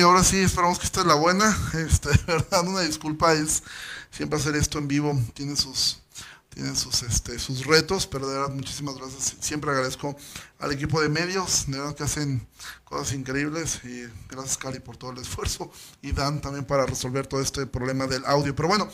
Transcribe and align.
ahora 0.00 0.24
sí, 0.24 0.38
esperamos 0.38 0.78
que 0.78 0.86
esta 0.86 1.00
es 1.00 1.06
la 1.06 1.14
buena. 1.14 1.56
Este, 1.74 2.10
de 2.10 2.24
verdad, 2.26 2.66
una 2.66 2.80
disculpa 2.80 3.32
es 3.34 3.62
siempre 4.10 4.38
hacer 4.38 4.56
esto 4.56 4.78
en 4.78 4.88
vivo, 4.88 5.18
tiene 5.34 5.54
sus, 5.54 6.02
tiene 6.48 6.74
sus, 6.74 7.02
este, 7.04 7.38
sus 7.38 7.66
retos, 7.66 8.06
pero 8.06 8.26
de 8.26 8.34
verdad, 8.36 8.54
muchísimas 8.54 8.96
gracias. 8.96 9.36
Siempre 9.40 9.70
agradezco 9.70 10.16
al 10.58 10.72
equipo 10.72 11.00
de 11.00 11.08
medios, 11.08 11.66
de 11.68 11.78
verdad 11.78 11.94
que 11.94 12.02
hacen 12.04 12.46
cosas 12.84 13.12
increíbles 13.12 13.80
y 13.84 14.06
gracias 14.28 14.58
Cari 14.58 14.80
por 14.80 14.96
todo 14.96 15.12
el 15.12 15.18
esfuerzo 15.18 15.70
y 16.02 16.12
Dan 16.12 16.40
también 16.40 16.64
para 16.64 16.86
resolver 16.86 17.26
todo 17.26 17.40
este 17.40 17.66
problema 17.66 18.06
del 18.06 18.24
audio. 18.24 18.56
Pero 18.56 18.68
bueno, 18.68 18.88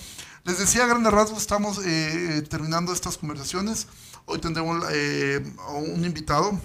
les 0.45 0.59
decía 0.59 0.85
a 0.85 0.89
grandes 0.89 1.13
rasgos, 1.13 1.41
estamos 1.41 1.81
eh, 1.85 2.43
terminando 2.51 2.93
estas 2.93 3.17
conversaciones. 3.17 3.87
Hoy 4.27 4.41
tendremos 4.41 4.85
eh, 4.91 5.43
un 5.69 6.05
invitado 6.05 6.61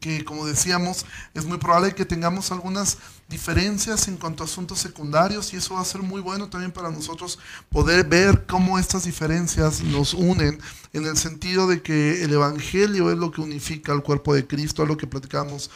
que 0.00 0.24
como 0.24 0.46
decíamos, 0.46 1.06
es 1.34 1.44
muy 1.44 1.58
probable 1.58 1.94
que 1.94 2.04
tengamos 2.04 2.52
algunas 2.52 2.98
diferencias 3.28 4.08
en 4.08 4.16
cuanto 4.16 4.42
a 4.42 4.46
asuntos 4.46 4.78
secundarios 4.78 5.52
y 5.52 5.56
eso 5.56 5.74
va 5.74 5.80
a 5.80 5.84
ser 5.84 6.02
muy 6.02 6.20
bueno 6.20 6.48
también 6.48 6.70
para 6.70 6.90
nosotros 6.90 7.38
poder 7.70 8.06
ver 8.06 8.46
cómo 8.46 8.78
estas 8.78 9.04
diferencias 9.04 9.82
nos 9.82 10.14
unen 10.14 10.60
en 10.92 11.06
el 11.06 11.16
sentido 11.16 11.66
de 11.66 11.82
que 11.82 12.22
el 12.22 12.32
Evangelio 12.32 13.10
es 13.10 13.18
lo 13.18 13.30
que 13.32 13.40
unifica 13.40 13.92
al 13.92 14.02
cuerpo 14.02 14.34
de 14.34 14.46
Cristo, 14.46 14.82
a 14.82 14.86
lo 14.86 14.96
que 14.96 15.06
platicamos 15.06 15.70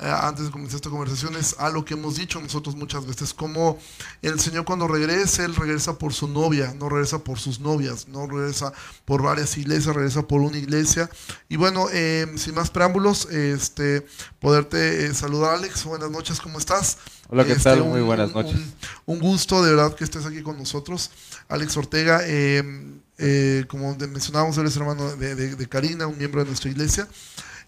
antes 0.00 0.44
de 0.44 0.50
comenzar 0.52 0.76
esta 0.76 0.90
conversación, 0.90 1.34
es 1.36 1.56
a 1.58 1.70
lo 1.70 1.84
que 1.84 1.94
hemos 1.94 2.16
dicho 2.16 2.40
nosotros 2.40 2.76
muchas 2.76 3.04
veces, 3.04 3.34
como 3.34 3.78
el 4.22 4.38
Señor 4.38 4.64
cuando 4.64 4.86
regresa, 4.86 5.44
Él 5.44 5.56
regresa 5.56 5.98
por 5.98 6.12
su 6.12 6.28
novia, 6.28 6.72
no 6.78 6.88
regresa 6.88 7.18
por 7.18 7.40
sus 7.40 7.58
novias, 7.58 8.06
no 8.06 8.26
regresa 8.28 8.72
por 9.04 9.22
varias 9.22 9.56
iglesias, 9.58 9.96
regresa 9.96 10.22
por 10.22 10.40
una 10.40 10.56
iglesia. 10.56 11.10
Y 11.48 11.56
bueno, 11.56 11.86
eh, 11.92 12.26
sin 12.36 12.54
más 12.54 12.70
preámbulos, 12.70 13.26
este, 13.30 14.06
poderte 14.38 15.06
eh, 15.06 15.14
saludar 15.14 15.54
Alex, 15.56 15.82
buenas 15.84 16.10
noches, 16.12 16.40
¿cómo 16.40 16.58
estás? 16.58 16.98
Hola, 17.28 17.44
¿qué 17.44 17.52
Este, 17.52 17.64
tal? 17.64 17.82
un- 17.82 17.90
Muy 17.90 18.00
buenas 18.02 18.32
noches. 18.32 18.54
Un, 18.54 19.16
un 19.16 19.18
gusto, 19.18 19.62
de 19.64 19.74
verdad, 19.74 19.94
que 19.96 20.04
estés 20.04 20.24
aquí 20.26 20.42
con 20.42 20.56
nosotros. 20.58 21.10
Alex 21.48 21.76
Ortega, 21.76 22.20
eh, 22.22 22.62
eh, 23.18 23.64
como 23.68 23.96
mencionábamos, 23.96 24.56
él 24.58 24.66
es 24.66 24.76
hermano 24.76 25.16
de, 25.16 25.34
de- 25.34 25.56
de 25.56 25.68
Karina, 25.68 26.06
un 26.06 26.16
miembro 26.18 26.40
de 26.40 26.46
nuestra 26.46 26.70
iglesia. 26.70 27.08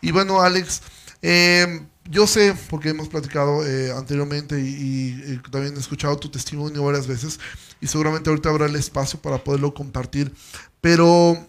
Y 0.01 0.13
bueno, 0.13 0.41
Alex, 0.41 0.81
eh, 1.23 1.87
yo 2.11 2.27
sé, 2.27 2.55
porque 2.69 2.91
hemos 2.91 3.09
platicado 3.09 3.65
eh, 3.67 3.93
anteriormente 3.93 4.61
y, 4.61 4.67
y, 4.67 5.33
eh, 5.35 5.41
también 5.51 5.77
he 5.77 5.79
escuchado 5.81 6.19
tu 6.19 6.29
testimonio 6.31 6.85
varias 6.85 7.07
veces, 7.07 7.39
y 7.81 7.87
seguramente 7.87 8.29
ahorita 8.31 8.51
habrá 8.51 8.67
el 8.67 8.77
espacio 8.77 9.21
para 9.23 9.43
poderlo 9.43 9.73
compartir, 9.73 10.33
pero 10.81 11.49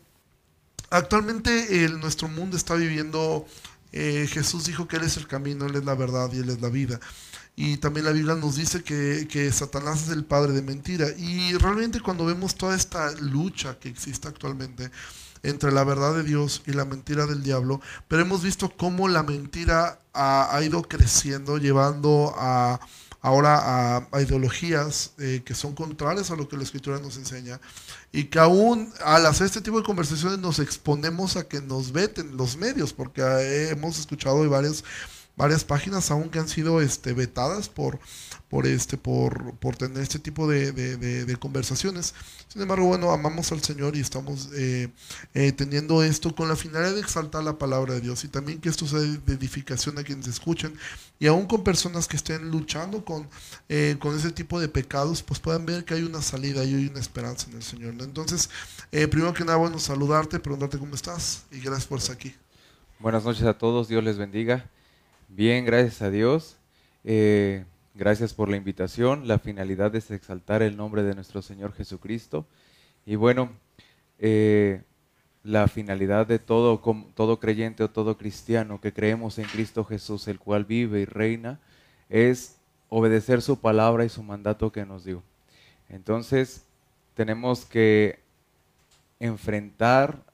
actualmente 0.89 1.84
el- 1.86 2.00
nuestro 2.00 2.28
mundo 2.28 2.56
está 2.58 2.76
viviendo, 2.76 3.45
eh, 3.92 4.28
Jesús 4.32 4.66
dijo 4.66 4.88
que 4.88 4.98
Él 4.98 5.04
es 5.04 5.17
el 5.17 5.28
camino, 5.28 5.66
Él 5.66 5.76
es 5.76 5.86
la 5.86 5.95
verdad 5.95 6.30
y 6.34 6.38
Él 6.39 6.50
es 6.50 6.62
la 6.62 6.70
vida. 6.70 7.00
Y 7.56 7.78
también 7.78 8.06
la 8.06 8.12
Biblia 8.14 8.36
nos 8.36 8.56
dice 8.56 8.82
que, 8.82 9.28
que 9.30 9.52
Satanás 9.52 10.04
es 10.04 10.09
el 10.09 10.23
padre 10.23 10.54
de 10.54 10.62
mentira. 10.62 11.08
Y 11.17 11.54
realmente 11.58 12.00
cuando 12.00 12.26
vemos 12.26 12.56
toda 12.56 12.76
esta 12.76 13.12
lucha 13.20 13.78
que 13.78 13.89
existe 13.89 14.28
actualmente 14.30 14.89
entre 15.44 15.72
la 15.72 15.84
verdad 15.84 16.14
de 16.16 16.23
Dios 16.23 16.61
y 16.66 16.73
la 16.73 16.86
mentira 16.86 17.25
del 17.25 17.44
diablo, 17.44 17.81
pero 18.08 18.22
hemos 18.22 18.44
visto 18.44 18.72
cómo 18.75 19.08
la 19.08 19.23
mentira 19.23 20.00
ha, 20.14 20.56
ha 20.56 20.64
ido 20.64 20.83
creciendo, 20.83 21.58
llevando 21.58 22.33
a 22.38 22.80
ahora 23.22 23.58
a, 23.98 24.08
a 24.11 24.22
ideologías 24.22 25.11
eh, 25.20 25.44
que 25.45 25.53
son 25.53 25.75
contrarias 25.75 26.31
a 26.31 26.36
lo 26.36 26.48
que 26.48 26.58
la 26.58 26.64
escritura 26.64 27.00
nos 27.00 27.17
enseña 27.17 27.61
y 28.11 28.25
que 28.25 28.39
aún 28.39 28.92
al 29.03 29.25
hacer 29.28 29.45
este 29.45 29.61
tipo 29.61 29.78
de 29.78 29.86
conversaciones 29.86 30.39
nos 30.39 30.59
exponemos 30.59 31.38
a 31.38 31.48
que 31.48 31.61
nos 31.61 31.92
veten 31.92 32.36
los 32.36 32.58
medios, 32.58 32.94
porque 32.94 33.22
eh, 33.22 33.70
hemos 33.70 34.00
escuchado 34.00 34.42
de 34.42 34.50
varias 34.50 34.83
varias 35.41 35.63
páginas 35.63 36.11
aún 36.11 36.29
que 36.29 36.39
han 36.39 36.47
sido 36.47 36.81
este, 36.81 37.13
vetadas 37.13 37.67
por, 37.67 37.99
por, 38.49 38.67
este, 38.67 38.95
por, 38.97 39.55
por 39.55 39.75
tener 39.75 40.02
este 40.03 40.19
tipo 40.19 40.47
de, 40.47 40.71
de- 40.71 40.97
de- 40.97 41.25
de 41.25 41.35
conversaciones. 41.37 42.13
Sin 42.47 42.61
embargo, 42.61 42.85
bueno, 42.85 43.11
amamos 43.11 43.52
al 43.52 43.61
Señor 43.63 43.95
y 43.95 44.02
estamos 44.02 44.49
eh, 44.55 44.89
eh, 45.33 45.52
teniendo 45.52 46.03
esto 46.03 46.35
con 46.35 46.47
la 46.47 46.55
finalidad 46.55 46.93
de 46.93 46.99
exaltar 47.02 47.43
la 47.43 47.57
palabra 47.57 47.93
de 47.95 48.02
Dios 48.02 48.23
y 48.23 48.27
también 48.27 48.59
que 48.61 48.69
esto 48.69 48.85
sea 48.87 48.99
de 48.99 49.33
edificación 49.33 49.97
a 49.97 50.03
quienes 50.03 50.27
escuchen 50.27 50.73
y 51.19 51.27
aún 51.27 51.45
con 51.47 51.63
personas 51.63 52.08
que 52.08 52.17
estén 52.17 52.52
luchando 52.52 53.03
con, 53.03 53.27
eh, 53.69 53.95
con 53.99 54.15
ese 54.15 54.31
tipo 54.31 54.59
de 54.59 54.67
pecados, 54.69 55.23
pues 55.23 55.39
puedan 55.39 55.65
ver 55.65 55.85
que 55.85 55.95
hay 55.95 56.03
una 56.03 56.21
salida 56.21 56.63
y 56.63 56.75
hay 56.75 56.87
una 56.87 56.99
esperanza 56.99 57.47
en 57.49 57.55
el 57.58 57.63
Señor. 57.63 57.93
¿no? 57.95 58.03
Entonces, 58.03 58.49
eh, 58.91 59.08
primero 59.08 59.33
que 59.33 59.43
nada, 59.45 59.58
bueno, 59.58 59.79
saludarte, 59.79 60.39
preguntarte 60.39 60.77
cómo 60.77 60.93
estás 60.93 61.43
y 61.52 61.59
gracias 61.61 61.87
por 61.87 61.97
estar 61.99 62.15
aquí. 62.15 62.35
Buenas 62.99 63.23
noches 63.23 63.43
a 63.45 63.58
todos, 63.58 63.87
Dios 63.87 64.03
les 64.03 64.17
bendiga. 64.17 64.69
Bien, 65.33 65.64
gracias 65.64 66.02
a 66.02 66.09
Dios. 66.09 66.58
Eh, 67.05 67.64
gracias 67.95 68.33
por 68.33 68.49
la 68.49 68.58
invitación. 68.58 69.30
La 69.30 69.39
finalidad 69.39 69.95
es 69.95 70.11
exaltar 70.11 70.61
el 70.61 70.75
nombre 70.75 71.03
de 71.03 71.15
nuestro 71.15 71.42
Señor 71.42 71.71
Jesucristo. 71.71 72.45
Y 73.05 73.15
bueno, 73.15 73.49
eh, 74.20 74.81
la 75.43 75.70
finalidad 75.70 76.27
de 76.27 76.37
todo, 76.37 76.81
todo 77.15 77.39
creyente 77.39 77.81
o 77.81 77.89
todo 77.89 78.17
cristiano 78.17 78.81
que 78.81 78.91
creemos 78.91 79.39
en 79.39 79.45
Cristo 79.45 79.86
Jesús, 79.86 80.27
el 80.27 80.37
cual 80.37 80.65
vive 80.65 80.99
y 80.99 81.05
reina, 81.05 81.61
es 82.09 82.58
obedecer 82.89 83.41
su 83.41 83.58
palabra 83.58 84.03
y 84.03 84.09
su 84.09 84.23
mandato 84.23 84.73
que 84.73 84.86
nos 84.86 85.05
dio. 85.05 85.23
Entonces, 85.87 86.65
tenemos 87.14 87.64
que 87.64 88.20
enfrentar 89.17 90.25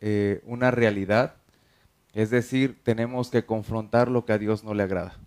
eh, 0.00 0.40
una 0.46 0.70
realidad 0.70 1.34
es 2.16 2.30
decir, 2.30 2.80
tenemos 2.82 3.28
que 3.28 3.44
confrontar 3.44 4.10
lo 4.10 4.24
que 4.24 4.32
a 4.32 4.38
Dios 4.38 4.64
no 4.64 4.72
le 4.72 4.82
agrada. 4.82 5.18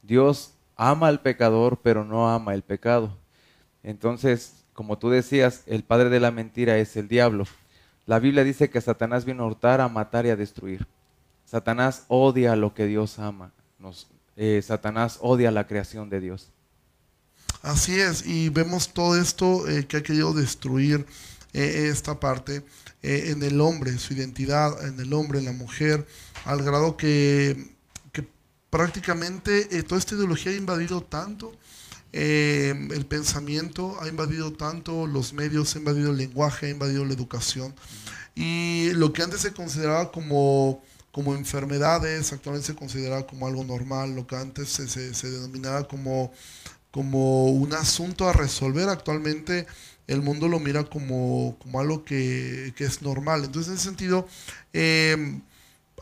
Dios 0.00 0.52
ama 0.76 1.08
al 1.08 1.22
pecador, 1.22 1.80
pero 1.82 2.04
no 2.04 2.30
ama 2.30 2.54
el 2.54 2.62
pecado. 2.62 3.18
Entonces, 3.82 4.64
como 4.72 4.96
tú 4.96 5.10
decías, 5.10 5.64
el 5.66 5.82
padre 5.82 6.08
de 6.08 6.20
la 6.20 6.30
mentira 6.30 6.78
es 6.78 6.96
el 6.96 7.08
diablo. 7.08 7.46
La 8.06 8.20
Biblia 8.20 8.44
dice 8.44 8.70
que 8.70 8.80
Satanás 8.80 9.24
vino 9.24 9.42
a 9.42 9.46
hurtar, 9.48 9.80
a 9.80 9.88
matar 9.88 10.24
y 10.24 10.30
a 10.30 10.36
destruir. 10.36 10.86
Satanás 11.46 12.04
odia 12.06 12.54
lo 12.54 12.74
que 12.74 12.86
Dios 12.86 13.18
ama. 13.18 13.50
Eh, 14.36 14.62
Satanás 14.64 15.18
odia 15.22 15.50
la 15.50 15.66
creación 15.66 16.10
de 16.10 16.20
Dios. 16.20 16.52
Así 17.62 17.98
es, 17.98 18.24
y 18.24 18.50
vemos 18.50 18.90
todo 18.90 19.20
esto 19.20 19.68
eh, 19.68 19.84
que 19.84 19.96
ha 19.96 20.02
querido 20.04 20.32
destruir 20.32 21.06
eh, 21.54 21.88
esta 21.90 22.20
parte 22.20 22.62
eh, 23.02 23.30
en 23.32 23.42
el 23.42 23.60
hombre, 23.60 23.96
su 23.98 24.12
identidad, 24.14 24.86
en 24.86 24.98
el 25.00 25.12
hombre, 25.12 25.38
en 25.38 25.46
la 25.46 25.52
mujer, 25.52 26.06
al 26.44 26.62
grado 26.62 26.96
que, 26.96 27.74
que 28.12 28.26
prácticamente 28.70 29.76
eh, 29.76 29.82
toda 29.82 29.98
esta 29.98 30.14
ideología 30.14 30.52
ha 30.52 30.56
invadido 30.56 31.02
tanto 31.02 31.52
eh, 32.12 32.74
el 32.92 33.06
pensamiento, 33.06 33.96
ha 34.00 34.08
invadido 34.08 34.52
tanto 34.52 35.06
los 35.06 35.32
medios, 35.32 35.74
ha 35.74 35.78
invadido 35.78 36.10
el 36.10 36.16
lenguaje, 36.18 36.66
ha 36.66 36.70
invadido 36.70 37.04
la 37.04 37.12
educación. 37.14 37.74
Y 38.34 38.90
lo 38.94 39.12
que 39.12 39.22
antes 39.22 39.40
se 39.40 39.52
consideraba 39.52 40.10
como, 40.12 40.82
como 41.12 41.34
enfermedades, 41.34 42.32
actualmente 42.32 42.68
se 42.68 42.74
considera 42.74 43.26
como 43.26 43.46
algo 43.46 43.64
normal, 43.64 44.14
lo 44.16 44.26
que 44.26 44.36
antes 44.36 44.68
se, 44.68 44.88
se- 44.88 45.14
se 45.14 45.30
denominaba 45.30 45.86
como, 45.86 46.32
como 46.90 47.46
un 47.46 47.72
asunto 47.74 48.28
a 48.28 48.32
resolver, 48.32 48.88
actualmente 48.88 49.66
el 50.10 50.22
mundo 50.22 50.48
lo 50.48 50.58
mira 50.58 50.84
como, 50.84 51.56
como 51.60 51.80
algo 51.80 52.04
que, 52.04 52.72
que 52.76 52.84
es 52.84 53.02
normal. 53.02 53.44
Entonces, 53.44 53.68
en 53.68 53.74
ese 53.76 53.84
sentido, 53.84 54.28
eh, 54.72 55.40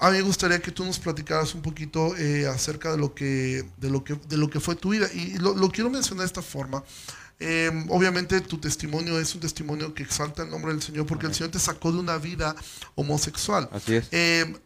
a 0.00 0.10
mí 0.10 0.16
me 0.16 0.22
gustaría 0.22 0.60
que 0.60 0.70
tú 0.70 0.84
nos 0.84 0.98
platicaras 0.98 1.54
un 1.54 1.62
poquito 1.62 2.16
eh, 2.16 2.46
acerca 2.46 2.92
de 2.92 2.98
lo 2.98 3.14
que 3.14 3.64
de 3.76 3.90
lo 3.90 4.04
que 4.04 4.14
de 4.28 4.36
lo 4.36 4.48
que 4.48 4.60
fue 4.60 4.76
tu 4.76 4.90
vida 4.90 5.08
y 5.12 5.38
lo, 5.38 5.54
lo 5.54 5.70
quiero 5.70 5.90
mencionar 5.90 6.20
de 6.20 6.26
esta 6.26 6.42
forma. 6.42 6.82
Eh, 7.40 7.70
obviamente 7.88 8.40
tu 8.40 8.58
testimonio 8.58 9.20
es 9.20 9.32
un 9.34 9.40
testimonio 9.40 9.94
que 9.94 10.02
exalta 10.02 10.42
el 10.42 10.50
nombre 10.50 10.72
del 10.72 10.82
Señor 10.82 11.06
porque 11.06 11.26
el. 11.26 11.34
Señor 11.34 11.52
te 11.52 11.58
sacó 11.58 11.92
de 11.92 11.98
una 11.98 12.18
vida 12.18 12.56
homosexual. 12.96 13.68
Así 13.72 13.94
es. 13.94 14.08
Eh, 14.10 14.56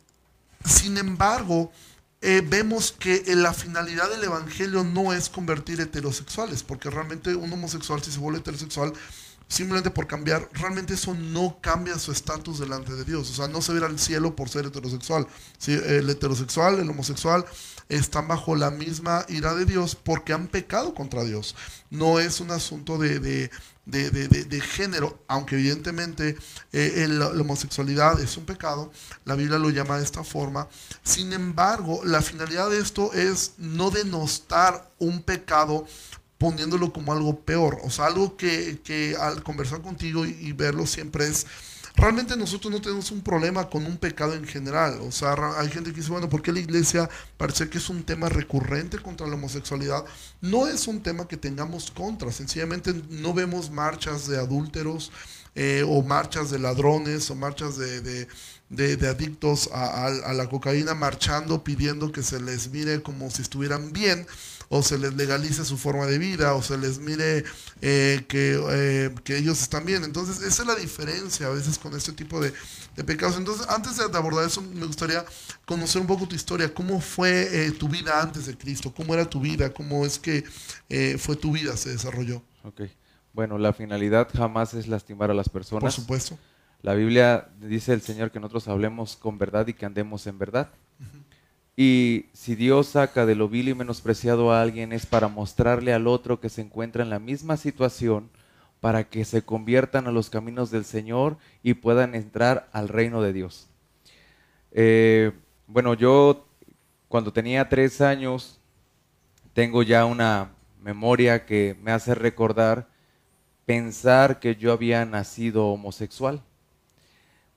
sin 0.65 0.97
embargo, 0.97 1.71
eh, 2.23 2.41
vemos 2.45 2.93
que 2.93 3.25
la 3.35 3.53
finalidad 3.53 4.09
del 4.09 4.25
Evangelio 4.25 4.85
no 4.85 5.13
es 5.13 5.29
convertir 5.29 5.81
heterosexuales, 5.81 6.63
porque 6.63 6.89
realmente 6.89 7.35
un 7.35 7.53
homosexual 7.53 8.01
si 8.01 8.13
se 8.13 8.19
vuelve 8.21 8.39
heterosexual, 8.39 8.93
simplemente 9.53 9.91
por 9.91 10.07
cambiar, 10.07 10.49
realmente 10.55 10.95
eso 10.95 11.15
no 11.15 11.59
cambia 11.61 11.99
su 11.99 12.11
estatus 12.11 12.59
delante 12.59 12.95
de 12.95 13.05
Dios. 13.05 13.31
O 13.31 13.35
sea, 13.35 13.49
no 13.49 13.61
se 13.61 13.75
ir 13.75 13.85
al 13.85 13.99
cielo 13.99 14.35
por 14.35 14.49
ser 14.49 14.65
heterosexual. 14.67 15.27
Sí, 15.59 15.73
el 15.73 16.09
heterosexual, 16.09 16.79
el 16.79 16.89
homosexual, 16.89 17.45
están 17.89 18.29
bajo 18.29 18.57
la 18.57 18.71
misma 18.71 19.27
ira 19.29 19.55
de 19.55 19.67
Dios 19.67 19.95
porque 19.95 20.33
han 20.33 20.47
pecado 20.49 20.95
contra 20.95 21.25
Dios. 21.25 21.55
No 21.91 22.19
es 22.19 22.41
un 22.41 22.51
asunto 22.51 22.97
de, 22.97 23.19
de- 23.21 23.51
de- 23.85 24.11
de 24.11 24.61
género, 24.61 25.19
aunque 25.29 25.57
evidentemente 25.57 26.37
eh, 26.73 27.03
el- 27.05 27.19
la 27.19 27.29
homosexualidad 27.29 28.21
es 28.21 28.37
un 28.37 28.47
pecado, 28.47 28.91
la 29.25 29.35
Biblia 29.35 29.59
lo 29.59 29.69
llama 29.71 29.99
de 29.99 30.05
esta 30.05 30.23
forma. 30.25 30.69
Sin 31.03 31.33
embargo, 31.33 32.01
la 32.05 32.23
finalidad 32.23 32.71
de 32.71 32.79
esto 32.79 33.13
es 33.13 33.53
no 33.59 33.91
denostar 33.91 34.89
un 34.99 35.23
pecado 35.23 35.85
poniéndolo 36.43 36.93
como 36.93 37.13
algo 37.13 37.39
peor, 37.39 37.79
o 37.85 37.91
sea, 37.91 38.07
algo 38.07 38.37
que, 38.37 38.81
que 38.83 39.15
al 39.17 39.45
conversar 39.45 39.81
contigo 39.81 40.27
y, 40.27 40.51
verlo 40.51 40.89
siempre 40.89 41.29
es 41.29 41.47
realmente 41.95 42.37
nosotros 42.37 42.73
no 42.73 42.81
tenemos 42.81 43.13
un 43.13 43.21
problema 43.21 43.71
con 43.71 43.87
un 43.87 43.97
pecado 43.97 44.35
en 44.35 44.45
general. 44.45 44.99
O 45.03 45.13
sea, 45.13 45.37
hay 45.59 45.69
gente 45.69 45.91
que 45.91 45.99
dice, 45.99 46.11
bueno, 46.11 46.29
¿por 46.29 46.43
qué 46.43 46.51
la 46.51 46.59
iglesia 46.59 47.09
parece 47.37 47.69
que 47.69 47.79
es 47.79 47.89
un 47.89 48.03
tema 48.03 48.29
recurrente 48.29 48.99
contra 48.99 49.29
la 49.29 49.35
homosexualidad? 49.35 50.05
No 50.41 50.67
es 50.67 50.89
un 50.89 51.01
tema 51.01 51.29
que 51.29 51.37
tengamos 51.37 51.93
contra, 51.93 52.33
sencillamente 52.33 52.93
no 53.11 53.33
vemos 53.35 53.71
marchas 53.71 54.27
de 54.27 54.39
adúlteros 54.39 55.13
eh, 55.55 55.85
o 55.87 56.03
marchas 56.03 56.51
de 56.51 56.59
ladrones 56.59 57.31
o 57.31 57.37
marchas 57.37 57.77
de, 57.77 58.27
adictos 59.09 59.69
a, 59.73 60.33
la 60.33 60.49
cocaína 60.49 60.95
marchando 60.95 61.63
pidiendo 61.63 62.11
que 62.13 62.23
se 62.23 62.41
les 62.41 62.71
mire 62.71 63.03
como 63.03 63.31
si 63.31 63.43
estuvieran 63.43 63.93
bien 63.93 64.27
o 64.75 64.83
se 64.83 64.97
les 64.97 65.13
legalice 65.15 65.67
su 65.67 65.77
forma 65.77 66.07
de 66.07 66.17
vida, 66.17 66.55
o 66.55 66.63
se 66.63 66.79
les 66.79 66.99
mire 66.99 67.45
eh, 67.83 68.25
que, 68.27 68.59
eh, 68.71 69.15
que, 69.23 69.37
ellos 69.37 69.61
están 69.61 69.85
bien. 69.85 70.03
Entonces, 70.03 70.41
esa 70.41 70.63
es 70.63 70.67
la 70.67 70.75
diferencia 70.77 71.47
a 71.47 71.51
veces 71.51 71.79
con 71.79 71.95
este 71.95 72.13
tipo 72.13 72.41
de, 72.41 72.55
pecados. 73.05 73.37
Entonces, 73.37 73.69
antes 73.69 73.99
de 73.99 74.05
abordar 74.05 74.47
eso, 74.47 74.63
me 74.63 74.87
gustaría 74.87 75.27
conocer 75.67 76.01
un 76.01 76.07
poco 76.07 76.27
tu 76.27 76.35
historia. 76.35 76.73
¿Cómo 76.73 77.03
fue 77.03 77.67
eh, 77.67 77.73
tu 77.73 77.87
vida 77.87 78.23
antes 78.23 78.47
de 78.47 78.57
Cristo? 78.57 78.95
¿Cómo 78.97 79.13
era 79.13 79.29
tu 79.29 79.41
vida? 79.41 79.75
¿Cómo 79.75 80.07
es 80.07 80.19
que 80.19 80.43
fue 81.19 81.37
tu 81.37 81.53
vida, 81.53 81.77
se 81.77 81.91
desarrolló? 81.91 82.43
Ok. 82.65 82.81
Bueno, 83.35 83.59
la 83.59 83.75
finalidad 83.75 84.29
jamás 84.35 84.73
es 84.73 84.89
lastimar 84.89 85.31
a 85.31 85.35
las 85.35 85.51
personas. 85.51 85.83
Por 85.83 85.93
supuesto. 85.93 86.39
La 86.83 86.95
Biblia 86.95 87.49
dice 87.61 87.93
el 87.93 88.01
Señor 88.01 88.33
que 88.33 88.41
nosotros 88.41 88.67
hablemos 88.67 89.17
con 89.17 89.39
verdad 89.39 89.69
y 89.69 89.75
que 89.75 89.87
andemos 89.87 90.27
en 90.27 90.39
verdad. 90.39 90.69
Y 91.77 92.27
si 92.33 92.55
Dios 92.55 92.89
saca 92.89 93.25
de 93.25 93.35
lo 93.35 93.49
vil 93.49 93.69
y 93.69 93.75
menospreciado 93.75 94.53
a 94.53 94.61
alguien 94.61 94.93
es 94.93 95.07
para 95.07 95.29
mostrarle 95.29 95.95
al 95.95 96.07
otro 96.07 96.41
que 96.41 96.49
se 96.49 96.61
encuentra 96.61 97.03
en 97.03 97.11
la 97.11 97.19
misma 97.19 97.57
situación, 97.57 98.29
para 98.81 99.05
que 99.05 99.25
se 99.25 99.43
conviertan 99.43 100.09
a 100.09 100.13
los 100.13 100.29
caminos 100.29 100.71
del 100.73 100.85
Señor 100.85 101.39
y 101.63 101.75
puedan 101.75 102.17
entrar 102.17 102.69
al 102.73 102.89
reino 102.89 103.23
de 103.23 103.33
Dios. 103.33 103.69
Eh, 104.73 105.33
bueno, 105.69 105.95
yo 105.95 106.49
cuando 107.07 107.33
tenía 107.33 107.69
tres 107.69 108.01
años 108.01 108.59
tengo 109.55 109.85
ya 109.85 110.05
una 110.05 110.51
memoria 110.83 111.47
que 111.47 111.77
me 111.81 111.93
hace 111.93 112.15
recordar 112.15 112.89
pensar 113.67 114.41
que 114.41 114.57
yo 114.57 114.73
había 114.73 115.05
nacido 115.05 115.69
homosexual. 115.69 116.43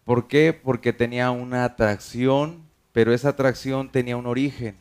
¿Por 0.05 0.27
qué? 0.27 0.53
Porque 0.53 0.93
tenía 0.93 1.31
una 1.31 1.65
atracción 1.65 2.65
pero 2.95 3.13
esa 3.13 3.27
atracción 3.27 3.89
tenía 3.89 4.15
un 4.15 4.25
origen. 4.25 4.77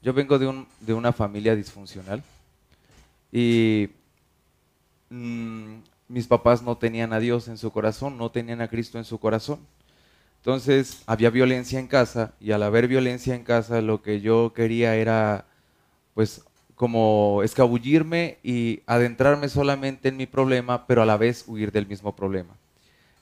Yo 0.00 0.12
vengo 0.12 0.38
de, 0.38 0.46
un, 0.46 0.68
de 0.78 0.94
una 0.94 1.12
familia 1.12 1.56
disfuncional 1.56 2.22
y 3.32 3.88
mm, 5.10 5.78
mis 6.06 6.28
papás 6.28 6.62
no 6.62 6.76
tenían 6.76 7.12
a 7.12 7.18
Dios 7.18 7.48
en 7.48 7.58
su 7.58 7.72
corazón, 7.72 8.16
no 8.18 8.30
tenían 8.30 8.60
a 8.60 8.68
Cristo 8.68 8.98
en 8.98 9.04
su 9.04 9.18
corazón. 9.18 9.58
Entonces 10.36 11.02
había 11.06 11.28
violencia 11.30 11.80
en 11.80 11.88
casa 11.88 12.34
y 12.38 12.52
al 12.52 12.62
haber 12.62 12.86
violencia 12.86 13.34
en 13.34 13.42
casa 13.42 13.80
lo 13.80 14.00
que 14.00 14.20
yo 14.20 14.52
quería 14.54 14.94
era 14.94 15.44
pues 16.14 16.44
como 16.76 17.40
escabullirme 17.42 18.38
y 18.44 18.82
adentrarme 18.86 19.48
solamente 19.48 20.10
en 20.10 20.16
mi 20.16 20.26
problema, 20.26 20.86
pero 20.86 21.02
a 21.02 21.06
la 21.06 21.16
vez 21.16 21.42
huir 21.48 21.72
del 21.72 21.88
mismo 21.88 22.14
problema. 22.14 22.54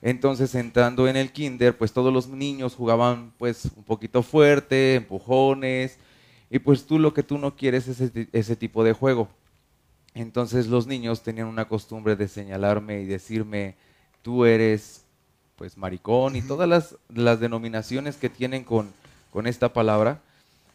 Entonces, 0.03 0.57
entrando 0.57 1.07
en 1.07 1.17
el 1.17 1.31
kinder, 1.31 1.79
pues 1.79 1.93
todos 1.93 2.13
los 2.13 2.27
niños 2.29 2.75
jugaban 2.75 3.33
pues 3.39 3.67
un 3.77 3.85
poquito 3.85 4.25
fuerte, 4.25 4.97
empujones, 4.97 5.97
y 6.51 6.59
pues 6.59 6.85
tú 6.85 6.99
lo 6.99 7.15
que 7.15 7.23
tú 7.23 7.39
no 7.39 7.55
quieres 7.55 7.87
es 7.87 8.13
ese, 8.33 8.57
tipo 8.57 8.83
de 8.83 8.93
juego. 8.95 9.29
Entonces 10.13 10.67
los 10.67 10.89
niños 10.89 11.23
tenían 11.23 11.47
una 11.47 11.69
costumbre 11.69 12.17
de 12.17 12.27
señalarme 12.27 13.01
y 13.01 13.07
decirme, 13.07 13.77
tú 14.23 14.45
eres 14.45 15.05
pues 15.57 15.79
maricón 15.79 16.35
y 16.35 16.43
todas 16.43 16.69
las, 16.69 16.97
las 17.09 17.39
denominaciones 17.39 18.17
que 18.17 18.29
tienen 18.29 18.65
con, 18.65 18.93
con 19.31 19.47
esta 19.47 19.73
palabra. 19.73 20.21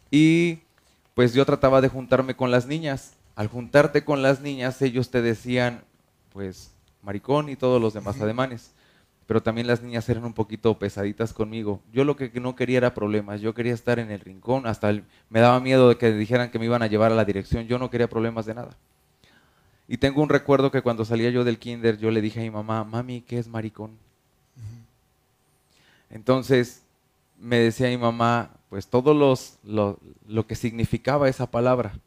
Y 0.10 0.60
pues 1.16 1.34
yo 1.34 1.46
trataba 1.46 1.82
de 1.82 1.90
juntarme 1.90 2.36
con 2.36 2.50
las 2.50 2.66
niñas. 2.66 3.12
Al 3.36 3.50
juntarte 3.50 4.06
con 4.06 4.22
las 4.22 4.40
niñas, 4.40 4.82
ellos 4.82 5.12
te 5.12 5.22
decían, 5.22 5.84
pues, 6.32 6.72
maricón 7.04 7.50
y 7.50 7.56
todos 7.56 7.80
los 7.82 7.94
demás 7.94 8.20
ademanes 8.22 8.72
pero 9.28 9.44
también 9.44 9.68
las 9.68 9.84
niñas 9.84 10.08
eran 10.08 10.24
un 10.24 10.34
poquito 10.34 10.80
pesaditas 10.80 11.34
conmigo. 11.34 11.82
Yo 11.92 12.06
lo 12.06 12.16
que 12.16 12.32
no 12.40 12.56
quería 12.56 12.78
era 12.78 12.94
problemas, 12.94 13.42
yo 13.42 13.54
quería 13.54 13.74
estar 13.74 14.00
en 14.00 14.10
el 14.10 14.22
rincón, 14.22 14.66
hasta 14.66 14.92
me 15.30 15.42
daba 15.42 15.60
miedo 15.60 15.90
de 15.90 15.98
que 15.98 16.14
dijeran 16.14 16.50
que 16.50 16.58
me 16.58 16.66
iban 16.66 16.82
a 16.82 16.88
llevar 16.88 17.12
a 17.12 17.16
la 17.16 17.26
dirección, 17.26 17.68
yo 17.68 17.78
no 17.78 17.90
quería 17.90 18.10
problemas 18.10 18.46
de 18.46 18.56
nada. 18.56 18.78
Y 19.90 19.98
tengo 19.98 20.22
un 20.22 20.30
recuerdo 20.30 20.72
que 20.72 20.82
cuando 20.82 21.04
salía 21.04 21.30
yo 21.30 21.44
del 21.44 21.60
kinder, 21.60 21.98
yo 21.98 22.10
le 22.10 22.22
dije 22.22 22.40
a 22.40 22.44
mi 22.44 22.52
mamá, 22.52 22.86
mami, 22.86 23.22
¿qué 23.22 23.38
es 23.38 23.48
maricón? 23.50 23.98
Entonces 26.10 26.84
me 27.38 27.60
decía 27.60 27.90
mi 27.90 27.98
mamá, 27.98 28.52
pues 28.70 28.88
todo 28.88 29.14
los, 29.14 29.60
lo, 29.64 30.00
lo 30.26 30.48
que 30.48 30.56
significaba 30.56 31.28
esa 31.28 31.52
palabra. 31.52 32.00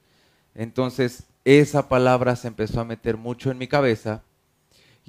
Entonces 0.54 1.24
esa 1.44 1.88
palabra 1.88 2.34
se 2.36 2.48
empezó 2.48 2.80
a 2.80 2.84
meter 2.84 3.18
mucho 3.18 3.50
en 3.50 3.58
mi 3.58 3.66
cabeza 3.66 4.22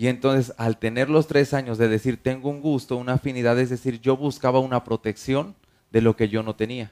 y 0.01 0.07
entonces 0.07 0.51
al 0.57 0.79
tener 0.79 1.11
los 1.11 1.27
tres 1.27 1.53
años 1.53 1.77
de 1.77 1.87
decir 1.87 2.17
tengo 2.17 2.49
un 2.49 2.59
gusto, 2.59 2.97
una 2.97 3.13
afinidad, 3.13 3.59
es 3.59 3.69
decir, 3.69 4.01
yo 4.01 4.17
buscaba 4.17 4.57
una 4.57 4.83
protección 4.83 5.53
de 5.91 6.01
lo 6.01 6.15
que 6.15 6.27
yo 6.27 6.41
no 6.41 6.55
tenía. 6.55 6.89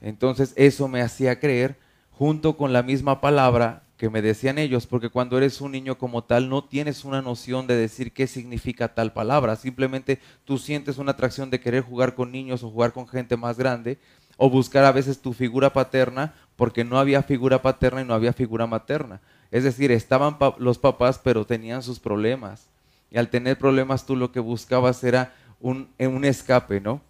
Entonces 0.00 0.54
eso 0.56 0.88
me 0.88 1.02
hacía 1.02 1.38
creer, 1.38 1.76
junto 2.10 2.56
con 2.56 2.72
la 2.72 2.82
misma 2.82 3.20
palabra 3.20 3.82
que 3.98 4.08
me 4.08 4.22
decían 4.22 4.56
ellos, 4.56 4.86
porque 4.86 5.10
cuando 5.10 5.36
eres 5.36 5.60
un 5.60 5.72
niño 5.72 5.98
como 5.98 6.24
tal 6.24 6.48
no 6.48 6.64
tienes 6.64 7.04
una 7.04 7.20
noción 7.20 7.66
de 7.66 7.76
decir 7.76 8.12
qué 8.12 8.26
significa 8.26 8.94
tal 8.94 9.12
palabra, 9.12 9.54
simplemente 9.56 10.18
tú 10.46 10.56
sientes 10.56 10.96
una 10.96 11.10
atracción 11.10 11.50
de 11.50 11.60
querer 11.60 11.82
jugar 11.82 12.14
con 12.14 12.32
niños 12.32 12.62
o 12.62 12.70
jugar 12.70 12.94
con 12.94 13.06
gente 13.06 13.36
más 13.36 13.58
grande, 13.58 13.98
o 14.38 14.48
buscar 14.48 14.86
a 14.86 14.92
veces 14.92 15.20
tu 15.20 15.34
figura 15.34 15.74
paterna, 15.74 16.32
porque 16.56 16.82
no 16.82 16.98
había 16.98 17.22
figura 17.22 17.60
paterna 17.60 18.00
y 18.00 18.06
no 18.06 18.14
había 18.14 18.32
figura 18.32 18.66
materna. 18.66 19.20
Es 19.52 19.64
decir, 19.64 19.92
estaban 19.92 20.38
los 20.58 20.78
papás, 20.78 21.20
pero 21.22 21.44
tenían 21.44 21.82
sus 21.82 22.00
problemas. 22.00 22.70
Y 23.10 23.18
al 23.18 23.28
tener 23.28 23.58
problemas 23.58 24.06
tú 24.06 24.16
lo 24.16 24.32
que 24.32 24.40
buscabas 24.40 25.04
era 25.04 25.34
un, 25.60 25.90
un 25.98 26.24
escape, 26.24 26.80
¿no? 26.80 27.02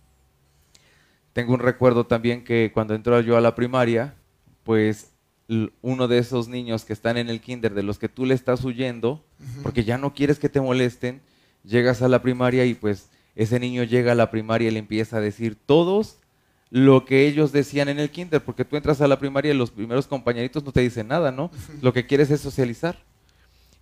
Tengo 1.32 1.54
un 1.54 1.60
recuerdo 1.60 2.04
también 2.04 2.44
que 2.44 2.72
cuando 2.74 2.94
entró 2.94 3.18
yo 3.20 3.36
a 3.36 3.40
la 3.40 3.54
primaria, 3.54 4.16
pues 4.64 5.12
uno 5.80 6.08
de 6.08 6.18
esos 6.18 6.48
niños 6.48 6.84
que 6.84 6.92
están 6.92 7.16
en 7.16 7.30
el 7.30 7.40
kinder, 7.40 7.74
de 7.74 7.84
los 7.84 7.98
que 7.98 8.08
tú 8.08 8.26
le 8.26 8.34
estás 8.34 8.64
huyendo, 8.64 9.24
porque 9.62 9.84
ya 9.84 9.96
no 9.96 10.12
quieres 10.12 10.38
que 10.38 10.48
te 10.48 10.60
molesten, 10.60 11.22
llegas 11.62 12.02
a 12.02 12.08
la 12.08 12.22
primaria 12.22 12.64
y 12.64 12.74
pues 12.74 13.08
ese 13.36 13.60
niño 13.60 13.84
llega 13.84 14.12
a 14.12 14.16
la 14.16 14.30
primaria 14.30 14.68
y 14.68 14.72
le 14.72 14.80
empieza 14.80 15.18
a 15.18 15.20
decir, 15.20 15.56
todos 15.64 16.18
lo 16.74 17.04
que 17.04 17.26
ellos 17.26 17.52
decían 17.52 17.90
en 17.90 17.98
el 17.98 18.10
kinder, 18.10 18.42
porque 18.42 18.64
tú 18.64 18.76
entras 18.76 19.02
a 19.02 19.06
la 19.06 19.18
primaria 19.18 19.52
y 19.52 19.54
los 19.54 19.70
primeros 19.70 20.06
compañeritos 20.06 20.64
no 20.64 20.72
te 20.72 20.80
dicen 20.80 21.06
nada, 21.06 21.30
¿no? 21.30 21.50
Lo 21.82 21.92
que 21.92 22.06
quieres 22.06 22.30
es 22.30 22.40
socializar. 22.40 22.96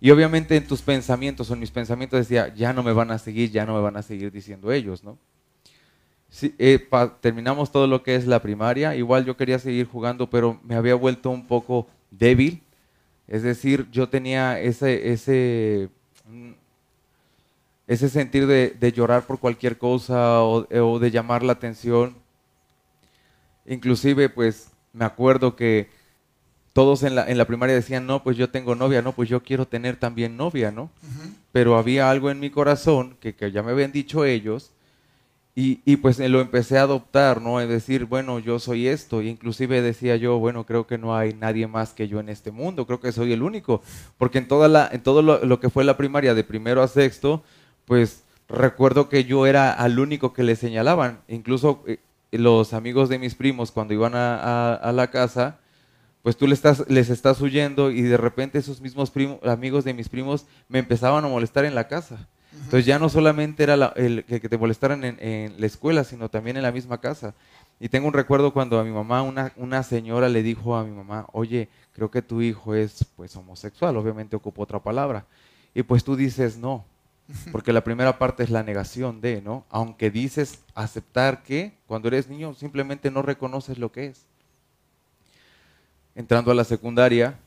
Y 0.01 0.11
obviamente 0.11 0.57
en 0.57 0.67
tus 0.67 0.81
pensamientos 0.81 1.49
o 1.49 1.53
en 1.53 1.61
mis 1.61 1.71
pensamientos 1.71 2.19
decía, 2.19 2.53
ya 2.53 2.73
no 2.73 2.83
me 2.83 2.91
van 2.91 3.09
a 3.11 3.17
seguir, 3.17 3.49
ya 3.49 3.65
no 3.65 3.75
me 3.75 3.79
van 3.79 3.95
a 3.95 4.01
seguir 4.01 4.29
diciendo 4.29 4.73
ellos, 4.73 5.05
¿no? 5.05 5.17
Eh, 6.41 6.85
terminamos 7.21 7.71
todo 7.71 7.87
lo 7.87 8.03
que 8.03 8.15
es 8.15 8.27
la 8.27 8.41
primaria, 8.41 8.93
igual 8.93 9.23
yo 9.23 9.37
quería 9.37 9.57
seguir 9.57 9.87
jugando, 9.87 10.29
pero 10.29 10.59
me 10.61 10.75
había 10.75 10.95
vuelto 10.95 11.29
un 11.29 11.47
poco 11.47 11.87
débil, 12.09 12.61
es 13.25 13.41
decir, 13.41 13.87
yo 13.89 14.09
tenía 14.09 14.59
ese, 14.59 15.13
ese, 15.13 15.87
mm, 16.27 16.51
ese 17.87 18.09
sentir 18.09 18.47
de, 18.47 18.91
llorar 18.93 19.25
por 19.25 19.39
cualquier 19.39 19.77
cosa 19.77 20.43
o 20.43 20.99
de 20.99 21.09
llamar 21.11 21.41
la 21.41 21.53
atención 21.53 22.20
Inclusive, 23.71 24.27
pues 24.27 24.69
me 24.91 25.05
acuerdo 25.05 25.55
que 25.55 25.89
todos 26.73 27.03
en 27.03 27.15
la, 27.15 27.29
en 27.29 27.37
la 27.37 27.45
primaria 27.45 27.73
decían, 27.73 28.05
no, 28.05 28.21
pues 28.21 28.35
yo 28.35 28.49
tengo 28.49 28.75
novia, 28.75 29.01
no, 29.01 29.13
pues 29.13 29.29
yo 29.29 29.43
quiero 29.43 29.65
tener 29.65 29.95
también 29.95 30.35
novia, 30.35 30.71
¿no? 30.71 30.91
Pero 31.53 31.77
había 31.77 32.09
algo 32.09 32.29
en 32.29 32.41
mi 32.41 32.49
corazón 32.49 33.15
que, 33.21 33.33
que 33.33 33.49
ya 33.49 33.63
me 33.63 33.71
habían 33.71 33.93
dicho 33.93 34.25
ellos 34.25 34.71
y, 35.55 35.79
y, 35.85 35.97
pues 35.97 36.19
lo 36.19 36.41
empecé 36.41 36.77
a 36.79 36.83
adoptar, 36.83 37.41
¿no? 37.41 37.61
Es 37.61 37.69
decir, 37.69 38.05
bueno, 38.05 38.39
yo 38.39 38.59
soy 38.59 38.89
esto. 38.89 39.21
Y 39.21 39.29
inclusive 39.29 39.81
decía 39.81 40.17
yo, 40.17 40.37
bueno, 40.37 40.65
creo 40.65 40.85
que 40.85 40.97
no 40.97 41.15
hay 41.15 41.33
nadie 41.33 41.67
más 41.67 41.93
que 41.93 42.09
yo 42.09 42.19
en 42.19 42.27
este 42.27 42.51
mundo, 42.51 42.85
creo 42.85 42.99
que 42.99 43.13
soy 43.13 43.31
el 43.31 43.41
único. 43.41 43.81
Porque 44.17 44.39
en, 44.39 44.49
toda 44.49 44.67
la, 44.67 44.89
en 44.91 45.01
todo 45.01 45.21
lo, 45.21 45.45
lo 45.45 45.59
que 45.61 45.69
fue 45.69 45.85
la 45.85 45.95
primaria, 45.95 46.33
de 46.33 46.43
primero 46.43 46.83
a 46.83 46.89
sexto, 46.89 47.41
pues 47.85 48.23
recuerdo 48.49 49.07
que 49.07 49.23
yo 49.23 49.45
era 49.45 49.71
al 49.71 49.97
único 49.97 50.33
que 50.33 50.43
le 50.43 50.57
señalaban. 50.57 51.21
Incluso 51.29 51.83
eh, 51.87 51.99
los 52.31 52.73
amigos 52.73 53.09
de 53.09 53.19
mis 53.19 53.35
primos 53.35 53.71
cuando 53.71 53.93
iban 53.93 54.13
a, 54.15 54.91
la 54.93 55.11
casa, 55.11 55.59
pues 56.23 56.37
tú 56.37 56.47
les 56.47 56.59
estás, 56.59 56.85
les 56.87 57.09
estás 57.09 57.41
huyendo 57.41 57.91
y 57.91 58.01
de 58.01 58.17
repente 58.17 58.59
esos 58.59 58.81
mismos 58.81 59.11
amigos 59.43 59.83
de 59.83 59.93
mis 59.93 60.09
primos 60.09 60.45
me 60.69 60.79
empezaban 60.79 61.25
a 61.25 61.27
molestar 61.27 61.65
en 61.65 61.75
la 61.75 61.87
casa. 61.87 62.27
Entonces 62.53 62.85
ya 62.85 62.99
no 62.99 63.09
solamente 63.09 63.63
era 63.63 63.93
el, 63.95 64.25
que 64.25 64.49
te 64.49 64.57
molestaran 64.57 65.03
en, 65.03 65.55
la 65.59 65.65
escuela, 65.65 66.03
sino 66.03 66.29
también 66.29 66.57
en 66.57 66.63
la 66.63 66.71
misma 66.71 66.99
casa. 66.99 67.33
Y 67.79 67.89
tengo 67.89 68.07
un 68.07 68.13
recuerdo 68.13 68.53
cuando 68.53 68.79
a 68.79 68.83
mi 68.83 68.91
mamá, 68.91 69.23
una, 69.23 69.53
una 69.55 69.83
señora 69.83 70.29
le 70.29 70.43
dijo 70.43 70.75
a 70.75 70.83
mi 70.83 70.91
mamá, 70.91 71.25
oye, 71.31 71.69
creo 71.93 72.11
que 72.11 72.21
tu 72.21 72.41
hijo 72.41 72.75
es 72.75 73.05
pues 73.15 73.35
homosexual, 73.35 73.97
obviamente 73.97 74.35
ocupó 74.35 74.63
otra 74.63 74.79
palabra. 74.79 75.25
Y 75.73 75.83
pues 75.83 76.03
tú 76.03 76.15
dices, 76.15 76.57
no, 76.57 76.85
Porque 77.51 77.73
la 77.73 77.83
primera 77.83 78.17
parte 78.17 78.43
es 78.43 78.49
la 78.49 78.63
negación 78.63 79.21
de, 79.21 79.41
¿no? 79.41 79.65
Aunque 79.69 80.09
dices 80.11 80.59
aceptar 80.75 81.43
que 81.43 81.77
cuando 81.87 82.07
eres 82.07 82.27
niño 82.27 82.53
simplemente 82.53 83.11
no 83.11 83.21
reconoces 83.21 83.77
lo 83.77 83.91
que 83.91 84.07
es. 84.07 84.25
Entrando 86.15 86.51
a 86.51 86.55
la 86.55 86.63
secundaria, 86.63 87.37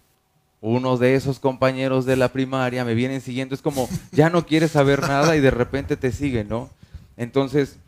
uno 0.61 0.97
de 0.97 1.15
esos 1.15 1.39
compañeros 1.39 2.07
de 2.07 2.17
la 2.17 2.33
primaria 2.33 2.85
me 2.85 2.95
vienen 2.95 3.21
siguiendo, 3.21 3.55
es 3.55 3.61
como, 3.61 3.89
ya 4.13 4.31
no 4.31 4.47
quieres 4.47 4.71
saber 4.71 5.03
nada 5.03 5.37
y 5.37 5.41
de 5.41 5.51
repente 5.51 5.97
te 5.97 6.11
siguen, 6.11 6.49
¿no? 6.49 6.71
Entonces, 7.17 7.79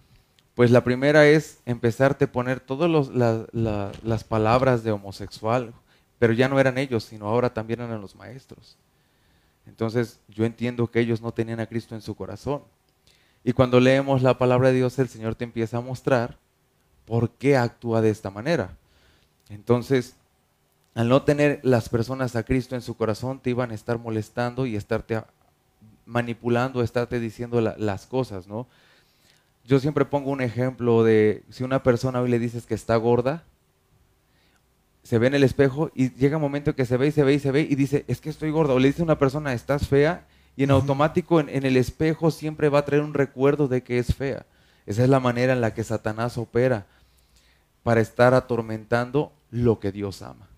pues 0.55 0.71
la 0.71 0.85
primera 0.85 1.27
es 1.27 1.59
empezarte 1.65 2.27
a 2.27 2.33
poner 2.33 2.61
todas 2.61 3.09
las 3.53 4.25
palabras 4.25 4.85
de 4.85 4.93
homosexual, 4.93 5.73
pero 6.19 6.33
ya 6.33 6.49
no 6.49 6.61
eran 6.61 6.79
ellos, 6.79 7.05
sino 7.05 7.27
ahora 7.27 7.53
también 7.53 7.81
eran 7.81 8.01
los 8.01 8.15
maestros. 8.15 8.77
Entonces 9.67 10.21
yo 10.29 10.45
entiendo 10.45 10.91
que 10.91 11.01
ellos 11.01 11.21
no 11.21 11.33
tenían 11.33 11.61
a 11.61 11.67
Cristo 11.67 11.95
en 11.95 12.03
su 12.03 12.15
corazón. 12.15 12.63
Y 13.45 13.53
cuando 13.53 13.79
leemos 13.81 14.23
la 14.23 14.39
palabra 14.39 14.69
de 14.69 14.75
Dios, 14.75 14.99
el 14.99 15.09
Señor 15.09 15.35
te 15.35 15.45
empieza 15.45 15.79
a 15.79 15.81
mostrar 15.81 16.39
por 17.05 17.31
qué 17.31 17.57
actúa 17.57 18.01
de 18.01 18.11
esta 18.11 18.31
manera. 18.31 18.77
Entonces, 19.49 20.17
al 20.95 21.09
no 21.09 21.23
tener 21.23 21.61
las 21.63 21.89
personas 21.89 22.37
a 22.37 22.43
Cristo 22.43 22.75
en 22.75 22.83
su 22.83 22.97
corazón, 22.97 23.41
te 23.41 23.51
iban 23.51 23.71
a 23.71 23.75
estar 23.75 23.99
molestando 23.99 24.67
y 24.67 24.77
estarte 24.77 25.23
manipulando, 26.07 26.83
estarte 26.83 27.21
diciendo 27.21 27.61
las 27.61 28.07
cosas, 28.07 28.47
¿no? 28.49 28.67
Yo 29.65 29.81
siempre 29.81 30.05
pongo 30.05 30.31
un 30.31 30.41
ejemplo 30.41 31.03
de 31.03 31.43
si 31.51 31.65
una 31.65 31.83
persona 31.83 32.21
hoy 32.21 32.31
le 32.31 32.39
dices 32.39 32.67
que 32.67 32.75
está 32.75 32.97
gorda, 32.97 33.45
se 35.07 35.19
ve 35.19 35.29
en 35.29 35.35
el 35.35 35.45
espejo 35.45 35.91
y 35.95 36.11
llega 36.15 36.37
un 36.37 36.43
momento 36.43 36.75
que 36.75 36.85
se 36.85 36.97
ve 36.97 37.07
y 37.07 37.13
se 37.13 37.23
ve 37.23 37.35
y 37.35 37.39
se 37.39 37.53
ve 37.53 37.61
y 37.63 37.77
dice, 37.77 38.05
es 38.09 38.21
que 38.21 38.29
estoy 38.29 38.51
gorda. 38.51 38.75
O 38.75 38.79
le 38.79 38.89
dice 38.89 39.03
a 39.03 39.05
una 39.05 39.19
persona, 39.19 39.53
estás 39.53 39.87
fea, 39.87 40.27
y 40.57 40.65
en 40.65 40.71
automático 40.73 41.39
en, 41.39 41.49
en, 41.49 41.65
el 41.65 41.77
espejo 41.77 42.31
siempre 42.31 42.69
va 42.69 42.81
a 42.81 42.85
traer 42.85 43.03
un 43.03 43.15
recuerdo 43.15 43.69
de 43.69 43.83
que 43.83 43.99
es 43.99 44.15
fea. 44.15 44.47
Esa 44.85 45.05
es 45.05 45.09
la 45.09 45.21
manera 45.21 45.53
en 45.53 45.61
la 45.61 45.75
que 45.75 45.85
Satanás 45.85 46.39
opera 46.39 46.87
para 47.85 48.01
estar 48.01 48.35
atormentando 48.35 49.33
lo 49.53 49.79
que 49.79 49.93
Dios 49.93 50.23
ama. 50.23 50.49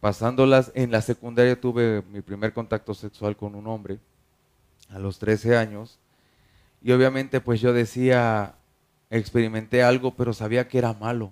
Pasándolas 0.00 0.72
en 0.74 0.90
la 0.90 1.02
secundaria 1.02 1.60
tuve 1.60 2.02
mi 2.10 2.22
primer 2.22 2.54
contacto 2.54 2.94
sexual 2.94 3.36
con 3.36 3.54
un 3.54 3.66
hombre 3.66 3.98
a 4.88 4.98
los 4.98 5.18
13 5.18 5.56
años 5.56 5.98
y 6.82 6.92
obviamente 6.92 7.42
pues 7.42 7.60
yo 7.60 7.74
decía, 7.74 8.54
experimenté 9.10 9.82
algo 9.82 10.14
pero 10.14 10.32
sabía 10.32 10.66
que 10.66 10.78
era 10.78 10.94
malo. 10.94 11.30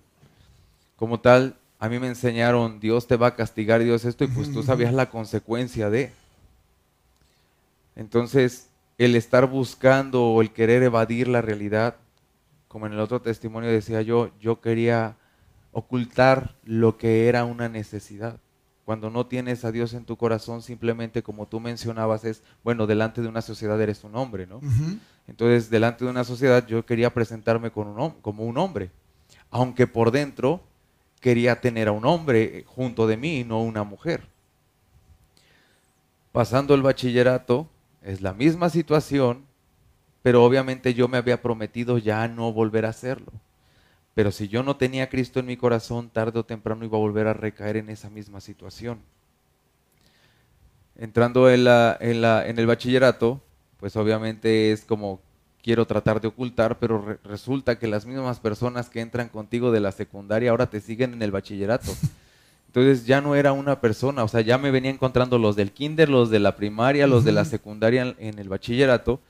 Como 0.97 1.21
tal, 1.21 1.57
a 1.81 1.89
mí 1.89 1.99
me 1.99 2.09
enseñaron, 2.09 2.79
Dios 2.79 3.07
te 3.07 3.17
va 3.17 3.29
a 3.29 3.35
castigar, 3.35 3.83
Dios 3.83 4.05
esto 4.05 4.25
y 4.25 4.27
pues 4.29 4.53
tú 4.53 4.63
sabías 4.63 4.93
la 4.93 5.09
consecuencia 5.09 5.89
de. 5.89 6.13
Entonces, 7.97 8.69
el 8.99 9.17
estar 9.17 9.47
buscando 9.47 10.27
o 10.27 10.43
el 10.43 10.53
querer 10.53 10.83
evadir 10.83 11.27
la 11.27 11.41
realidad, 11.41 11.97
como 12.69 12.87
en 12.87 12.93
el 12.93 13.01
otro 13.01 13.23
testimonio 13.23 13.71
decía 13.71 14.03
yo, 14.03 14.31
yo 14.39 14.61
quería 14.61 15.17
ocultar 15.73 16.55
lo 16.65 16.99
que 16.99 17.29
era 17.29 17.45
una 17.45 17.71
necesidad. 17.71 18.39
Cuando 18.85 19.09
no 19.09 19.27
tienes 19.27 19.65
a 19.65 19.73
Dios 19.73 19.95
en 19.95 20.05
tu 20.05 20.17
corazón, 20.17 20.61
simplemente 20.61 21.23
como 21.23 21.47
tú 21.47 21.61
mencionabas, 21.61 22.25
es, 22.25 22.43
bueno, 22.63 22.87
delante 22.87 23.23
de 23.23 23.29
una 23.29 23.41
sociedad 23.41 23.81
eres 23.81 24.05
un 24.05 24.17
hombre, 24.17 24.47
¿no? 24.47 24.61
Entonces, 25.27 25.71
delante 25.71 26.05
de 26.05 26.11
una 26.11 26.25
sociedad 26.25 26.67
yo 26.67 26.85
quería 26.85 27.15
presentarme 27.15 27.71
con 27.71 27.87
un, 27.89 28.11
como 28.21 28.45
un 28.45 28.59
hombre, 28.59 28.91
aunque 29.51 29.87
por 29.87 30.11
dentro 30.11 30.61
quería 31.21 31.61
tener 31.61 31.89
a 31.89 31.93
un 31.93 32.05
hombre 32.07 32.65
junto 32.67 33.07
de 33.07 33.17
mí, 33.17 33.45
no 33.45 33.63
una 33.63 33.85
mujer. 33.85 34.27
Pasando 36.33 36.75
el 36.75 36.83
bachillerato, 36.83 37.69
es 38.03 38.21
la 38.21 38.33
misma 38.33 38.71
situación, 38.71 39.45
pero 40.23 40.45
obviamente 40.45 40.95
yo 40.95 41.09
me 41.09 41.19
había 41.19 41.43
prometido 41.43 41.99
ya 41.99 42.27
no 42.29 42.53
volver 42.53 42.87
a 42.87 42.91
hacerlo. 42.91 43.33
Pero 44.15 44.33
si 44.33 44.49
yo 44.49 44.63
no 44.63 44.77
tenía 44.77 45.05
a 45.05 45.09
Cristo 45.09 45.41
en 45.41 45.47
mi 45.47 45.57
corazón, 45.57 46.11
tarde 46.11 46.39
o 46.39 46.45
temprano 46.45 46.85
iba 46.85 46.97
a 46.97 47.01
volver 47.01 47.27
a 47.27 47.35
recaer 47.35 47.77
en 47.77 47.91
esa 47.91 48.11
misma 48.11 48.41
situación. 48.41 49.01
Entrando 50.97 51.51
en, 51.51 51.65
la, 51.65 51.97
en, 52.01 52.21
la, 52.21 52.47
en 52.47 52.59
el 52.59 52.67
bachillerato, 52.67 53.41
pues 53.79 53.97
obviamente 53.97 54.73
es 54.73 54.85
como 54.85 55.21
quiero 55.63 55.87
tratar 55.87 56.21
de 56.21 56.29
ocultar, 56.29 56.79
pero 56.79 57.19
resulta 57.25 57.79
que 57.79 57.87
las 57.87 58.07
mismas 58.07 58.41
personas 58.41 58.89
que 58.89 59.01
entran 59.01 59.29
contigo 59.29 59.71
de 59.73 59.81
la 59.81 59.93
secundaria 59.93 60.51
ahora 60.51 60.71
te 60.71 60.81
siguen 60.81 61.15
en 61.15 61.23
el 61.23 61.31
bachillerato. 61.31 61.93
Entonces 62.67 63.05
ya 63.05 63.21
no 63.21 63.35
era 63.35 63.53
una 63.53 63.81
persona, 63.81 64.23
o 64.23 64.29
sea, 64.29 64.43
ya 64.43 64.57
me 64.57 64.71
venía 64.71 64.91
encontrando 64.91 65.39
los 65.39 65.57
del 65.57 65.73
kinder, 65.73 66.09
los 66.09 66.31
de 66.31 66.39
la 66.39 66.55
primaria, 66.55 67.07
los 67.07 67.25
de 67.25 67.33
la 67.33 67.45
secundaria 67.45 68.15
en 68.19 68.39
el 68.39 68.49
bachillerato, 68.49 69.21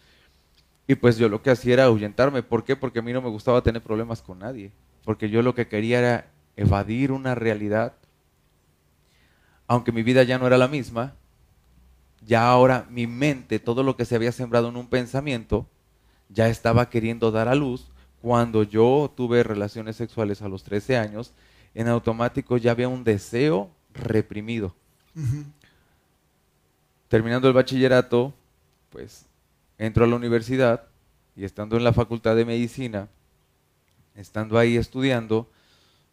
y 0.91 0.97
pues 0.97 1.19
yo 1.19 1.29
lo 1.29 1.41
que 1.41 1.51
hacía 1.51 1.75
era 1.75 1.85
ahuyentarme. 1.85 2.43
¿Por 2.43 2.65
qué? 2.65 2.75
Porque 2.75 2.99
a 2.99 3.03
mí 3.03 3.13
no 3.13 3.23
me 3.23 3.29
gustaba 3.29 3.63
tener 3.63 3.81
problemas 3.81 4.23
con 4.23 4.41
nadie. 4.41 4.73
Porque 5.05 5.31
yo 5.31 5.41
lo 5.41 5.55
que 5.55 5.69
quería 5.69 6.01
era 6.01 6.27
evadir 6.57 7.13
una 7.13 7.37
realidad. 7.37 7.93
Aunque 9.69 9.93
mi 9.93 10.03
vida 10.03 10.25
ya 10.25 10.37
no 10.41 10.49
era 10.49 10.59
la 10.59 10.67
misma, 10.67 11.15
ya 12.27 12.49
ahora 12.49 12.89
mi 12.91 13.07
mente, 13.07 13.61
todo 13.61 13.85
lo 13.85 13.97
que 13.97 14.05
se 14.05 14.17
había 14.17 14.33
sembrado 14.33 14.69
en 14.69 14.77
un 14.77 14.89
pensamiento, 14.89 15.69
ya 16.33 16.49
estaba 16.49 16.89
queriendo 16.89 17.31
dar 17.31 17.49
a 17.49 17.55
luz. 17.55 17.91
Cuando 18.23 18.63
yo 18.63 19.13
tuve 19.17 19.43
relaciones 19.43 19.97
sexuales 19.97 20.43
a 20.43 20.49
los 20.49 20.63
13 20.63 20.97
años, 20.97 21.33
en 21.75 21.89
automático 21.89 22.57
ya 22.57 22.73
había 22.73 22.89
un 22.89 23.05
deseo 23.05 23.71
reprimido. 23.95 24.75
Terminando 27.09 27.49
el 27.49 27.55
bachillerato, 27.55 28.33
pues 28.91 29.27
entro 29.79 30.05
a 30.05 30.07
la 30.07 30.17
universidad 30.17 30.85
y 31.35 31.45
estando 31.45 31.77
en 31.77 31.85
la 31.85 31.93
facultad 31.93 32.37
de 32.37 32.45
medicina, 32.45 33.09
estando 34.15 34.59
ahí 34.59 34.77
estudiando, 34.77 35.49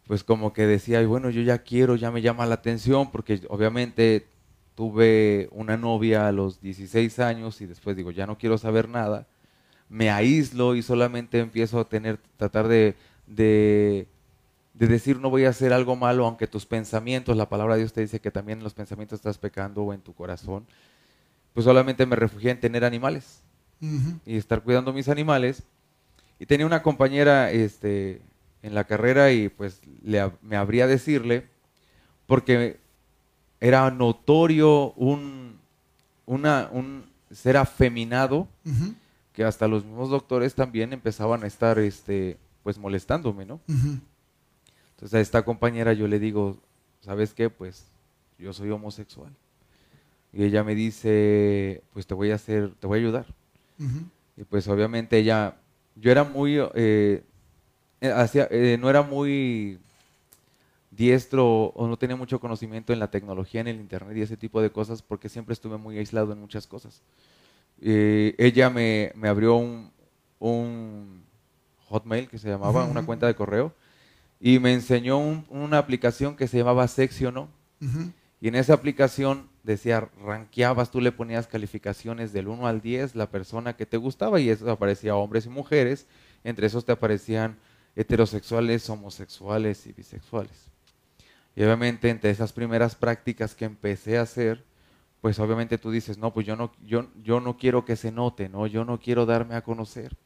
pues 0.06 0.24
como 0.24 0.52
que 0.52 0.66
decía, 0.66 1.06
bueno, 1.06 1.28
yo 1.28 1.42
ya 1.42 1.58
quiero, 1.58 1.96
ya 1.96 2.10
me 2.10 2.22
llama 2.22 2.46
la 2.46 2.54
atención, 2.54 3.10
porque 3.10 3.42
obviamente 3.48 4.26
tuve 4.74 5.48
una 5.52 5.76
novia 5.76 6.28
a 6.28 6.32
los 6.32 6.60
16 6.60 7.18
años 7.18 7.60
y 7.60 7.66
después 7.66 7.96
digo, 7.96 8.10
ya 8.10 8.26
no 8.26 8.38
quiero 8.38 8.56
saber 8.56 8.88
nada, 8.88 9.26
me 9.88 10.10
aíslo 10.10 10.74
y 10.74 10.82
solamente 10.82 11.38
empiezo 11.38 11.80
a 11.80 11.88
tener, 11.88 12.18
tratar 12.36 12.68
de, 12.68 12.94
de, 13.26 14.06
de 14.74 14.86
decir 14.86 15.18
no 15.18 15.30
voy 15.30 15.44
a 15.44 15.50
hacer 15.50 15.72
algo 15.72 15.96
malo, 15.96 16.26
aunque 16.26 16.46
tus 16.46 16.66
pensamientos, 16.66 17.36
la 17.36 17.48
palabra 17.48 17.74
de 17.74 17.80
Dios 17.80 17.92
te 17.92 18.00
dice 18.00 18.20
que 18.20 18.30
también 18.30 18.58
en 18.58 18.64
los 18.64 18.74
pensamientos 18.74 19.18
estás 19.18 19.38
pecando 19.38 19.82
o 19.82 19.92
en 19.92 20.00
tu 20.00 20.14
corazón, 20.14 20.66
pues 21.54 21.64
solamente 21.64 22.06
me 22.06 22.16
refugié 22.16 22.50
en 22.50 22.60
tener 22.60 22.84
animales 22.84 23.42
y 24.26 24.36
estar 24.36 24.62
cuidando 24.62 24.92
mis 24.92 25.08
animales. 25.08 25.62
Y 26.40 26.46
tenía 26.46 26.66
una 26.66 26.82
compañera 26.82 27.50
este, 27.50 28.22
en 28.62 28.74
la 28.74 28.84
carrera 28.84 29.32
y 29.32 29.48
pues 29.48 29.80
le, 30.02 30.30
me 30.42 30.56
habría 30.56 30.86
decirle, 30.86 31.48
porque 32.26 32.78
era 33.60 33.90
notorio 33.90 34.92
un, 34.92 35.58
una, 36.26 36.68
un 36.72 37.04
ser 37.30 37.56
afeminado, 37.56 38.46
que 39.38 39.44
hasta 39.44 39.68
los 39.68 39.84
mismos 39.84 40.10
doctores 40.10 40.56
también 40.56 40.92
empezaban 40.92 41.44
a 41.44 41.46
estar 41.46 41.78
este, 41.78 42.38
pues 42.64 42.76
molestándome, 42.76 43.46
¿no? 43.46 43.60
Entonces 43.68 45.14
a 45.14 45.20
esta 45.20 45.44
compañera 45.44 45.92
yo 45.92 46.08
le 46.08 46.18
digo, 46.18 46.58
¿sabes 47.02 47.34
qué? 47.34 47.48
Pues 47.48 47.86
yo 48.36 48.52
soy 48.52 48.70
homosexual. 48.70 49.32
Y 50.32 50.42
ella 50.42 50.64
me 50.64 50.74
dice, 50.74 51.84
pues 51.92 52.04
te 52.04 52.14
voy 52.14 52.32
a 52.32 52.34
hacer, 52.34 52.74
te 52.80 52.88
voy 52.88 52.98
a 52.98 53.02
ayudar. 53.02 53.26
Y 54.36 54.42
pues 54.42 54.66
obviamente 54.66 55.18
ella, 55.18 55.54
yo 55.94 56.10
era 56.10 56.24
muy, 56.24 56.58
eh, 56.74 57.22
eh, 58.00 58.28
eh, 58.50 58.76
no 58.80 58.90
era 58.90 59.02
muy 59.02 59.78
diestro 60.90 61.66
o 61.66 61.86
no 61.86 61.96
tenía 61.96 62.16
mucho 62.16 62.40
conocimiento 62.40 62.92
en 62.92 62.98
la 62.98 63.12
tecnología, 63.12 63.60
en 63.60 63.68
el 63.68 63.76
internet 63.76 64.16
y 64.16 64.22
ese 64.22 64.36
tipo 64.36 64.60
de 64.60 64.72
cosas 64.72 65.00
porque 65.00 65.28
siempre 65.28 65.52
estuve 65.52 65.76
muy 65.76 65.96
aislado 65.96 66.32
en 66.32 66.40
muchas 66.40 66.66
cosas. 66.66 67.02
Ella 67.80 68.70
me, 68.70 69.12
abrió 69.22 69.56
un, 69.56 69.90
un, 70.38 71.24
hotmail 71.88 72.28
que 72.28 72.38
se 72.38 72.48
llamaba, 72.48 72.84
una 72.84 73.04
cuenta 73.04 73.26
de 73.26 73.34
correo, 73.34 73.72
y 74.40 74.58
me 74.58 74.72
enseñó 74.72 75.18
una 75.48 75.78
aplicación 75.78 76.36
que 76.36 76.46
se 76.48 76.58
llamaba 76.58 76.86
Sexy 76.88 77.24
no. 77.32 77.48
Y 78.40 78.48
en 78.48 78.54
esa 78.54 78.74
aplicación 78.74 79.48
decía, 79.64 80.08
ranqueabas, 80.24 80.90
tú 80.90 81.00
le 81.00 81.12
ponías 81.12 81.46
calificaciones 81.46 82.32
del 82.32 82.48
1 82.48 82.66
al 82.66 82.80
10, 82.80 83.16
la 83.16 83.30
persona 83.30 83.76
que 83.76 83.86
te 83.86 83.96
gustaba, 83.96 84.40
y 84.40 84.48
eso 84.48 84.70
aparecía 84.70 85.16
hombres 85.16 85.46
y 85.46 85.48
mujeres, 85.48 86.06
entre 86.44 86.66
esos 86.66 86.84
te 86.84 86.92
aparecían 86.92 87.56
heterosexuales, 87.96 88.88
homosexuales 88.88 89.86
y 89.86 89.92
bisexuales. 89.92 90.70
Y 91.56 91.64
obviamente 91.64 92.10
entre 92.10 92.30
esas 92.30 92.52
primeras 92.52 92.94
prácticas 92.94 93.56
que 93.56 93.64
empecé 93.64 94.18
a 94.18 94.22
hacer, 94.22 94.64
pues 95.20 95.38
obviamente 95.38 95.78
tú 95.78 95.90
dices, 95.90 96.18
no, 96.18 96.32
pues 96.32 96.46
yo 96.46 96.56
no, 96.56 96.72
yo, 96.84 97.08
yo 97.22 97.40
no 97.40 97.56
quiero 97.56 97.84
que 97.84 97.96
se 97.96 98.12
note, 98.12 98.48
¿no? 98.48 98.66
yo 98.66 98.84
no 98.84 99.00
quiero 99.00 99.26
darme 99.26 99.54
a 99.54 99.62
conocer. 99.62 100.16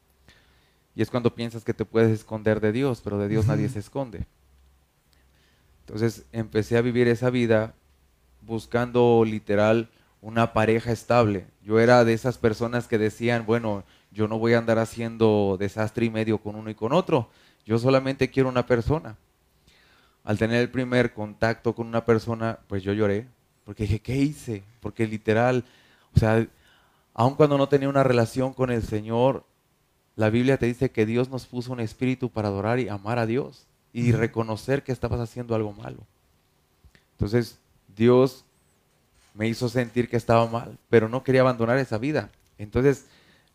Y 0.95 1.03
es 1.03 1.11
cuando 1.11 1.35
piensas 1.35 1.65
que 1.65 1.73
te 1.73 1.85
puedes 1.85 2.11
esconder 2.11 2.61
de 2.61 2.73
Dios, 2.73 3.01
pero 3.03 3.17
de 3.19 3.29
Dios 3.29 3.47
nadie 3.47 3.69
se 3.69 3.79
esconde. 3.79 4.27
Entonces 5.81 6.27
empecé 6.33 6.77
a 6.77 6.83
vivir 6.83 7.09
esa 7.09 7.31
vida 7.31 7.75
buscando 8.43 9.25
literal 9.25 9.91
una 10.21 10.53
pareja 10.53 10.93
estable. 10.93 11.47
Yo 11.63 11.81
era 11.81 12.05
de 12.05 12.13
esas 12.13 12.39
personas 12.39 12.87
que 12.87 12.99
decían, 12.99 13.47
bueno, 13.47 13.85
yo 14.11 14.29
no 14.29 14.39
voy 14.39 14.53
a 14.53 14.59
andar 14.59 14.79
haciendo 14.79 15.57
desastre 15.59 16.07
y 16.07 16.11
medio 16.11 16.39
con 16.39 16.55
uno 16.55 16.71
y 16.71 16.75
con 16.75 16.93
otro. 16.93 17.31
Yo 17.65 17.79
solamente 17.79 18.31
quiero 18.31 18.49
una 18.49 18.67
persona. 18.67 19.17
Al 20.25 20.39
tener 20.39 20.61
el 20.61 20.71
primer 20.71 21.13
contacto 21.15 21.75
con 21.75 21.87
una 21.87 22.05
persona, 22.05 22.61
pues 22.69 22.83
yo 22.83 22.93
lloré, 22.93 23.27
porque 23.65 23.85
dije, 23.85 24.01
¿qué 24.01 24.17
hice? 24.17 24.63
Porque 24.81 25.07
literal, 25.07 25.65
o 26.15 26.19
sea, 26.19 26.47
aun 27.15 27.35
cuando 27.35 27.59
no 27.59 27.69
tenía 27.69 27.89
una 27.89 28.03
relación 28.03 28.53
con 28.53 28.71
el 28.71 28.83
Señor, 28.83 29.45
la 30.17 30.31
Biblia 30.31 30.59
te 30.59 30.67
dice 30.67 30.91
que 30.91 31.07
Dios 31.07 31.31
nos 31.31 31.47
puso 31.47 31.73
un 31.73 31.81
espíritu 31.81 32.31
para 32.31 32.49
adorar 32.49 32.81
y 32.81 32.89
amar 32.89 33.19
a 33.19 33.27
Dios 33.27 33.67
y 33.93 34.13
reconocer 34.13 34.83
que 34.83 34.93
estabas 34.93 35.21
haciendo 35.21 35.55
algo 35.55 35.73
malo. 35.73 35.99
Entonces, 37.13 37.59
Dios 37.95 38.45
me 39.35 39.49
hizo 39.49 39.69
sentir 39.69 40.09
que 40.09 40.17
estaba 40.17 40.47
mal, 40.47 40.79
pero 40.91 41.09
no 41.09 41.23
quería 41.23 41.43
abandonar 41.43 41.79
esa 41.79 41.99
vida. 41.99 42.31
Entonces, 42.59 43.07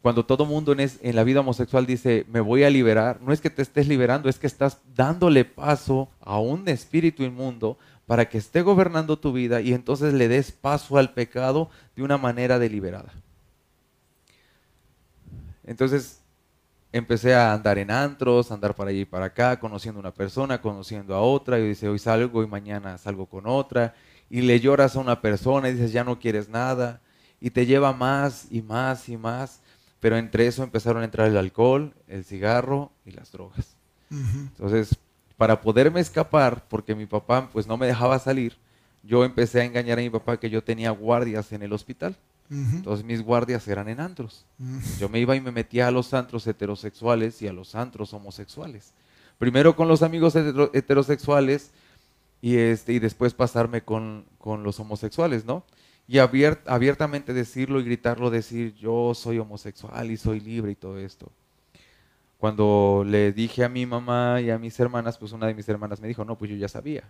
cuando 0.01 0.25
todo 0.25 0.45
mundo 0.45 0.71
en, 0.71 0.79
en, 0.79 1.15
la 1.15 1.23
vida 1.23 1.41
homosexual 1.41 1.85
dice, 1.85 2.25
me 2.29 2.39
voy 2.39 2.63
a 2.63 2.69
liberar, 2.69 3.19
no 3.21 3.33
es 3.33 3.41
que 3.41 3.49
te 3.49 3.61
estés 3.61 3.87
liberando, 3.87 4.29
es 4.29 4.39
que 4.39 4.47
estás 4.47 4.79
dándole 4.95 5.43
paso 5.43 6.09
a 6.21 6.39
un 6.39 6.67
espíritu 6.69 7.23
inmundo 7.23 7.77
para 8.07 8.29
que 8.29 8.39
esté 8.39 8.61
gobernando 8.63 9.19
tu 9.19 9.33
vida 9.33 9.61
y 9.61 9.73
entonces 9.73 10.13
le 10.13 10.27
des 10.27 10.51
paso 10.51 10.97
al 10.97 11.13
pecado 11.13 11.69
de 11.95 12.01
una 12.01 12.17
manera 12.17 12.57
deliberada. 12.57 13.13
Entonces 15.65 16.21
empecé 16.93 17.35
a 17.35 17.53
andar 17.53 17.77
en 17.77 17.91
antros, 17.91 18.49
a 18.49 18.53
andar 18.53 18.73
para 18.73 18.89
allí 18.89 19.01
y 19.01 19.05
para 19.05 19.25
acá, 19.25 19.59
conociendo 19.59 19.99
a 19.99 20.01
una 20.01 20.13
persona, 20.13 20.61
conociendo 20.61 21.13
a 21.13 21.21
otra, 21.21 21.59
y 21.59 21.67
dice, 21.67 21.89
hoy 21.89 21.99
salgo 21.99 22.41
y 22.41 22.47
mañana 22.47 22.97
salgo 22.97 23.25
con 23.25 23.45
otra, 23.45 23.93
y 24.29 24.41
le 24.41 24.59
lloras 24.61 24.95
a 24.95 24.99
una 24.99 25.21
persona 25.21 25.67
y 25.67 25.73
dices, 25.73 25.91
ya 25.91 26.05
no 26.05 26.17
quieres 26.17 26.47
nada, 26.47 27.01
y 27.41 27.49
te 27.49 27.65
lleva 27.65 27.91
más 27.91 28.47
y 28.49 28.61
más 28.61 29.09
y 29.09 29.17
más, 29.17 29.59
pero 29.99 30.17
entre 30.17 30.47
eso 30.47 30.63
empezaron 30.63 31.01
a 31.01 31.05
entrar 31.05 31.27
el 31.27 31.37
alcohol, 31.37 31.93
el 32.07 32.23
cigarro 32.23 32.91
y 33.05 33.11
las 33.11 33.33
drogas. 33.33 33.75
Entonces, 34.09 34.97
para 35.37 35.61
poderme 35.61 35.99
escapar, 35.99 36.67
porque 36.67 36.95
mi 36.95 37.05
papá 37.05 37.49
pues 37.51 37.67
no 37.67 37.77
me 37.77 37.85
dejaba 37.87 38.19
salir, 38.19 38.57
yo 39.03 39.23
empecé 39.23 39.61
a 39.61 39.65
engañar 39.65 39.99
a 39.99 40.01
mi 40.01 40.09
papá 40.09 40.37
que 40.37 40.49
yo 40.49 40.63
tenía 40.63 40.91
guardias 40.91 41.51
en 41.53 41.61
el 41.61 41.71
hospital. 41.71 42.17
Entonces 42.49 43.05
mis 43.05 43.21
guardias 43.21 43.67
eran 43.67 43.89
en 43.89 43.99
antros. 43.99 44.45
Yo 44.99 45.09
me 45.09 45.19
iba 45.19 45.35
y 45.35 45.41
me 45.41 45.51
metía 45.51 45.87
a 45.87 45.91
los 45.91 46.13
antros 46.13 46.47
heterosexuales 46.47 47.41
y 47.41 47.47
a 47.47 47.53
los 47.53 47.75
antros 47.75 48.13
homosexuales. 48.13 48.93
Primero 49.37 49.75
con 49.75 49.87
los 49.87 50.01
amigos 50.01 50.33
heterosexuales 50.73 51.71
y, 52.41 52.55
este, 52.55 52.93
y 52.93 52.99
después 52.99 53.33
pasarme 53.33 53.81
con, 53.81 54.25
con 54.37 54.63
los 54.63 54.79
homosexuales, 54.79 55.45
¿no? 55.45 55.65
Y 56.07 56.19
abiertamente 56.19 57.33
decirlo 57.33 57.81
y 57.81 57.83
gritarlo, 57.83 58.29
decir 58.29 58.73
yo 58.75 59.13
soy 59.13 59.39
homosexual 59.39 60.09
y 60.09 60.15
soy 60.15 60.39
libre 60.39 60.71
y 60.71 60.75
todo 60.75 60.97
esto. 60.99 61.31
Cuando 62.37 63.03
le 63.05 63.31
dije 63.33 63.63
a 63.63 63.69
mi 63.69 63.85
mamá 63.85 64.41
y 64.41 64.49
a 64.49 64.59
mis 64.59 64.79
hermanas, 64.79 65.17
pues 65.17 65.31
una 65.31 65.47
de 65.47 65.53
mis 65.53 65.67
hermanas 65.67 65.99
me 65.99 66.07
dijo, 66.07 66.23
no, 66.23 66.37
pues 66.37 66.51
yo 66.51 66.57
ya 66.57 66.67
sabía. 66.67 67.03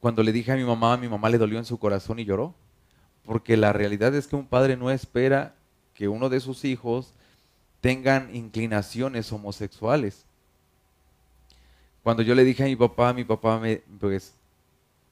Cuando 0.00 0.22
le 0.22 0.32
dije 0.32 0.52
a 0.52 0.56
mi 0.56 0.64
mamá, 0.64 0.92
a 0.92 0.96
mi 0.96 1.08
mamá 1.08 1.28
le 1.30 1.38
dolió 1.38 1.58
en 1.58 1.64
su 1.64 1.78
corazón 1.78 2.18
y 2.18 2.24
lloró 2.24 2.54
porque 3.28 3.58
la 3.58 3.74
realidad 3.74 4.14
es 4.14 4.26
que 4.26 4.36
un 4.36 4.46
padre 4.46 4.74
no 4.74 4.90
espera 4.90 5.54
que 5.92 6.08
uno 6.08 6.30
de 6.30 6.40
sus 6.40 6.64
hijos 6.64 7.12
tengan 7.82 8.34
inclinaciones 8.34 9.30
homosexuales. 9.30 10.24
Cuando 12.02 12.22
yo 12.22 12.34
le 12.34 12.42
dije 12.42 12.62
a 12.62 12.66
mi 12.66 12.74
papá, 12.74 13.12
mi 13.12 13.24
papá 13.24 13.60
me, 13.60 13.82
pues, 14.00 14.32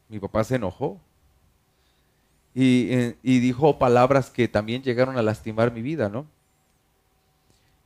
mi 0.08 0.18
papá 0.18 0.44
se 0.44 0.54
enojó 0.54 0.98
y, 2.54 2.88
eh, 2.90 3.18
y 3.22 3.40
dijo 3.40 3.78
palabras 3.78 4.30
que 4.30 4.48
también 4.48 4.82
llegaron 4.82 5.18
a 5.18 5.22
lastimar 5.22 5.70
mi 5.70 5.82
vida, 5.82 6.08
¿no? 6.08 6.24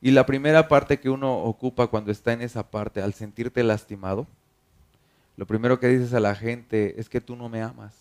Y 0.01 0.11
la 0.11 0.25
primera 0.25 0.67
parte 0.67 0.99
que 0.99 1.09
uno 1.09 1.37
ocupa 1.37 1.87
cuando 1.87 2.11
está 2.11 2.33
en 2.33 2.41
esa 2.41 2.69
parte, 2.69 3.01
al 3.01 3.13
sentirte 3.13 3.63
lastimado, 3.63 4.25
lo 5.37 5.45
primero 5.45 5.79
que 5.79 5.87
dices 5.87 6.13
a 6.13 6.19
la 6.19 6.35
gente 6.35 6.99
es 6.99 7.07
que 7.07 7.21
tú 7.21 7.35
no 7.35 7.49
me 7.49 7.61
amas. 7.61 7.93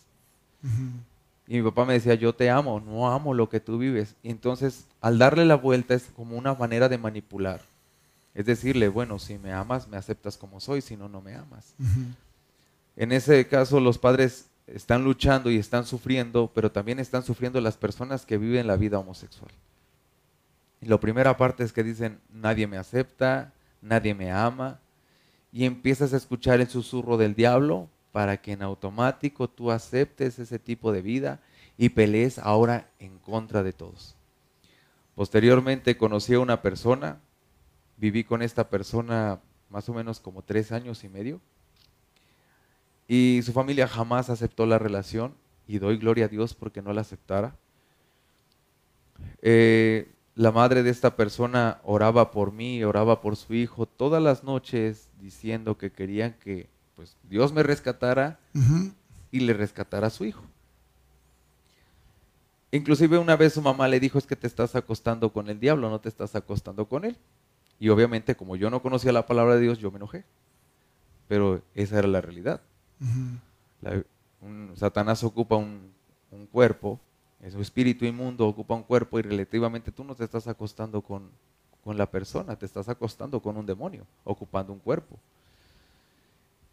Y 1.46 1.56
mi 1.56 1.62
papá 1.62 1.84
me 1.84 1.94
decía, 1.94 2.14
yo 2.14 2.34
te 2.34 2.48
amo, 2.48 2.80
no 2.80 3.12
amo 3.12 3.34
lo 3.34 3.48
que 3.48 3.60
tú 3.60 3.76
vives. 3.76 4.14
Y 4.22 4.30
entonces, 4.30 4.86
al 5.00 5.18
darle 5.18 5.44
la 5.44 5.56
vuelta 5.56 5.94
es 5.94 6.04
como 6.14 6.36
una 6.36 6.54
manera 6.54 6.88
de 6.88 6.96
manipular. 6.96 7.60
Es 8.34 8.46
decirle, 8.46 8.88
bueno, 8.88 9.18
si 9.18 9.36
me 9.36 9.52
amas, 9.52 9.88
me 9.88 9.96
aceptas 9.96 10.36
como 10.36 10.60
soy, 10.60 10.80
si 10.80 10.96
no, 10.96 11.08
no 11.08 11.20
me 11.20 11.34
amas. 11.34 11.74
En 12.96 13.12
ese 13.12 13.46
caso, 13.46 13.80
los 13.80 13.98
padres 13.98 14.46
están 14.66 15.04
luchando 15.04 15.50
y 15.50 15.56
están 15.56 15.84
sufriendo, 15.84 16.50
pero 16.54 16.70
también 16.70 16.98
están 16.98 17.24
sufriendo 17.24 17.60
las 17.60 17.76
personas 17.76 18.24
que 18.24 18.38
viven 18.38 18.66
la 18.66 18.76
vida 18.76 18.98
homosexual. 18.98 19.50
Y 20.80 20.86
la 20.86 20.98
primera 20.98 21.36
parte 21.36 21.64
es 21.64 21.72
que 21.72 21.82
dicen, 21.82 22.20
nadie 22.32 22.66
me 22.66 22.78
acepta, 22.78 23.52
nadie 23.82 24.14
me 24.14 24.30
ama, 24.30 24.80
y 25.52 25.64
empiezas 25.64 26.12
a 26.12 26.16
escuchar 26.16 26.60
el 26.60 26.68
susurro 26.68 27.16
del 27.16 27.34
diablo, 27.34 27.88
para 28.12 28.38
que 28.38 28.52
en 28.52 28.62
automático 28.62 29.48
tú 29.48 29.70
aceptes 29.70 30.38
ese 30.38 30.58
tipo 30.58 30.90
de 30.92 31.02
vida 31.02 31.40
y 31.76 31.90
pelees 31.90 32.38
ahora 32.38 32.90
en 32.98 33.18
contra 33.18 33.62
de 33.62 33.72
todos. 33.72 34.16
Posteriormente 35.14 35.96
conocí 35.96 36.34
a 36.34 36.40
una 36.40 36.60
persona, 36.62 37.20
viví 37.96 38.24
con 38.24 38.42
esta 38.42 38.68
persona 38.68 39.40
más 39.68 39.88
o 39.88 39.94
menos 39.94 40.18
como 40.18 40.42
tres 40.42 40.72
años 40.72 41.04
y 41.04 41.08
medio, 41.08 41.40
y 43.06 43.40
su 43.44 43.52
familia 43.52 43.86
jamás 43.86 44.30
aceptó 44.30 44.66
la 44.66 44.78
relación, 44.78 45.34
y 45.66 45.78
doy 45.78 45.98
gloria 45.98 46.24
a 46.24 46.28
Dios 46.28 46.54
porque 46.54 46.82
no 46.82 46.92
la 46.92 47.02
aceptara. 47.02 47.54
Eh, 49.42 50.10
la 50.40 50.52
madre 50.52 50.82
de 50.82 50.88
esta 50.88 51.16
persona 51.16 51.82
oraba 51.84 52.30
por 52.30 52.50
mí, 52.50 52.82
oraba 52.82 53.20
por 53.20 53.36
su 53.36 53.52
hijo 53.52 53.84
todas 53.84 54.22
las 54.22 54.42
noches 54.42 55.10
diciendo 55.20 55.76
que 55.76 55.92
querían 55.92 56.32
que 56.32 56.66
pues 56.96 57.14
Dios 57.28 57.52
me 57.52 57.62
rescatara 57.62 58.40
y 59.30 59.40
le 59.40 59.52
rescatara 59.52 60.06
a 60.06 60.10
su 60.10 60.24
hijo. 60.24 60.42
Inclusive 62.70 63.18
una 63.18 63.36
vez 63.36 63.52
su 63.52 63.60
mamá 63.60 63.86
le 63.86 64.00
dijo 64.00 64.16
es 64.16 64.26
que 64.26 64.34
te 64.34 64.46
estás 64.46 64.74
acostando 64.74 65.30
con 65.30 65.50
el 65.50 65.60
diablo, 65.60 65.90
no 65.90 66.00
te 66.00 66.08
estás 66.08 66.34
acostando 66.34 66.88
con 66.88 67.04
él. 67.04 67.18
Y 67.78 67.90
obviamente 67.90 68.34
como 68.34 68.56
yo 68.56 68.70
no 68.70 68.80
conocía 68.80 69.12
la 69.12 69.26
palabra 69.26 69.56
de 69.56 69.60
Dios, 69.60 69.78
yo 69.78 69.90
me 69.90 69.98
enojé. 69.98 70.24
Pero 71.28 71.60
esa 71.74 71.98
era 71.98 72.08
la 72.08 72.22
realidad. 72.22 72.62
Satanás 74.74 75.22
ocupa 75.22 75.56
un, 75.56 75.92
un 76.30 76.46
cuerpo, 76.46 76.98
su 77.48 77.60
espíritu 77.60 78.04
inmundo 78.04 78.46
ocupa 78.46 78.74
un 78.74 78.82
cuerpo 78.82 79.18
y 79.18 79.22
relativamente 79.22 79.90
tú 79.90 80.04
no 80.04 80.14
te 80.14 80.24
estás 80.24 80.46
acostando 80.46 81.00
con, 81.00 81.30
con 81.82 81.96
la 81.96 82.10
persona, 82.10 82.56
te 82.56 82.66
estás 82.66 82.88
acostando 82.88 83.40
con 83.40 83.56
un 83.56 83.64
demonio, 83.64 84.06
ocupando 84.24 84.72
un 84.72 84.78
cuerpo. 84.78 85.18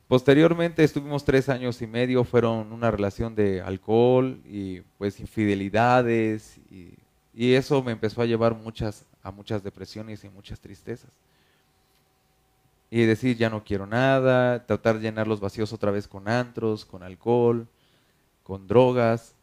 Posteriormente 0.08 0.84
estuvimos 0.84 1.26
tres 1.26 1.50
años 1.50 1.82
y 1.82 1.88
medio, 1.88 2.24
fueron 2.24 2.72
una 2.72 2.92
relación 2.92 3.36
de 3.36 3.62
alcohol 3.62 4.40
y 4.46 4.82
pues 4.98 5.20
infidelidades 5.20 6.60
y, 6.72 6.94
eso 7.40 7.84
me 7.84 7.92
empezó 7.92 8.24
a 8.24 8.26
llevar 8.26 8.56
muchas, 8.56 9.06
a 9.22 9.30
muchas 9.30 9.64
depresiones 9.64 10.24
y 10.24 10.30
muchas 10.30 10.60
tristezas. 10.60 11.12
Y 12.90 13.04
decir 13.04 13.38
ya 13.38 13.52
no 13.52 13.64
quiero 13.64 13.86
nada, 13.86 14.66
tratar 14.66 14.96
de 14.96 15.02
llenar 15.02 15.28
los 15.28 15.40
vacíos 15.40 15.72
otra 15.72 15.92
vez 15.92 16.08
con 16.08 16.28
antros, 16.28 16.84
con 16.84 17.04
alcohol, 17.04 17.68
con 18.44 18.68
drogas 18.68 19.36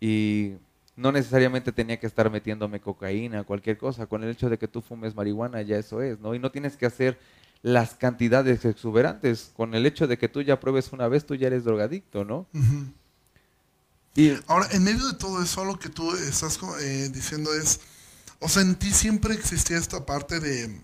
y 0.00 0.54
no 0.96 1.12
necesariamente 1.12 1.72
tenía 1.72 1.98
que 1.98 2.06
estar 2.06 2.30
metiéndome 2.30 2.80
cocaína, 2.80 3.44
cualquier 3.44 3.78
cosa, 3.78 4.06
con 4.06 4.24
el 4.24 4.30
hecho 4.30 4.50
de 4.50 4.58
que 4.58 4.68
tú 4.68 4.82
fumes 4.82 5.14
marihuana 5.14 5.62
ya 5.62 5.78
eso 5.78 6.02
es, 6.02 6.18
¿no? 6.18 6.34
Y 6.34 6.38
no 6.38 6.50
tienes 6.50 6.76
que 6.76 6.86
hacer 6.86 7.18
las 7.62 7.94
cantidades 7.94 8.64
exuberantes. 8.64 9.52
Con 9.56 9.74
el 9.74 9.86
hecho 9.86 10.06
de 10.06 10.18
que 10.18 10.28
tú 10.28 10.42
ya 10.42 10.60
pruebes 10.60 10.92
una 10.92 11.08
vez, 11.08 11.24
tú 11.24 11.34
ya 11.34 11.46
eres 11.46 11.64
drogadicto, 11.64 12.24
¿no? 12.24 12.46
y, 14.14 14.32
Ahora, 14.48 14.68
en 14.72 14.84
medio 14.84 15.06
de 15.06 15.14
todo 15.14 15.42
eso, 15.42 15.64
lo 15.64 15.78
que 15.78 15.88
tú 15.88 16.12
estás 16.14 16.58
eh, 16.80 17.10
diciendo 17.12 17.54
es, 17.54 17.80
o 18.40 18.48
sea, 18.48 18.62
en 18.62 18.74
ti 18.74 18.90
siempre 18.90 19.34
existía 19.34 19.78
esta 19.78 20.04
parte 20.04 20.40
de, 20.40 20.80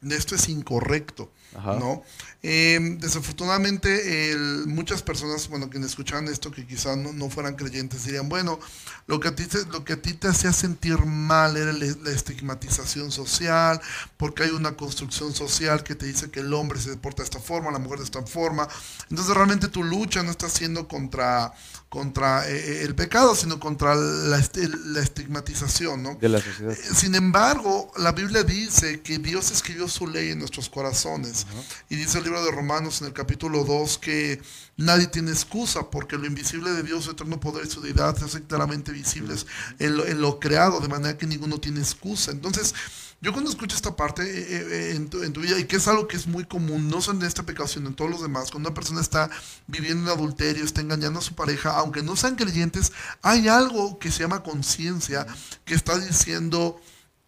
de 0.00 0.16
esto 0.16 0.34
es 0.34 0.48
incorrecto. 0.48 1.30
¿No? 1.54 2.02
Em, 2.42 2.98
desafortunadamente, 2.98 4.36
muchas 4.66 5.02
personas, 5.02 5.48
bueno, 5.48 5.70
quienes 5.70 5.90
escuchaban 5.90 6.28
esto, 6.28 6.50
que 6.50 6.66
quizás 6.66 6.96
no, 6.96 7.30
fueran 7.30 7.54
creyentes, 7.54 8.04
dirían, 8.04 8.28
bueno, 8.28 8.58
lo 9.06 9.20
que, 9.20 9.28
a 9.28 9.34
ti 9.34 9.46
te, 9.46 9.64
lo 9.66 9.84
que 9.84 9.94
a 9.94 10.02
ti 10.02 10.14
te 10.14 10.28
hacía 10.28 10.52
sentir 10.52 11.04
mal 11.04 11.56
era 11.56 11.72
la 11.72 12.10
estigmatización 12.10 13.12
social, 13.12 13.80
porque 14.16 14.44
hay 14.44 14.50
una 14.50 14.76
construcción 14.76 15.34
social 15.34 15.82
que 15.82 15.94
te 15.94 16.06
dice 16.06 16.30
que 16.30 16.40
el 16.40 16.52
hombre 16.52 16.80
se 16.80 16.90
deporta 16.90 17.22
de 17.22 17.26
esta 17.26 17.40
forma, 17.40 17.70
la 17.70 17.78
mujer 17.78 17.98
de 17.98 18.04
esta 18.04 18.22
forma. 18.22 18.68
Entonces, 19.10 19.34
realmente 19.34 19.68
tu 19.68 19.84
lucha 19.84 20.22
no 20.22 20.30
está 20.30 20.48
siendo 20.48 20.88
contra 20.88 21.52
contra 21.92 22.48
eh, 22.48 22.56
eh, 22.56 22.82
el 22.84 22.94
pecado, 22.94 23.34
sino 23.34 23.60
contra 23.60 23.94
la, 23.94 24.38
estigmatización, 24.38 26.02
¿no? 26.02 26.14
De 26.14 26.30
la 26.30 26.40
sociedad. 26.40 26.72
Eh, 26.72 26.94
sin 26.94 27.14
embargo, 27.14 27.92
la 27.98 28.12
Biblia 28.12 28.42
dice 28.44 29.02
que 29.02 29.18
Dios 29.18 29.50
escribió 29.50 29.86
su 29.88 30.06
ley 30.06 30.30
en 30.30 30.38
nuestros 30.38 30.70
corazones. 30.70 31.41
Y 31.88 31.96
dice 31.96 32.18
el 32.18 32.24
libro 32.24 32.44
de 32.44 32.50
Romanos 32.50 33.00
en 33.00 33.08
el 33.08 33.12
capítulo 33.12 33.64
2 33.64 33.98
que 33.98 34.40
nadie 34.76 35.06
tiene 35.06 35.30
excusa 35.30 35.90
porque 35.90 36.16
lo 36.16 36.26
invisible 36.26 36.70
de 36.70 36.82
Dios, 36.82 37.04
su 37.04 37.10
eterno 37.12 37.40
poder 37.40 37.66
y 37.66 37.70
su 37.70 37.80
deidad 37.80 38.16
se 38.16 38.24
hacen 38.24 38.42
claramente 38.42 38.92
visibles 38.92 39.46
en 39.78 40.20
lo, 40.20 40.40
creado, 40.40 40.80
de 40.80 40.88
manera 40.88 41.18
que 41.18 41.26
ninguno 41.26 41.58
tiene 41.58 41.80
excusa. 41.80 42.30
Entonces, 42.30 42.74
yo 43.20 43.32
cuando 43.32 43.50
escucho 43.50 43.76
esta 43.76 43.94
parte 43.94 44.22
eh, 44.22 44.90
eh, 44.92 44.96
en, 44.96 45.08
tu, 45.08 45.40
vida, 45.40 45.58
y 45.58 45.64
que 45.64 45.76
es 45.76 45.86
algo 45.86 46.08
que 46.08 46.16
es 46.16 46.26
muy 46.26 46.44
común, 46.44 46.88
no 46.88 47.00
solo 47.00 47.20
en 47.20 47.26
esta 47.26 47.44
pecado, 47.44 47.68
sino 47.68 47.88
en 47.88 47.94
todos 47.94 48.10
los 48.10 48.22
demás, 48.22 48.50
cuando 48.50 48.68
una 48.68 48.74
persona 48.74 49.00
está 49.00 49.30
viviendo 49.66 50.10
en 50.10 50.18
adulterio, 50.18 50.64
está 50.64 50.80
engañando 50.80 51.20
a 51.20 51.22
su 51.22 51.34
pareja, 51.34 51.70
aunque 51.78 52.02
no 52.02 52.16
sean 52.16 52.34
creyentes, 52.34 52.92
hay 53.22 53.48
algo 53.48 53.98
que 53.98 54.10
se 54.10 54.20
llama 54.20 54.42
conciencia 54.42 55.26
que 55.64 55.74
está 55.74 55.98
diciendo 55.98 56.80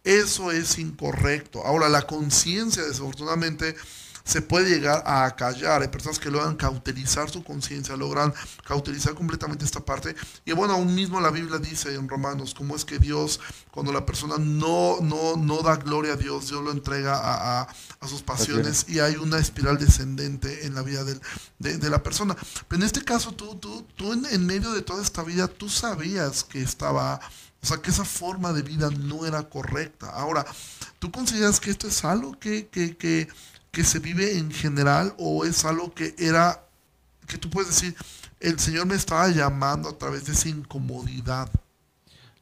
eso 0.05 0.51
es 0.51 0.77
incorrecto. 0.77 1.65
Ahora, 1.65 1.89
la 1.89 2.03
conciencia, 2.03 2.83
desafortunadamente, 2.83 3.75
se 4.25 4.41
puede 4.41 4.69
llegar 4.69 5.03
a 5.05 5.35
callar. 5.35 5.83
Hay 5.83 5.87
personas 5.87 6.17
que 6.19 6.31
logran 6.31 6.55
cauterizar 6.55 7.29
su 7.29 7.43
conciencia, 7.43 7.95
logran 7.95 8.33
cauterizar 8.65 9.13
completamente 9.13 9.63
esta 9.63 9.85
parte. 9.85 10.15
Y 10.43 10.51
bueno, 10.51 10.73
aún 10.73 10.93
mismo 10.95 11.21
la 11.21 11.29
Biblia 11.29 11.59
dice 11.59 11.93
en 11.93 12.09
Romanos 12.09 12.55
cómo 12.55 12.75
es 12.75 12.83
que 12.83 12.97
Dios, 12.97 13.39
cuando 13.69 13.93
la 13.93 14.05
persona 14.05 14.37
no, 14.39 14.97
no, 15.01 15.37
no 15.37 15.61
da 15.61 15.75
gloria 15.75 16.13
a 16.13 16.15
Dios, 16.17 16.49
Dios 16.49 16.63
lo 16.63 16.71
entrega 16.71 17.19
a, 17.21 17.67
sus 18.07 18.21
pasiones 18.21 18.85
y 18.87 18.99
hay 18.99 19.15
una 19.15 19.39
espiral 19.39 19.79
descendente 19.79 20.67
en 20.67 20.75
la 20.75 20.83
vida 20.83 21.03
de, 21.03 21.89
la 21.89 22.03
persona. 22.03 22.35
Pero 22.67 22.81
en 22.81 22.85
este 22.85 23.03
caso, 23.03 23.31
tú, 23.31 23.55
tú, 23.55 23.83
tú 23.95 24.13
en, 24.13 24.45
medio 24.45 24.71
de 24.73 24.81
toda 24.81 25.01
esta 25.01 25.23
vida, 25.23 25.47
tú 25.47 25.69
sabías 25.69 26.43
que 26.43 26.61
estaba... 26.61 27.19
O 27.61 27.67
sea, 27.67 27.81
que 27.81 27.89
esa 27.89 28.05
forma 28.05 28.53
de 28.53 28.61
vida 28.61 28.91
no 28.91 29.25
era 29.25 29.49
correcta. 29.49 30.11
Ahora, 30.11 30.45
¿tú 30.99 31.11
consideras 31.11 31.59
que 31.59 31.71
esto 31.71 31.87
es 31.87 32.05
algo 32.05 32.37
que, 32.39 32.67
que, 32.67 32.95
que, 32.95 33.27
que 33.75 33.83
se 33.83 33.99
vive 33.99 34.37
en 34.37 34.51
general 34.51 35.13
o 35.17 35.43
es 35.43 35.65
algo 35.65 35.93
que 35.93 36.15
era, 36.17 36.65
que 37.27 37.37
tú 37.37 37.49
puedes 37.49 37.67
decir, 37.67 37.93
el 38.39 38.57
Señor 38.57 38.85
me 38.85 38.95
estaba 38.95 39.27
llamando 39.27 39.89
a 39.89 39.97
través 39.97 40.25
de 40.25 40.31
esa 40.31 40.47
incomodidad? 40.47 41.49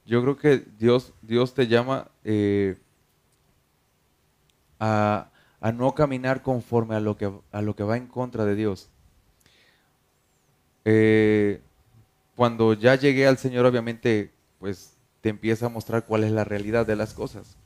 Yo 0.05 0.21
creo 0.21 0.37
que 0.37 0.63
Dios, 0.77 1.11
Dios 1.23 1.55
te 1.55 1.65
llama 1.65 2.07
eh, 2.23 2.77
a, 4.79 5.31
no 5.73 5.95
caminar 5.95 6.43
conforme 6.43 6.93
a 6.93 6.99
lo, 6.99 7.17
que, 7.17 7.33
a 7.51 7.61
lo 7.63 7.75
que 7.75 7.83
va 7.83 7.97
en 7.97 8.05
contra 8.05 8.45
de 8.45 8.53
Dios. 8.53 8.89
Eh, 10.85 11.61
cuando 12.35 12.73
ya 12.73 12.93
llegué 12.93 13.25
al 13.25 13.39
Señor, 13.39 13.65
obviamente, 13.65 14.31
pues 14.59 14.93
te 15.21 15.29
empieza 15.29 15.65
a 15.65 15.69
mostrar 15.69 16.05
cuál 16.05 16.25
es 16.25 16.31
la 16.31 16.43
realidad 16.43 16.85
de 16.85 16.95
las 16.95 17.15
cosas. 17.15 17.57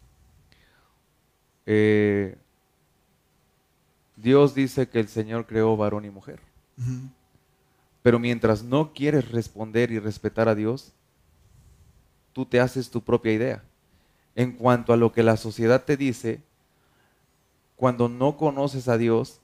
Eh, 1.66 2.38
Dios 4.18 4.56
dice 4.56 4.90
que 4.90 5.00
el 5.00 5.08
Señor 5.08 5.46
creó 5.46 5.78
varón 5.78 6.04
y 6.04 6.10
mujer. 6.10 6.42
Pero 8.02 8.20
mientras 8.20 8.64
no 8.64 8.94
quieres 8.94 9.32
responder 9.32 9.92
y 9.92 10.00
respetar 10.00 10.50
a 10.50 10.56
Dios, 10.56 10.92
tú 12.34 12.46
te 12.46 12.60
haces 12.60 12.90
tu 12.90 13.02
propia 13.02 13.34
idea. 13.34 13.64
En 14.36 14.54
cuanto 14.54 14.92
a 14.92 14.98
lo 14.98 15.12
que 15.12 15.24
la 15.24 15.38
sociedad 15.38 15.86
te 15.86 15.98
dice, 15.98 16.42
cuando 17.76 18.10
no 18.10 18.38
conoces 18.38 18.88
a 18.88 18.98
Dios, 18.98 19.40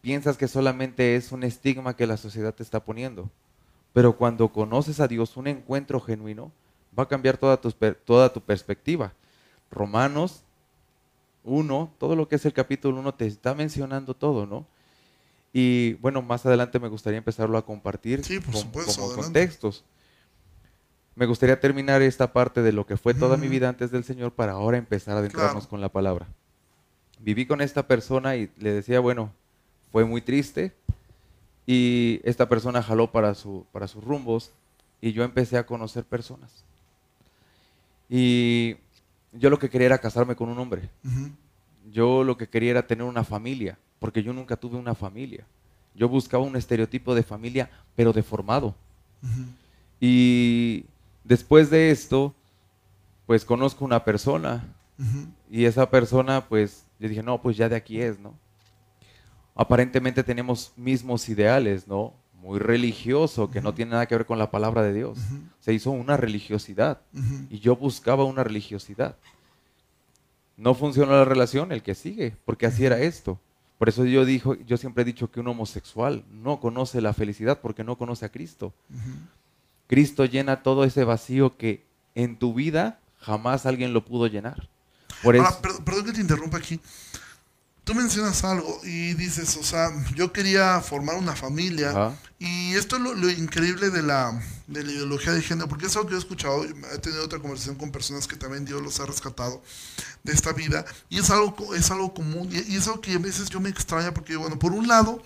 piensas 0.00 0.36
que 0.38 0.48
solamente 0.48 1.16
es 1.16 1.30
un 1.30 1.42
estigma 1.42 1.94
que 1.94 2.06
la 2.06 2.16
sociedad 2.16 2.54
te 2.54 2.62
está 2.62 2.80
poniendo. 2.80 3.30
Pero 3.92 4.16
cuando 4.16 4.52
conoces 4.52 5.00
a 5.00 5.08
Dios, 5.08 5.36
un 5.36 5.48
encuentro 5.48 6.00
genuino, 6.00 6.50
va 6.98 7.04
a 7.04 7.08
cambiar 7.08 7.36
toda 7.36 7.60
tu, 7.60 7.70
toda 8.04 8.32
tu 8.32 8.40
perspectiva. 8.40 9.12
Romanos 9.70 10.44
1, 11.44 11.94
todo 11.98 12.16
lo 12.16 12.28
que 12.28 12.36
es 12.36 12.44
el 12.46 12.52
capítulo 12.52 13.00
1 13.00 13.14
te 13.14 13.26
está 13.26 13.54
mencionando 13.54 14.14
todo, 14.14 14.46
¿no? 14.46 14.66
Y 15.52 15.94
bueno, 15.94 16.22
más 16.22 16.46
adelante 16.46 16.78
me 16.78 16.88
gustaría 16.88 17.18
empezarlo 17.18 17.58
a 17.58 17.66
compartir 17.66 18.22
como 18.46 18.72
contextos. 19.14 19.84
Me 21.14 21.26
gustaría 21.26 21.60
terminar 21.60 22.00
esta 22.00 22.32
parte 22.32 22.62
de 22.62 22.72
lo 22.72 22.86
que 22.86 22.96
fue 22.96 23.12
toda 23.12 23.36
mi 23.36 23.48
vida 23.48 23.68
antes 23.68 23.90
del 23.90 24.02
Señor 24.02 24.32
para 24.32 24.52
ahora 24.52 24.78
empezar 24.78 25.14
a 25.14 25.18
adentrarnos 25.18 25.66
con 25.66 25.82
la 25.82 25.90
palabra. 25.90 26.26
Viví 27.20 27.44
con 27.44 27.60
esta 27.60 27.86
persona 27.86 28.36
y 28.36 28.50
le 28.56 28.72
decía, 28.72 28.98
bueno, 29.00 29.30
fue 29.90 30.06
muy 30.06 30.22
triste 30.22 30.72
y 31.66 32.20
esta 32.24 32.48
persona 32.48 32.82
jaló 32.82 33.12
para, 33.12 33.34
su, 33.34 33.66
para 33.72 33.88
sus 33.88 34.02
rumbos 34.02 34.52
y 35.02 35.12
yo 35.12 35.22
empecé 35.22 35.58
a 35.58 35.66
conocer 35.66 36.04
personas. 36.04 36.64
Y 38.08 38.76
yo 39.32 39.50
lo 39.50 39.58
que 39.58 39.70
quería 39.70 39.86
era 39.86 39.98
casarme 39.98 40.36
con 40.36 40.48
un 40.48 40.58
hombre. 40.58 40.88
Yo 41.90 42.24
lo 42.24 42.36
que 42.36 42.48
quería 42.48 42.70
era 42.72 42.86
tener 42.86 43.04
una 43.04 43.24
familia, 43.24 43.78
porque 43.98 44.22
yo 44.22 44.32
nunca 44.32 44.56
tuve 44.56 44.76
una 44.76 44.94
familia. 44.94 45.44
Yo 45.94 46.08
buscaba 46.08 46.44
un 46.44 46.56
estereotipo 46.56 47.14
de 47.14 47.22
familia, 47.22 47.70
pero 47.96 48.12
deformado. 48.12 48.74
Y 50.00 50.84
después 51.24 51.70
de 51.70 51.90
esto, 51.90 52.34
pues 53.26 53.44
conozco 53.44 53.84
una 53.84 54.04
persona. 54.04 54.64
Y 55.50 55.64
esa 55.64 55.90
persona, 55.90 56.46
pues, 56.48 56.84
yo 56.98 57.08
dije, 57.08 57.22
no, 57.22 57.40
pues 57.42 57.56
ya 57.56 57.68
de 57.68 57.76
aquí 57.76 58.00
es, 58.00 58.18
¿no? 58.18 58.34
Aparentemente 59.54 60.22
tenemos 60.22 60.72
mismos 60.76 61.28
ideales, 61.28 61.86
¿no? 61.86 62.14
Muy 62.42 62.58
religioso, 62.58 63.50
que 63.50 63.60
no 63.60 63.72
tiene 63.72 63.92
nada 63.92 64.06
que 64.06 64.16
ver 64.16 64.26
con 64.26 64.38
la 64.38 64.50
palabra 64.50 64.82
de 64.82 64.92
Dios. 64.92 65.18
Se 65.60 65.72
hizo 65.72 65.92
una 65.92 66.16
religiosidad 66.16 67.00
y 67.48 67.60
yo 67.60 67.76
buscaba 67.76 68.24
una 68.24 68.42
religiosidad. 68.42 69.16
No 70.56 70.74
funcionó 70.74 71.12
la 71.12 71.24
relación, 71.24 71.72
el 71.72 71.82
que 71.82 71.94
sigue, 71.94 72.36
porque 72.44 72.66
así 72.66 72.84
era 72.84 73.00
esto. 73.00 73.38
Por 73.78 73.88
eso 73.88 74.04
yo, 74.04 74.24
dijo, 74.24 74.54
yo 74.54 74.76
siempre 74.76 75.02
he 75.02 75.04
dicho 75.04 75.30
que 75.30 75.40
un 75.40 75.48
homosexual 75.48 76.24
no 76.30 76.60
conoce 76.60 77.00
la 77.00 77.14
felicidad 77.14 77.60
porque 77.60 77.84
no 77.84 77.96
conoce 77.96 78.26
a 78.26 78.28
Cristo. 78.28 78.74
Cristo 79.86 80.24
llena 80.24 80.62
todo 80.62 80.84
ese 80.84 81.04
vacío 81.04 81.56
que 81.56 81.84
en 82.14 82.36
tu 82.38 82.54
vida 82.54 82.98
jamás 83.18 83.66
alguien 83.66 83.92
lo 83.92 84.04
pudo 84.04 84.26
llenar. 84.26 84.68
Por 85.22 85.36
perdón 85.84 86.06
que 86.06 86.12
te 86.12 86.20
interrumpa 86.20 86.58
aquí. 86.58 86.80
Tú 87.84 87.94
mencionas 87.94 88.44
algo 88.44 88.80
y 88.84 89.14
dices, 89.14 89.56
o 89.56 89.64
sea, 89.64 89.90
yo 90.14 90.32
quería 90.32 90.80
formar 90.80 91.16
una 91.16 91.34
familia 91.34 92.16
y 92.38 92.74
esto 92.74 92.94
es 92.96 93.02
lo, 93.02 93.28
increíble 93.28 93.90
de 93.90 94.02
la, 94.02 94.40
de 94.68 94.84
la, 94.84 94.92
ideología 94.92 95.32
de 95.32 95.42
género, 95.42 95.68
porque 95.68 95.86
es 95.86 95.96
algo 95.96 96.08
que 96.08 96.14
he 96.14 96.18
escuchado, 96.18 96.64
he 96.64 96.98
tenido 96.98 97.24
otra 97.24 97.40
conversación 97.40 97.74
con 97.74 97.90
personas 97.90 98.28
que 98.28 98.36
también 98.36 98.64
Dios 98.64 98.80
los 98.80 99.00
ha 99.00 99.06
rescatado 99.06 99.62
de 100.22 100.32
esta 100.32 100.52
vida 100.52 100.84
y 101.08 101.18
es 101.18 101.30
algo, 101.30 101.74
es 101.74 101.90
algo 101.90 102.14
común 102.14 102.48
y, 102.52 102.72
y 102.72 102.76
es 102.76 102.86
algo 102.86 103.00
que 103.00 103.14
a 103.14 103.18
veces 103.18 103.50
yo 103.50 103.58
me 103.58 103.68
extraña 103.68 104.14
porque, 104.14 104.36
bueno, 104.36 104.60
por 104.60 104.72
un 104.72 104.86
lado, 104.86 105.20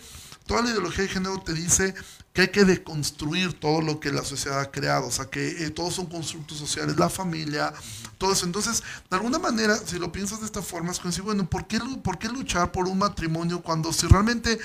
toda 0.46 0.62
la 0.62 0.70
ideología 0.70 1.04
de 1.04 1.10
género 1.10 1.38
te 1.42 1.52
dice 1.52 1.94
que 2.36 2.42
hay 2.42 2.48
que 2.48 2.66
deconstruir 2.66 3.58
todo 3.58 3.80
lo 3.80 3.98
que 3.98 4.12
la 4.12 4.22
sociedad 4.22 4.60
ha 4.60 4.70
creado, 4.70 5.06
o 5.06 5.10
sea, 5.10 5.24
que 5.24 5.64
eh, 5.64 5.70
todos 5.70 5.94
son 5.94 6.04
constructos 6.04 6.58
sociales, 6.58 6.98
la 6.98 7.08
familia, 7.08 7.72
todo 8.18 8.30
eso. 8.30 8.44
Entonces, 8.44 8.82
de 9.08 9.16
alguna 9.16 9.38
manera, 9.38 9.74
si 9.74 9.98
lo 9.98 10.12
piensas 10.12 10.40
de 10.40 10.44
esta 10.44 10.60
forma, 10.60 10.92
es 10.92 10.98
como 10.98 11.14
bueno, 11.24 11.48
¿por 11.48 11.66
qué, 11.66 11.80
¿por 12.02 12.18
qué 12.18 12.28
luchar 12.28 12.72
por 12.72 12.88
un 12.88 12.98
matrimonio 12.98 13.62
cuando 13.62 13.90
si 13.90 14.06
realmente 14.06 14.58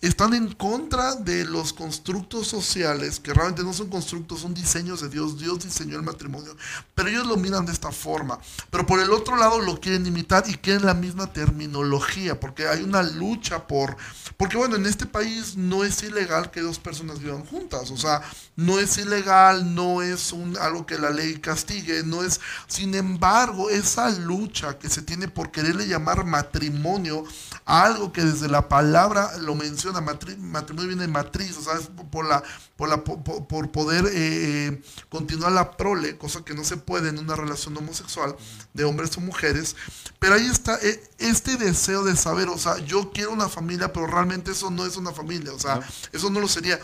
están 0.00 0.32
en 0.34 0.52
contra 0.52 1.16
de 1.16 1.44
los 1.44 1.72
constructos 1.72 2.46
sociales, 2.46 3.18
que 3.18 3.34
realmente 3.34 3.64
no 3.64 3.72
son 3.72 3.88
constructos, 3.88 4.40
son 4.40 4.54
diseños 4.54 5.00
de 5.00 5.08
Dios. 5.08 5.38
Dios 5.38 5.64
diseñó 5.64 5.96
el 5.96 6.04
matrimonio, 6.04 6.56
pero 6.94 7.08
ellos 7.08 7.26
lo 7.26 7.36
miran 7.36 7.66
de 7.66 7.72
esta 7.72 7.90
forma. 7.90 8.38
Pero 8.70 8.86
por 8.86 9.00
el 9.00 9.10
otro 9.10 9.36
lado 9.36 9.60
lo 9.60 9.80
quieren 9.80 10.06
imitar 10.06 10.44
y 10.46 10.54
quieren 10.54 10.86
la 10.86 10.94
misma 10.94 11.32
terminología, 11.32 12.38
porque 12.38 12.68
hay 12.68 12.82
una 12.82 13.02
lucha 13.02 13.66
por... 13.66 13.96
Porque 14.36 14.56
bueno, 14.56 14.76
en 14.76 14.86
este 14.86 15.06
país 15.06 15.56
no 15.56 15.82
es 15.82 16.00
ilegal 16.04 16.52
que 16.52 16.60
dos 16.60 16.78
personas 16.78 17.18
vivan 17.18 17.44
juntas, 17.44 17.90
o 17.90 17.96
sea, 17.96 18.22
no 18.54 18.78
es 18.78 18.98
ilegal, 18.98 19.74
no 19.74 20.00
es 20.02 20.32
un, 20.32 20.56
algo 20.58 20.86
que 20.86 20.96
la 20.96 21.10
ley 21.10 21.38
castigue, 21.38 22.04
no 22.04 22.22
es... 22.22 22.40
Sin 22.68 22.94
embargo, 22.94 23.68
esa 23.68 24.10
lucha 24.10 24.78
que 24.78 24.88
se 24.88 25.02
tiene 25.02 25.26
por 25.26 25.50
quererle 25.50 25.88
llamar 25.88 26.24
matrimonio 26.24 27.24
algo 27.64 28.12
que 28.12 28.24
desde 28.24 28.48
la 28.48 28.68
palabra 28.68 29.36
lo 29.38 29.54
menciona, 29.54 29.87
matrimonio 29.92 30.88
viene 30.88 31.02
de 31.02 31.08
matriz, 31.08 31.56
o 31.56 31.62
sea, 31.62 31.74
por, 32.10 32.26
la, 32.26 32.42
por, 32.76 32.88
la, 32.88 33.04
por, 33.04 33.70
poder 33.70 34.06
eh, 34.06 34.10
eh, 34.14 34.82
continuar 35.08 35.52
la 35.52 35.76
prole, 35.76 36.16
cosa 36.16 36.44
que 36.44 36.54
no 36.54 36.64
se 36.64 36.76
puede 36.76 37.10
en 37.10 37.18
una 37.18 37.36
relación 37.36 37.76
homosexual 37.76 38.36
de 38.74 38.84
hombres 38.84 39.16
o 39.16 39.20
mujeres. 39.20 39.76
Pero 40.18 40.34
ahí 40.34 40.46
está 40.46 40.78
eh, 40.82 41.02
este 41.18 41.56
deseo 41.56 42.04
de 42.04 42.16
saber, 42.16 42.48
o 42.48 42.58
sea, 42.58 42.78
yo 42.78 43.10
quiero 43.12 43.32
una 43.32 43.48
familia, 43.48 43.92
pero 43.92 44.06
realmente 44.06 44.52
eso 44.52 44.70
no 44.70 44.86
es 44.86 44.96
una 44.96 45.12
familia, 45.12 45.52
o 45.52 45.58
sea, 45.58 45.80
eso 46.12 46.30
no 46.30 46.40
lo 46.40 46.48
sería. 46.48 46.78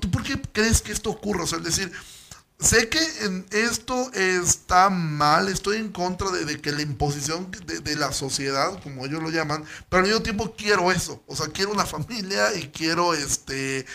¿Tú 0.00 0.10
por 0.10 0.22
qué 0.22 0.40
crees 0.52 0.82
que 0.82 0.92
esto 0.92 1.10
ocurre? 1.10 1.42
O 1.42 1.46
sea, 1.46 1.58
es 1.58 1.64
decir, 1.64 1.92
sé 2.58 2.88
que 2.88 2.98
en 3.24 3.46
esto 3.50 4.10
está 4.12 4.90
mal, 4.90 5.48
estoy 5.48 5.78
en 5.78 5.90
contra 5.90 6.30
de, 6.30 6.60
que 6.60 6.72
la 6.72 6.82
imposición 6.82 7.50
de, 7.50 7.96
la 7.96 8.12
sociedad, 8.12 8.82
como 8.82 9.06
ellos 9.06 9.22
lo 9.22 9.30
llaman, 9.30 9.64
pero 9.88 10.02
al 10.02 10.08
mismo 10.08 10.22
tiempo 10.22 10.54
quiero 10.56 10.90
eso, 10.90 11.22
o 11.26 11.36
sea, 11.36 11.48
quiero 11.48 11.72
una 11.72 11.86
familia 11.86 12.54
y 12.54 12.68
quiero 12.68 13.14
este... 13.14 13.86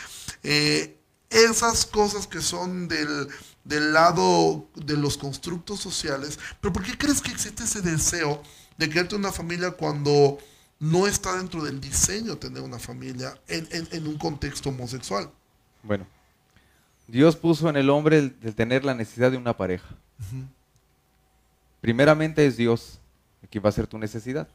Eh, 0.43 0.97
esas 1.30 1.88
cosas 1.88 2.28
que 2.28 2.41
son 2.41 2.88
del, 2.88 3.28
del 3.63 3.91
lado 3.91 4.67
de 4.76 4.95
los 4.95 5.17
constructos 5.17 5.80
sociales, 5.80 6.38
pero 6.62 6.71
¿por 6.71 6.84
qué 6.84 6.97
crees 6.97 7.21
que 7.21 7.32
existe 7.32 7.63
ese 7.63 7.82
deseo 7.82 8.43
de 8.78 8.89
crearte 8.89 9.15
una 9.15 9.32
familia 9.32 9.71
cuando 9.71 10.38
no 10.80 11.08
está 11.08 11.36
dentro 11.38 11.63
del 11.63 11.80
diseño 11.80 12.38
tener 12.38 12.62
una 12.62 12.80
familia 12.80 13.39
en, 13.47 14.08
un 14.08 14.17
contexto 14.17 14.69
homosexual? 14.69 15.32
Bueno, 15.82 16.06
Dios 17.07 17.35
puso 17.35 17.69
en 17.69 17.75
el 17.75 17.89
hombre 17.89 18.17
el, 18.17 18.55
tener 18.55 18.85
la 18.85 18.93
necesidad 18.93 19.31
de 19.31 19.37
una 19.37 19.55
pareja. 19.57 19.95
Primeramente 21.81 22.45
es 22.45 22.57
Dios 22.57 22.99
quien 23.49 23.63
va 23.63 23.69
a 23.69 23.73
ser 23.73 23.87
tu 23.87 23.97
necesidad. 23.97 24.47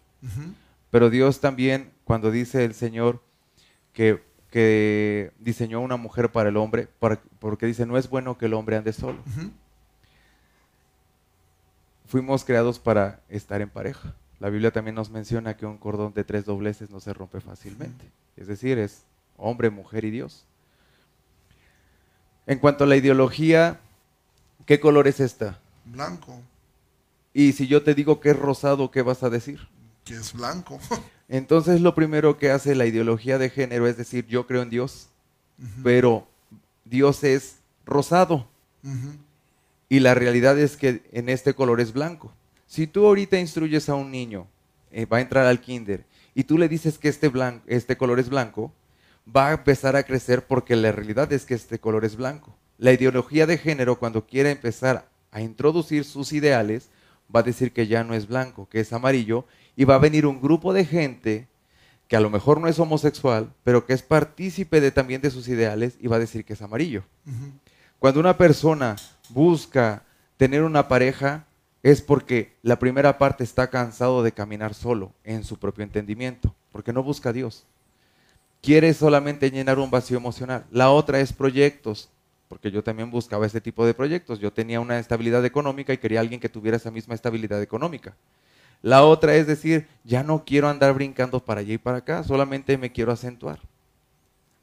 Pero 0.91 1.11
Dios 1.11 1.41
también, 1.41 1.93
cuando 2.05 2.31
dice 2.31 2.65
el 2.65 2.75
Señor 2.75 3.23
que, 3.93 4.23
que, 4.51 5.33
diseñó 5.39 5.81
una 5.81 5.97
mujer 5.97 6.33
para 6.33 6.49
el 6.49 6.57
hombre, 6.57 6.89
porque 7.39 7.67
dice, 7.67 7.87
no 7.87 7.99
es 7.99 8.09
bueno 8.09 8.39
que 8.39 8.47
el 8.47 8.55
hombre 8.55 8.77
ande 8.77 8.93
solo. 8.93 9.19
Fuimos 12.07 12.45
creados 12.45 12.79
para 12.79 13.21
estar 13.29 13.61
en 13.61 13.69
pareja. 13.69 14.15
La 14.41 14.49
Biblia 14.49 14.71
también 14.71 14.95
nos 14.95 15.11
menciona 15.11 15.57
que 15.57 15.67
un 15.67 15.79
cordón 15.79 16.15
de 16.15 16.25
tres 16.25 16.45
dobleces 16.45 16.91
no 16.91 17.01
se 17.01 17.13
rompe 17.13 17.41
fácilmente. 17.41 18.11
Es 18.37 18.47
decir, 18.47 18.79
es 18.79 19.05
hombre, 19.37 19.69
mujer 19.69 20.05
y 20.05 20.11
Dios. 20.11 20.47
En 22.49 22.59
cuanto 22.59 22.85
a 22.85 22.87
la 22.87 22.97
ideología, 22.97 23.79
¿qué 24.65 24.81
color 24.81 25.07
es 25.07 25.21
esta? 25.21 25.61
Blanco. 25.85 26.41
Y 27.35 27.53
si 27.53 27.67
yo 27.67 27.83
te 27.83 27.95
digo 27.95 28.21
que 28.21 28.31
es 28.31 28.39
rosado, 28.39 28.91
¿qué 28.91 29.03
vas 29.03 29.23
a 29.23 29.29
decir? 29.29 29.69
Que 30.03 30.15
es 30.15 30.33
blanco. 30.33 30.81
Entonces 31.29 31.83
lo 31.83 31.95
primero 31.95 32.39
que 32.39 32.51
hace 32.51 32.75
la 32.75 32.87
ideología 32.87 33.37
de 33.37 33.51
género 33.51 33.87
es 33.87 33.99
decir, 33.99 34.27
yo 34.29 34.47
creo 34.47 34.63
en 34.63 34.71
Dios, 34.71 35.09
pero 35.83 36.27
Dios 36.87 37.23
es 37.23 37.57
rosado. 37.85 38.49
Y 39.91 40.01
la 40.01 40.15
realidad 40.15 40.59
es 40.59 40.79
que 40.79 41.03
en 41.13 41.29
este 41.29 41.53
color 41.53 41.83
es 41.83 41.93
blanco. 41.93 42.33
Si 42.67 42.87
tú 42.87 43.07
ahorita 43.07 43.39
instruyes 43.39 43.91
a 43.91 43.95
un 43.95 44.11
niño, 44.11 44.47
eh, 44.91 45.05
va 45.05 45.19
a 45.19 45.21
entrar 45.21 45.45
al 45.45 45.61
kinder, 45.61 46.07
y 46.35 46.45
tú 46.45 46.57
le 46.57 46.71
dices 46.71 46.97
que 46.97 47.11
este, 47.11 47.29
blanco, 47.29 47.63
este 47.67 47.99
color 47.99 48.19
es 48.19 48.31
blanco, 48.31 48.73
va 49.35 49.49
a 49.49 49.53
empezar 49.53 49.97
a 49.97 50.03
crecer 50.03 50.47
porque 50.47 50.77
la 50.77 50.93
realidad 50.93 51.33
es 51.33 51.45
que 51.45 51.55
este 51.55 51.79
color 51.79 52.05
es 52.05 52.17
blanco. 52.17 52.57
La 52.79 52.93
ideología 52.93 53.47
de 53.47 53.59
género, 53.59 53.99
cuando 53.99 54.27
quiere 54.27 54.51
empezar 54.51 55.09
a 55.31 55.41
introducir 55.41 56.05
sus 56.05 56.33
ideales, 56.33 56.91
va 57.35 57.41
a 57.41 57.45
decir 57.45 57.73
que 57.73 57.87
ya 57.87 58.05
no 58.05 58.15
es 58.15 58.27
blanco, 58.27 58.69
que 58.69 58.81
es 58.81 58.93
amarillo, 58.93 59.45
y 59.77 59.85
va 59.85 59.97
a 59.97 59.99
venir 59.99 60.27
un 60.27 60.41
grupo 60.41 60.73
de 60.73 60.85
gente 60.85 61.49
que 62.09 62.17
a 62.17 62.21
lo 62.21 62.31
mejor 62.31 62.61
no 62.61 62.69
es 62.69 62.79
homosexual, 62.79 63.53
pero 63.65 63.85
que 63.85 63.93
es 63.93 64.03
partícipe 64.03 64.81
de, 64.81 64.91
también 64.91 65.21
de 65.21 65.31
sus 65.31 65.47
ideales 65.49 65.97
y 66.01 66.07
va 66.07 66.17
a 66.17 66.21
decir 66.21 66.45
que 66.45 66.55
es 66.55 66.63
amarillo. 66.63 67.05
Cuando 67.99 68.21
una 68.21 68.39
persona 68.39 68.97
busca 69.29 70.05
tener 70.39 70.63
una 70.63 70.89
pareja, 70.89 71.47
es 71.83 72.01
porque 72.01 72.57
la 72.63 72.79
primera 72.79 73.19
parte 73.19 73.45
está 73.45 73.69
cansado 73.69 74.23
de 74.23 74.33
caminar 74.33 74.73
solo 74.73 75.13
en 75.23 75.45
su 75.45 75.59
propio 75.59 75.85
entendimiento, 75.85 76.55
porque 76.73 76.95
no 76.95 77.03
busca 77.03 77.29
a 77.29 77.33
Dios. 77.35 77.67
Quiere 78.61 78.93
solamente 78.95 79.51
llenar 79.51 79.79
un 79.79 79.91
vacío 79.91 80.17
emocional. 80.17 80.65
La 80.71 80.91
otra 80.91 81.21
es 81.21 81.33
proyectos, 81.33 82.11
porque 82.49 82.71
yo 82.71 82.83
también 82.83 83.11
buscaba 83.11 83.47
ese 83.47 83.61
tipo 83.61 83.87
de 83.87 83.95
proyectos. 83.95 84.41
Yo 84.41 84.53
tenía 84.53 84.81
una 84.81 84.99
estabilidad 84.99 85.45
económica 85.45 85.93
y 85.93 85.99
quería 85.99 86.21
alguien 86.21 86.41
que 86.41 86.49
tuviera 86.49 86.77
esa 86.77 86.91
misma 86.91 87.15
estabilidad 87.15 87.63
económica. 87.63 88.17
La 88.83 89.05
otra 89.05 89.35
es 89.35 89.47
decir, 89.47 89.89
ya 90.05 90.23
no 90.23 90.45
quiero 90.45 90.69
andar 90.69 90.95
brincando 90.95 91.45
para 91.45 91.61
allá 91.61 91.75
y 91.75 91.79
para 91.79 91.99
acá, 91.99 92.23
solamente 92.23 92.79
me 92.79 92.93
quiero 92.93 93.13
acentuar. 93.13 93.59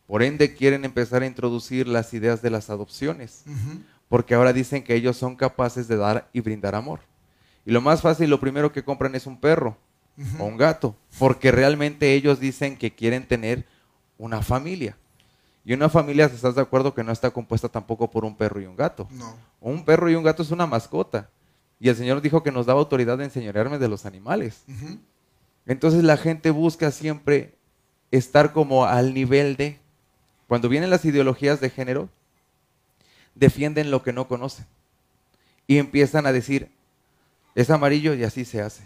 Por 0.08 0.23
ende, 0.23 0.53
quieren 0.53 0.86
empezar 0.86 1.23
a 1.23 1.25
introducir 1.25 1.88
las 1.88 2.13
ideas 2.13 2.41
de 2.41 2.49
las 2.49 2.69
adopciones, 2.69 3.43
porque 4.08 4.36
ahora 4.36 4.53
dicen 4.53 4.84
que 4.84 4.95
ellos 4.95 5.17
son 5.17 5.36
capaces 5.36 5.88
de 5.88 5.97
dar 5.97 6.29
y 6.31 6.41
brindar 6.41 6.75
amor. 6.75 6.99
Y 7.65 7.71
lo 7.71 7.81
más 7.81 8.01
fácil, 8.01 8.29
lo 8.29 8.39
primero 8.39 8.71
que 8.71 8.84
compran 8.84 9.15
es 9.15 9.25
un 9.25 9.39
perro 9.39 9.77
o 10.39 10.45
un 10.45 10.58
gato, 10.58 10.95
porque 11.19 11.51
realmente 11.51 12.13
ellos 12.13 12.39
dicen 12.39 12.77
que 12.77 12.93
quieren 12.93 13.27
tener 13.27 13.65
una 14.17 14.41
familia. 14.41 14.97
Y 15.63 15.73
una 15.73 15.89
familia, 15.89 16.25
¿estás 16.25 16.56
de 16.56 16.62
acuerdo 16.62 16.93
que 16.93 17.04
no 17.04 17.12
está 17.12 17.32
compuesta 17.32 17.67
tampoco 17.67 18.10
por 18.10 18.23
un 18.23 18.36
perro 18.36 18.62
y 18.62 18.65
un 18.65 18.75
gato? 18.75 19.08
No. 19.12 19.36
Un 19.60 19.84
perro 19.84 20.10
y 20.10 20.15
un 20.15 20.23
gato 20.23 20.43
es 20.43 20.51
una 20.51 20.67
mascota. 20.67 21.30
Y 21.80 21.89
el 21.89 21.95
Señor 21.95 22.21
dijo 22.21 22.43
que 22.43 22.51
nos 22.51 22.67
daba 22.67 22.80
autoridad 22.80 23.17
de 23.17 23.25
enseñorearme 23.25 23.80
de 23.80 23.88
los 23.88 24.06
animales. 24.06 24.63
Entonces 25.65 26.04
la 26.04 26.17
gente 26.17 26.51
busca 26.51 26.91
siempre 26.91 27.56
estar 28.12 28.54
como 28.54 28.86
al 28.86 29.13
nivel 29.13 29.56
de... 29.56 29.80
Cuando 30.47 30.69
vienen 30.69 30.91
las 30.91 31.04
ideologías 31.04 31.60
de 31.60 31.71
género, 31.71 32.10
defienden 33.34 33.89
lo 33.89 34.04
que 34.04 34.13
no 34.13 34.28
conocen. 34.28 34.67
Y 35.65 35.80
empiezan 35.80 36.28
a 36.28 36.32
decir, 36.32 36.69
es 37.56 37.71
amarillo 37.71 38.13
y 38.13 38.23
así 38.23 38.45
se 38.45 38.62
hace. 38.62 38.84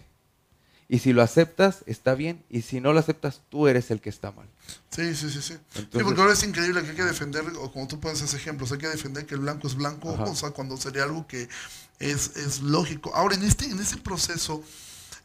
Y 0.91 0.99
si 0.99 1.13
lo 1.13 1.21
aceptas, 1.21 1.83
está 1.85 2.15
bien. 2.15 2.43
Y 2.49 2.63
si 2.63 2.81
no 2.81 2.93
lo 2.93 2.99
aceptas, 2.99 3.41
tú 3.49 3.67
eres 3.67 3.91
el 3.91 4.01
que 4.01 4.09
está 4.09 4.31
mal. 4.31 4.47
Sí, 4.89 5.15
sí, 5.15 5.29
sí, 5.29 5.39
sí. 5.39 5.53
sí, 5.71 5.87
porque 5.91 6.19
ahora 6.19 6.33
es 6.33 6.43
increíble 6.43 6.81
que 6.81 6.89
hay 6.89 6.95
que 6.95 7.03
defender, 7.03 7.45
o 7.59 7.71
como 7.71 7.87
tú 7.87 7.99
pones 7.99 8.21
ese 8.21 8.35
ejemplo, 8.37 8.67
hay 8.69 8.79
que 8.79 8.87
defender 8.87 9.27
que 9.27 9.35
el 9.35 9.41
blanco 9.41 9.67
es 9.67 9.75
blanco, 9.75 10.17
o 10.19 10.35
sea, 10.35 10.49
cuando 10.49 10.77
sería 10.77 11.03
algo 11.03 11.27
que 11.27 11.47
es, 11.99 12.35
es 12.37 12.61
lógico. 12.61 13.13
Ahora, 13.13 13.35
en 13.35 13.43
este, 13.43 13.65
en 13.65 13.79
ese 13.79 13.97
proceso, 13.97 14.63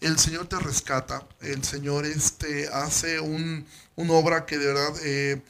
el 0.03 0.19
Señor 0.19 0.47
te 0.49 0.59
rescata, 0.59 1.27
el 1.41 1.65
Señor 1.65 2.05
este, 2.05 2.69
hace 2.69 3.21
un, 3.21 3.67
una 3.97 4.13
obra 4.13 4.45
que 4.45 4.59
de 4.59 4.67
verdad, 4.67 4.95
eh, 5.03 5.43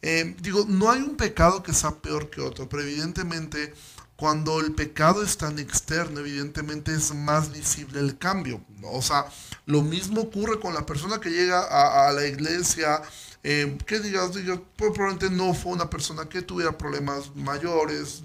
eh, 0.00 0.34
digo, 0.40 0.64
no 0.66 0.90
hay 0.90 1.02
un 1.02 1.16
pecado 1.16 1.62
que 1.62 1.74
sea 1.74 1.96
peor 1.96 2.30
que 2.30 2.40
otro, 2.40 2.70
pero 2.70 2.82
evidentemente 2.82 3.74
cuando 4.18 4.58
el 4.58 4.74
pecado 4.74 5.22
es 5.22 5.38
tan 5.38 5.60
externo, 5.60 6.18
evidentemente 6.18 6.92
es 6.92 7.14
más 7.14 7.52
visible 7.52 8.00
el 8.00 8.18
cambio. 8.18 8.60
O 8.82 9.00
sea, 9.00 9.26
lo 9.64 9.80
mismo 9.80 10.22
ocurre 10.22 10.58
con 10.58 10.74
la 10.74 10.84
persona 10.84 11.20
que 11.20 11.30
llega 11.30 11.60
a, 12.08 12.10
la 12.10 12.26
iglesia, 12.26 13.00
eh, 13.44 13.78
que 13.86 14.00
digas, 14.00 14.34
digas, 14.34 14.58
pues, 14.74 14.90
probablemente 14.92 15.30
no 15.30 15.54
fue 15.54 15.72
una 15.72 15.88
persona 15.88 16.28
que 16.28 16.42
tuviera 16.42 16.76
problemas 16.76 17.30
mayores, 17.36 18.24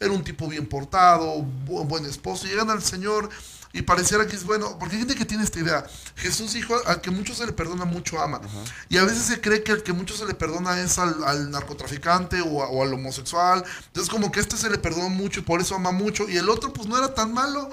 era 0.00 0.10
un 0.10 0.24
tipo 0.24 0.48
bien 0.48 0.66
portado, 0.66 1.40
buen 1.42 2.04
esposo, 2.04 2.48
llegan 2.48 2.70
al 2.70 2.82
Señor 2.82 3.28
y 3.72 3.82
pareciera 3.82 4.26
que 4.26 4.34
es 4.34 4.44
bueno, 4.44 4.78
porque 4.78 4.94
hay 4.94 5.00
gente 5.00 5.14
que 5.14 5.24
tiene 5.24 5.44
esta 5.44 5.58
idea. 5.58 5.86
Jesús 6.16 6.54
dijo, 6.54 6.74
al 6.86 7.00
que 7.00 7.10
mucho 7.10 7.34
se 7.34 7.44
le 7.46 7.52
perdona, 7.52 7.84
mucho 7.84 8.20
ama. 8.20 8.40
Y 8.88 8.96
a 8.96 9.04
veces 9.04 9.24
se 9.24 9.40
cree 9.40 9.62
que 9.62 9.72
el 9.72 9.82
que 9.82 9.92
mucho 9.92 10.16
se 10.16 10.26
le 10.26 10.34
perdona 10.34 10.80
es 10.80 10.98
al, 10.98 11.50
narcotraficante 11.50 12.40
o, 12.40 12.82
al 12.82 12.94
homosexual. 12.94 13.62
Entonces 13.86 14.10
como 14.10 14.32
que 14.32 14.40
este 14.40 14.56
se 14.56 14.70
le 14.70 14.78
perdona 14.78 15.08
mucho 15.08 15.40
y 15.40 15.42
por 15.42 15.60
eso 15.60 15.74
ama 15.74 15.92
mucho. 15.92 16.28
Y 16.28 16.36
el 16.36 16.48
otro 16.48 16.72
pues 16.72 16.88
no 16.88 16.96
era 16.96 17.14
tan 17.14 17.32
malo. 17.34 17.68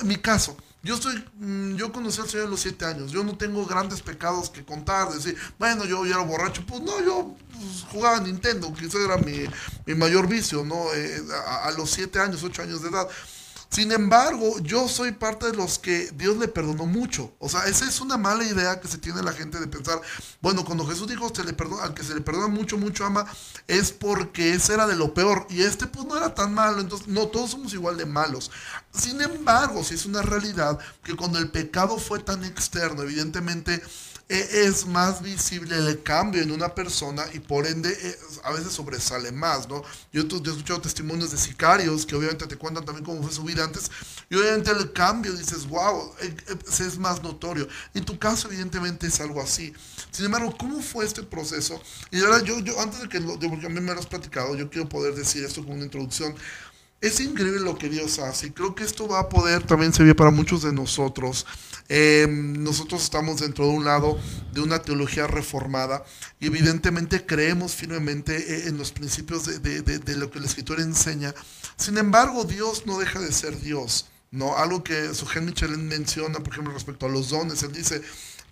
en 0.00 0.06
mi 0.06 0.16
caso, 0.16 0.56
yo 0.82 0.96
estoy, 0.96 1.24
mm, 1.38 1.76
yo 1.76 1.92
conocí 1.92 2.20
al 2.20 2.28
Señor 2.28 2.48
a 2.48 2.50
los 2.50 2.60
siete 2.60 2.84
años. 2.84 3.10
Yo 3.10 3.24
no 3.24 3.36
tengo 3.36 3.64
grandes 3.64 4.02
pecados 4.02 4.50
que 4.50 4.64
contar. 4.64 5.10
Decir, 5.10 5.36
bueno, 5.58 5.84
yo, 5.86 6.04
era 6.04 6.18
borracho. 6.18 6.64
Pues 6.66 6.82
no, 6.82 7.00
yo 7.00 7.36
pues, 7.52 7.86
jugaba 7.90 8.18
a 8.18 8.20
Nintendo, 8.20 8.72
que 8.74 8.86
ese 8.86 9.02
era 9.02 9.16
mi, 9.16 9.46
mayor 9.94 10.28
vicio, 10.28 10.62
¿no? 10.64 10.92
Eh, 10.92 11.22
a, 11.46 11.68
a 11.68 11.70
los 11.72 11.90
siete 11.90 12.18
años, 12.18 12.42
ocho 12.42 12.62
años 12.62 12.82
de 12.82 12.90
edad. 12.90 13.08
Sin 13.72 13.90
embargo, 13.90 14.58
yo 14.58 14.86
soy 14.86 15.12
parte 15.12 15.46
de 15.46 15.56
los 15.56 15.78
que 15.78 16.10
Dios 16.14 16.36
le 16.36 16.46
perdonó 16.46 16.84
mucho. 16.84 17.32
O 17.38 17.48
sea, 17.48 17.64
esa 17.64 17.88
es 17.88 18.02
una 18.02 18.18
mala 18.18 18.44
idea 18.44 18.78
que 18.78 18.86
se 18.86 18.98
tiene 18.98 19.22
la 19.22 19.32
gente 19.32 19.58
de 19.58 19.66
pensar, 19.66 19.98
bueno, 20.42 20.62
cuando 20.62 20.86
Jesús 20.86 21.08
dijo 21.08 21.34
se 21.34 21.42
le 21.42 21.54
perdona, 21.54 21.84
al 21.84 21.94
que 21.94 22.04
se 22.04 22.14
le 22.14 22.20
perdona 22.20 22.48
mucho, 22.48 22.76
mucho 22.76 23.06
ama, 23.06 23.24
es 23.68 23.90
porque 23.90 24.52
ese 24.52 24.74
era 24.74 24.86
de 24.86 24.94
lo 24.94 25.14
peor. 25.14 25.46
Y 25.48 25.62
este 25.62 25.86
pues 25.86 26.06
no 26.06 26.18
era 26.18 26.34
tan 26.34 26.52
malo. 26.52 26.82
Entonces, 26.82 27.08
no, 27.08 27.28
todos 27.28 27.52
somos 27.52 27.72
igual 27.72 27.96
de 27.96 28.04
malos. 28.04 28.50
Sin 28.92 29.22
embargo, 29.22 29.82
si 29.82 29.94
es 29.94 30.04
una 30.04 30.20
realidad 30.20 30.78
que 31.02 31.16
cuando 31.16 31.38
el 31.38 31.50
pecado 31.50 31.96
fue 31.96 32.18
tan 32.18 32.44
externo, 32.44 33.04
evidentemente 33.04 33.82
es 34.40 34.86
más 34.86 35.20
visible 35.20 35.76
el 35.76 36.02
cambio 36.02 36.40
en 36.42 36.50
una 36.50 36.74
persona 36.74 37.24
y 37.34 37.38
por 37.38 37.66
ende 37.66 37.90
eh, 37.90 38.18
a 38.44 38.52
veces 38.52 38.72
sobresale 38.72 39.30
más, 39.30 39.68
¿no? 39.68 39.82
Yo, 40.10 40.22
he 40.22 40.24
escuchado 40.24 40.80
testimonios 40.80 41.30
de 41.30 41.36
sicarios 41.36 42.06
que 42.06 42.14
obviamente 42.14 42.46
te 42.46 42.56
cuentan 42.56 42.84
también 42.84 43.04
cómo 43.04 43.22
fue 43.22 43.32
su 43.32 43.42
vida 43.44 43.64
antes 43.64 43.90
y 44.30 44.36
obviamente 44.36 44.70
el 44.70 44.92
cambio 44.92 45.32
dices, 45.32 45.68
wow, 45.68 46.14
eh, 46.20 46.34
eh, 46.48 46.56
es 46.66 46.98
más 46.98 47.22
notorio. 47.22 47.68
En 47.92 48.04
tu 48.04 48.18
caso 48.18 48.48
evidentemente 48.48 49.06
es 49.06 49.20
algo 49.20 49.42
así. 49.42 49.72
Sin 50.10 50.24
embargo, 50.24 50.56
¿cómo 50.56 50.80
fue 50.80 51.04
este 51.04 51.22
proceso? 51.22 51.80
Y 52.10 52.20
ahora 52.22 52.42
yo, 52.42 52.58
yo 52.60 52.80
antes 52.80 53.02
de 53.02 53.08
que, 53.08 53.20
lo, 53.20 53.38
porque 53.38 53.66
a 53.66 53.68
mí 53.68 53.80
me 53.80 53.92
lo 53.92 54.00
has 54.00 54.06
platicado, 54.06 54.54
yo 54.56 54.70
quiero 54.70 54.88
poder 54.88 55.14
decir 55.14 55.44
esto 55.44 55.62
como 55.62 55.74
una 55.74 55.84
introducción. 55.84 56.34
Es 57.02 57.18
increíble 57.18 57.58
lo 57.58 57.76
que 57.76 57.88
Dios 57.88 58.20
hace 58.20 58.46
y 58.46 58.50
creo 58.52 58.76
que 58.76 58.84
esto 58.84 59.08
va 59.08 59.18
a 59.18 59.28
poder 59.28 59.64
también 59.64 59.92
servir 59.92 60.14
para 60.14 60.30
muchos 60.30 60.62
de 60.62 60.72
nosotros. 60.72 61.44
Eh, 61.88 62.28
nosotros 62.30 63.02
estamos 63.02 63.40
dentro 63.40 63.66
de 63.66 63.72
un 63.72 63.84
lado 63.84 64.20
de 64.52 64.60
una 64.60 64.80
teología 64.80 65.26
reformada 65.26 66.04
y 66.38 66.46
evidentemente 66.46 67.26
creemos 67.26 67.74
firmemente 67.74 68.36
eh, 68.36 68.68
en 68.68 68.78
los 68.78 68.92
principios 68.92 69.46
de, 69.46 70.16
lo 70.16 70.30
que 70.30 70.38
la 70.38 70.46
escritura 70.46 70.80
enseña. 70.80 71.34
Sin 71.76 71.98
embargo, 71.98 72.44
Dios 72.44 72.86
no 72.86 73.00
deja 73.00 73.18
de 73.18 73.32
ser 73.32 73.60
Dios. 73.60 74.06
¿no? 74.30 74.56
Algo 74.56 74.84
que 74.84 75.12
Sujén 75.12 75.44
Michelin 75.44 75.88
menciona, 75.88 76.38
por 76.38 76.52
ejemplo, 76.52 76.72
respecto 76.72 77.06
a 77.06 77.08
los 77.08 77.30
dones, 77.30 77.64
él 77.64 77.72
dice, 77.72 78.00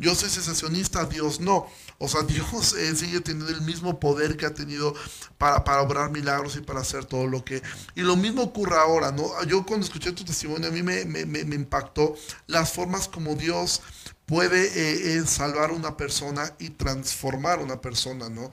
yo 0.00 0.14
soy 0.14 0.28
sensacionista, 0.28 1.04
Dios 1.04 1.40
no. 1.40 1.66
O 1.98 2.08
sea, 2.08 2.22
Dios 2.28 2.74
eh, 2.74 2.96
sigue 2.96 3.20
teniendo 3.20 3.52
el 3.52 3.60
mismo 3.60 4.00
poder 4.00 4.36
que 4.36 4.46
ha 4.46 4.54
tenido 4.54 4.94
para, 5.38 5.62
para 5.62 5.82
obrar 5.82 6.10
milagros 6.10 6.56
y 6.56 6.60
para 6.60 6.80
hacer 6.80 7.04
todo 7.04 7.26
lo 7.26 7.44
que... 7.44 7.62
Y 7.94 8.00
lo 8.00 8.16
mismo 8.16 8.42
ocurre 8.42 8.76
ahora, 8.76 9.12
¿no? 9.12 9.30
Yo 9.44 9.64
cuando 9.64 9.86
escuché 9.86 10.12
tu 10.12 10.24
testimonio, 10.24 10.68
a 10.68 10.72
mí 10.72 10.82
me, 10.82 11.04
me, 11.04 11.24
me 11.24 11.54
impactó 11.54 12.14
las 12.46 12.72
formas 12.72 13.06
como 13.06 13.34
Dios 13.34 13.82
puede 14.30 14.64
eh, 14.64 15.16
eh, 15.16 15.26
salvar 15.26 15.72
una 15.72 15.96
persona 15.96 16.54
y 16.60 16.70
transformar 16.70 17.58
una 17.58 17.80
persona, 17.80 18.28
¿no? 18.28 18.52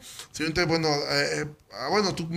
bueno, 0.67 0.87
eh, 0.87 1.45
ah, 1.71 1.89
bueno 1.91 2.15
tú, 2.15 2.27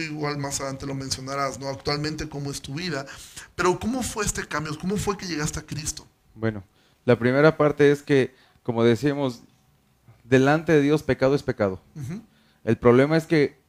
igual 0.00 0.38
más 0.38 0.60
adelante 0.60 0.84
lo 0.84 0.96
mencionarás, 0.96 1.60
¿no? 1.60 1.68
Actualmente 1.68 2.28
cómo 2.28 2.50
es 2.50 2.60
tu 2.60 2.74
vida, 2.74 3.06
pero 3.54 3.78
¿cómo 3.78 4.02
fue 4.02 4.24
este 4.24 4.44
cambio? 4.48 4.76
¿Cómo 4.80 4.96
fue 4.96 5.16
que 5.16 5.26
llegaste 5.26 5.60
a 5.60 5.62
Cristo? 5.62 6.04
Bueno, 6.34 6.64
la 7.04 7.16
primera 7.16 7.56
parte 7.56 7.92
es 7.92 8.02
que, 8.02 8.34
como 8.62 8.84
decíamos, 8.84 9.42
delante 10.24 10.72
de 10.72 10.82
Dios 10.82 11.02
pecado 11.02 11.34
es 11.34 11.42
pecado. 11.42 11.80
El 12.64 12.76
problema 12.76 13.16
es 13.16 13.26
que 13.26 13.60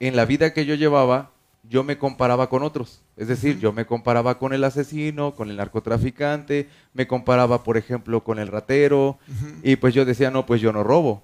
en 0.00 0.16
la 0.16 0.24
vida 0.24 0.52
que 0.52 0.66
yo 0.66 0.74
llevaba, 0.74 1.30
yo 1.68 1.84
me 1.84 1.98
comparaba 1.98 2.48
con 2.48 2.62
otros. 2.62 3.02
Es 3.16 3.28
decir, 3.28 3.58
yo 3.58 3.72
me 3.72 3.86
comparaba 3.86 4.38
con 4.38 4.52
el 4.52 4.64
asesino, 4.64 5.34
con 5.34 5.50
el 5.50 5.56
narcotraficante, 5.56 6.68
me 6.94 7.06
comparaba, 7.06 7.62
por 7.62 7.76
ejemplo, 7.76 8.24
con 8.24 8.38
el 8.38 8.48
ratero, 8.48 9.18
y 9.62 9.76
pues 9.76 9.94
yo 9.94 10.04
decía, 10.04 10.30
no, 10.30 10.46
pues 10.46 10.60
yo 10.60 10.72
no 10.72 10.82
robo. 10.82 11.22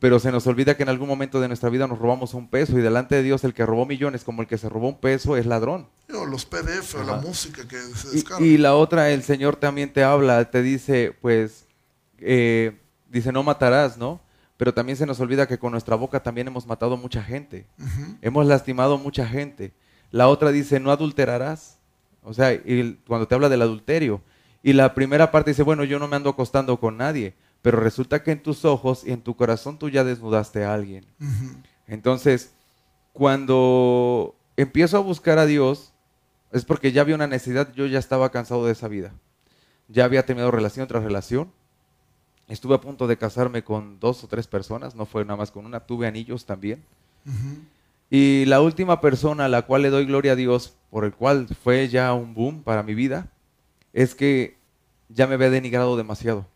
Pero 0.00 0.18
se 0.18 0.32
nos 0.32 0.46
olvida 0.46 0.76
que 0.76 0.82
en 0.82 0.90
algún 0.90 1.08
momento 1.08 1.40
de 1.40 1.48
nuestra 1.48 1.70
vida 1.70 1.86
nos 1.86 1.98
robamos 1.98 2.34
un 2.34 2.48
peso 2.48 2.78
y 2.78 2.82
delante 2.82 3.14
de 3.14 3.22
Dios 3.22 3.42
el 3.44 3.54
que 3.54 3.64
robó 3.64 3.86
millones 3.86 4.22
como 4.22 4.42
el 4.42 4.48
que 4.48 4.58
se 4.58 4.68
robó 4.68 4.88
un 4.88 4.98
peso 4.98 5.36
es 5.36 5.46
ladrón. 5.46 5.88
los 6.08 6.44
PDF, 6.44 7.06
la 7.06 7.16
música 7.16 7.66
que 7.66 7.78
se 7.78 8.10
descarga. 8.10 8.44
Y, 8.44 8.58
la 8.58 8.74
otra, 8.74 9.10
el 9.10 9.22
Señor 9.22 9.56
también 9.56 9.92
te 9.92 10.04
habla, 10.04 10.50
te 10.50 10.62
dice, 10.62 11.16
pues, 11.22 11.65
eh, 12.18 12.78
dice, 13.08 13.32
no 13.32 13.42
matarás, 13.42 13.96
¿no? 13.98 14.20
Pero 14.56 14.72
también 14.72 14.96
se 14.96 15.06
nos 15.06 15.20
olvida 15.20 15.46
que 15.46 15.58
con 15.58 15.72
nuestra 15.72 15.96
boca 15.96 16.22
también 16.22 16.48
hemos 16.48 16.66
matado 16.66 16.96
mucha 16.96 17.22
gente. 17.22 17.66
Hemos 18.22 18.46
lastimado 18.46 18.96
mucha 18.96 19.26
gente. 19.26 19.74
La 20.10 20.28
otra 20.28 20.50
dice, 20.50 20.80
no 20.80 20.90
adulterarás. 20.90 21.78
O 22.22 22.32
sea, 22.32 22.52
y 22.52 22.98
cuando 23.06 23.28
te 23.28 23.34
habla 23.34 23.48
del 23.48 23.62
adulterio. 23.62 24.22
Y 24.62 24.72
la 24.72 24.94
primera 24.94 25.30
parte 25.30 25.50
dice, 25.50 25.62
bueno, 25.62 25.84
yo 25.84 25.98
no 25.98 26.08
me 26.08 26.16
ando 26.16 26.30
acostando 26.30 26.80
con 26.80 26.96
nadie. 26.96 27.34
Pero 27.60 27.80
resulta 27.80 28.22
que 28.22 28.32
en 28.32 28.42
tus 28.42 28.64
ojos 28.64 29.02
y 29.04 29.12
en 29.12 29.20
tu 29.20 29.36
corazón 29.36 29.78
tú 29.78 29.90
ya 29.90 30.04
desnudaste 30.04 30.64
a 30.64 30.72
alguien. 30.72 31.04
Entonces, 31.86 32.54
cuando 33.12 34.36
empiezo 34.56 34.96
a 34.96 35.00
buscar 35.00 35.38
a 35.38 35.46
Dios, 35.46 35.92
es 36.50 36.64
porque 36.64 36.92
ya 36.92 37.02
había 37.02 37.14
una 37.14 37.26
necesidad, 37.26 37.72
yo 37.74 37.86
ya 37.86 37.98
estaba 37.98 38.30
cansado 38.30 38.64
de 38.64 38.72
esa 38.72 38.88
vida. 38.88 39.12
Ya 39.88 40.04
había 40.04 40.24
tenido 40.24 40.50
relación 40.50 40.88
tras 40.88 41.04
relación 41.04 41.52
Estuve 42.48 42.74
a 42.74 42.80
punto 42.80 43.06
de 43.06 43.16
casarme 43.16 43.64
con 43.64 43.98
dos 43.98 44.22
o 44.22 44.28
tres 44.28 44.46
personas, 44.46 44.94
no 44.94 45.04
fue 45.04 45.24
nada 45.24 45.36
más 45.36 45.50
con 45.50 45.66
una, 45.66 45.80
tuve 45.80 46.06
anillos 46.06 46.44
también. 46.44 46.84
Y 48.08 48.44
la 48.44 48.60
última 48.60 49.00
persona 49.00 49.46
a 49.46 49.48
la 49.48 49.62
cual 49.62 49.82
le 49.82 49.90
doy 49.90 50.06
gloria 50.06 50.32
a 50.32 50.36
Dios, 50.36 50.76
por 50.90 51.04
el 51.04 51.12
cual 51.12 51.48
fue 51.62 51.88
ya 51.88 52.14
un 52.14 52.34
boom 52.34 52.62
para 52.62 52.84
mi 52.84 52.94
vida, 52.94 53.32
es 53.92 54.14
que 54.14 54.56
ya 55.08 55.26
me 55.26 55.34
había 55.34 55.50
denigrado 55.50 55.96
demasiado. 55.96 56.46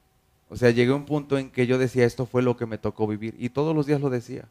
O 0.48 0.57
sea, 0.57 0.70
llegué 0.70 0.92
a 0.92 0.96
un 0.96 1.07
punto 1.07 1.38
en 1.38 1.50
que 1.50 1.66
yo 1.66 1.79
decía, 1.79 2.05
esto 2.05 2.26
fue 2.26 2.42
lo 2.42 2.57
que 2.57 2.66
me 2.66 2.79
tocó 2.79 3.07
vivir. 3.07 3.35
Y 3.38 3.50
todos 3.50 3.74
los 3.74 3.87
días 3.87 4.00
lo 4.00 4.11
decía. 4.11 4.44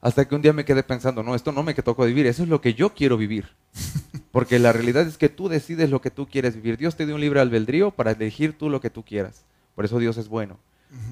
Hasta 0.00 0.26
que 0.26 0.34
un 0.34 0.42
día 0.42 0.52
me 0.52 0.64
quedé 0.64 0.82
pensando, 0.82 1.22
no, 1.22 1.34
esto 1.34 1.52
no 1.52 1.62
me 1.62 1.74
tocó 1.74 2.04
vivir, 2.04 2.26
eso 2.26 2.42
es 2.42 2.48
lo 2.48 2.60
que 2.60 2.74
yo 2.74 2.94
quiero 2.94 3.16
vivir. 3.16 3.48
Porque 4.32 4.58
la 4.58 4.72
realidad 4.72 5.06
es 5.06 5.16
que 5.16 5.28
tú 5.28 5.48
decides 5.48 5.90
lo 5.90 6.00
que 6.00 6.10
tú 6.10 6.26
quieres 6.26 6.54
vivir. 6.54 6.76
Dios 6.76 6.96
te 6.96 7.06
dio 7.06 7.14
un 7.14 7.20
libre 7.20 7.40
albedrío 7.40 7.90
para 7.90 8.12
elegir 8.12 8.56
tú 8.56 8.68
lo 8.68 8.80
que 8.80 8.90
tú 8.90 9.02
quieras. 9.02 9.44
Por 9.74 9.84
eso 9.84 9.98
Dios 9.98 10.16
es 10.18 10.28
bueno. 10.28 10.58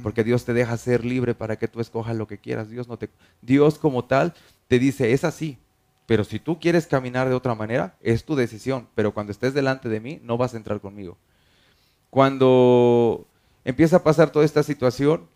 Porque 0.03 0.25
Dios 0.25 0.45
te 0.45 0.53
deja 0.53 0.77
ser 0.77 1.05
libre 1.05 1.35
para 1.35 1.57
que 1.57 1.69
tú 1.69 1.81
escojas 1.81 2.17
lo 2.17 2.27
que 2.27 2.39
quieras. 2.39 2.71
Dios, 2.71 2.89
no 2.89 2.97
te, 2.97 3.11
Dios 3.43 3.79
como 3.79 4.05
tal 4.05 4.35
te 4.69 4.79
dice, 4.79 5.13
es 5.13 5.25
así. 5.25 5.59
Pero 6.07 6.25
si 6.25 6.39
tú 6.39 6.61
quieres 6.61 6.87
caminar 6.87 7.29
de 7.29 7.35
otra 7.35 7.55
manera, 7.55 7.97
es 8.01 8.25
tu 8.25 8.35
decisión. 8.37 8.89
Pero 8.95 9.13
cuando 9.13 9.33
estés 9.33 9.55
delante 9.55 9.89
de 9.89 10.01
mí, 10.01 10.21
no 10.23 10.37
vas 10.37 10.55
a 10.55 10.57
entrar 10.57 10.81
conmigo. 10.81 11.17
Cuando 12.11 13.27
empieza 13.65 13.97
a 13.97 14.03
pasar 14.05 14.31
toda 14.31 14.45
esta 14.45 14.63
situación, 14.63 15.27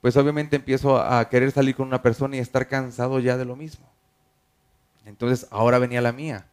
pues 0.00 0.16
obviamente 0.16 0.56
empiezo 0.56 1.00
a 1.00 1.28
querer 1.28 1.50
salir 1.52 1.74
con 1.74 1.88
una 1.88 2.02
persona 2.02 2.36
y 2.36 2.40
estar 2.40 2.68
cansado 2.68 3.18
ya 3.20 3.36
de 3.36 3.44
lo 3.44 3.56
mismo. 3.56 3.86
Entonces 5.04 5.46
ahora 5.50 5.78
venía 5.78 6.00
la 6.00 6.12
mía. 6.12 6.46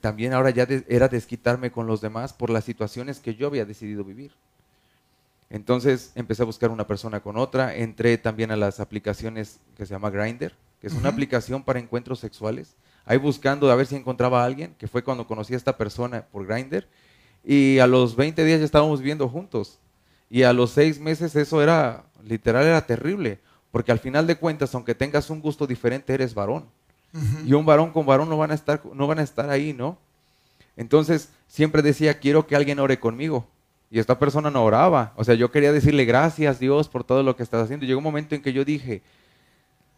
también 0.00 0.32
ahora 0.32 0.50
ya 0.50 0.66
era 0.88 1.08
desquitarme 1.08 1.70
con 1.70 1.86
los 1.86 2.00
demás 2.00 2.32
por 2.32 2.50
las 2.50 2.64
situaciones 2.64 3.20
que 3.20 3.34
yo 3.34 3.46
había 3.46 3.64
decidido 3.64 4.02
vivir. 4.02 4.32
Entonces 5.50 6.12
empecé 6.14 6.42
a 6.42 6.46
buscar 6.46 6.70
una 6.70 6.86
persona 6.86 7.20
con 7.20 7.36
otra, 7.36 7.74
entré 7.76 8.18
también 8.18 8.50
a 8.50 8.56
las 8.56 8.80
aplicaciones 8.80 9.60
que 9.76 9.86
se 9.86 9.94
llama 9.94 10.10
Grindr, 10.10 10.52
que 10.80 10.88
es 10.88 10.94
una 10.94 11.08
aplicación 11.10 11.62
para 11.62 11.78
encuentros 11.78 12.18
sexuales. 12.18 12.74
Ahí 13.06 13.18
buscando 13.18 13.70
a 13.70 13.74
ver 13.74 13.86
si 13.86 13.96
encontraba 13.96 14.42
a 14.42 14.46
alguien, 14.46 14.74
que 14.78 14.88
fue 14.88 15.04
cuando 15.04 15.26
conocí 15.26 15.54
a 15.54 15.56
esta 15.56 15.76
persona 15.76 16.26
por 16.32 16.46
Grindr. 16.46 16.86
Y 17.44 17.78
a 17.78 17.86
los 17.86 18.16
20 18.16 18.44
días 18.44 18.60
ya 18.60 18.64
estábamos 18.64 19.00
viviendo 19.00 19.28
juntos. 19.28 19.78
Y 20.30 20.42
a 20.42 20.52
los 20.52 20.70
seis 20.70 20.98
meses 20.98 21.36
eso 21.36 21.62
era, 21.62 22.04
literal, 22.24 22.64
era 22.64 22.86
terrible. 22.86 23.38
Porque 23.70 23.92
al 23.92 23.98
final 23.98 24.26
de 24.26 24.36
cuentas, 24.36 24.74
aunque 24.74 24.94
tengas 24.94 25.30
un 25.30 25.40
gusto 25.40 25.66
diferente, 25.66 26.14
eres 26.14 26.34
varón. 26.34 26.64
Y 27.46 27.52
un 27.52 27.64
varón 27.64 27.92
con 27.92 28.06
varón 28.06 28.28
no 28.28 28.36
van 28.36 28.50
a 28.50 28.54
estar, 28.54 28.82
no 28.92 29.06
van 29.06 29.20
a 29.20 29.22
estar 29.22 29.48
ahí, 29.48 29.72
¿no? 29.72 29.98
Entonces 30.76 31.28
siempre 31.46 31.82
decía, 31.82 32.18
quiero 32.18 32.46
que 32.46 32.56
alguien 32.56 32.80
ore 32.80 32.98
conmigo. 32.98 33.46
Y 33.94 34.00
esta 34.00 34.18
persona 34.18 34.50
no 34.50 34.64
oraba. 34.64 35.12
O 35.14 35.22
sea, 35.22 35.36
yo 35.36 35.52
quería 35.52 35.70
decirle 35.70 36.04
gracias 36.04 36.58
Dios 36.58 36.88
por 36.88 37.04
todo 37.04 37.22
lo 37.22 37.36
que 37.36 37.44
estás 37.44 37.62
haciendo. 37.62 37.86
llegó 37.86 37.98
un 37.98 38.04
momento 38.04 38.34
en 38.34 38.42
que 38.42 38.52
yo 38.52 38.64
dije, 38.64 39.02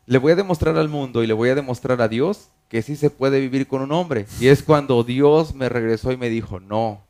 le 0.05 0.19
voy 0.19 0.33
a 0.33 0.37
demostrar 0.37 0.77
al 0.77 0.91
mundo 0.91 1.23
y 1.23 1.27
le 1.27 1.33
voy 1.33 1.49
a 1.49 1.55
demostrar 1.55 2.03
a 2.03 2.07
Dios 2.07 2.51
que 2.69 2.83
sí 2.83 2.95
se 2.95 3.09
puede 3.09 3.41
vivir 3.41 3.67
con 3.67 3.81
un 3.81 3.93
hombre. 3.93 4.27
Y 4.39 4.49
es 4.49 4.63
cuando 4.63 5.03
Dios 5.03 5.55
me 5.55 5.71
regresó 5.71 6.13
y 6.13 6.19
me 6.19 6.29
dijo, 6.29 6.61
no, 6.61 7.07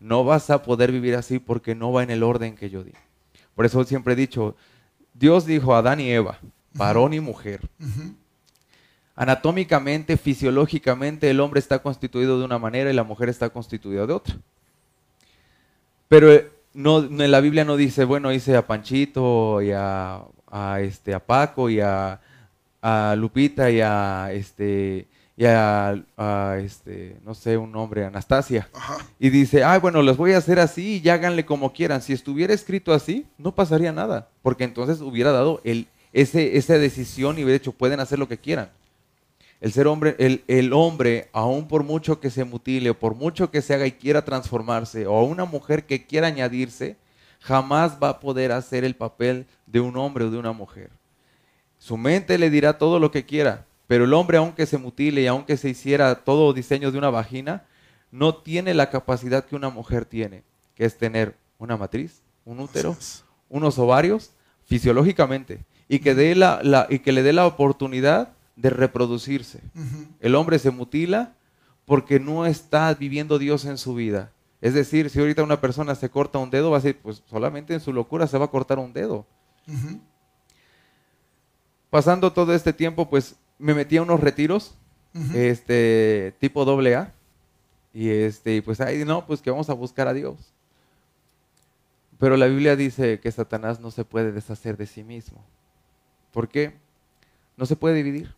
no 0.00 0.24
vas 0.24 0.50
a 0.50 0.64
poder 0.64 0.90
vivir 0.90 1.14
así 1.14 1.38
porque 1.38 1.76
no 1.76 1.92
va 1.92 2.02
en 2.02 2.10
el 2.10 2.24
orden 2.24 2.56
que 2.56 2.68
yo 2.68 2.82
di. 2.82 2.94
Por 3.54 3.64
eso 3.64 3.84
siempre 3.84 4.14
he 4.14 4.16
dicho, 4.16 4.56
Dios 5.12 5.46
dijo 5.46 5.72
a 5.72 5.78
Adán 5.78 6.00
y 6.00 6.10
Eva, 6.10 6.40
varón 6.72 7.14
y 7.14 7.20
mujer. 7.20 7.60
Anatómicamente, 9.14 10.16
fisiológicamente, 10.16 11.30
el 11.30 11.38
hombre 11.38 11.60
está 11.60 11.78
constituido 11.78 12.40
de 12.40 12.44
una 12.44 12.58
manera 12.58 12.90
y 12.90 12.94
la 12.94 13.04
mujer 13.04 13.28
está 13.28 13.50
constituida 13.50 14.04
de 14.04 14.12
otra. 14.14 14.36
Pero 16.14 16.32
eh, 16.32 16.48
no, 16.74 17.00
en 17.00 17.28
la 17.32 17.40
Biblia 17.40 17.64
no 17.64 17.76
dice, 17.76 18.04
bueno, 18.04 18.32
hice 18.32 18.54
a 18.54 18.64
Panchito 18.64 19.60
y 19.60 19.72
a, 19.72 20.22
este, 20.80 21.12
a 21.12 21.18
Paco 21.18 21.68
y 21.68 21.80
a, 21.80 22.20
Lupita 23.16 23.68
y 23.68 23.80
a, 23.80 24.30
este, 24.30 25.08
y 25.36 25.44
a, 25.44 26.04
este, 26.62 27.16
no 27.24 27.34
sé, 27.34 27.56
un 27.56 27.72
nombre, 27.72 28.04
Anastasia. 28.04 28.68
Y 29.18 29.28
dice, 29.30 29.64
ay, 29.64 29.80
bueno, 29.80 30.02
los 30.02 30.16
voy 30.16 30.34
a 30.34 30.38
hacer 30.38 30.60
así 30.60 31.02
y 31.04 31.08
háganle 31.08 31.44
como 31.44 31.72
quieran. 31.72 32.00
Si 32.00 32.12
estuviera 32.12 32.54
escrito 32.54 32.92
así, 32.92 33.26
no 33.36 33.52
pasaría 33.52 33.90
nada, 33.90 34.28
porque 34.40 34.62
entonces 34.62 35.00
hubiera 35.00 35.32
dado 35.32 35.60
el, 35.64 35.88
ese, 36.12 36.56
esa 36.56 36.78
decisión 36.78 37.40
y 37.40 37.42
hubiera 37.42 37.58
dicho, 37.58 37.72
pueden 37.72 37.98
hacer 37.98 38.20
lo 38.20 38.28
que 38.28 38.38
quieran. 38.38 38.70
El 39.64 39.72
ser 39.72 39.86
hombre, 39.86 40.14
el, 40.18 40.72
hombre, 40.74 41.30
aún 41.32 41.68
por 41.68 41.84
mucho 41.84 42.20
que 42.20 42.28
se 42.28 42.44
mutile, 42.44 42.90
o 42.90 42.98
por 42.98 43.14
mucho 43.14 43.50
que 43.50 43.62
se 43.62 43.72
haga 43.72 43.86
y 43.86 43.92
quiera 43.92 44.22
transformarse, 44.22 45.06
o 45.06 45.16
a 45.16 45.22
una 45.22 45.46
mujer 45.46 45.86
que 45.86 46.04
quiera 46.04 46.26
añadirse, 46.26 46.98
jamás 47.40 47.92
va 47.92 48.10
a 48.10 48.20
poder 48.20 48.52
hacer 48.52 48.84
el 48.84 48.94
papel 48.94 49.46
de 49.66 49.80
un 49.80 49.96
hombre 49.96 50.26
o 50.26 50.30
de 50.30 50.36
una 50.36 50.52
mujer. 50.52 50.90
Su 51.78 51.96
mente 51.96 52.36
le 52.36 52.50
dirá 52.50 52.76
todo 52.76 52.98
lo 52.98 53.10
que 53.10 53.24
quiera, 53.24 53.64
pero 53.86 54.04
el 54.04 54.12
hombre, 54.12 54.36
aunque 54.36 54.66
se 54.66 54.76
mutile 54.76 55.22
y 55.22 55.26
aunque 55.28 55.56
se 55.56 55.70
hiciera 55.70 56.14
todo 56.14 56.52
diseño 56.52 56.92
de 56.92 56.98
una 56.98 57.08
vagina, 57.08 57.64
no 58.10 58.34
tiene 58.34 58.74
la 58.74 58.90
capacidad 58.90 59.46
que 59.46 59.56
una 59.56 59.70
mujer 59.70 60.04
tiene, 60.04 60.42
que 60.74 60.84
es 60.84 60.98
tener 60.98 61.36
una 61.56 61.78
matriz, 61.78 62.20
un 62.44 62.60
útero, 62.60 62.94
unos 63.48 63.78
ovarios, 63.78 64.32
fisiológicamente, 64.66 65.64
y 65.88 66.00
que, 66.00 66.14
dé 66.14 66.34
la, 66.34 66.86
y 66.90 66.98
que 66.98 67.12
le 67.12 67.22
dé 67.22 67.32
la 67.32 67.46
oportunidad 67.46 68.33
de 68.56 68.70
reproducirse. 68.70 69.60
El 70.20 70.34
hombre 70.34 70.58
se 70.58 70.70
mutila 70.70 71.34
porque 71.84 72.20
no 72.20 72.46
está 72.46 72.94
viviendo 72.94 73.38
Dios 73.38 73.64
en 73.64 73.78
su 73.78 73.94
vida. 73.94 74.32
Es 74.60 74.74
decir, 74.74 75.10
si 75.10 75.20
ahorita 75.20 75.42
una 75.42 75.60
persona 75.60 75.94
se 75.94 76.08
corta 76.08 76.38
un 76.38 76.50
dedo, 76.50 76.70
va 76.70 76.78
a 76.78 76.80
decir, 76.80 76.98
pues 77.02 77.22
solamente 77.28 77.74
en 77.74 77.80
su 77.80 77.92
locura 77.92 78.26
se 78.26 78.38
va 78.38 78.46
a 78.46 78.50
cortar 78.50 78.78
un 78.78 78.92
dedo. 78.92 79.26
Pasando 81.90 82.32
todo 82.32 82.54
este 82.54 82.72
tiempo, 82.72 83.08
pues 83.10 83.36
me 83.58 83.74
metí 83.74 83.96
a 83.96 84.02
unos 84.02 84.20
retiros, 84.20 84.74
este, 85.34 86.34
tipo 86.40 86.64
doble 86.64 86.96
A. 86.96 87.12
Y 87.92 88.08
este, 88.08 88.60
pues 88.62 88.80
ahí 88.80 89.04
no, 89.04 89.26
pues 89.26 89.40
que 89.40 89.50
vamos 89.50 89.70
a 89.70 89.74
buscar 89.74 90.08
a 90.08 90.12
Dios. 90.12 90.54
Pero 92.18 92.36
la 92.36 92.46
Biblia 92.46 92.74
dice 92.74 93.20
que 93.20 93.30
Satanás 93.30 93.80
no 93.80 93.90
se 93.90 94.04
puede 94.04 94.32
deshacer 94.32 94.76
de 94.76 94.86
sí 94.86 95.04
mismo. 95.04 95.44
¿Por 96.32 96.48
qué? 96.48 96.74
No 97.56 97.66
se 97.66 97.76
puede 97.76 97.94
dividir. 97.94 98.34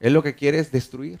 Él 0.00 0.12
lo 0.12 0.22
que 0.22 0.34
quiere 0.34 0.58
es 0.58 0.70
destruir. 0.70 1.20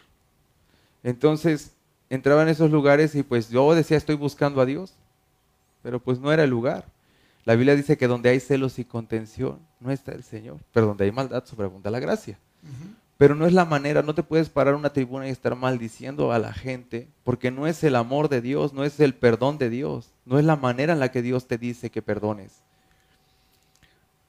Entonces 1.02 1.72
entraba 2.10 2.42
en 2.42 2.48
esos 2.48 2.70
lugares 2.70 3.14
y 3.14 3.22
pues 3.22 3.50
yo 3.50 3.74
decía 3.74 3.96
estoy 3.96 4.16
buscando 4.16 4.60
a 4.60 4.66
Dios, 4.66 4.94
pero 5.82 6.00
pues 6.00 6.18
no 6.18 6.32
era 6.32 6.44
el 6.44 6.50
lugar. 6.50 6.86
La 7.44 7.54
Biblia 7.54 7.76
dice 7.76 7.96
que 7.96 8.08
donde 8.08 8.28
hay 8.28 8.40
celos 8.40 8.78
y 8.78 8.84
contención 8.84 9.58
no 9.80 9.90
está 9.90 10.12
el 10.12 10.22
Señor, 10.22 10.58
pero 10.72 10.86
donde 10.86 11.04
hay 11.04 11.12
maldad 11.12 11.44
sobreabunda 11.44 11.90
la 11.90 12.00
gracia. 12.00 12.38
Pero 13.16 13.34
no 13.34 13.46
es 13.46 13.52
la 13.52 13.64
manera, 13.64 14.02
no 14.02 14.14
te 14.14 14.22
puedes 14.22 14.48
parar 14.48 14.74
una 14.74 14.92
tribuna 14.92 15.26
y 15.26 15.30
estar 15.30 15.56
maldiciendo 15.56 16.30
a 16.30 16.38
la 16.38 16.52
gente, 16.52 17.08
porque 17.24 17.50
no 17.50 17.66
es 17.66 17.82
el 17.82 17.96
amor 17.96 18.28
de 18.28 18.40
Dios, 18.40 18.72
no 18.72 18.84
es 18.84 19.00
el 19.00 19.14
perdón 19.14 19.58
de 19.58 19.70
Dios, 19.70 20.12
no 20.24 20.38
es 20.38 20.44
la 20.44 20.56
manera 20.56 20.92
en 20.92 21.00
la 21.00 21.10
que 21.10 21.22
Dios 21.22 21.48
te 21.48 21.58
dice 21.58 21.90
que 21.90 22.02
perdones. 22.02 22.52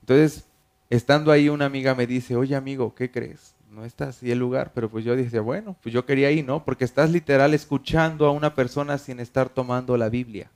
Entonces, 0.01 0.45
estando 0.89 1.31
ahí 1.31 1.49
una 1.49 1.65
amiga 1.65 1.93
me 1.93 2.07
dice, 2.07 2.35
oye 2.35 2.55
amigo, 2.55 2.95
¿qué 2.95 3.11
crees? 3.11 3.53
No 3.69 3.85
está 3.85 4.09
así 4.09 4.31
el 4.31 4.39
lugar, 4.39 4.71
pero 4.73 4.89
pues 4.89 5.05
yo 5.05 5.15
dije, 5.15 5.39
bueno, 5.39 5.75
pues 5.81 5.93
yo 5.93 6.05
quería 6.05 6.31
ir, 6.31 6.45
¿no? 6.45 6.63
Porque 6.65 6.85
estás 6.85 7.11
literal 7.11 7.53
escuchando 7.53 8.25
a 8.25 8.31
una 8.31 8.55
persona 8.55 8.97
sin 8.97 9.19
estar 9.19 9.49
tomando 9.49 9.95
la 9.95 10.09
Biblia. 10.09 10.49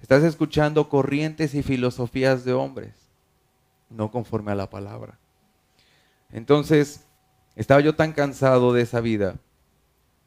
Estás 0.00 0.22
escuchando 0.22 0.88
corrientes 0.88 1.54
y 1.54 1.62
filosofías 1.62 2.44
de 2.44 2.52
hombres, 2.52 2.94
no 3.88 4.10
conforme 4.10 4.52
a 4.52 4.54
la 4.54 4.70
palabra. 4.70 5.18
Entonces, 6.32 7.04
estaba 7.56 7.80
yo 7.80 7.96
tan 7.96 8.12
cansado 8.12 8.72
de 8.72 8.82
esa 8.82 9.00
vida 9.00 9.34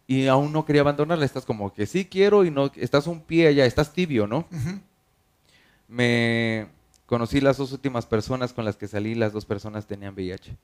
y 0.08 0.28
aún 0.28 0.52
no 0.52 0.66
quería 0.66 0.82
abandonarla. 0.82 1.26
Estás 1.26 1.46
como 1.46 1.74
que 1.74 1.86
sí 1.86 2.06
quiero 2.06 2.44
y 2.44 2.52
no, 2.52 2.72
estás 2.76 3.08
un 3.08 3.22
pie 3.22 3.48
allá, 3.48 3.66
estás 3.66 3.94
tibio, 3.94 4.28
¿no? 4.28 4.46
Me 5.88 6.68
conocí 7.06 7.40
las 7.40 7.58
dos 7.58 7.72
últimas 7.72 8.06
personas 8.06 8.54
con 8.54 8.66
las 8.66 8.76
que 8.76 8.88
salí, 8.88 9.16
las 9.16 9.32
dos 9.32 9.46
personas 9.46 9.88
tenían 9.88 10.14
VIH. 10.14 10.58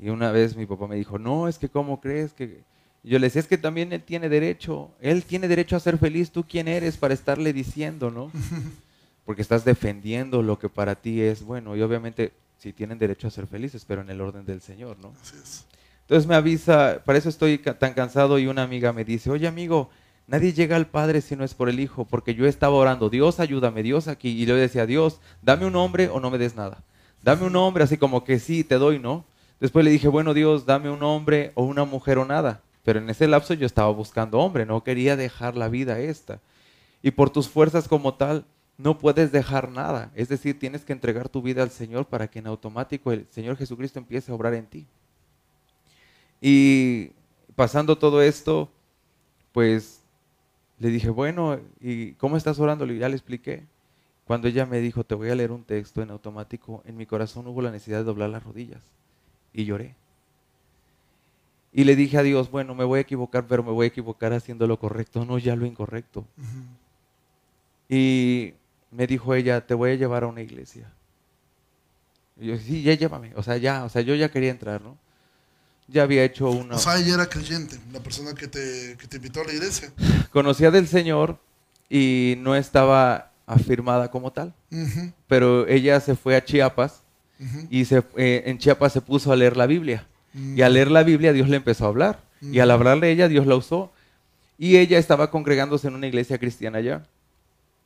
Y 0.00 0.08
una 0.08 0.32
vez 0.32 0.56
mi 0.56 0.66
papá 0.66 0.86
me 0.86 0.96
dijo, 0.96 1.18
no, 1.18 1.46
es 1.46 1.58
que 1.58 1.68
¿cómo 1.68 2.00
crees 2.00 2.32
que...? 2.32 2.62
yo 3.02 3.18
le 3.18 3.26
decía, 3.26 3.40
es 3.40 3.46
que 3.46 3.58
también 3.58 3.92
él 3.92 4.02
tiene 4.02 4.28
derecho, 4.28 4.90
él 5.00 5.24
tiene 5.24 5.48
derecho 5.48 5.76
a 5.76 5.80
ser 5.80 5.98
feliz, 5.98 6.30
¿tú 6.30 6.44
quién 6.46 6.68
eres 6.68 6.96
para 6.96 7.14
estarle 7.14 7.52
diciendo, 7.52 8.10
no? 8.10 8.30
Porque 9.24 9.42
estás 9.42 9.64
defendiendo 9.64 10.42
lo 10.42 10.58
que 10.58 10.68
para 10.68 10.94
ti 10.94 11.20
es 11.20 11.42
bueno. 11.42 11.76
Y 11.76 11.82
obviamente 11.82 12.32
si 12.58 12.72
tienen 12.72 12.98
derecho 12.98 13.26
a 13.26 13.30
ser 13.30 13.46
felices, 13.46 13.84
pero 13.86 14.02
en 14.02 14.10
el 14.10 14.20
orden 14.20 14.44
del 14.44 14.60
Señor, 14.60 14.98
¿no? 15.00 15.12
Entonces 16.02 16.26
me 16.26 16.34
avisa, 16.34 17.00
para 17.04 17.18
eso 17.18 17.28
estoy 17.28 17.58
tan 17.58 17.94
cansado 17.94 18.38
y 18.38 18.46
una 18.46 18.62
amiga 18.62 18.92
me 18.92 19.04
dice, 19.04 19.30
oye 19.30 19.46
amigo, 19.46 19.88
nadie 20.26 20.52
llega 20.52 20.76
al 20.76 20.86
Padre 20.86 21.22
si 21.22 21.36
no 21.36 21.44
es 21.44 21.54
por 21.54 21.68
el 21.70 21.80
Hijo, 21.80 22.04
porque 22.04 22.34
yo 22.34 22.46
estaba 22.46 22.74
orando, 22.74 23.08
Dios 23.08 23.40
ayúdame, 23.40 23.82
Dios 23.82 24.08
aquí, 24.08 24.30
y 24.30 24.44
le 24.44 24.54
decía, 24.54 24.84
Dios, 24.84 25.20
dame 25.40 25.64
un 25.64 25.76
hombre 25.76 26.08
o 26.08 26.20
no 26.20 26.30
me 26.30 26.36
des 26.36 26.54
nada. 26.54 26.82
Dame 27.22 27.46
un 27.46 27.56
hombre, 27.56 27.84
así 27.84 27.96
como 27.96 28.24
que 28.24 28.38
sí, 28.38 28.64
te 28.64 28.74
doy, 28.74 28.98
¿no? 28.98 29.24
Después 29.60 29.84
le 29.84 29.90
dije, 29.90 30.08
bueno 30.08 30.34
Dios, 30.34 30.64
dame 30.64 30.90
un 30.90 31.02
hombre 31.02 31.52
o 31.54 31.64
una 31.64 31.84
mujer 31.84 32.18
o 32.18 32.24
nada. 32.24 32.62
Pero 32.82 32.98
en 32.98 33.10
ese 33.10 33.28
lapso 33.28 33.54
yo 33.54 33.66
estaba 33.66 33.90
buscando 33.90 34.38
hombre, 34.38 34.64
no 34.64 34.82
quería 34.82 35.16
dejar 35.16 35.56
la 35.56 35.68
vida 35.68 36.00
esta. 36.00 36.40
Y 37.02 37.10
por 37.10 37.30
tus 37.30 37.48
fuerzas 37.48 37.86
como 37.86 38.14
tal, 38.14 38.44
no 38.78 38.98
puedes 38.98 39.30
dejar 39.30 39.70
nada. 39.70 40.10
Es 40.14 40.28
decir, 40.28 40.58
tienes 40.58 40.84
que 40.84 40.94
entregar 40.94 41.28
tu 41.28 41.42
vida 41.42 41.62
al 41.62 41.70
Señor 41.70 42.06
para 42.06 42.28
que 42.28 42.38
en 42.38 42.46
automático 42.46 43.12
el 43.12 43.26
Señor 43.28 43.56
Jesucristo 43.56 43.98
empiece 43.98 44.32
a 44.32 44.34
obrar 44.34 44.54
en 44.54 44.66
ti. 44.66 44.86
Y 46.40 47.10
pasando 47.54 47.98
todo 47.98 48.22
esto, 48.22 48.70
pues 49.52 50.00
le 50.78 50.88
dije, 50.88 51.10
bueno, 51.10 51.60
¿y 51.78 52.12
cómo 52.12 52.38
estás 52.38 52.58
orando? 52.58 52.86
Ya 52.86 53.10
le 53.10 53.16
expliqué. 53.16 53.64
Cuando 54.24 54.48
ella 54.48 54.64
me 54.64 54.80
dijo, 54.80 55.04
te 55.04 55.14
voy 55.14 55.28
a 55.28 55.34
leer 55.34 55.52
un 55.52 55.64
texto 55.64 56.00
en 56.00 56.10
automático, 56.10 56.82
en 56.86 56.96
mi 56.96 57.04
corazón 57.04 57.46
hubo 57.48 57.60
la 57.60 57.70
necesidad 57.70 57.98
de 57.98 58.04
doblar 58.04 58.30
las 58.30 58.42
rodillas. 58.42 58.80
Y 59.52 59.64
lloré. 59.64 59.94
Y 61.72 61.84
le 61.84 61.94
dije 61.94 62.18
a 62.18 62.22
Dios, 62.22 62.50
bueno, 62.50 62.74
me 62.74 62.84
voy 62.84 62.98
a 62.98 63.02
equivocar, 63.02 63.46
pero 63.46 63.62
me 63.62 63.70
voy 63.70 63.84
a 63.84 63.88
equivocar 63.88 64.32
haciendo 64.32 64.66
lo 64.66 64.78
correcto, 64.78 65.24
no 65.24 65.38
ya 65.38 65.54
lo 65.54 65.66
incorrecto. 65.66 66.26
Y 67.88 68.54
me 68.90 69.06
dijo 69.06 69.34
ella, 69.34 69.64
te 69.66 69.74
voy 69.74 69.92
a 69.92 69.94
llevar 69.94 70.24
a 70.24 70.26
una 70.26 70.42
iglesia. 70.42 70.90
Y 72.40 72.48
yo, 72.48 72.58
sí, 72.58 72.82
ya 72.82 72.94
llévame. 72.94 73.32
O 73.36 73.42
sea, 73.42 73.56
ya, 73.56 73.84
o 73.84 73.88
sea, 73.88 74.02
yo 74.02 74.14
ya 74.14 74.30
quería 74.30 74.50
entrar, 74.50 74.82
¿no? 74.82 74.96
Ya 75.86 76.02
había 76.02 76.24
hecho 76.24 76.50
una... 76.50 76.76
O 76.76 76.78
sea, 76.78 76.98
ella 76.98 77.14
era 77.14 77.26
creyente, 77.28 77.78
la 77.92 78.00
persona 78.00 78.34
que 78.34 78.48
te, 78.48 78.96
que 78.98 79.06
te 79.06 79.16
invitó 79.16 79.40
a 79.40 79.44
la 79.44 79.52
iglesia. 79.52 79.92
Conocía 80.32 80.70
del 80.70 80.86
Señor 80.88 81.38
y 81.88 82.36
no 82.38 82.54
estaba 82.54 83.32
afirmada 83.46 84.10
como 84.10 84.32
tal. 84.32 84.54
Pero 85.26 85.66
ella 85.66 86.00
se 86.00 86.14
fue 86.14 86.36
a 86.36 86.44
Chiapas 86.44 87.02
y 87.70 87.84
se, 87.84 88.02
eh, 88.16 88.42
en 88.46 88.58
Chiapas 88.58 88.92
se 88.92 89.00
puso 89.00 89.32
a 89.32 89.36
leer 89.36 89.56
la 89.56 89.66
Biblia. 89.66 90.06
Y 90.34 90.62
al 90.62 90.74
leer 90.74 90.90
la 90.90 91.02
Biblia 91.02 91.32
Dios 91.32 91.48
le 91.48 91.56
empezó 91.56 91.86
a 91.86 91.88
hablar. 91.88 92.20
Y 92.40 92.60
al 92.60 92.70
hablarle 92.70 93.08
a 93.08 93.10
ella 93.10 93.28
Dios 93.28 93.46
la 93.46 93.56
usó. 93.56 93.92
Y 94.58 94.76
ella 94.76 94.98
estaba 94.98 95.30
congregándose 95.30 95.88
en 95.88 95.94
una 95.94 96.06
iglesia 96.06 96.38
cristiana 96.38 96.78
allá. 96.78 97.06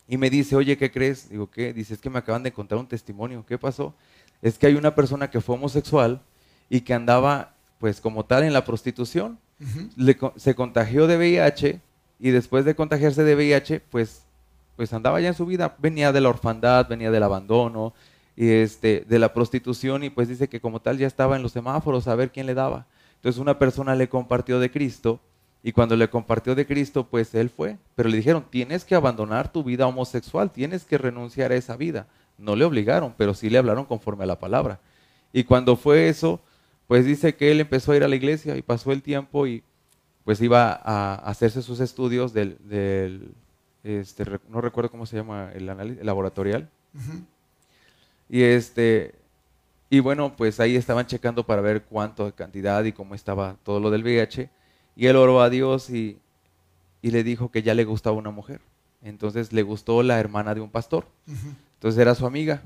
Y 0.09 0.16
me 0.16 0.28
dice, 0.28 0.57
oye, 0.57 0.76
¿qué 0.76 0.90
crees? 0.90 1.30
Digo, 1.30 1.50
¿qué? 1.50 1.72
Dice, 1.72 1.94
es 1.94 2.00
que 2.00 2.11
me 2.11 2.18
acaban 2.18 2.42
de 2.42 2.52
contar 2.52 2.78
un 2.78 2.86
testimonio. 2.86 3.44
¿Qué 3.46 3.57
pasó? 3.59 3.94
Es 4.42 4.59
que 4.59 4.66
hay 4.66 4.74
una 4.74 4.94
persona 4.94 5.30
que 5.30 5.40
fue 5.40 5.55
homosexual 5.55 6.20
y 6.68 6.82
que 6.82 6.92
andaba, 6.92 7.55
pues 7.78 8.00
como 8.00 8.24
tal, 8.24 8.42
en 8.44 8.52
la 8.52 8.64
prostitución. 8.64 9.38
se 10.36 10.55
contagió 10.55 11.07
de 11.07 11.16
VIH 11.16 11.80
y 12.18 12.30
después 12.30 12.64
de 12.64 12.74
contagiarse 12.74 13.24
de 13.24 13.34
VIH, 13.34 13.80
pues, 13.90 14.22
pues 14.76 14.92
andaba 14.92 15.20
ya 15.20 15.28
en 15.28 15.34
su 15.34 15.46
vida. 15.46 15.76
Venía 15.78 16.12
de 16.12 16.20
la 16.20 16.28
orfandad, 16.28 16.88
venía 16.88 17.11
del 17.11 17.22
abandono, 17.22 17.94
y 18.37 18.49
este, 18.51 19.05
de 19.09 19.18
la 19.18 19.32
prostitución 19.32 20.05
y 20.05 20.11
pues 20.11 20.28
dice 20.28 20.49
que 20.49 20.61
como 20.61 20.80
tal 20.80 20.99
ya 20.99 21.07
estaba 21.07 21.37
en 21.37 21.43
los 21.43 21.53
semáforos 21.53 22.09
a 22.09 22.14
ver 22.14 22.32
quién 22.32 22.47
le 22.47 22.55
daba. 22.55 22.87
Entonces 23.16 23.41
una 23.41 23.59
persona 23.59 23.95
le 23.95 24.09
compartió 24.09 24.59
de 24.59 24.70
Cristo 24.70 25.20
y 25.62 25.72
cuando 25.72 25.97
le 25.97 26.11
compartió 26.11 26.55
de 26.55 26.66
Cristo, 26.66 27.07
pues 27.09 27.35
él 27.35 27.49
fue. 27.49 27.78
Pero 27.95 28.11
le 28.11 28.18
dijeron, 28.18 28.45
tienes 28.51 28.85
que 28.85 28.95
abandonar 28.95 29.51
tu 29.51 29.64
vida 29.64 29.87
homosexual, 29.87 30.51
tienes 30.51 30.85
que 30.85 30.99
renunciar 30.99 31.53
a 31.53 31.55
esa 31.55 31.74
vida. 31.74 32.07
No 32.37 32.55
le 32.55 32.66
obligaron, 32.66 33.14
pero 33.16 33.32
sí 33.32 33.49
le 33.49 33.57
hablaron 33.57 33.87
conforme 33.87 34.24
a 34.24 34.26
la 34.26 34.39
palabra. 34.39 34.80
Y 35.32 35.45
cuando 35.45 35.76
fue 35.76 36.11
eso, 36.11 36.43
pues 36.87 37.07
dice 37.07 37.35
que 37.35 37.51
él 37.51 37.61
empezó 37.61 37.93
a 37.93 37.97
ir 37.97 38.05
a 38.05 38.09
la 38.09 38.16
iglesia 38.16 38.59
y 38.59 38.62
pasó 38.62 38.93
el 38.93 39.03
tiempo 39.03 39.47
y 39.47 39.62
pues 40.24 40.43
iba 40.43 40.72
a 40.85 41.14
hacerse 41.14 41.62
sus 41.62 41.80
estudios 41.80 42.35
del, 42.35 43.32
este, 43.82 44.24
no 44.49 44.61
recuerdo 44.61 44.91
cómo 44.91 45.07
se 45.07 45.16
llama, 45.16 45.51
el, 45.55 45.68
análisis, 45.68 46.05
laboratorial. 46.05 46.68
Y 48.29 48.43
este, 48.43 49.14
y 49.91 50.01
bueno, 50.01 50.35
pues 50.37 50.59
ahí 50.59 50.75
estaban 50.75 51.07
checando 51.07 51.47
para 51.47 51.62
ver 51.62 51.85
cuánto 51.85 52.35
cantidad 52.35 52.83
y 52.85 52.93
cómo 52.93 53.14
estaba 53.14 53.57
todo 53.62 53.79
lo 53.79 53.91
del 53.91 54.03
VIH. 54.03 54.51
Y 54.97 55.07
él 55.07 55.16
oró 55.16 55.41
a 55.41 55.51
Dios 55.51 55.89
y, 55.91 56.18
le 57.03 57.22
dijo 57.22 57.51
que 57.51 57.62
ya 57.62 57.75
le 57.75 57.85
gustaba 57.85 58.16
una 58.16 58.31
mujer. 58.31 58.61
Entonces 59.03 59.53
le 59.53 59.62
gustó 59.62 60.03
la 60.03 60.18
hermana 60.18 60.55
de 60.55 60.61
un 60.61 60.70
pastor. 60.70 61.07
Entonces 61.75 62.01
era 62.01 62.14
su 62.14 62.27
amiga. 62.27 62.62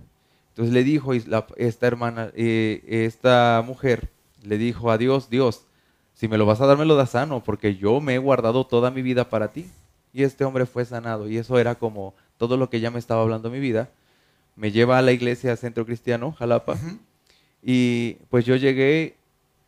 Entonces 0.51 0.73
le 0.73 0.85
dijo, 0.85 1.15
y 1.15 1.23
esta 1.57 1.87
hermana, 1.87 2.31
eh, 2.35 2.83
esta 2.87 3.63
mujer 3.67 4.09
le 4.43 4.57
dijo 4.57 4.91
a 4.91 4.97
Dios, 4.97 5.29
Dios, 5.29 5.67
si 6.15 6.29
me 6.29 6.39
lo 6.39 6.47
vas 6.47 6.61
a 6.61 6.67
dar, 6.67 6.79
me 6.79 6.85
lo 6.85 6.97
das 6.97 7.11
sano, 7.11 7.45
porque 7.45 7.77
yo 7.77 8.01
me 8.01 8.15
he 8.15 8.19
guardado 8.19 8.67
toda 8.67 8.91
mi 8.91 9.03
vida 9.03 9.29
para 9.29 9.49
ti. 9.49 9.67
Y 10.13 10.23
este 10.23 10.45
hombre 10.45 10.65
fue 10.65 10.85
sanado. 10.85 11.29
Y 11.29 11.37
eso 11.37 11.59
era 11.59 11.75
como 11.75 12.15
todo 12.39 12.57
lo 12.57 12.71
que 12.71 12.81
ya 12.81 12.91
me 12.91 12.99
estaba 12.99 13.21
hablando 13.21 13.51
mi 13.51 13.61
vida. 13.61 13.91
Me 14.59 14.73
lleva 14.73 14.99
a 14.99 15.03
la 15.03 15.13
iglesia 15.13 15.57
Centro 15.57 15.87
Cristiano, 15.87 16.33
Jalapa. 16.33 16.77
Y 17.63 18.15
pues 18.29 18.45
yo 18.45 18.57
llegué 18.57 19.15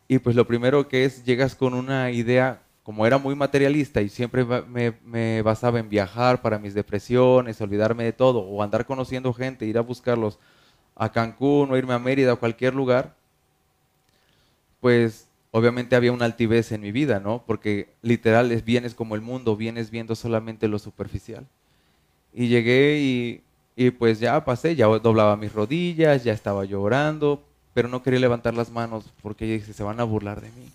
y 0.09 0.19
pues 0.19 0.35
lo 0.35 0.45
primero 0.45 0.89
que 0.89 1.05
es, 1.05 1.23
llegas 1.23 1.55
con 1.55 1.73
una 1.73 2.11
idea, 2.11 2.63
como 2.83 3.05
era 3.05 3.17
muy 3.17 3.33
materialista 3.33 4.01
y 4.01 4.09
siempre 4.09 4.43
me, 4.43 5.41
basaba 5.41 5.79
en 5.79 5.87
viajar 5.87 6.41
para 6.41 6.59
mis 6.59 6.73
depresiones, 6.73 7.61
olvidarme 7.61 8.03
de 8.03 8.11
todo, 8.11 8.39
o 8.39 8.61
andar 8.61 8.85
conociendo 8.85 9.33
gente, 9.33 9.65
ir 9.65 9.77
a 9.77 9.81
buscarlos 9.81 10.37
a 10.95 11.13
Cancún 11.13 11.71
o 11.71 11.77
irme 11.77 11.93
a 11.93 11.99
Mérida 11.99 12.33
o 12.33 12.39
cualquier 12.39 12.73
lugar, 12.73 13.15
pues 14.81 15.29
obviamente 15.51 15.95
había 15.95 16.11
una 16.11 16.25
altivez 16.25 16.73
en 16.73 16.81
mi 16.81 16.91
vida, 16.91 17.21
¿no? 17.21 17.45
Porque 17.47 17.93
literal 18.01 18.51
es, 18.51 18.65
vienes 18.65 18.93
como 18.93 19.15
el 19.15 19.21
mundo, 19.21 19.55
vienes 19.55 19.91
viendo 19.91 20.15
solamente 20.15 20.67
lo 20.67 20.79
superficial. 20.79 21.47
Y 22.33 22.49
llegué 22.49 22.99
y, 22.99 23.41
y 23.85 23.89
pues 23.89 24.19
ya 24.19 24.45
pasé, 24.45 24.75
ya 24.75 24.85
doblaba 24.85 25.35
mis 25.37 25.51
rodillas, 25.51 26.23
ya 26.23 26.33
estaba 26.33 26.65
llorando, 26.65 27.41
pero 27.73 27.87
no 27.87 28.03
quería 28.03 28.19
levantar 28.19 28.53
las 28.53 28.69
manos 28.69 29.11
porque 29.23 29.45
dice, 29.45 29.73
se 29.73 29.81
van 29.81 29.99
a 29.99 30.03
burlar 30.03 30.39
de 30.39 30.49
mí. 30.51 30.71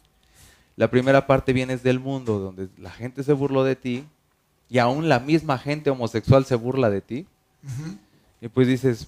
La 0.75 0.91
primera 0.91 1.25
parte 1.29 1.53
viene 1.53 1.77
del 1.77 2.01
mundo, 2.01 2.41
donde 2.41 2.69
la 2.77 2.91
gente 2.91 3.23
se 3.23 3.33
burló 3.33 3.63
de 3.63 3.77
ti 3.77 4.05
y 4.69 4.79
aún 4.79 5.09
la 5.09 5.21
misma 5.21 5.57
gente 5.57 5.91
homosexual 5.91 6.45
se 6.47 6.57
burla 6.57 6.91
de 6.91 7.01
ti. 7.01 7.27
Y 8.41 8.49
pues 8.49 8.67
dices, 8.67 9.07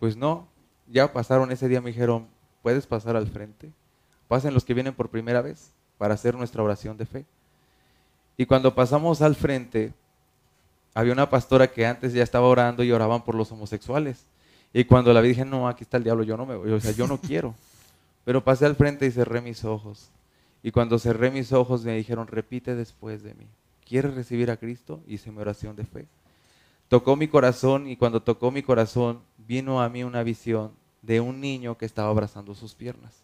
pues 0.00 0.16
no, 0.16 0.48
ya 0.88 1.12
pasaron 1.12 1.52
ese 1.52 1.68
día, 1.68 1.80
me 1.80 1.90
dijeron, 1.90 2.26
puedes 2.60 2.88
pasar 2.88 3.14
al 3.14 3.28
frente. 3.28 3.70
Pasen 4.26 4.52
los 4.52 4.64
que 4.64 4.74
vienen 4.74 4.94
por 4.94 5.10
primera 5.10 5.42
vez 5.42 5.70
para 5.96 6.14
hacer 6.14 6.34
nuestra 6.34 6.62
oración 6.64 6.96
de 6.96 7.06
fe. 7.06 7.24
Y 8.36 8.46
cuando 8.46 8.74
pasamos 8.74 9.22
al 9.22 9.36
frente, 9.36 9.92
había 10.98 11.12
una 11.12 11.30
pastora 11.30 11.68
que 11.70 11.86
antes 11.86 12.12
ya 12.12 12.24
estaba 12.24 12.48
orando 12.48 12.82
y 12.82 12.90
oraban 12.90 13.22
por 13.22 13.36
los 13.36 13.52
homosexuales. 13.52 14.24
Y 14.72 14.82
cuando 14.82 15.12
la 15.12 15.20
vi 15.20 15.28
dije, 15.28 15.44
no, 15.44 15.68
aquí 15.68 15.84
está 15.84 15.96
el 15.96 16.02
diablo, 16.02 16.24
yo 16.24 16.36
no 16.36 16.44
me 16.44 16.56
voy, 16.56 16.72
o 16.72 16.80
sea, 16.80 16.90
yo 16.90 17.06
no 17.06 17.18
quiero. 17.20 17.54
Pero 18.24 18.42
pasé 18.42 18.66
al 18.66 18.74
frente 18.74 19.06
y 19.06 19.12
cerré 19.12 19.40
mis 19.40 19.64
ojos. 19.64 20.10
Y 20.60 20.72
cuando 20.72 20.98
cerré 20.98 21.30
mis 21.30 21.52
ojos 21.52 21.84
me 21.84 21.94
dijeron, 21.94 22.26
repite 22.26 22.74
después 22.74 23.22
de 23.22 23.34
mí. 23.34 23.46
¿Quieres 23.86 24.12
recibir 24.12 24.50
a 24.50 24.56
Cristo? 24.56 25.00
Hice 25.06 25.30
mi 25.30 25.38
oración 25.38 25.76
de 25.76 25.84
fe. 25.84 26.06
tocó 26.88 27.14
mi 27.14 27.28
corazón 27.28 27.86
y 27.86 27.96
cuando 27.96 28.20
tocó 28.20 28.50
mi 28.50 28.64
corazón 28.64 29.20
vino 29.46 29.80
a 29.80 29.88
mí 29.88 30.02
una 30.02 30.24
visión 30.24 30.72
de 31.02 31.20
un 31.20 31.40
niño 31.40 31.78
que 31.78 31.86
estaba 31.86 32.10
abrazando 32.10 32.56
sus 32.56 32.74
piernas. 32.74 33.22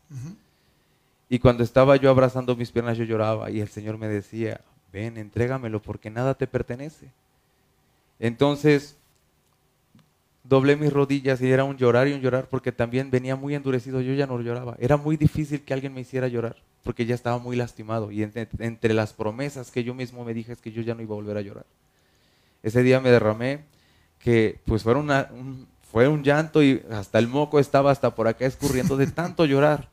Y 1.29 1.41
cuando 1.41 1.64
estaba 1.64 1.97
yo 1.97 2.09
abrazando 2.09 2.55
mis 2.55 2.70
piernas 2.70 2.97
yo 2.97 3.03
lloraba 3.03 3.51
y 3.51 3.61
el 3.61 3.68
Señor 3.68 3.99
me 3.99 4.07
decía, 4.07 4.61
ven, 4.93 5.18
entrégamelo 5.18 5.83
porque 5.83 6.09
nada 6.09 6.35
te 6.35 6.47
pertenece. 6.47 7.11
Entonces 8.19 8.97
doblé 10.45 10.77
mis 10.77 10.93
rodillas 10.93 11.41
y 11.41 11.51
era 11.51 11.65
un 11.65 11.77
llorar 11.77 12.07
y 12.07 12.12
un 12.12 12.21
llorar 12.21 12.49
porque 12.49 12.71
también 12.71 13.11
venía 13.11 13.35
muy 13.35 13.55
endurecido, 13.55 14.01
yo 14.01 14.15
ya 14.15 14.27
no 14.27 14.41
lloraba. 14.41 14.77
Era 14.79 14.97
muy 14.97 15.17
difícil 15.17 15.62
que 15.62 15.75
alguien 15.75 15.95
me 15.95 16.03
hiciera 16.03 16.29
llorar 16.29 16.57
porque 16.83 17.07
ya 17.07 17.15
estaba 17.15 17.39
muy 17.39 17.57
lastimado 17.57 18.12
y 18.12 18.23
entre, 18.23 18.95
las 18.95 19.15
promesas 19.15 19.71
que 19.71 19.83
yo 19.83 19.95
mismo 19.95 20.23
me 20.25 20.35
dije 20.35 20.53
es 20.53 20.61
que 20.61 20.71
yo 20.71 20.83
ya 20.83 20.95
no 20.95 21.03
iba 21.03 21.15
a 21.15 21.17
volver 21.17 21.39
a 21.39 21.41
llorar. 21.41 21.65
Ese 22.62 22.83
día 22.83 23.01
me 23.01 23.11
derramé 23.11 23.65
que 24.19 24.61
pues 24.67 24.83
fue, 24.83 24.95
un, 24.95 25.67
fue 25.91 26.09
un 26.09 26.23
llanto 26.23 26.62
y 26.62 26.83
hasta 26.91 27.19
el 27.19 27.27
moco 27.27 27.59
estaba 27.59 27.91
hasta 27.91 28.15
por 28.15 28.29
acá 28.29 28.45
escurriendo 28.47 28.97
de 28.97 29.07
tanto 29.07 29.45
llorar. 29.47 29.89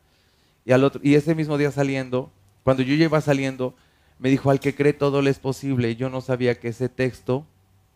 Y, 0.65 0.73
al 0.73 0.83
otro, 0.83 1.01
y 1.03 1.15
ese 1.15 1.33
mismo 1.33 1.57
día 1.57 1.71
saliendo, 1.71 2.29
cuando 2.63 2.83
yo 2.83 2.93
ya 2.93 3.05
iba 3.05 3.19
saliendo, 3.21 3.73
me 4.19 4.29
dijo, 4.29 4.51
al 4.51 4.59
que 4.59 4.75
cree 4.75 4.93
todo 4.93 5.21
le 5.21 5.31
es 5.31 5.39
posible. 5.39 5.89
Y 5.89 5.95
yo 5.95 6.09
no 6.09 6.21
sabía 6.21 6.59
que 6.59 6.67
ese 6.67 6.89
texto 6.89 7.45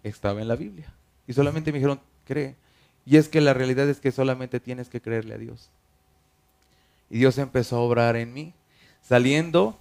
estaba 0.09 0.41
en 0.41 0.47
la 0.47 0.55
Biblia. 0.55 0.93
Y 1.27 1.33
solamente 1.33 1.71
me 1.71 1.79
dijeron, 1.79 1.99
cree. 2.25 2.55
Y 3.05 3.17
es 3.17 3.29
que 3.29 3.41
la 3.41 3.53
realidad 3.53 3.87
es 3.89 3.99
que 3.99 4.11
solamente 4.11 4.59
tienes 4.59 4.89
que 4.89 5.01
creerle 5.01 5.35
a 5.35 5.37
Dios. 5.37 5.69
Y 7.09 7.19
Dios 7.19 7.37
empezó 7.37 7.77
a 7.77 7.81
obrar 7.81 8.15
en 8.15 8.33
mí. 8.33 8.53
Saliendo, 9.01 9.77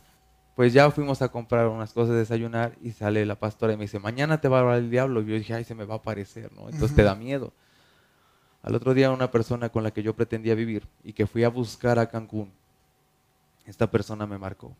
pues 0.54 0.72
ya 0.72 0.90
fuimos 0.90 1.22
a 1.22 1.28
comprar 1.28 1.68
unas 1.68 1.92
cosas 1.92 2.10
de 2.10 2.18
desayunar 2.18 2.76
y 2.82 2.92
sale 2.92 3.24
la 3.24 3.36
pastora 3.36 3.72
y 3.72 3.76
me 3.76 3.84
dice, 3.84 3.98
mañana 3.98 4.40
te 4.40 4.48
va 4.48 4.58
a 4.58 4.60
hablar 4.60 4.78
el 4.78 4.90
diablo. 4.90 5.22
Y 5.22 5.26
yo 5.26 5.34
dije, 5.34 5.54
ay, 5.54 5.64
se 5.64 5.74
me 5.74 5.84
va 5.84 5.94
a 5.94 5.98
aparecer, 5.98 6.52
¿no? 6.52 6.68
Entonces 6.68 6.94
te 6.94 7.02
da 7.02 7.14
miedo. 7.14 7.52
Al 8.62 8.74
otro 8.74 8.94
día 8.94 9.10
una 9.10 9.30
persona 9.30 9.68
con 9.68 9.82
la 9.82 9.90
que 9.90 10.02
yo 10.02 10.14
pretendía 10.14 10.54
vivir 10.54 10.86
y 11.02 11.12
que 11.12 11.26
fui 11.26 11.44
a 11.44 11.50
buscar 11.50 11.98
a 11.98 12.08
Cancún, 12.08 12.50
esta 13.66 13.90
persona 13.90 14.26
me 14.26 14.38
marcó. 14.38 14.74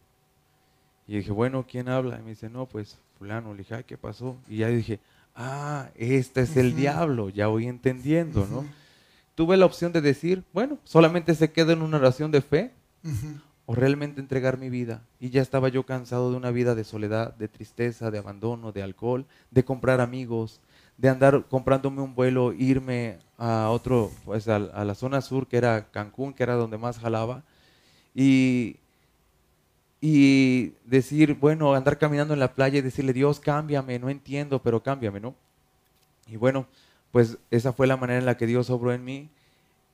Y 1.07 1.16
dije, 1.16 1.32
bueno, 1.32 1.66
¿quién 1.68 1.88
habla? 1.88 2.18
Y 2.18 2.22
me 2.22 2.30
dice, 2.30 2.49
no, 2.49 2.66
pues 2.66 2.99
fulano. 3.18 3.53
Le 3.53 3.59
dije, 3.59 3.74
ay, 3.74 3.84
¿qué 3.84 3.99
pasó? 3.99 4.36
Y 4.49 4.59
ya 4.59 4.68
dije, 4.68 5.01
ah, 5.35 5.91
este 5.95 6.43
es 6.43 6.57
el 6.57 6.76
diablo, 6.76 7.28
ya 7.28 7.49
voy 7.49 7.66
entendiendo, 7.66 8.47
¿no? 8.51 8.64
Tuve 9.35 9.57
la 9.57 9.66
opción 9.66 9.93
de 9.93 10.01
decir, 10.01 10.45
bueno, 10.53 10.78
solamente 10.85 11.35
se 11.35 11.51
queda 11.51 11.72
en 11.72 11.82
una 11.82 11.97
oración 11.97 12.30
de 12.30 12.41
fe 12.41 12.72
o 13.66 13.74
realmente 13.74 14.20
entregar 14.20 14.59
mi 14.59 14.70
vida. 14.70 15.03
Y 15.18 15.30
ya 15.30 15.43
estaba 15.43 15.68
yo 15.68 15.85
cansado 15.85 16.30
de 16.30 16.37
una 16.37 16.51
vida 16.51 16.74
de 16.74 16.85
soledad, 16.85 17.35
de 17.35 17.49
tristeza, 17.49 18.11
de 18.11 18.18
abandono, 18.18 18.70
de 18.70 18.82
alcohol, 18.82 19.26
de 19.51 19.64
comprar 19.64 20.01
amigos, 20.01 20.61
de 20.99 21.09
andar 21.09 21.47
comprándome 21.49 22.03
un 22.03 22.14
vuelo, 22.14 22.53
irme 22.53 23.18
a 23.37 23.70
otro, 23.70 24.12
pues 24.24 24.47
a, 24.49 24.57
a 24.57 24.85
la 24.85 24.95
zona 24.95 25.20
sur, 25.20 25.49
que 25.49 25.57
era 25.57 25.91
Cancún, 25.91 26.32
que 26.32 26.45
era 26.45 26.55
donde 26.55 26.78
más 26.78 26.99
jalaba. 26.99 27.43
Y, 28.14 28.76
y 30.07 30.74
decir, 30.84 31.32
bueno, 31.32 31.72
andar 31.72 31.96
caminando 31.96 32.34
en 32.34 32.40
la 32.40 32.55
playa 32.55 32.78
y 32.78 32.82
decirle, 32.82 33.14
Dios, 33.14 33.40
cámbiame, 33.40 33.98
no 33.98 34.11
entiendo, 34.11 34.59
pero 34.59 34.82
cámbiame, 34.82 35.18
¿no? 35.18 35.34
Y 36.28 36.36
bueno, 36.36 36.66
pues 37.11 37.38
esa 37.50 37.72
fue 37.72 37.86
la 37.86 37.96
manera 37.96 38.18
en 38.18 38.26
la 38.26 38.36
que 38.36 38.46
Dios 38.46 38.68
obró 38.68 38.92
en 38.92 39.02
mí 39.02 39.30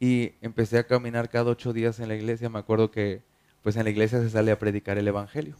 y 0.00 0.32
empecé 0.42 0.78
a 0.78 0.82
caminar 0.82 1.28
cada 1.28 1.52
ocho 1.52 1.72
días 1.72 2.00
en 2.00 2.08
la 2.08 2.16
iglesia. 2.16 2.48
Me 2.48 2.58
acuerdo 2.58 2.90
que 2.90 3.20
pues 3.62 3.76
en 3.76 3.84
la 3.84 3.90
iglesia 3.90 4.20
se 4.20 4.30
sale 4.30 4.50
a 4.50 4.58
predicar 4.58 4.98
el 4.98 5.06
Evangelio. 5.06 5.54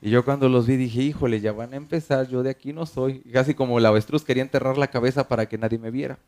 Y 0.00 0.08
yo 0.08 0.24
cuando 0.24 0.48
los 0.48 0.66
vi 0.66 0.76
dije, 0.76 1.02
híjole, 1.02 1.42
ya 1.42 1.52
van 1.52 1.74
a 1.74 1.76
empezar, 1.76 2.26
yo 2.28 2.42
de 2.42 2.48
aquí 2.48 2.72
no 2.72 2.86
soy. 2.86 3.18
Casi 3.30 3.52
como 3.52 3.76
el 3.76 3.84
avestruz 3.84 4.24
quería 4.24 4.42
enterrar 4.42 4.78
la 4.78 4.86
cabeza 4.86 5.28
para 5.28 5.44
que 5.44 5.58
nadie 5.58 5.78
me 5.78 5.90
viera. 5.90 6.18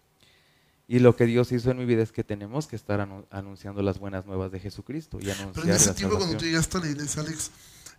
Y 0.86 0.98
lo 0.98 1.16
que 1.16 1.24
Dios 1.24 1.50
hizo 1.52 1.70
en 1.70 1.78
mi 1.78 1.86
vida 1.86 2.02
es 2.02 2.12
que 2.12 2.24
tenemos 2.24 2.66
que 2.66 2.76
estar 2.76 3.00
anunciando 3.30 3.82
las 3.82 3.98
buenas 3.98 4.26
nuevas 4.26 4.52
de 4.52 4.60
Jesucristo. 4.60 5.18
Y 5.20 5.30
anunciar 5.30 5.52
Pero 5.54 5.66
en 5.68 5.72
ese 5.72 5.94
tiempo 5.94 6.18
cuando 6.18 6.36
tú 6.36 6.44
llegaste 6.44 6.76
a 6.76 6.80
la 6.80 6.88
iglesia, 6.88 7.22
Alex, 7.22 7.50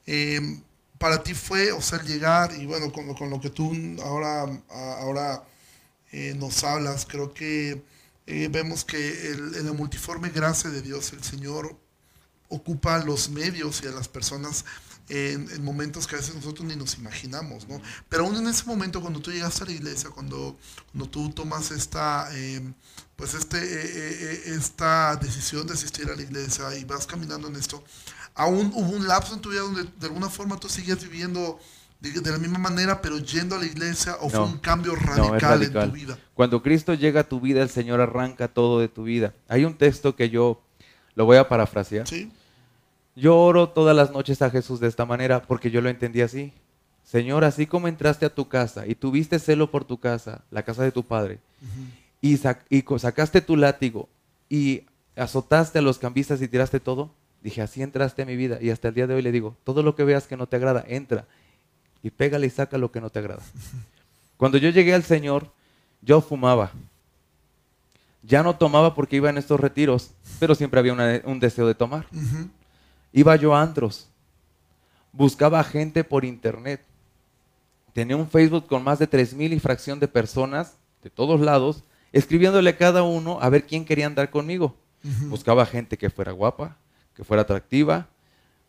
eh, 0.06 0.62
para 1.00 1.24
ti 1.24 1.34
fue, 1.34 1.72
o 1.72 1.82
sea, 1.82 2.02
llegar 2.04 2.54
y 2.56 2.66
bueno, 2.66 2.92
con, 2.92 3.14
con 3.16 3.30
lo 3.30 3.42
que 3.42 3.50
tú 3.50 3.72
ahora, 4.04 4.44
ahora 4.70 5.44
eh, 6.12 6.34
nos 6.38 6.64
hablas, 6.64 7.06
creo 7.06 7.34
que 7.34 7.84
eh, 8.28 8.48
vemos 8.52 8.86
que 8.86 9.32
el, 9.32 9.56
en 9.56 9.66
la 9.66 9.74
multiforme 9.74 10.30
gracia 10.30 10.70
de 10.70 10.82
Dios, 10.82 11.12
el 11.14 11.24
Señor 11.24 11.78
ocupa 12.50 13.04
los 13.04 13.30
medios 13.30 13.82
y 13.84 13.88
a 13.88 13.92
las 13.92 14.08
personas 14.08 14.66
en, 15.10 15.64
momentos 15.64 16.08
que 16.08 16.16
a 16.16 16.20
veces 16.20 16.36
nosotros 16.36 16.68
ni 16.68 16.76
nos 16.76 16.98
imaginamos, 16.98 17.68
¿no? 17.68 17.82
Pero 18.10 18.26
aún 18.26 18.36
en 18.38 18.48
ese 18.48 18.66
momento, 18.66 19.02
cuando 19.02 19.20
tú 19.20 19.32
llegas 19.32 19.62
a 19.62 19.66
la 19.66 19.72
iglesia, 19.72 20.10
cuando, 20.10 20.58
cuando 20.92 21.10
tú 21.10 21.30
tomas 21.30 21.72
esta, 21.72 22.30
eh, 22.34 22.62
pues 23.16 23.34
este, 23.34 23.58
eh, 23.58 23.64
eh, 23.64 24.42
esta 24.58 25.16
decisión 25.18 25.68
de 25.68 25.74
asistir 25.74 26.10
a 26.10 26.16
la 26.16 26.22
iglesia 26.22 26.76
y 26.76 26.84
vas 26.86 27.06
caminando 27.06 27.48
en 27.48 27.56
esto, 27.56 27.84
aún 28.34 28.72
hubo 28.74 28.92
un 28.92 29.08
lapso 29.08 29.36
en 29.36 29.42
tu 29.42 29.50
vida 29.50 29.62
donde 29.62 29.84
de 29.84 30.08
alguna 30.08 30.30
forma 30.30 30.58
tú 30.58 30.70
sigues 30.70 31.02
viviendo 31.04 31.60
de, 32.02 32.32
la 32.32 32.38
misma 32.38 32.60
manera, 32.60 33.02
pero 33.02 33.18
yendo 33.18 33.56
a 33.56 33.60
la 33.60 33.66
iglesia, 33.66 34.18
o 34.20 34.30
fue 34.30 34.44
un 34.44 34.60
cambio 34.60 34.96
radical, 34.96 35.64
en 35.64 35.74
tu 35.74 35.92
vida? 35.92 36.20
Cuando 36.36 36.62
Cristo 36.62 36.94
llega 36.94 37.22
a 37.22 37.24
tu 37.24 37.40
vida, 37.40 37.64
el 37.64 37.70
Señor 37.70 38.00
arranca 38.00 38.48
todo 38.48 38.80
de 38.80 38.88
tu 38.88 39.04
vida. 39.04 39.34
Hay 39.48 39.66
un 39.66 39.76
texto 39.76 40.16
que 40.16 40.30
yo 40.30 40.62
lo 41.16 41.26
voy 41.26 41.38
a 41.38 41.48
parafrasear. 41.48 42.08
Sí 42.08 42.32
yo 43.16 43.38
oro 43.38 43.70
todas 43.70 43.96
las 43.96 44.12
noches 44.12 44.42
a 44.42 44.50
Jesús 44.50 44.80
de 44.80 44.88
esta 44.88 45.06
manera 45.06 45.42
porque 45.42 45.72
yo 45.72 45.82
lo 45.82 45.90
entendí 45.90 46.22
así. 46.22 46.54
Señor, 47.04 47.44
así 47.44 47.66
como 47.66 47.88
entraste 47.88 48.26
a 48.26 48.34
tu 48.34 48.48
casa 48.48 48.88
y 48.88 48.96
tuviste 48.96 49.40
celo 49.40 49.72
por 49.72 49.86
tu 49.86 50.00
casa, 50.00 50.44
la 50.52 50.64
casa 50.64 50.84
de 50.84 50.92
tu 50.92 51.04
padre, 51.04 51.40
y, 52.20 52.38
sacaste 52.38 53.42
tu 53.42 53.56
látigo 53.56 54.10
y 54.50 54.84
azotaste 55.16 55.80
a 55.80 55.82
los 55.82 56.00
cambistas 56.00 56.42
y 56.42 56.48
tiraste 56.48 56.80
todo, 56.80 57.12
dije, 57.44 57.62
así 57.62 57.84
entraste 57.84 58.24
a 58.24 58.26
mi 58.26 58.36
vida. 58.36 58.58
Y 58.60 58.72
hasta 58.72 58.88
el 58.88 58.96
día 58.96 59.08
de 59.08 59.14
hoy 59.14 59.22
le 59.22 59.32
digo, 59.32 59.56
todo 59.64 59.84
lo 59.84 59.96
que 59.96 60.04
veas 60.04 60.26
que 60.26 60.36
no 60.36 60.48
te 60.48 60.56
agrada, 60.56 60.84
entra 60.88 61.28
y 62.02 62.10
pégale 62.10 62.48
y 62.48 62.50
saca 62.50 62.78
lo 62.78 62.92
que 62.92 63.02
no 63.02 63.12
te 63.12 63.20
agrada. 63.20 63.44
Cuando 64.38 64.58
yo 64.58 64.70
llegué 64.70 64.94
al 64.94 65.04
Señor, 65.04 65.52
yo 66.02 66.22
fumaba. 66.22 66.72
Ya 68.24 68.42
no 68.42 68.58
tomaba 68.58 68.96
porque 68.96 69.18
iba 69.18 69.30
en 69.30 69.38
estos 69.38 69.60
retiros, 69.60 70.12
pero 70.40 70.56
siempre 70.56 70.80
había 70.80 71.22
un 71.24 71.40
deseo 71.40 71.68
de 71.68 71.76
tomar. 71.76 72.08
Iba 73.18 73.38
yo 73.38 73.56
a 73.56 73.62
antros, 73.62 74.10
buscaba 75.14 75.64
gente 75.64 76.04
por 76.04 76.26
internet. 76.26 76.82
Tenía 77.94 78.18
un 78.18 78.30
Facebook 78.30 78.68
con 78.68 78.84
más 78.84 79.00
de 79.00 79.10
3.000 79.10 79.54
y 79.54 79.60
fracción 79.62 80.02
de 80.02 80.10
personas 80.10 80.76
de 81.02 81.10
todos 81.10 81.40
lados, 81.40 81.86
escribiéndole 82.12 82.72
a 82.72 82.78
cada 82.78 83.04
uno 83.04 83.40
a 83.42 83.48
ver 83.48 83.66
quién 83.66 83.86
quería 83.86 84.08
andar 84.08 84.30
conmigo. 84.30 84.76
Buscaba 85.30 85.66
gente 85.66 85.98
que 85.98 86.10
fuera 86.10 86.34
guapa, 86.34 86.76
que 87.16 87.24
fuera 87.24 87.44
atractiva, 87.44 88.10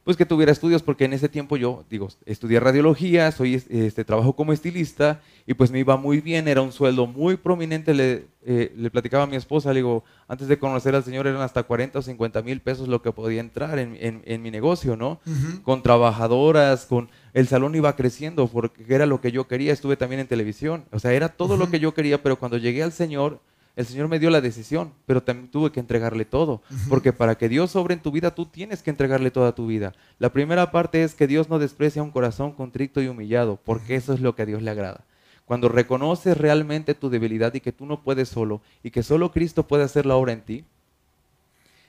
pues 0.06 0.16
que 0.16 0.24
tuviera 0.24 0.52
estudios, 0.52 0.84
porque 0.84 1.04
en 1.04 1.14
ese 1.14 1.28
tiempo 1.28 1.56
yo, 1.56 1.84
digo, 1.90 2.06
estudié 2.26 2.60
radiología, 2.60 3.32
soy, 3.32 3.56
este, 3.56 4.04
trabajo 4.04 4.36
como 4.36 4.52
estilista, 4.52 5.20
y 5.48 5.54
pues 5.54 5.72
me 5.72 5.80
iba 5.80 5.96
muy 5.96 6.20
bien, 6.20 6.46
era 6.46 6.62
un 6.62 6.70
sueldo 6.70 7.08
muy 7.08 7.36
prominente, 7.36 7.92
le, 7.92 8.28
eh, 8.44 8.72
le 8.76 8.88
platicaba 8.92 9.24
a 9.24 9.26
mi 9.26 9.34
esposa, 9.34 9.70
le 9.70 9.80
digo, 9.80 10.04
antes 10.28 10.46
de 10.46 10.60
conocer 10.60 10.94
al 10.94 11.02
Señor 11.02 11.26
eran 11.26 11.42
hasta 11.42 11.64
40 11.64 11.98
o 11.98 12.02
50 12.02 12.40
mil 12.42 12.60
pesos 12.60 12.86
lo 12.86 13.02
que 13.02 13.10
podía 13.10 13.40
entrar 13.40 13.80
en, 13.80 13.98
en, 14.00 14.42
mi 14.42 14.52
negocio, 14.52 14.94
¿no? 14.96 15.18
Con 15.64 15.82
trabajadoras, 15.82 16.86
con... 16.86 17.10
El 17.34 17.48
salón 17.48 17.74
iba 17.74 17.96
creciendo 17.96 18.46
porque 18.46 18.84
era 18.94 19.06
lo 19.06 19.20
que 19.20 19.32
yo 19.32 19.48
quería, 19.48 19.72
estuve 19.72 19.96
también 19.96 20.20
en 20.20 20.28
televisión, 20.28 20.84
o 20.92 21.00
sea, 21.00 21.14
era 21.14 21.30
todo 21.30 21.56
lo 21.56 21.68
que 21.68 21.80
yo 21.80 21.94
quería, 21.94 22.22
pero 22.22 22.38
cuando 22.38 22.58
llegué 22.58 22.84
al 22.84 22.92
Señor, 22.92 23.40
el 23.76 23.84
Señor 23.84 24.08
me 24.08 24.18
dio 24.18 24.30
la 24.30 24.40
decisión, 24.40 24.94
pero 25.04 25.22
también 25.22 25.50
tuve 25.50 25.70
que 25.70 25.80
entregarle 25.80 26.24
todo, 26.24 26.62
porque 26.88 27.12
para 27.12 27.36
que 27.36 27.50
Dios 27.50 27.70
sobre 27.70 27.92
en 27.92 28.00
tu 28.00 28.10
vida, 28.10 28.34
tú 28.34 28.46
tienes 28.46 28.82
que 28.82 28.88
entregarle 28.88 29.30
toda 29.30 29.54
tu 29.54 29.66
vida. 29.66 29.92
La 30.18 30.30
primera 30.30 30.70
parte 30.70 31.04
es 31.04 31.14
que 31.14 31.26
Dios 31.26 31.50
no 31.50 31.58
desprecia 31.58 32.02
un 32.02 32.10
corazón 32.10 32.52
contrito 32.52 33.02
y 33.02 33.08
humillado, 33.08 33.60
porque 33.62 33.94
eso 33.94 34.14
es 34.14 34.20
lo 34.20 34.34
que 34.34 34.42
a 34.42 34.46
Dios 34.46 34.62
le 34.62 34.70
agrada. 34.70 35.04
Cuando 35.44 35.68
reconoces 35.68 36.38
realmente 36.38 36.94
tu 36.94 37.10
debilidad 37.10 37.52
y 37.52 37.60
que 37.60 37.70
tú 37.70 37.84
no 37.84 38.02
puedes 38.02 38.30
solo 38.30 38.62
y 38.82 38.90
que 38.90 39.02
solo 39.02 39.30
Cristo 39.30 39.68
puede 39.68 39.84
hacer 39.84 40.06
la 40.06 40.16
obra 40.16 40.32
en 40.32 40.40
ti, 40.40 40.64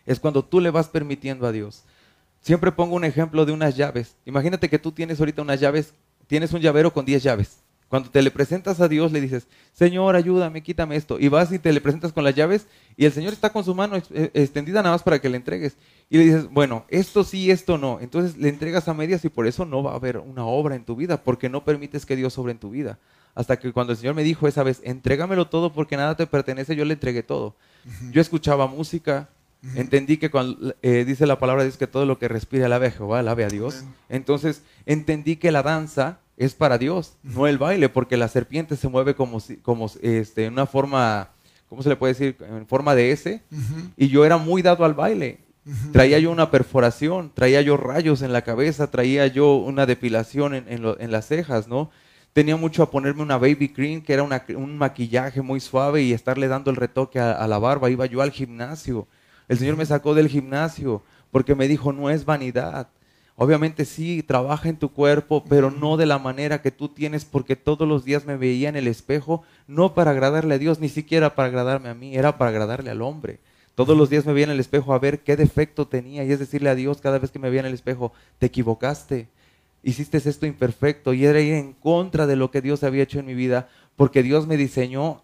es 0.05 0.19
cuando 0.19 0.43
tú 0.43 0.59
le 0.59 0.71
vas 0.71 0.89
permitiendo 0.89 1.47
a 1.47 1.53
Dios. 1.53 1.83
Siempre 2.41 2.73
pongo 2.73 2.95
un 2.95 3.05
ejemplo 3.05 3.45
de 3.45 3.53
unas 3.53 3.77
llaves. 3.77 4.15
Imagínate 4.25 4.69
que 4.69 4.77
tú 4.77 4.91
tienes 4.91 5.19
ahorita 5.19 5.41
unas 5.41 5.59
llaves, 5.59 5.93
tienes 6.27 6.51
un 6.51 6.59
llavero 6.61 6.91
con 6.93 7.05
10 7.05 7.23
llaves. 7.23 7.57
Cuando 7.89 8.09
te 8.09 8.21
le 8.21 8.31
presentas 8.31 8.81
a 8.81 8.89
Dios, 8.89 9.13
le 9.13 9.21
dices, 9.21 9.47
Señor, 9.71 10.15
ayúdame, 10.15 10.61
quítame 10.61 10.97
esto. 10.97 11.19
Y 11.19 11.29
vas 11.29 11.51
y 11.53 11.59
te 11.59 11.71
le 11.71 11.79
presentas 11.79 12.11
con 12.11 12.25
las 12.25 12.35
llaves 12.35 12.67
y 12.97 13.05
el 13.05 13.13
Señor 13.13 13.31
está 13.31 13.51
con 13.51 13.63
su 13.63 13.73
mano 13.73 13.95
eh, 13.95 14.31
extendida 14.33 14.81
nada 14.81 14.95
más 14.95 15.03
para 15.03 15.19
que 15.19 15.29
le 15.29 15.37
entregues. 15.37 15.77
Y 16.09 16.17
le 16.17 16.25
dices, 16.25 16.49
bueno, 16.51 16.85
esto 16.89 17.23
sí, 17.23 17.49
esto 17.49 17.77
no. 17.77 17.99
Entonces 18.01 18.37
le 18.37 18.49
entregas 18.49 18.87
a 18.89 18.93
medias 18.93 19.23
y 19.23 19.29
por 19.29 19.47
eso 19.47 19.65
no 19.65 19.83
va 19.83 19.93
a 19.93 19.95
haber 19.95 20.17
una 20.17 20.45
obra 20.45 20.75
en 20.75 20.83
tu 20.83 20.95
vida, 20.97 21.23
porque 21.23 21.49
no 21.49 21.63
permites 21.63 22.05
que 22.05 22.17
Dios 22.17 22.33
sobre 22.33 22.51
en 22.51 22.59
tu 22.59 22.71
vida. 22.71 22.99
Hasta 23.35 23.57
que 23.57 23.71
cuando 23.71 23.93
el 23.93 23.97
Señor 23.97 24.15
me 24.15 24.23
dijo 24.23 24.47
esa 24.47 24.63
vez, 24.63 24.81
entrégamelo 24.83 25.47
todo 25.47 25.71
porque 25.71 25.95
nada 25.95 26.17
te 26.17 26.27
pertenece, 26.27 26.75
yo 26.75 26.83
le 26.83 26.95
entregué 26.95 27.23
todo. 27.23 27.55
Yo 28.11 28.19
escuchaba 28.19 28.67
música, 28.67 29.29
Entendí 29.75 30.17
que 30.17 30.29
cuando 30.29 30.75
eh, 30.81 31.03
dice 31.05 31.25
la 31.25 31.39
palabra 31.39 31.63
de 31.63 31.69
Dios 31.69 31.77
que 31.77 31.87
todo 31.87 32.05
lo 32.05 32.19
que 32.19 32.27
respira 32.27 32.67
alabe 32.67 32.87
a 32.87 32.91
Jehová, 32.91 33.19
alabe 33.19 33.43
a 33.43 33.49
Dios. 33.49 33.83
Entonces 34.07 34.61
entendí 34.85 35.37
que 35.37 35.51
la 35.51 35.63
danza 35.63 36.19
es 36.37 36.53
para 36.53 36.77
Dios, 36.77 37.17
no 37.23 37.47
el 37.47 37.57
baile, 37.57 37.89
porque 37.89 38.15
la 38.15 38.27
serpiente 38.27 38.75
se 38.77 38.87
mueve 38.87 39.15
como, 39.15 39.39
si- 39.39 39.57
como 39.57 39.89
este, 40.01 40.45
en 40.45 40.53
una 40.53 40.65
forma, 40.67 41.31
¿cómo 41.67 41.81
se 41.83 41.89
le 41.89 41.95
puede 41.95 42.13
decir? 42.13 42.37
En 42.39 42.65
forma 42.67 42.93
de 42.95 43.11
S. 43.11 43.41
Y 43.97 44.07
yo 44.09 44.23
era 44.23 44.37
muy 44.37 44.61
dado 44.61 44.85
al 44.85 44.93
baile. 44.93 45.39
Traía 45.91 46.17
yo 46.19 46.31
una 46.31 46.49
perforación, 46.49 47.31
traía 47.33 47.61
yo 47.61 47.75
rayos 47.75 48.21
en 48.21 48.31
la 48.31 48.43
cabeza, 48.43 48.89
traía 48.89 49.27
yo 49.27 49.55
una 49.55 49.85
depilación 49.85 50.53
en, 50.53 50.65
en 50.69 50.81
lo- 50.81 50.97
en 50.99 51.11
las 51.11 51.25
cejas, 51.27 51.67
¿no? 51.67 51.89
Tenía 52.31 52.55
mucho 52.55 52.83
a 52.83 52.91
ponerme 52.91 53.23
una 53.23 53.37
baby 53.37 53.69
cream, 53.69 54.01
que 54.01 54.13
era 54.13 54.23
una- 54.23 54.45
un 54.55 54.77
maquillaje 54.77 55.41
muy 55.41 55.59
suave 55.59 56.03
y 56.03 56.13
estarle 56.13 56.47
dando 56.47 56.69
el 56.69 56.77
retoque 56.77 57.19
a, 57.19 57.31
a 57.31 57.47
la 57.47 57.57
barba. 57.57 57.89
Iba 57.89 58.05
yo 58.05 58.21
al 58.21 58.31
gimnasio. 58.31 59.07
El 59.49 59.57
Señor 59.57 59.75
me 59.75 59.85
sacó 59.85 60.13
del 60.13 60.27
gimnasio 60.29 61.01
porque 61.31 61.55
me 61.55 61.67
dijo, 61.67 61.91
no 61.91 62.09
es 62.11 62.23
vanidad. 62.25 62.87
Obviamente 63.39 63.85
sí, 63.85 64.23
trabaja 64.23 64.67
en 64.67 64.77
tu 64.77 64.89
cuerpo, 64.89 65.43
pero 65.47 65.69
no 65.69 65.95
de 65.95 66.07
la 66.07 66.17
manera 66.17 66.63
que 66.63 66.71
tú 66.71 66.89
tienes, 66.89 67.23
porque 67.23 67.55
todos 67.55 67.87
los 67.87 68.03
días 68.03 68.25
me 68.25 68.35
veía 68.35 68.67
en 68.67 68.75
el 68.75 68.87
espejo, 68.87 69.43
no 69.67 69.93
para 69.93 70.09
agradarle 70.09 70.55
a 70.55 70.57
Dios, 70.57 70.79
ni 70.79 70.89
siquiera 70.89 71.35
para 71.35 71.47
agradarme 71.47 71.89
a 71.89 71.93
mí, 71.93 72.15
era 72.15 72.39
para 72.39 72.49
agradarle 72.49 72.89
al 72.89 73.03
hombre. 73.03 73.39
Todos 73.75 73.95
los 73.95 74.09
días 74.09 74.25
me 74.25 74.33
veía 74.33 74.45
en 74.45 74.53
el 74.53 74.59
espejo 74.59 74.91
a 74.91 74.97
ver 74.97 75.19
qué 75.19 75.35
defecto 75.35 75.87
tenía 75.87 76.23
y 76.23 76.31
es 76.31 76.39
decirle 76.39 76.71
a 76.71 76.75
Dios 76.75 76.99
cada 76.99 77.19
vez 77.19 77.29
que 77.29 77.37
me 77.37 77.51
veía 77.51 77.59
en 77.59 77.67
el 77.67 77.75
espejo, 77.75 78.11
te 78.39 78.47
equivocaste, 78.47 79.27
hiciste 79.83 80.17
esto 80.17 80.47
imperfecto 80.47 81.13
y 81.13 81.23
era 81.23 81.39
ir 81.39 81.53
en 81.53 81.73
contra 81.73 82.25
de 82.25 82.35
lo 82.35 82.49
que 82.49 82.61
Dios 82.61 82.83
había 82.83 83.03
hecho 83.03 83.19
en 83.19 83.27
mi 83.27 83.35
vida, 83.35 83.69
porque 83.95 84.23
Dios 84.23 84.47
me 84.47 84.57
diseñó 84.57 85.21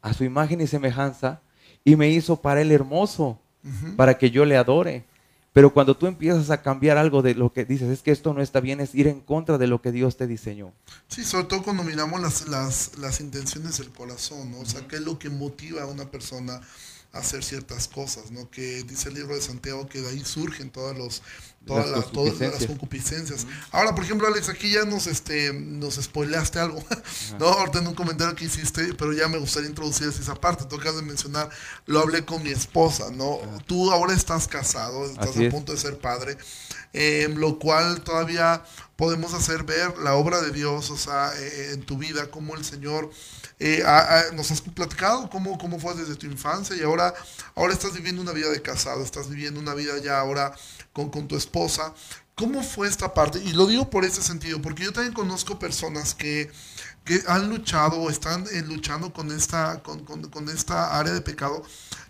a 0.00 0.14
su 0.14 0.22
imagen 0.22 0.60
y 0.60 0.68
semejanza 0.68 1.40
y 1.84 1.96
me 1.96 2.08
hizo 2.08 2.40
para 2.40 2.60
Él 2.60 2.70
hermoso, 2.70 3.40
para 3.96 4.16
que 4.16 4.30
yo 4.30 4.44
le 4.44 4.56
adore. 4.56 5.04
Pero 5.52 5.72
cuando 5.72 5.96
tú 5.96 6.06
empiezas 6.06 6.50
a 6.50 6.62
cambiar 6.62 6.98
algo 6.98 7.22
de 7.22 7.34
lo 7.34 7.52
que 7.52 7.64
dices, 7.64 7.88
es 7.88 8.02
que 8.02 8.10
esto 8.10 8.34
no 8.34 8.42
está 8.42 8.60
bien, 8.60 8.80
es 8.80 8.94
ir 8.94 9.08
en 9.08 9.20
contra 9.20 9.58
de 9.58 9.66
lo 9.66 9.80
que 9.80 9.92
Dios 9.92 10.16
te 10.16 10.26
diseñó. 10.26 10.72
Sí, 11.08 11.24
sobre 11.24 11.44
todo 11.44 11.62
cuando 11.62 11.82
miramos 11.84 12.20
las, 12.20 12.48
las, 12.48 12.98
las 12.98 13.20
intenciones 13.20 13.78
del 13.78 13.90
corazón, 13.90 14.52
¿no? 14.52 14.60
O 14.60 14.66
sea, 14.66 14.86
qué 14.86 14.96
es 14.96 15.02
lo 15.02 15.18
que 15.18 15.30
motiva 15.30 15.82
a 15.82 15.86
una 15.86 16.10
persona 16.10 16.60
hacer 17.12 17.42
ciertas 17.42 17.88
cosas, 17.88 18.30
¿no? 18.30 18.50
Que 18.50 18.82
dice 18.82 19.08
el 19.08 19.14
libro 19.14 19.34
de 19.34 19.40
Santiago 19.40 19.88
que 19.88 20.00
de 20.00 20.10
ahí 20.10 20.24
surgen 20.24 20.70
todas 20.70 20.96
los 20.96 21.22
todas 21.66 21.88
Las 21.88 22.12
todas 22.12 22.38
las 22.40 22.66
concupiscencias. 22.66 23.46
Ahora, 23.72 23.94
por 23.94 24.04
ejemplo, 24.04 24.26
Alex, 24.26 24.48
aquí 24.48 24.72
ya 24.72 24.84
nos 24.84 25.06
este 25.06 25.52
nos 25.52 25.96
spoileaste 25.96 26.58
algo, 26.58 26.82
¿no? 27.38 27.46
Ahorita 27.46 27.80
en 27.80 27.88
un 27.88 27.94
comentario 27.94 28.34
que 28.34 28.46
hiciste, 28.46 28.94
pero 28.94 29.12
ya 29.12 29.28
me 29.28 29.38
gustaría 29.38 29.68
introducir 29.68 30.08
esa 30.08 30.34
parte. 30.34 30.64
Tú 30.64 30.76
acabas 30.76 30.96
de 30.96 31.02
mencionar, 31.02 31.50
lo 31.86 32.00
hablé 32.00 32.24
con 32.24 32.42
mi 32.42 32.50
esposa, 32.50 33.10
¿no? 33.10 33.38
Tú 33.66 33.90
ahora 33.90 34.14
estás 34.14 34.48
casado, 34.48 35.04
estás 35.04 35.30
Así 35.30 35.44
a 35.44 35.48
es. 35.48 35.54
punto 35.54 35.72
de 35.72 35.78
ser 35.78 35.98
padre, 35.98 36.38
eh, 36.92 37.28
lo 37.36 37.58
cual 37.58 38.02
todavía 38.02 38.64
podemos 38.96 39.34
hacer 39.34 39.64
ver 39.64 39.96
la 39.98 40.14
obra 40.14 40.40
de 40.40 40.50
Dios, 40.50 40.90
o 40.90 40.96
sea, 40.96 41.32
eh, 41.36 41.72
en 41.72 41.82
tu 41.82 41.98
vida, 41.98 42.30
cómo 42.30 42.54
el 42.54 42.64
Señor 42.64 43.10
eh, 43.60 43.82
nos 44.34 44.50
has 44.50 44.60
platicado 44.60 45.28
cómo, 45.30 45.58
cómo 45.58 45.78
fue 45.80 45.94
desde 45.94 46.14
tu 46.16 46.26
infancia 46.26 46.76
y 46.76 46.82
ahora, 46.82 47.12
ahora 47.54 47.72
estás 47.72 47.92
viviendo 47.94 48.22
una 48.22 48.32
vida 48.32 48.50
de 48.50 48.62
casado, 48.62 49.02
estás 49.02 49.28
viviendo 49.28 49.58
una 49.58 49.74
vida 49.74 49.98
ya 49.98 50.20
ahora 50.20 50.52
con, 50.92 51.10
con 51.10 51.26
tu 51.26 51.36
esposa. 51.36 51.92
¿Cómo 52.34 52.62
fue 52.62 52.86
esta 52.86 53.14
parte? 53.14 53.40
Y 53.40 53.52
lo 53.52 53.66
digo 53.66 53.90
por 53.90 54.04
ese 54.04 54.22
sentido, 54.22 54.62
porque 54.62 54.84
yo 54.84 54.92
también 54.92 55.12
conozco 55.12 55.58
personas 55.58 56.14
que, 56.14 56.48
que 57.08 57.22
han 57.26 57.48
luchado 57.48 57.96
o 57.96 58.10
están 58.10 58.44
eh, 58.52 58.62
luchando 58.66 59.12
con 59.12 59.32
esta, 59.32 59.82
con, 59.82 60.04
con- 60.04 60.28
con 60.30 60.48
esta 60.50 60.98
área 60.98 61.12
de 61.14 61.22
pecado 61.22 61.62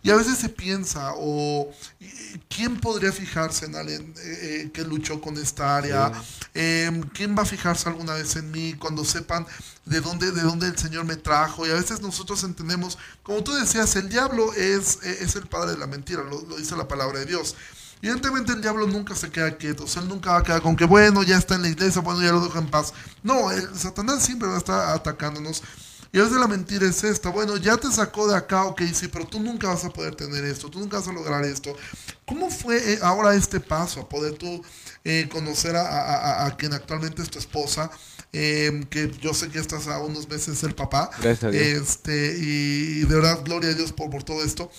y 0.02 0.10
a 0.10 0.16
veces 0.16 0.38
se 0.38 0.48
piensa, 0.48 1.12
o 1.16 1.70
¿y- 2.00 2.06
¿quién 2.48 2.78
podría 2.80 3.12
fijarse 3.12 3.66
en 3.66 3.76
alguien 3.76 4.12
eh, 4.18 4.38
eh, 4.64 4.70
que 4.72 4.82
luchó 4.82 5.20
con 5.20 5.36
esta 5.38 5.76
área? 5.76 6.12
Eh, 6.54 7.00
¿Quién 7.14 7.36
va 7.36 7.42
a 7.42 7.46
fijarse 7.46 7.88
alguna 7.88 8.14
vez 8.14 8.34
en 8.36 8.50
mí 8.50 8.74
cuando 8.74 9.04
sepan 9.04 9.46
de 9.86 10.00
dónde, 10.00 10.32
de 10.32 10.42
dónde 10.42 10.66
el 10.66 10.76
Señor 10.76 11.04
me 11.04 11.16
trajo? 11.16 11.66
Y 11.66 11.70
a 11.70 11.74
veces 11.74 12.00
nosotros 12.00 12.42
entendemos, 12.44 12.98
como 13.22 13.42
tú 13.44 13.52
decías, 13.54 13.94
el 13.96 14.08
diablo 14.08 14.52
es, 14.54 14.98
es 15.04 15.36
el 15.36 15.46
padre 15.46 15.72
de 15.72 15.78
la 15.78 15.86
mentira, 15.86 16.22
lo, 16.24 16.42
lo 16.42 16.56
dice 16.56 16.76
la 16.76 16.88
palabra 16.88 17.20
de 17.20 17.26
Dios. 17.26 17.54
Evidentemente 18.00 18.52
el 18.52 18.62
diablo 18.62 18.86
nunca 18.86 19.14
se 19.14 19.30
queda 19.30 19.56
quieto, 19.56 19.84
o 19.84 19.86
sea, 19.88 20.02
él 20.02 20.08
nunca 20.08 20.32
va 20.32 20.38
a 20.38 20.42
quedar 20.42 20.62
con 20.62 20.76
que, 20.76 20.84
bueno, 20.84 21.22
ya 21.22 21.36
está 21.36 21.56
en 21.56 21.62
la 21.62 21.68
iglesia, 21.68 22.00
bueno, 22.00 22.22
ya 22.22 22.32
lo 22.32 22.40
dejo 22.40 22.58
en 22.58 22.68
paz. 22.68 22.92
No, 23.22 23.50
el, 23.50 23.74
Satanás 23.76 24.22
siempre 24.24 24.48
va 24.48 24.54
a 24.54 24.58
estar 24.58 24.90
atacándonos. 24.96 25.62
Y 26.10 26.18
a 26.18 26.22
veces 26.22 26.38
la 26.38 26.46
mentira 26.48 26.88
es 26.88 27.04
esta, 27.04 27.28
bueno, 27.28 27.58
ya 27.58 27.76
te 27.76 27.90
sacó 27.92 28.26
de 28.28 28.34
acá, 28.36 28.64
ok, 28.64 28.80
sí, 28.94 29.08
pero 29.08 29.26
tú 29.26 29.40
nunca 29.40 29.68
vas 29.68 29.84
a 29.84 29.90
poder 29.90 30.14
tener 30.14 30.42
esto, 30.44 30.70
tú 30.70 30.78
nunca 30.80 30.98
vas 30.98 31.08
a 31.08 31.12
lograr 31.12 31.44
esto. 31.44 31.76
¿Cómo 32.24 32.50
fue 32.50 32.94
eh, 32.94 32.98
ahora 33.02 33.34
este 33.34 33.60
paso 33.60 34.00
a 34.00 34.08
poder 34.08 34.32
tú 34.38 34.62
eh, 35.04 35.28
conocer 35.30 35.76
a, 35.76 35.82
a- 35.82 36.46
a- 36.46 36.56
quien 36.56 36.72
actualmente 36.72 37.20
es 37.22 37.28
tu 37.30 37.38
esposa? 37.38 37.90
eh, 38.34 38.84
que 38.90 39.10
yo 39.22 39.32
sé 39.32 39.48
que 39.48 39.58
estás 39.58 39.86
a 39.88 40.00
unos 40.00 40.28
meses 40.28 40.48
de 40.48 40.56
ser 40.56 40.76
papá. 40.76 41.08
Gracias 41.18 41.44
a 41.44 41.50
Dios. 41.50 41.62
Este, 41.66 42.36
y 42.38 43.00
de 43.00 43.14
verdad, 43.14 43.40
gloria 43.42 43.70
a 43.70 43.74
Dios 43.74 43.92
por, 43.92 44.10
por 44.10 44.22
todo 44.22 44.42
esto. 44.44 44.70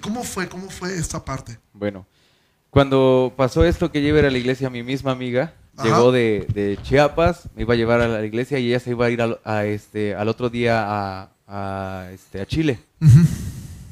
¿Cómo 0.00 0.24
fue? 0.24 0.48
¿Cómo 0.48 0.70
fue 0.70 0.96
esta 0.96 1.22
parte? 1.22 1.58
Bueno, 1.74 2.06
cuando 2.76 3.32
pasó 3.34 3.64
esto 3.64 3.90
que 3.90 4.02
yo 4.02 4.08
iba 4.08 4.18
a 4.18 4.20
ir 4.20 4.26
a 4.26 4.30
la 4.30 4.36
iglesia, 4.36 4.68
mi 4.68 4.82
misma 4.82 5.12
amiga 5.12 5.54
Ajá. 5.78 5.88
llegó 5.88 6.12
de, 6.12 6.46
de 6.52 6.78
Chiapas, 6.82 7.48
me 7.56 7.62
iba 7.62 7.72
a 7.72 7.76
llevar 7.78 8.02
a 8.02 8.06
la 8.06 8.22
iglesia 8.22 8.58
y 8.58 8.68
ella 8.68 8.80
se 8.80 8.90
iba 8.90 9.06
a 9.06 9.08
ir 9.08 9.22
al, 9.22 9.40
a 9.44 9.64
este, 9.64 10.14
al 10.14 10.28
otro 10.28 10.50
día 10.50 10.84
a, 10.86 11.30
a, 11.48 12.10
este, 12.12 12.38
a 12.38 12.44
Chile. 12.44 12.78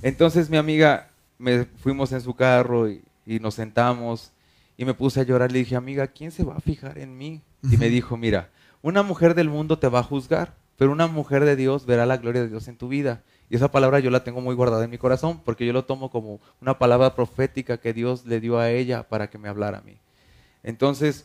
Entonces 0.02 0.50
mi 0.50 0.58
amiga, 0.58 1.08
me 1.38 1.64
fuimos 1.64 2.12
en 2.12 2.20
su 2.20 2.34
carro 2.34 2.90
y, 2.90 3.00
y 3.24 3.38
nos 3.38 3.54
sentamos 3.54 4.32
y 4.76 4.84
me 4.84 4.92
puse 4.92 5.18
a 5.18 5.22
llorar. 5.22 5.50
Le 5.50 5.60
dije, 5.60 5.76
amiga, 5.76 6.08
¿quién 6.08 6.30
se 6.30 6.44
va 6.44 6.56
a 6.56 6.60
fijar 6.60 6.98
en 6.98 7.16
mí? 7.16 7.40
Y 7.62 7.78
me 7.78 7.88
dijo, 7.88 8.18
mira, 8.18 8.50
una 8.82 9.02
mujer 9.02 9.34
del 9.34 9.48
mundo 9.48 9.78
te 9.78 9.88
va 9.88 10.00
a 10.00 10.02
juzgar, 10.02 10.56
pero 10.76 10.92
una 10.92 11.06
mujer 11.06 11.46
de 11.46 11.56
Dios 11.56 11.86
verá 11.86 12.04
la 12.04 12.18
gloria 12.18 12.42
de 12.42 12.50
Dios 12.50 12.68
en 12.68 12.76
tu 12.76 12.88
vida. 12.88 13.22
Y 13.54 13.56
esa 13.56 13.70
palabra 13.70 14.00
yo 14.00 14.10
la 14.10 14.24
tengo 14.24 14.40
muy 14.40 14.56
guardada 14.56 14.82
en 14.82 14.90
mi 14.90 14.98
corazón 14.98 15.40
porque 15.44 15.64
yo 15.64 15.72
lo 15.72 15.84
tomo 15.84 16.10
como 16.10 16.40
una 16.60 16.76
palabra 16.76 17.14
profética 17.14 17.76
que 17.76 17.92
Dios 17.92 18.26
le 18.26 18.40
dio 18.40 18.58
a 18.58 18.72
ella 18.72 19.08
para 19.08 19.30
que 19.30 19.38
me 19.38 19.48
hablara 19.48 19.78
a 19.78 19.82
mí. 19.82 19.96
Entonces, 20.64 21.24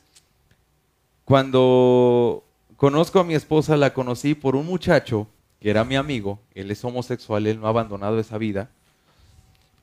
cuando 1.26 2.44
conozco 2.78 3.20
a 3.20 3.24
mi 3.24 3.34
esposa, 3.34 3.78
la 3.78 3.96
conocí 3.96 4.36
por 4.36 4.56
un 4.56 4.68
muchacho 4.68 5.28
que 5.60 5.72
era 5.72 5.84
mi 5.84 5.96
amigo, 5.96 6.40
él 6.54 6.70
es 6.70 6.86
homosexual, 6.86 7.48
él 7.48 7.60
no 7.60 7.66
ha 7.66 7.72
abandonado 7.72 8.20
esa 8.20 8.38
vida, 8.38 8.70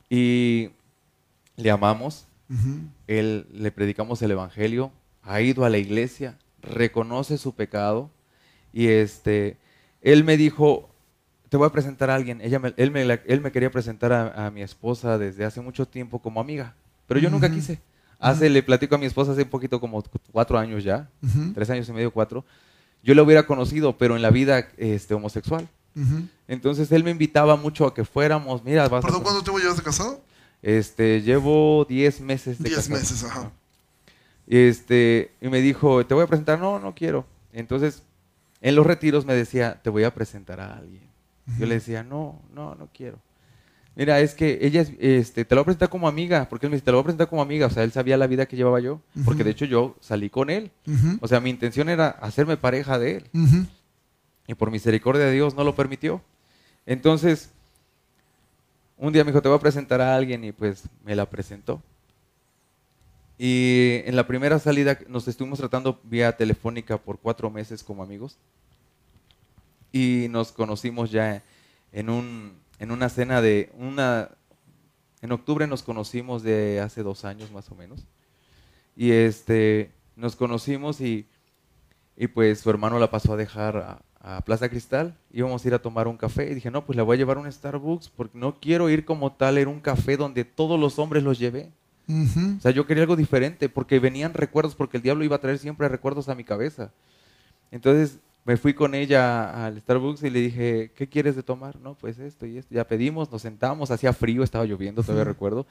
y 0.09 0.69
le 1.57 1.69
amamos, 1.69 2.27
él 3.07 3.45
le 3.51 3.73
predicamos 3.73 4.21
el 4.21 4.31
evangelio, 4.31 4.93
ha 5.21 5.41
ido 5.41 5.65
a 5.65 5.69
la 5.69 5.79
iglesia, 5.79 6.37
reconoce 6.61 7.37
su 7.37 7.53
pecado. 7.55 8.09
Y 8.71 8.87
este 8.87 9.57
él 10.01 10.23
me 10.23 10.37
dijo, 10.37 10.89
te 11.49 11.57
voy 11.57 11.67
a 11.67 11.71
presentar 11.71 12.09
a 12.09 12.15
alguien. 12.15 12.41
Ella 12.41 12.59
me- 12.59 12.73
él, 12.77 12.91
me, 12.91 13.01
él 13.25 13.41
me 13.41 13.51
quería 13.51 13.71
presentar 13.71 14.11
a, 14.13 14.47
a 14.47 14.51
mi 14.51 14.61
esposa 14.61 15.17
desde 15.17 15.45
hace 15.45 15.61
mucho 15.61 15.87
tiempo 15.87 16.19
como 16.19 16.39
amiga, 16.41 16.75
pero 17.07 17.19
yo 17.19 17.29
nunca 17.29 17.49
quise. 17.51 17.79
Hace, 18.19 18.49
le 18.49 18.63
platico 18.63 18.95
a 18.95 18.97
mi 18.97 19.05
esposa 19.05 19.31
hace 19.33 19.43
un 19.43 19.49
poquito 19.49 19.79
como 19.79 20.03
cuatro 20.31 20.57
años 20.57 20.83
ya, 20.83 21.07
tres 21.53 21.69
años 21.69 21.87
y 21.89 21.93
medio, 21.93 22.11
cuatro. 22.11 22.43
Yo 23.03 23.13
la 23.13 23.21
hubiera 23.23 23.45
conocido, 23.45 23.97
pero 23.97 24.15
en 24.15 24.21
la 24.23 24.31
vida 24.31 24.67
este, 24.77 25.13
homosexual. 25.13 25.67
Entonces 26.47 26.91
él 26.91 27.03
me 27.03 27.11
invitaba 27.11 27.55
mucho 27.55 27.85
a 27.85 27.93
que 27.93 28.03
fuéramos, 28.05 28.63
mira, 28.63 28.87
vas 28.89 29.03
a- 29.03 29.07
¿Perdón, 29.07 29.23
cuánto 29.23 29.43
tiempo 29.43 29.59
llevas 29.59 29.77
de 29.77 29.83
casado? 29.83 30.21
este, 30.61 31.21
llevo 31.21 31.85
10 31.87 32.19
meses 32.21 32.57
de 32.57 32.65
Diez 32.69 32.77
casado. 32.87 32.99
meses, 32.99 33.23
ajá. 33.23 33.51
Este, 34.47 35.31
y 35.41 35.49
me 35.49 35.61
dijo, 35.61 36.05
te 36.05 36.13
voy 36.13 36.23
a 36.23 36.27
presentar, 36.27 36.59
no, 36.59 36.79
no 36.79 36.93
quiero. 36.95 37.25
Entonces, 37.53 38.03
en 38.61 38.75
los 38.75 38.85
retiros 38.85 39.25
me 39.25 39.33
decía, 39.35 39.79
te 39.83 39.89
voy 39.89 40.03
a 40.03 40.13
presentar 40.13 40.59
a 40.59 40.77
alguien. 40.77 41.06
Yo 41.59 41.65
le 41.65 41.75
decía, 41.75 42.03
no, 42.03 42.41
no, 42.53 42.75
no 42.75 42.89
quiero. 42.93 43.19
Mira, 43.95 44.19
es 44.19 44.35
que 44.35 44.59
ella, 44.61 44.81
es, 44.81 44.91
este, 44.99 45.43
te 45.43 45.55
lo 45.55 45.61
voy 45.61 45.63
a 45.63 45.65
presentar 45.65 45.89
como 45.89 46.07
amiga, 46.07 46.47
porque 46.49 46.67
él 46.67 46.69
me 46.69 46.75
dice, 46.75 46.85
te 46.85 46.91
lo 46.91 46.97
voy 46.97 47.01
a 47.01 47.05
presentar 47.05 47.29
como 47.29 47.41
amiga. 47.41 47.65
O 47.65 47.69
sea, 47.69 47.83
él 47.83 47.91
sabía 47.91 48.15
la 48.17 48.27
vida 48.27 48.45
que 48.45 48.55
llevaba 48.55 48.79
yo, 48.79 49.01
porque 49.25 49.43
de 49.43 49.51
hecho 49.51 49.65
yo 49.65 49.95
salí 50.01 50.29
con 50.29 50.49
él. 50.49 50.71
O 51.19 51.27
sea, 51.27 51.39
mi 51.39 51.49
intención 51.49 51.89
era 51.89 52.09
hacerme 52.09 52.57
pareja 52.57 52.99
de 52.99 53.17
él. 53.17 53.23
Y 54.47 54.53
por 54.53 54.71
misericordia 54.71 55.25
de 55.25 55.31
Dios 55.31 55.55
no 55.55 55.63
lo 55.63 55.75
permitió. 55.75 56.21
Entonces, 56.85 57.49
un 58.97 59.13
día 59.13 59.23
me 59.23 59.31
dijo, 59.31 59.41
te 59.41 59.49
voy 59.49 59.57
a 59.57 59.61
presentar 59.61 59.99
a 60.01 60.15
alguien 60.15 60.43
y 60.43 60.51
pues 60.51 60.83
me 61.03 61.15
la 61.15 61.29
presentó. 61.29 61.81
Y 63.37 64.01
en 64.05 64.15
la 64.15 64.25
primera 64.25 64.57
salida 64.59 64.97
nos 65.07 65.27
estuvimos 65.27 65.59
tratando 65.59 65.99
vía 66.03 66.35
telefónica 66.35 66.97
por 66.97 67.19
cuatro 67.19 67.49
meses 67.51 67.83
como 67.83 68.01
amigos. 68.01 68.37
Y 69.91 70.27
nos 70.29 70.51
conocimos 70.51 71.11
ya 71.11 71.43
en, 71.91 72.09
un, 72.09 72.53
en 72.79 72.91
una 72.91 73.09
cena 73.09 73.41
de 73.41 73.71
una... 73.77 74.29
En 75.21 75.31
octubre 75.31 75.65
nos 75.65 75.81
conocimos 75.81 76.43
de 76.43 76.79
hace 76.79 77.01
dos 77.01 77.25
años 77.25 77.51
más 77.51 77.71
o 77.71 77.75
menos. 77.75 78.05
Y 78.95 79.11
este, 79.11 79.91
nos 80.15 80.35
conocimos 80.35 81.01
y, 81.01 81.27
y 82.15 82.27
pues 82.27 82.59
su 82.59 82.69
hermano 82.69 82.99
la 82.99 83.09
pasó 83.09 83.33
a 83.33 83.37
dejar 83.37 83.77
a, 83.77 84.01
a 84.19 84.41
Plaza 84.41 84.69
Cristal. 84.69 85.17
Íbamos 85.31 85.63
a 85.63 85.67
ir 85.67 85.73
a 85.73 85.81
tomar 85.81 86.07
un 86.07 86.17
café 86.17 86.51
y 86.51 86.55
dije, 86.55 86.69
no, 86.69 86.85
pues 86.85 86.95
le 86.95 87.01
voy 87.01 87.15
a 87.15 87.17
llevar 87.17 87.37
un 87.37 87.51
Starbucks 87.51 88.09
porque 88.09 88.37
no 88.37 88.59
quiero 88.59 88.89
ir 88.89 89.05
como 89.05 89.31
tal 89.31 89.57
en 89.57 89.67
un 89.67 89.79
café 89.79 90.17
donde 90.17 90.45
todos 90.45 90.79
los 90.79 90.99
hombres 90.99 91.23
los 91.23 91.39
llevé. 91.39 91.71
Ujú. 92.07 92.57
O 92.57 92.61
sea, 92.61 92.71
yo 92.71 92.85
quería 92.85 93.03
algo 93.03 93.15
diferente 93.15 93.69
porque 93.69 93.99
venían 93.99 94.33
recuerdos, 94.33 94.75
porque 94.75 94.97
el 94.97 95.03
diablo 95.03 95.23
iba 95.23 95.35
a 95.35 95.41
traer 95.41 95.57
siempre 95.57 95.89
recuerdos 95.89 96.29
a 96.29 96.35
mi 96.35 96.43
cabeza. 96.43 96.91
Entonces 97.71 98.19
me 98.47 98.55
fui 98.55 98.73
con 98.73 98.95
ella 98.95 99.65
al 99.65 99.77
Starbucks 99.81 100.23
y 100.23 100.29
le 100.29 100.39
dije, 100.39 100.91
¿qué 100.95 101.09
quieres 101.09 101.35
de 101.35 101.43
tomar? 101.43 101.75
No, 101.81 101.95
pues 101.95 102.17
esto 102.17 102.45
y 102.45 102.57
esto. 102.57 102.73
Ya 102.73 102.87
pedimos, 102.87 103.29
nos 103.29 103.41
sentamos, 103.41 103.91
hacía 103.91 104.13
frío, 104.13 104.41
estaba 104.41 104.63
lloviendo, 104.63 105.03
todavía 105.03 105.25
recuerdo. 105.25 105.67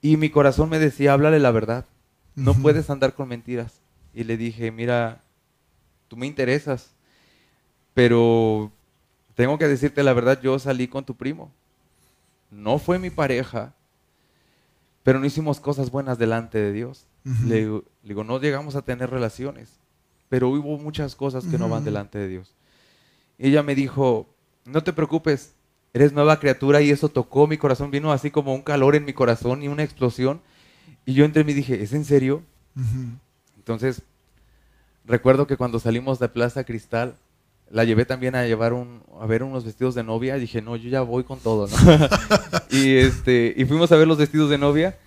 Y 0.00 0.16
mi 0.16 0.30
corazón 0.30 0.68
me 0.68 0.78
decía, 0.78 1.12
háblale 1.12 1.40
la 1.40 1.50
verdad, 1.50 1.86
no 2.36 2.54
puedes 2.54 2.88
andar 2.88 3.14
con 3.14 3.26
mentiras. 3.26 3.80
Y 4.14 4.22
le 4.22 4.36
dije, 4.36 4.70
mira, 4.70 5.22
tú 6.06 6.16
me 6.16 6.28
interesas, 6.28 6.94
pero 7.94 8.70
tengo 9.34 9.58
que 9.58 9.66
decirte 9.66 10.04
la 10.04 10.12
verdad, 10.12 10.40
yo 10.40 10.56
salí 10.60 10.86
con 10.86 11.04
tu 11.04 11.16
primo. 11.16 11.50
No 12.52 12.78
fue 12.78 13.00
mi 13.00 13.10
pareja, 13.10 13.74
pero 15.02 15.18
no 15.18 15.26
hicimos 15.26 15.58
cosas 15.58 15.90
buenas 15.90 16.16
delante 16.16 16.58
de 16.58 16.72
Dios. 16.72 17.08
le, 17.44 17.82
digo, 18.04 18.22
no 18.22 18.38
llegamos 18.40 18.76
a 18.76 18.82
tener 18.82 19.10
relaciones 19.10 19.80
pero 20.28 20.48
hubo 20.48 20.78
muchas 20.78 21.14
cosas 21.14 21.44
que 21.44 21.58
no 21.58 21.68
van 21.68 21.84
delante 21.84 22.18
de 22.18 22.28
Dios. 22.28 22.54
Y 23.38 23.48
ella 23.48 23.62
me 23.62 23.74
dijo, 23.74 24.26
no 24.64 24.82
te 24.82 24.92
preocupes, 24.92 25.54
eres 25.92 26.12
nueva 26.12 26.38
criatura 26.38 26.80
y 26.80 26.90
eso 26.90 27.08
tocó 27.08 27.46
mi 27.46 27.56
corazón, 27.56 27.90
vino 27.90 28.12
así 28.12 28.30
como 28.30 28.54
un 28.54 28.62
calor 28.62 28.94
en 28.94 29.04
mi 29.04 29.12
corazón 29.12 29.62
y 29.62 29.68
una 29.68 29.82
explosión. 29.82 30.40
Y 31.06 31.14
yo 31.14 31.24
entre 31.24 31.44
mí 31.44 31.54
dije, 31.54 31.82
¿es 31.82 31.92
en 31.92 32.04
serio? 32.04 32.42
Entonces, 33.56 34.02
recuerdo 35.04 35.46
que 35.46 35.56
cuando 35.56 35.78
salimos 35.78 36.18
de 36.18 36.28
Plaza 36.28 36.64
Cristal, 36.64 37.14
la 37.70 37.84
llevé 37.84 38.04
también 38.04 38.34
a 38.34 38.46
llevar 38.46 38.72
un, 38.72 39.02
a 39.20 39.26
ver 39.26 39.42
unos 39.42 39.64
vestidos 39.64 39.94
de 39.94 40.02
novia. 40.02 40.36
Y 40.36 40.40
dije, 40.40 40.62
no, 40.62 40.76
yo 40.76 40.88
ya 40.88 41.02
voy 41.02 41.24
con 41.24 41.38
todo, 41.38 41.66
¿no? 41.66 41.76
y, 42.70 42.96
este, 42.96 43.54
y 43.56 43.64
fuimos 43.64 43.92
a 43.92 43.96
ver 43.96 44.06
los 44.06 44.18
vestidos 44.18 44.50
de 44.50 44.58
novia. 44.58 44.98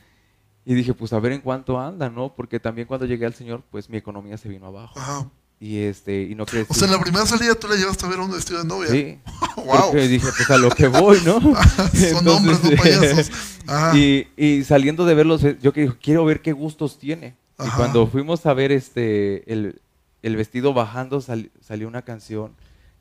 Y 0.66 0.76
dije, 0.76 0.94
pues 0.94 1.12
a 1.14 1.20
ver 1.20 1.32
en 1.32 1.42
cuánto 1.42 1.80
anda, 1.80 2.10
¿no? 2.10 2.34
Porque 2.36 2.60
también 2.60 2.88
cuando 2.88 3.06
llegué 3.06 3.26
al 3.26 3.34
Señor, 3.34 3.64
pues 3.72 3.90
mi 3.90 3.98
economía 3.98 4.38
se 4.38 4.48
vino 4.48 4.68
abajo. 4.68 5.00
Ajá. 5.00 5.28
Y 5.60 5.78
este, 5.78 6.24
y 6.24 6.34
no 6.34 6.46
crees. 6.46 6.66
O 6.70 6.74
sea, 6.74 6.88
en 6.88 6.94
la 6.94 7.00
primera 7.00 7.26
salida 7.26 7.54
tú 7.54 7.68
le 7.68 7.78
llevaste 7.78 8.06
a 8.06 8.10
ver 8.10 8.20
un 8.20 8.32
vestido 8.32 8.62
de 8.62 8.68
novia. 8.68 8.90
Sí. 8.90 9.20
wow. 9.58 9.96
Y 9.96 10.08
dije, 10.08 10.28
pues 10.36 10.50
a 10.50 10.58
lo 10.58 10.70
que 10.72 10.88
voy, 10.88 11.20
¿no? 11.24 11.40
Son 11.94 12.28
hombres, 12.28 12.64
no 12.64 12.72
payasos. 12.78 13.32
Ajá. 13.68 13.96
Y, 13.98 14.28
y, 14.36 14.64
saliendo 14.64 15.06
de 15.06 15.14
verlos, 15.14 15.42
yo 15.62 15.72
que 15.72 15.94
quiero 16.02 16.26
ver 16.26 16.42
qué 16.42 16.52
gustos 16.52 16.98
tiene. 16.98 17.36
Y 17.64 17.70
cuando 17.78 18.08
fuimos 18.08 18.48
a 18.48 18.56
ver 18.56 18.72
este 18.72 19.52
el, 19.54 19.82
el 20.24 20.36
vestido 20.36 20.74
bajando, 20.74 21.22
salió 21.22 21.88
una 21.88 22.02
canción 22.02 22.54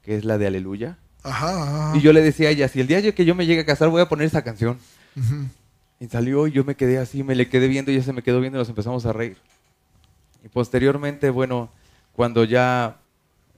que 0.02 0.16
es 0.16 0.26
la 0.26 0.36
de 0.36 0.46
Aleluya. 0.46 0.98
Ajá, 1.22 1.92
Y 1.96 2.00
yo 2.00 2.12
le 2.12 2.20
decía 2.20 2.48
a 2.48 2.50
ella, 2.50 2.68
si 2.68 2.80
el 2.80 2.86
día 2.86 3.14
que 3.14 3.24
yo 3.24 3.34
me 3.34 3.46
llegue 3.46 3.62
a 3.62 3.66
casar 3.66 3.88
voy 3.88 4.02
a 4.02 4.08
poner 4.08 4.26
esa 4.26 4.42
canción. 4.42 4.78
Ajá. 5.18 5.46
Y 6.00 6.08
salió 6.08 6.46
y 6.46 6.52
yo 6.52 6.64
me 6.64 6.74
quedé 6.74 6.98
así, 6.98 7.22
me 7.22 7.34
le 7.34 7.48
quedé 7.48 7.68
viendo 7.68 7.90
y 7.90 7.94
ella 7.94 8.04
se 8.04 8.14
me 8.14 8.22
quedó 8.22 8.40
viendo 8.40 8.58
y 8.58 8.60
nos 8.60 8.68
empezamos 8.70 9.04
a 9.04 9.12
reír. 9.12 9.36
Y 10.42 10.48
posteriormente, 10.48 11.28
bueno, 11.28 11.70
cuando 12.12 12.42
ya 12.44 12.98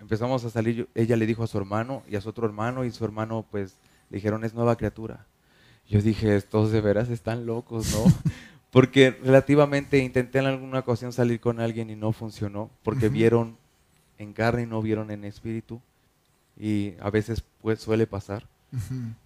empezamos 0.01 0.45
a 0.45 0.51
salir, 0.51 0.89
ella 0.95 1.17
le 1.17 1.27
dijo 1.27 1.45
a 1.45 1.47
su 1.47 1.57
hermano 1.57 2.03
y 2.09 2.17
a 2.17 2.21
su 2.21 2.29
otro 2.29 2.45
hermano 2.45 2.85
y 2.85 2.91
su 2.91 3.05
hermano 3.05 3.47
pues 3.49 3.77
le 4.11 4.17
dijeron 4.17 4.45
es 4.45 4.55
nueva 4.55 4.77
criatura. 4.77 5.25
Yo 5.89 6.03
dije, 6.03 6.37
estos 6.37 6.73
de 6.73 6.81
veras 6.81 7.09
están 7.09 7.47
locos, 7.47 7.93
¿no? 7.93 8.05
Porque 8.73 9.11
relativamente 9.23 9.99
intenté 9.99 10.39
en 10.39 10.47
alguna 10.47 10.81
ocasión 10.81 11.13
salir 11.13 11.39
con 11.39 11.61
alguien 11.61 11.91
y 11.91 11.97
no 11.97 12.13
funcionó, 12.13 12.71
porque 12.83 13.11
vieron 13.11 13.59
en 14.17 14.33
carne 14.33 14.63
y 14.63 14.67
no 14.67 14.81
vieron 14.81 15.11
en 15.11 15.25
espíritu. 15.27 15.83
Y 16.59 16.95
a 17.01 17.11
veces 17.11 17.45
pues 17.61 17.81
suele 17.81 18.07
pasar. 18.07 18.47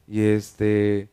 Y 0.08 0.20
este 0.20 1.08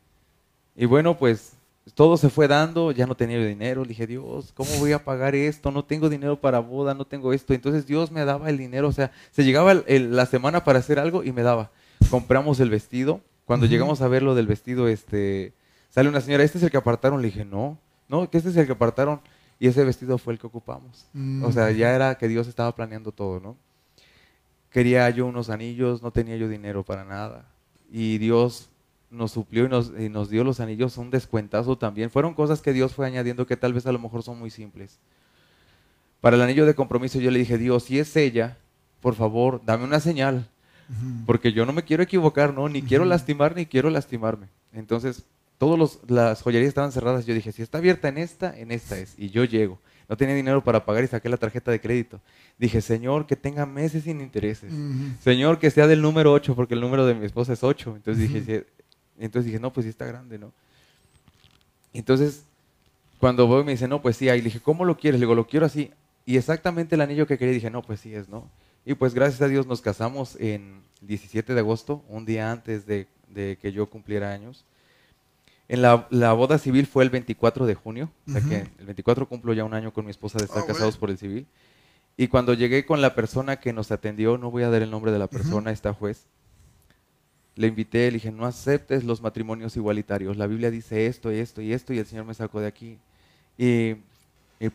y 0.75 0.85
bueno, 0.85 1.15
pues 1.19 1.52
todo 1.95 2.17
se 2.17 2.29
fue 2.29 2.47
dando, 2.47 2.91
ya 2.91 3.05
no 3.05 3.15
tenía 3.15 3.45
dinero, 3.45 3.83
le 3.83 3.89
dije, 3.89 4.07
Dios, 4.07 4.53
¿cómo 4.53 4.69
voy 4.79 4.93
a 4.93 5.03
pagar 5.03 5.35
esto? 5.35 5.69
No 5.71 5.83
tengo 5.83 6.09
dinero 6.09 6.39
para 6.39 6.59
boda, 6.59 6.93
no 6.93 7.05
tengo 7.05 7.33
esto. 7.33 7.53
Entonces 7.53 7.85
Dios 7.85 8.11
me 8.11 8.23
daba 8.23 8.49
el 8.49 8.57
dinero, 8.57 8.87
o 8.87 8.91
sea, 8.91 9.11
se 9.31 9.43
llegaba 9.43 9.73
la 9.73 10.25
semana 10.25 10.63
para 10.63 10.79
hacer 10.79 10.97
algo 10.97 11.23
y 11.23 11.31
me 11.31 11.43
daba. 11.43 11.71
Compramos 12.09 12.59
el 12.59 12.69
vestido, 12.69 13.21
cuando 13.45 13.65
llegamos 13.65 14.01
a 14.01 14.07
ver 14.07 14.23
lo 14.23 14.35
del 14.35 14.47
vestido, 14.47 14.87
este, 14.87 15.53
sale 15.89 16.07
una 16.07 16.21
señora, 16.21 16.43
¿este 16.43 16.57
es 16.57 16.63
el 16.63 16.71
que 16.71 16.77
apartaron? 16.77 17.21
Le 17.21 17.27
dije, 17.27 17.43
no, 17.43 17.77
no, 18.07 18.29
que 18.29 18.37
este 18.37 18.49
es 18.49 18.57
el 18.57 18.65
que 18.65 18.71
apartaron. 18.71 19.21
Y 19.59 19.67
ese 19.67 19.83
vestido 19.83 20.17
fue 20.17 20.33
el 20.33 20.39
que 20.39 20.47
ocupamos. 20.47 21.07
O 21.43 21.51
sea, 21.51 21.71
ya 21.71 21.93
era 21.93 22.15
que 22.15 22.27
Dios 22.27 22.47
estaba 22.47 22.73
planeando 22.75 23.11
todo, 23.11 23.39
¿no? 23.39 23.55
Quería 24.69 25.09
yo 25.09 25.25
unos 25.25 25.49
anillos, 25.49 26.01
no 26.01 26.11
tenía 26.11 26.35
yo 26.35 26.49
dinero 26.49 26.83
para 26.83 27.05
nada. 27.05 27.45
Y 27.91 28.17
Dios 28.17 28.69
nos 29.13 29.31
suplió 29.31 29.65
y 29.65 29.69
nos, 29.69 29.91
y 29.97 30.09
nos 30.09 30.29
dio 30.29 30.43
los 30.43 30.59
anillos, 30.59 30.97
un 30.97 31.11
descuentazo 31.11 31.77
también. 31.77 32.09
Fueron 32.09 32.33
cosas 32.33 32.61
que 32.61 32.73
Dios 32.73 32.93
fue 32.93 33.05
añadiendo 33.05 33.45
que 33.45 33.55
tal 33.55 33.73
vez 33.73 33.85
a 33.85 33.91
lo 33.91 33.99
mejor 33.99 34.23
son 34.23 34.39
muy 34.39 34.49
simples. 34.49 34.99
Para 36.19 36.35
el 36.35 36.41
anillo 36.41 36.65
de 36.65 36.73
compromiso 36.73 37.19
yo 37.19 37.31
le 37.31 37.39
dije, 37.39 37.57
Dios, 37.57 37.83
si 37.83 37.99
es 37.99 38.15
ella, 38.15 38.57
por 39.01 39.15
favor, 39.15 39.61
dame 39.65 39.83
una 39.83 39.99
señal, 39.99 40.49
porque 41.25 41.53
yo 41.53 41.65
no 41.65 41.73
me 41.73 41.83
quiero 41.83 42.03
equivocar, 42.03 42.53
¿no? 42.53 42.67
Ni 42.69 42.81
quiero 42.81 43.05
lastimar, 43.05 43.55
ni 43.55 43.65
quiero 43.65 43.89
lastimarme. 43.89 44.47
Entonces, 44.71 45.23
todas 45.57 45.99
las 46.07 46.41
joyerías 46.41 46.69
estaban 46.69 46.91
cerradas. 46.91 47.25
Yo 47.25 47.33
dije, 47.33 47.51
si 47.51 47.61
está 47.61 47.77
abierta 47.77 48.07
en 48.07 48.17
esta, 48.17 48.57
en 48.57 48.71
esta 48.71 48.97
es. 48.97 49.13
Y 49.17 49.29
yo 49.29 49.43
llego. 49.43 49.79
No 50.09 50.17
tenía 50.17 50.35
dinero 50.35 50.63
para 50.63 50.85
pagar 50.85 51.03
y 51.03 51.07
saqué 51.07 51.29
la 51.29 51.37
tarjeta 51.37 51.71
de 51.71 51.79
crédito. 51.79 52.19
Dije, 52.57 52.81
Señor, 52.81 53.25
que 53.25 53.35
tenga 53.35 53.65
meses 53.65 54.03
sin 54.03 54.21
intereses. 54.21 54.71
Señor, 55.21 55.59
que 55.59 55.71
sea 55.71 55.87
del 55.87 56.01
número 56.01 56.31
8, 56.33 56.55
porque 56.55 56.73
el 56.73 56.81
número 56.81 57.05
de 57.05 57.15
mi 57.15 57.25
esposa 57.25 57.53
es 57.53 57.63
8. 57.63 57.93
Entonces 57.95 58.29
dije, 58.29 58.65
entonces 59.19 59.45
dije, 59.45 59.59
no, 59.59 59.71
pues 59.71 59.85
sí 59.85 59.89
está 59.89 60.05
grande, 60.05 60.39
¿no? 60.39 60.51
Entonces, 61.93 62.43
cuando 63.19 63.47
voy 63.47 63.63
me 63.63 63.71
dice, 63.71 63.87
no, 63.87 64.01
pues 64.01 64.17
sí, 64.17 64.29
ahí 64.29 64.39
le 64.39 64.45
dije, 64.45 64.59
¿cómo 64.59 64.85
lo 64.85 64.97
quieres? 64.97 65.19
Le 65.19 65.25
digo, 65.25 65.35
lo 65.35 65.47
quiero 65.47 65.65
así. 65.65 65.91
Y 66.25 66.37
exactamente 66.37 66.95
el 66.95 67.01
anillo 67.01 67.27
que 67.27 67.37
quería, 67.37 67.53
dije, 67.53 67.69
no, 67.69 67.81
pues 67.81 67.99
sí 67.99 68.13
es, 68.13 68.29
¿no? 68.29 68.49
Y 68.85 68.95
pues 68.95 69.13
gracias 69.13 69.41
a 69.41 69.47
Dios 69.47 69.65
nos 69.65 69.81
casamos 69.81 70.35
en 70.39 70.83
17 71.01 71.53
de 71.53 71.59
agosto, 71.59 72.03
un 72.09 72.25
día 72.25 72.51
antes 72.51 72.85
de, 72.85 73.07
que 73.33 73.71
yo 73.71 73.89
cumpliera 73.89 74.33
años. 74.33 74.65
En 75.69 75.81
la, 75.81 75.95
boda 76.33 76.57
civil 76.57 76.85
fue 76.85 77.03
el 77.03 77.09
24 77.09 77.65
de 77.65 77.75
junio, 77.75 78.11
o 78.27 78.31
sea 78.31 78.41
que 78.41 78.69
el 78.77 78.85
24 78.85 79.27
cumplo 79.27 79.53
ya 79.53 79.63
un 79.63 79.73
año 79.73 79.93
con 79.93 80.05
mi 80.05 80.11
esposa 80.11 80.37
de 80.37 80.45
estar 80.45 80.63
ah, 80.63 80.67
casados 80.67 80.97
por 80.97 81.09
el 81.09 81.17
civil. 81.17 81.47
Y 82.17 82.27
cuando 82.27 82.53
llegué 82.53 82.85
con 82.85 83.01
la 83.01 83.15
persona 83.15 83.55
que 83.55 83.73
nos 83.73 83.91
atendió, 83.91 84.37
no 84.37 84.51
voy 84.51 84.63
a 84.63 84.69
dar 84.69 84.81
el 84.81 84.91
nombre 84.91 85.11
de 85.11 85.19
la 85.19 85.27
persona, 85.27 85.71
esta 85.71 85.93
juez, 85.93 86.25
le 87.55 87.67
invité, 87.67 88.07
le 88.07 88.13
dije, 88.13 88.31
no 88.31 88.45
aceptes 88.45 89.03
los 89.03 89.21
matrimonios 89.21 89.75
igualitarios. 89.75 90.37
La 90.37 90.47
Biblia 90.47 90.71
dice 90.71 91.07
esto 91.07 91.31
y 91.31 91.39
esto 91.39 91.61
y 91.61 91.73
esto 91.73 91.93
y 91.93 91.99
el 91.99 92.05
Señor 92.05 92.25
me 92.25 92.33
sacó 92.33 92.59
de 92.59 92.67
aquí. 92.67 92.97
Y, 93.57 93.95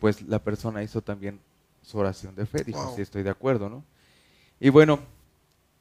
pues 0.00 0.22
la 0.22 0.38
persona 0.38 0.82
hizo 0.82 1.00
también 1.00 1.40
su 1.82 1.98
oración 1.98 2.34
de 2.34 2.46
fe. 2.46 2.62
Dijo, 2.62 2.92
sí, 2.94 3.02
estoy 3.02 3.22
de 3.22 3.30
acuerdo, 3.30 3.68
¿no? 3.68 3.82
Y 4.60 4.68
bueno, 4.68 5.00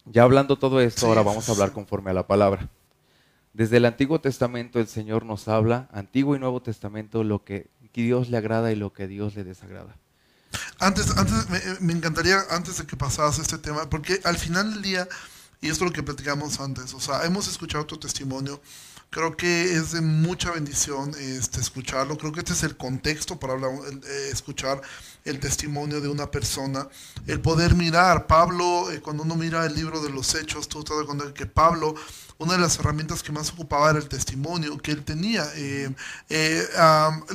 ya 0.05 0.23
hablando 0.23 0.57
todo 0.57 0.79
esto, 0.79 1.07
ahora 1.07 1.21
vamos 1.21 1.47
a 1.49 1.51
hablar 1.51 1.71
conforme 1.71 2.11
a 2.11 2.13
la 2.13 2.25
palabra. 2.25 2.69
Desde 3.53 3.77
el 3.77 3.85
Antiguo 3.85 4.21
Testamento 4.21 4.79
el 4.79 4.87
Señor 4.87 5.25
nos 5.25 5.47
habla, 5.47 5.89
Antiguo 5.91 6.35
y 6.35 6.39
Nuevo 6.39 6.61
Testamento, 6.61 7.23
lo 7.23 7.43
que 7.43 7.67
Dios 7.93 8.29
le 8.29 8.37
agrada 8.37 8.71
y 8.71 8.75
lo 8.75 8.93
que 8.93 9.07
Dios 9.07 9.35
le 9.35 9.43
desagrada. 9.43 9.97
Antes, 10.79 11.17
antes 11.17 11.49
me, 11.49 11.59
me 11.79 11.93
encantaría, 11.93 12.39
antes 12.51 12.77
de 12.77 12.85
que 12.85 12.95
pasaras 12.95 13.39
este 13.39 13.57
tema, 13.57 13.89
porque 13.89 14.19
al 14.23 14.37
final 14.37 14.71
del 14.75 14.83
día 14.83 15.07
y 15.61 15.69
es 15.69 15.81
lo 15.81 15.91
que 15.91 16.03
platicamos 16.03 16.59
antes. 16.59 16.93
O 16.93 16.99
sea, 16.99 17.25
hemos 17.25 17.47
escuchado 17.47 17.85
tu 17.85 17.97
testimonio. 17.97 18.61
Creo 19.09 19.37
que 19.37 19.73
es 19.73 19.93
de 19.93 20.01
mucha 20.01 20.51
bendición 20.51 21.15
este, 21.17 21.61
escucharlo. 21.61 22.17
Creo 22.17 22.33
que 22.33 22.39
este 22.39 22.53
es 22.53 22.63
el 22.63 22.75
contexto 22.75 23.39
para 23.39 23.53
hablar, 23.53 23.71
eh, 23.71 24.29
escuchar 24.31 24.81
el 25.23 25.39
testimonio 25.39 26.01
de 26.01 26.09
una 26.09 26.29
persona. 26.29 26.87
El 27.25 27.39
poder 27.39 27.75
mirar, 27.75 28.27
Pablo, 28.27 28.91
eh, 28.91 29.01
cuando 29.01 29.23
uno 29.23 29.35
mira 29.35 29.65
el 29.65 29.75
libro 29.75 30.01
de 30.01 30.09
los 30.09 30.35
hechos, 30.35 30.67
tú 30.67 30.83
te 30.83 30.93
das 30.93 31.31
que 31.31 31.45
Pablo 31.45 31.95
una 32.39 32.53
de 32.53 32.59
las 32.59 32.77
herramientas 32.79 33.23
que 33.23 33.31
más 33.31 33.49
ocupaba 33.51 33.89
era 33.89 33.99
el 33.99 34.07
testimonio 34.07 34.77
que 34.77 34.91
él 34.91 35.03
tenía. 35.03 35.45
Eh, 35.55 35.89
eh, 36.29 36.67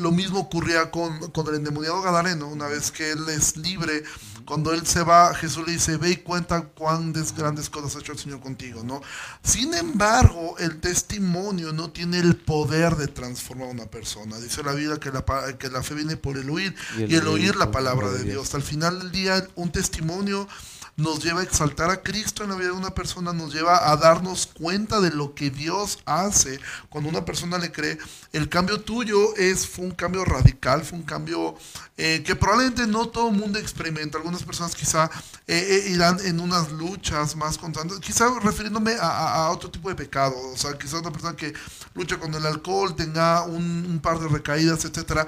lo 0.01 0.13
mismo 0.13 0.41
ocurría 0.41 0.91
con, 0.91 1.19
el 1.49 1.55
endemoniado 1.55 2.03
Gadareno, 2.03 2.49
una 2.49 2.67
vez 2.69 2.93
que 2.93 3.11
él 3.11 3.29
es 3.29 3.57
libre, 3.57 4.05
cuando 4.45 4.73
él 4.73 4.87
se 4.87 5.03
va, 5.03 5.35
Jesús 5.35 5.67
le 5.67 5.73
dice, 5.73 5.97
ve 5.97 6.11
y 6.11 6.17
cuenta 6.17 6.63
cuán 6.63 7.13
grandes 7.37 7.71
cosas 7.71 7.97
ha 7.97 8.01
hecho 8.01 8.13
el 8.13 8.19
Señor 8.19 8.41
contigo, 8.41 8.83
¿no? 8.83 9.01
Sin 9.43 9.73
embargo, 9.75 10.57
el 10.59 10.81
testimonio 10.81 11.73
no 11.73 11.91
tiene 11.91 12.19
el 12.19 12.37
poder 12.37 12.97
de 12.97 13.09
transformar 13.09 13.69
a 13.69 13.71
una 13.71 13.87
persona. 13.87 14.39
Dice 14.39 14.63
la 14.63 14.73
Biblia 14.73 14.99
que 14.99 15.11
la, 15.11 15.25
que 15.59 15.71
la 15.71 15.83
fe 15.83 15.95
viene 15.95 16.17
por 16.17 16.37
el 16.37 16.51
oír 16.51 16.75
y 16.97 17.15
el, 17.15 17.27
oír 17.29 17.57
la 17.57 17.71
palabra 17.71 18.11
de 18.11 18.25
Dios. 18.25 18.55
Al 18.55 18.63
final 18.63 18.99
del 18.99 19.13
día, 19.13 19.47
un 19.55 19.71
testimonio 19.71 20.49
nos 20.97 21.25
lleva 21.25 21.41
a 21.41 21.45
exaltar 21.45 21.91
a 21.91 22.03
Cristo 22.03 22.45
en 22.45 22.51
la 22.51 22.57
vida 22.57 22.69
de 22.69 22.75
una 22.77 22.95
persona, 22.95 23.33
nos 23.33 23.55
lleva 23.55 23.91
a 23.91 23.97
darnos 23.97 24.47
cuenta 24.47 25.01
de 25.01 25.11
lo 25.11 25.35
que 25.35 25.51
Dios 25.51 25.99
hace 26.05 26.61
cuando 26.89 27.09
una 27.09 27.25
persona 27.25 27.59
le 27.59 27.73
cree. 27.73 27.99
El 28.33 28.49
cambio 28.49 28.81
tuyo 28.81 29.35
es, 29.37 29.67
fue 29.67 29.87
un 29.87 29.93
cambio 29.93 30.25
radical, 30.25 30.83
fue 30.83 30.99
un 30.99 31.05
cambio 31.05 31.57
eh, 31.97 32.23
que 32.25 32.37
probablemente 32.37 32.87
no 32.87 33.09
todo 33.09 33.29
el 33.29 33.37
mundo 33.37 33.59
experimenta. 33.59 34.19
Algunas 34.19 34.43
personas 34.43 34.75
quizá 34.75 35.11
eh, 35.47 35.85
eh, 35.87 35.91
irán 35.91 36.19
en 36.25 36.41
unas 36.41 36.71
luchas 36.73 37.37
más 37.37 37.59
constantes, 37.59 37.99
quizá 38.01 38.29
refiriéndome 38.41 38.97
a, 39.01 39.51
otro 39.51 39.71
tipo 39.71 39.89
de 39.89 39.95
pecado, 39.95 40.35
o 40.53 40.57
sea, 40.57 40.79
quizá 40.79 40.99
una 40.99 41.11
persona 41.11 41.37
que 41.37 41.53
lucha 41.95 42.19
con 42.19 42.35
el 42.35 42.47
alcohol 42.47 42.95
tenga 42.95 43.43
un, 43.43 43.87
un 43.89 44.01
par 44.01 44.19
de 44.19 44.29
recaídas, 44.29 44.85
etcétera 44.85 45.27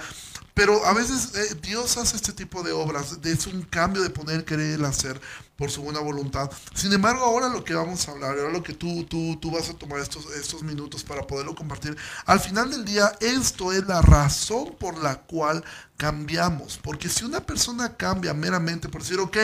Pero 0.54 0.86
a 0.86 0.92
veces 0.92 1.34
eh, 1.34 1.56
Dios 1.60 1.96
hace 1.96 2.14
este 2.14 2.32
tipo 2.32 2.62
de 2.62 2.70
obras, 2.70 3.18
es 3.24 3.46
un 3.48 3.62
cambio 3.62 4.02
de 4.02 4.10
poner 4.10 4.44
querer 4.44 4.84
hacer 4.84 5.20
por 5.56 5.70
su 5.70 5.82
buena 5.82 5.98
voluntad. 5.98 6.48
Sin 6.74 6.92
embargo, 6.92 7.24
ahora 7.24 7.48
lo 7.48 7.64
que 7.64 7.74
vamos 7.74 8.06
a 8.06 8.12
hablar, 8.12 8.38
ahora 8.38 8.52
lo 8.52 8.62
que 8.62 8.72
tú, 8.72 9.04
tú, 9.04 9.36
tú 9.40 9.50
vas 9.50 9.68
a 9.68 9.74
tomar 9.74 9.98
estos, 9.98 10.26
estos 10.36 10.62
minutos 10.62 11.02
para 11.02 11.26
poderlo 11.26 11.56
compartir, 11.56 11.96
al 12.26 12.38
final 12.38 12.70
del 12.70 12.84
día 12.84 13.12
esto 13.20 13.72
es 13.72 13.84
la 13.86 14.00
razón 14.00 14.76
por 14.78 14.96
la 15.02 15.16
cual 15.16 15.64
cambiamos. 15.96 16.78
Porque 16.78 17.08
si 17.08 17.24
una 17.24 17.40
persona 17.40 17.96
cambia 17.96 18.32
meramente 18.32 18.88
por 18.88 19.02
decir, 19.02 19.18
ok, 19.18 19.36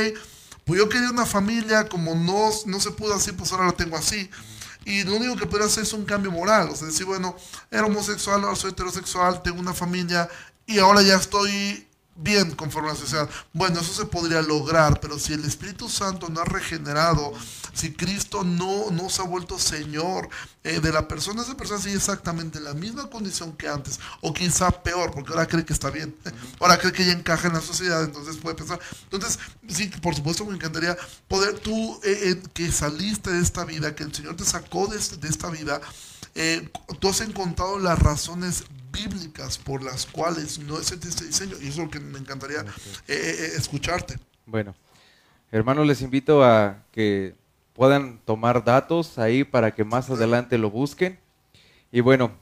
pues 0.64 0.78
yo 0.78 0.88
quería 0.88 1.10
una 1.10 1.26
familia, 1.26 1.88
como 1.88 2.14
no, 2.14 2.50
no 2.66 2.80
se 2.80 2.92
pudo 2.92 3.14
así, 3.14 3.32
pues 3.32 3.50
ahora 3.50 3.66
la 3.66 3.72
tengo 3.72 3.96
así. 3.96 4.30
Y 4.84 5.04
lo 5.04 5.16
único 5.16 5.36
que 5.36 5.46
puede 5.46 5.64
hacer 5.64 5.82
es 5.82 5.92
un 5.92 6.04
cambio 6.04 6.30
moral. 6.30 6.70
O 6.70 6.76
sea, 6.76 6.86
decir, 6.86 7.04
bueno, 7.04 7.36
era 7.70 7.84
homosexual, 7.84 8.42
ahora 8.42 8.56
soy 8.56 8.70
heterosexual, 8.70 9.42
tengo 9.42 9.60
una 9.60 9.74
familia 9.74 10.28
y 10.70 10.78
ahora 10.78 11.02
ya 11.02 11.16
estoy 11.16 11.84
bien 12.14 12.54
conforme 12.54 12.90
a 12.90 12.92
la 12.92 12.98
sociedad. 12.98 13.28
Bueno, 13.52 13.80
eso 13.80 13.92
se 13.92 14.06
podría 14.06 14.40
lograr, 14.40 15.00
pero 15.00 15.18
si 15.18 15.32
el 15.32 15.44
Espíritu 15.44 15.88
Santo 15.88 16.28
no 16.28 16.40
ha 16.40 16.44
regenerado, 16.44 17.32
si 17.72 17.92
Cristo 17.92 18.44
no, 18.44 18.90
no 18.92 19.10
se 19.10 19.22
ha 19.22 19.24
vuelto 19.24 19.58
Señor 19.58 20.28
eh, 20.62 20.78
de 20.78 20.92
la 20.92 21.08
persona, 21.08 21.42
esa 21.42 21.56
persona 21.56 21.80
sigue 21.80 21.96
exactamente 21.96 22.58
en 22.58 22.64
la 22.64 22.74
misma 22.74 23.10
condición 23.10 23.52
que 23.56 23.66
antes, 23.66 23.98
o 24.20 24.32
quizá 24.32 24.70
peor, 24.70 25.10
porque 25.10 25.32
ahora 25.32 25.48
cree 25.48 25.64
que 25.64 25.72
está 25.72 25.90
bien, 25.90 26.14
ahora 26.60 26.78
cree 26.78 26.92
que 26.92 27.04
ya 27.04 27.12
encaja 27.12 27.48
en 27.48 27.54
la 27.54 27.60
sociedad, 27.60 28.04
entonces 28.04 28.36
puede 28.36 28.54
pensar. 28.54 28.78
Entonces, 29.10 29.40
sí, 29.66 29.88
por 30.00 30.14
supuesto 30.14 30.44
me 30.44 30.54
encantaría 30.54 30.96
poder, 31.26 31.58
tú 31.58 31.98
eh, 32.04 32.30
eh, 32.30 32.42
que 32.54 32.70
saliste 32.70 33.32
de 33.32 33.40
esta 33.40 33.64
vida, 33.64 33.96
que 33.96 34.04
el 34.04 34.14
Señor 34.14 34.36
te 34.36 34.44
sacó 34.44 34.86
de, 34.86 34.98
de 34.98 35.28
esta 35.28 35.50
vida, 35.50 35.80
tú 37.00 37.08
has 37.08 37.22
encontrado 37.22 37.80
las 37.80 37.98
razones 37.98 38.64
bíblicas 38.90 39.58
por 39.58 39.82
las 39.82 40.06
cuales 40.06 40.58
no 40.58 40.78
es 40.78 40.92
este 40.92 41.26
diseño. 41.26 41.56
Y 41.60 41.68
eso 41.68 41.82
es 41.82 41.86
lo 41.86 41.90
que 41.90 42.00
me 42.00 42.18
encantaría 42.18 42.60
eh, 42.60 42.64
eh, 43.08 43.36
eh, 43.38 43.50
escucharte. 43.56 44.18
Bueno, 44.46 44.74
hermanos, 45.50 45.86
les 45.86 46.02
invito 46.02 46.44
a 46.44 46.82
que 46.92 47.34
puedan 47.74 48.18
tomar 48.24 48.64
datos 48.64 49.18
ahí 49.18 49.44
para 49.44 49.74
que 49.74 49.84
más 49.84 50.10
adelante 50.10 50.58
lo 50.58 50.70
busquen. 50.70 51.18
Y 51.92 52.00
bueno, 52.00 52.32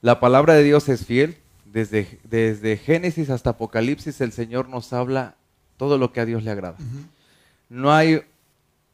la 0.00 0.20
palabra 0.20 0.54
de 0.54 0.62
Dios 0.62 0.88
es 0.88 1.04
fiel. 1.04 1.38
Desde, 1.64 2.20
desde 2.24 2.78
Génesis 2.78 3.28
hasta 3.28 3.50
Apocalipsis 3.50 4.20
el 4.22 4.32
Señor 4.32 4.68
nos 4.68 4.92
habla 4.94 5.34
todo 5.76 5.98
lo 5.98 6.12
que 6.12 6.20
a 6.20 6.24
Dios 6.24 6.42
le 6.42 6.50
agrada. 6.50 6.76
No 7.68 7.92
hay 7.92 8.22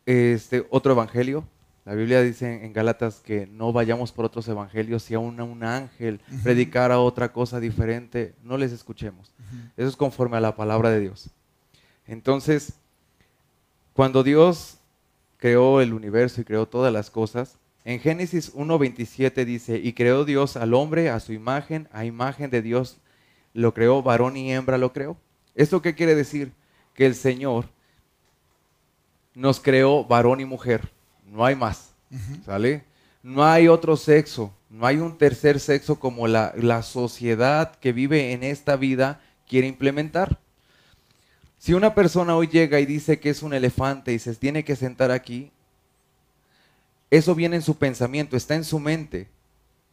este, 0.06 0.66
otro 0.70 0.92
evangelio, 0.92 1.44
la 1.84 1.94
Biblia 1.94 2.22
dice 2.22 2.64
en 2.64 2.72
Gálatas 2.72 3.20
que 3.20 3.46
no 3.48 3.72
vayamos 3.72 4.12
por 4.12 4.24
otros 4.24 4.46
evangelios, 4.46 5.02
si 5.02 5.14
a 5.14 5.18
un, 5.18 5.64
ángel 5.64 6.20
predicara 6.44 7.00
otra 7.00 7.32
cosa 7.32 7.58
diferente, 7.58 8.34
no 8.44 8.56
les 8.56 8.70
escuchemos. 8.70 9.32
Eso 9.76 9.88
es 9.88 9.96
conforme 9.96 10.36
a 10.36 10.40
la 10.40 10.54
palabra 10.54 10.90
de 10.90 11.00
Dios. 11.00 11.30
Entonces, 12.06 12.74
cuando 13.94 14.22
Dios 14.22 14.78
creó 15.38 15.80
el 15.80 15.92
universo 15.92 16.40
y 16.40 16.44
creó 16.44 16.66
todas 16.66 16.92
las 16.92 17.10
cosas, 17.10 17.58
en 17.84 17.98
Génesis 17.98 18.54
1.27 18.54 19.44
dice, 19.44 19.76
y 19.78 19.92
creó 19.92 20.24
Dios 20.24 20.56
al 20.56 20.74
hombre 20.74 21.10
a 21.10 21.18
su 21.18 21.32
imagen, 21.32 21.88
a 21.90 22.04
imagen 22.04 22.48
de 22.48 22.62
Dios 22.62 22.98
lo 23.54 23.74
creó, 23.74 24.04
varón 24.04 24.36
y 24.36 24.52
hembra 24.52 24.78
lo 24.78 24.92
creó. 24.92 25.16
¿Esto 25.56 25.82
qué 25.82 25.96
quiere 25.96 26.14
decir? 26.14 26.52
Que 26.94 27.06
el 27.06 27.16
Señor 27.16 27.66
nos 29.34 29.58
creó 29.58 30.04
varón 30.04 30.38
y 30.38 30.44
mujer 30.44 30.91
no 31.32 31.46
hay 31.46 31.56
más, 31.56 31.94
¿sale? 32.44 32.84
No 33.22 33.42
hay 33.42 33.66
otro 33.66 33.96
sexo, 33.96 34.52
no 34.68 34.86
hay 34.86 34.98
un 34.98 35.16
tercer 35.16 35.60
sexo 35.60 35.98
como 35.98 36.28
la, 36.28 36.52
la 36.56 36.82
sociedad 36.82 37.74
que 37.76 37.92
vive 37.92 38.32
en 38.32 38.42
esta 38.42 38.76
vida 38.76 39.20
quiere 39.48 39.66
implementar. 39.66 40.38
Si 41.56 41.72
una 41.72 41.94
persona 41.94 42.36
hoy 42.36 42.48
llega 42.48 42.80
y 42.80 42.86
dice 42.86 43.18
que 43.18 43.30
es 43.30 43.42
un 43.42 43.54
elefante 43.54 44.12
y 44.12 44.18
se 44.18 44.34
tiene 44.34 44.62
que 44.62 44.76
sentar 44.76 45.10
aquí, 45.10 45.50
eso 47.10 47.34
viene 47.34 47.56
en 47.56 47.62
su 47.62 47.78
pensamiento, 47.78 48.36
está 48.36 48.54
en 48.54 48.64
su 48.64 48.78
mente, 48.78 49.28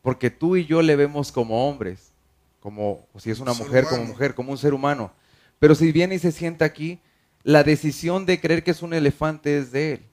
porque 0.01 0.29
tú 0.29 0.57
y 0.57 0.65
yo 0.65 0.81
le 0.81 0.97
vemos 0.97 1.31
como 1.31 1.69
hombres, 1.69 2.11
como 2.59 3.07
si 3.17 3.31
es 3.31 3.39
una 3.39 3.53
mujer, 3.53 3.85
como 3.85 4.03
mujer, 4.03 4.35
como 4.35 4.51
un 4.51 4.57
ser 4.57 4.73
humano. 4.73 5.11
Pero 5.57 5.73
si 5.73 5.93
viene 5.93 6.15
y 6.15 6.19
se 6.19 6.33
sienta 6.33 6.65
aquí, 6.65 6.99
la 7.43 7.63
decisión 7.63 8.25
de 8.25 8.41
creer 8.41 8.63
que 8.63 8.71
es 8.71 8.81
un 8.81 8.93
elefante 8.93 9.57
es 9.57 9.71
de 9.71 9.93
él. 9.93 10.08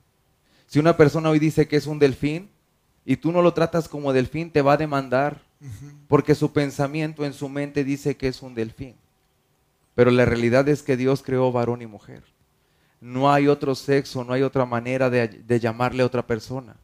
Si 0.67 0.79
una 0.79 0.97
persona 0.97 1.31
hoy 1.31 1.39
dice 1.39 1.69
que 1.69 1.77
es 1.77 1.87
un 1.87 1.99
delfín 1.99 2.51
y 3.05 3.17
tú 3.17 3.33
no 3.33 3.43
lo 3.43 3.55
tratas 3.55 3.89
como 3.89 4.13
delfín, 4.13 4.51
te 4.51 4.63
va 4.63 4.75
a 4.75 4.77
demandar 4.77 5.41
porque 6.09 6.35
su 6.35 6.53
pensamiento 6.53 7.25
en 7.25 7.33
su 7.33 7.49
mente 7.49 7.85
dice 7.85 8.17
que 8.17 8.29
es 8.29 8.43
un 8.43 8.55
delfín. 8.55 8.97
Pero 9.95 10.11
la 10.11 10.25
realidad 10.25 10.69
es 10.69 10.83
que 10.83 10.97
Dios 10.97 11.23
creó 11.23 11.51
varón 11.53 11.83
y 11.83 11.87
mujer. 11.87 12.23
No 13.01 13.33
hay 13.33 13.49
otro 13.49 13.75
sexo, 13.75 14.25
no 14.25 14.33
hay 14.33 14.43
otra 14.43 14.67
manera 14.67 15.09
de, 15.11 15.61
llamarle 15.61 16.03
a 16.03 16.07
otra 16.07 16.27
persona. 16.27 16.77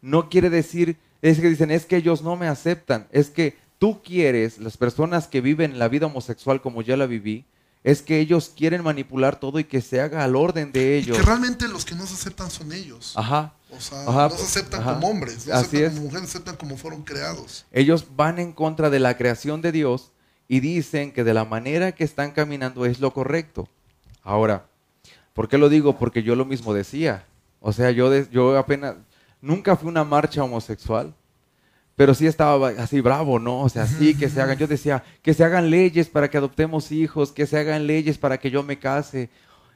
No 0.00 0.28
quiere 0.28 0.48
decir, 0.48 0.96
es 1.20 1.40
que 1.40 1.48
dicen, 1.48 1.70
es 1.70 1.84
que 1.84 1.96
ellos 1.96 2.22
no 2.22 2.36
me 2.36 2.48
aceptan, 2.48 3.06
es 3.10 3.28
que 3.28 3.56
tú 3.78 4.02
quieres, 4.02 4.58
las 4.58 4.76
personas 4.76 5.28
que 5.28 5.40
viven 5.40 5.78
la 5.78 5.88
vida 5.88 6.06
homosexual 6.06 6.62
como 6.62 6.80
yo 6.80 6.96
la 6.96 7.06
viví, 7.06 7.44
es 7.82 8.02
que 8.02 8.20
ellos 8.20 8.52
quieren 8.54 8.82
manipular 8.82 9.40
todo 9.40 9.58
y 9.58 9.64
que 9.64 9.80
se 9.80 10.00
haga 10.00 10.22
al 10.22 10.36
orden 10.36 10.72
de 10.72 10.98
ellos. 10.98 11.16
que 11.16 11.22
realmente 11.22 11.66
los 11.68 11.84
que 11.84 11.94
no 11.94 12.06
se 12.06 12.14
aceptan 12.14 12.50
son 12.50 12.72
ellos. 12.72 13.14
Ajá. 13.16 13.54
O 13.70 13.80
sea, 13.80 14.04
no 14.04 14.30
se 14.30 14.42
aceptan 14.42 14.82
como 14.82 15.08
hombres, 15.08 15.46
no 15.46 15.52
se 15.52 15.52
aceptan 15.52 15.94
como 15.94 16.06
mujeres, 16.06 16.28
se 16.28 16.36
aceptan 16.36 16.56
como 16.56 16.76
fueron 16.76 17.02
creados. 17.02 17.64
Ellos 17.72 18.04
van 18.16 18.38
en 18.38 18.52
contra 18.52 18.90
de 18.90 18.98
la 18.98 19.16
creación 19.16 19.62
de 19.62 19.72
Dios 19.72 20.10
y 20.48 20.60
dicen 20.60 21.12
que 21.12 21.24
de 21.24 21.32
la 21.32 21.44
manera 21.44 21.92
que 21.92 22.04
están 22.04 22.32
caminando 22.32 22.84
es 22.84 23.00
lo 23.00 23.12
correcto. 23.12 23.68
Ahora, 24.22 24.66
¿por 25.32 25.48
qué 25.48 25.56
lo 25.56 25.68
digo? 25.68 25.96
Porque 25.96 26.22
yo 26.22 26.34
lo 26.34 26.44
mismo 26.44 26.74
decía. 26.74 27.26
O 27.60 27.72
sea, 27.72 27.92
yo, 27.92 28.12
yo 28.30 28.58
apenas, 28.58 28.96
nunca 29.40 29.76
fui 29.76 29.88
una 29.88 30.04
marcha 30.04 30.42
homosexual 30.42 31.14
pero 32.00 32.14
sí 32.14 32.26
estaba 32.26 32.68
así 32.78 33.02
bravo, 33.02 33.38
¿no? 33.38 33.60
O 33.60 33.68
sea, 33.68 33.86
sí, 33.86 34.16
que 34.16 34.30
se 34.30 34.40
hagan, 34.40 34.56
yo 34.56 34.66
decía, 34.66 35.04
que 35.20 35.34
se 35.34 35.44
hagan 35.44 35.68
leyes 35.68 36.08
para 36.08 36.30
que 36.30 36.38
adoptemos 36.38 36.92
hijos, 36.92 37.30
que 37.30 37.44
se 37.44 37.58
hagan 37.58 37.86
leyes 37.86 38.16
para 38.16 38.38
que 38.38 38.50
yo 38.50 38.62
me 38.62 38.78
case, 38.78 39.28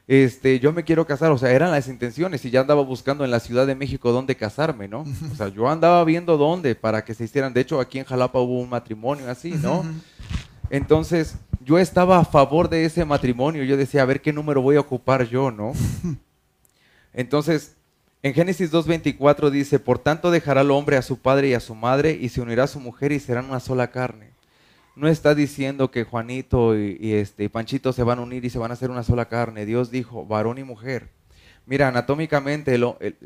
este, 0.07 0.59
yo 0.59 0.73
me 0.73 0.83
quiero 0.83 1.05
casar, 1.05 1.31
o 1.31 1.37
sea, 1.37 1.51
eran 1.51 1.69
las 1.69 1.87
intenciones 1.87 2.43
y 2.43 2.49
ya 2.49 2.61
andaba 2.61 2.81
buscando 2.81 3.25
en 3.25 3.29
la 3.29 3.39
Ciudad 3.39 3.67
de 3.67 3.75
México 3.75 4.11
dónde 4.11 4.35
casarme, 4.35 4.87
¿no? 4.87 5.05
O 5.31 5.35
sea, 5.35 5.49
yo 5.49 5.69
andaba 5.69 6.03
viendo 6.03 6.35
dónde 6.35 6.73
para 6.73 7.05
que 7.05 7.13
se 7.13 7.25
hicieran, 7.25 7.53
de 7.53 7.61
hecho 7.61 7.79
aquí 7.79 7.99
en 7.99 8.05
Jalapa 8.05 8.39
hubo 8.39 8.59
un 8.59 8.69
matrimonio 8.69 9.29
así, 9.29 9.51
¿no? 9.51 9.85
Entonces, 10.71 11.35
yo 11.63 11.77
estaba 11.77 12.17
a 12.17 12.25
favor 12.25 12.69
de 12.69 12.85
ese 12.85 13.05
matrimonio, 13.05 13.63
yo 13.63 13.77
decía, 13.77 14.01
a 14.01 14.05
ver 14.05 14.19
qué 14.19 14.33
número 14.33 14.63
voy 14.63 14.77
a 14.77 14.79
ocupar 14.79 15.27
yo, 15.27 15.51
¿no? 15.51 15.73
Entonces, 17.13 17.75
en 18.25 18.33
Génesis 18.33 18.71
2.24 18.71 19.51
dice, 19.51 19.77
por 19.77 19.99
tanto 19.99 20.31
dejará 20.31 20.61
el 20.61 20.71
hombre 20.71 20.97
a 20.97 21.03
su 21.03 21.19
padre 21.19 21.49
y 21.49 21.53
a 21.53 21.59
su 21.59 21.75
madre 21.75 22.17
y 22.19 22.29
se 22.29 22.41
unirá 22.41 22.63
a 22.63 22.67
su 22.67 22.79
mujer 22.79 23.11
y 23.11 23.19
serán 23.19 23.45
una 23.45 23.59
sola 23.59 23.91
carne. 23.91 24.31
No 24.95 25.07
está 25.07 25.35
diciendo 25.35 25.91
que 25.91 26.05
Juanito 26.05 26.75
y, 26.75 27.13
este, 27.13 27.47
Panchito 27.51 27.93
se 27.93 28.01
van 28.01 28.17
a 28.17 28.23
unir 28.23 28.43
y 28.43 28.49
se 28.49 28.57
van 28.57 28.71
a 28.71 28.73
hacer 28.73 28.89
una 28.89 29.03
sola 29.03 29.25
carne. 29.25 29.67
Dios 29.67 29.91
dijo, 29.91 30.25
varón 30.25 30.57
y 30.57 30.63
mujer. 30.63 31.09
Mira, 31.67 31.89
anatómicamente, 31.89 32.79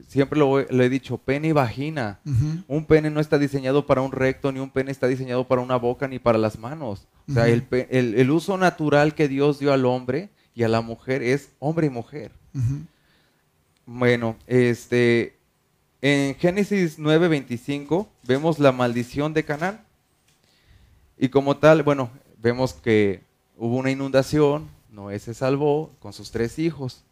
siempre 0.10 0.38
lo, 0.38 0.60
he 0.60 0.90
dicho, 0.90 1.18
pene 1.18 1.48
y 1.48 1.52
vagina. 1.54 2.20
Un 2.68 2.84
pene 2.84 3.10
no 3.10 3.22
está 3.22 3.38
diseñado 3.38 3.86
para 3.86 4.02
un 4.02 4.12
recto, 4.12 4.52
ni 4.52 4.60
un 4.60 4.70
pene 4.70 4.92
está 4.92 5.08
diseñado 5.08 5.48
para 5.48 5.62
una 5.62 5.78
boca, 5.78 6.10
ni 6.10 6.20
para 6.20 6.38
las 6.38 6.60
manos. 6.60 7.08
O 7.30 7.32
sea, 7.32 7.48
el, 7.48 7.66
el, 7.72 8.32
uso 8.32 8.58
natural 8.58 9.16
que 9.16 9.30
Dios 9.30 9.60
dio 9.60 9.72
al 9.72 9.86
hombre 9.86 10.30
y 10.56 10.64
a 10.64 10.68
la 10.68 10.82
mujer 10.82 11.24
es 11.24 11.54
hombre 11.60 11.88
y 11.88 11.90
mujer. 11.90 12.34
Bueno, 13.92 14.38
este, 14.46 15.36
en 16.00 16.36
Génesis 16.36 17.00
9:25 17.00 18.08
vemos 18.22 18.60
la 18.60 18.72
maldición 18.72 19.34
de 19.34 19.44
Canaán. 19.44 19.84
Y 21.18 21.30
como 21.30 21.58
tal, 21.58 21.82
bueno, 21.82 22.12
vemos 22.38 22.74
que 22.74 23.24
hubo 23.58 23.78
una 23.78 23.90
inundación, 23.90 24.70
Noé 24.92 25.18
se 25.18 25.34
salvó 25.34 25.90
con 25.98 26.14
sus 26.14 26.30
tres 26.30 26.60
hijos, 26.60 27.04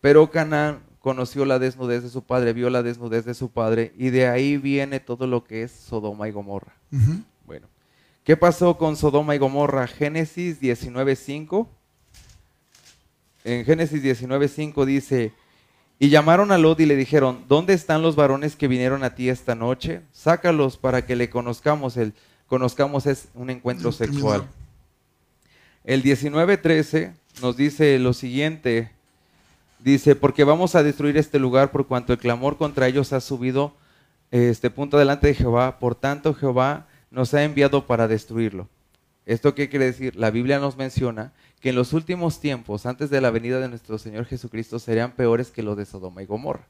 pero 0.00 0.30
Canaán 0.30 0.84
conoció 1.00 1.44
la 1.44 1.58
desnudez 1.58 2.04
de 2.04 2.10
su 2.10 2.22
padre, 2.22 2.52
vio 2.52 2.70
la 2.70 2.84
desnudez 2.84 3.24
de 3.24 3.34
su 3.34 3.50
padre, 3.50 3.92
y 3.98 4.10
de 4.10 4.28
ahí 4.28 4.56
viene 4.56 5.00
todo 5.00 5.26
lo 5.26 5.42
que 5.42 5.64
es 5.64 5.72
Sodoma 5.72 6.28
y 6.28 6.30
Gomorra. 6.30 6.76
Bueno, 7.44 7.66
¿qué 8.22 8.36
pasó 8.36 8.78
con 8.78 8.96
Sodoma 8.96 9.34
y 9.34 9.38
Gomorra? 9.38 9.88
Génesis 9.88 10.60
19:5. 10.60 11.66
En 13.42 13.64
Génesis 13.64 14.00
19:5 14.00 14.84
dice, 14.84 15.32
y 16.02 16.08
llamaron 16.08 16.50
a 16.50 16.56
Lot 16.56 16.80
y 16.80 16.86
le 16.86 16.96
dijeron, 16.96 17.44
¿dónde 17.46 17.74
están 17.74 18.00
los 18.00 18.16
varones 18.16 18.56
que 18.56 18.68
vinieron 18.68 19.04
a 19.04 19.14
ti 19.14 19.28
esta 19.28 19.54
noche? 19.54 20.00
Sácalos 20.12 20.78
para 20.78 21.04
que 21.04 21.14
le 21.14 21.28
conozcamos. 21.28 21.98
El 21.98 22.14
conozcamos 22.46 23.04
es 23.04 23.28
un 23.34 23.50
encuentro 23.50 23.92
sexual. 23.92 24.48
El 25.84 26.02
19.13 26.02 27.12
nos 27.42 27.54
dice 27.58 27.98
lo 27.98 28.14
siguiente. 28.14 28.90
Dice, 29.78 30.16
porque 30.16 30.42
vamos 30.42 30.74
a 30.74 30.82
destruir 30.82 31.18
este 31.18 31.38
lugar 31.38 31.70
por 31.70 31.86
cuanto 31.86 32.14
el 32.14 32.18
clamor 32.18 32.56
contra 32.56 32.88
ellos 32.88 33.12
ha 33.12 33.20
subido 33.20 33.74
este 34.30 34.70
punto 34.70 34.96
delante 34.96 35.26
de 35.26 35.34
Jehová. 35.34 35.78
Por 35.78 35.96
tanto, 35.96 36.32
Jehová 36.32 36.86
nos 37.10 37.34
ha 37.34 37.44
enviado 37.44 37.86
para 37.86 38.08
destruirlo. 38.08 38.70
¿Esto 39.26 39.54
qué 39.54 39.68
quiere 39.68 39.84
decir? 39.84 40.16
La 40.16 40.30
Biblia 40.30 40.60
nos 40.60 40.78
menciona 40.78 41.34
que 41.60 41.70
en 41.70 41.76
los 41.76 41.92
últimos 41.92 42.40
tiempos, 42.40 42.86
antes 42.86 43.10
de 43.10 43.20
la 43.20 43.30
venida 43.30 43.60
de 43.60 43.68
nuestro 43.68 43.98
Señor 43.98 44.24
Jesucristo, 44.24 44.78
serían 44.78 45.12
peores 45.12 45.50
que 45.50 45.62
los 45.62 45.76
de 45.76 45.84
Sodoma 45.84 46.22
y 46.22 46.26
Gomorra. 46.26 46.66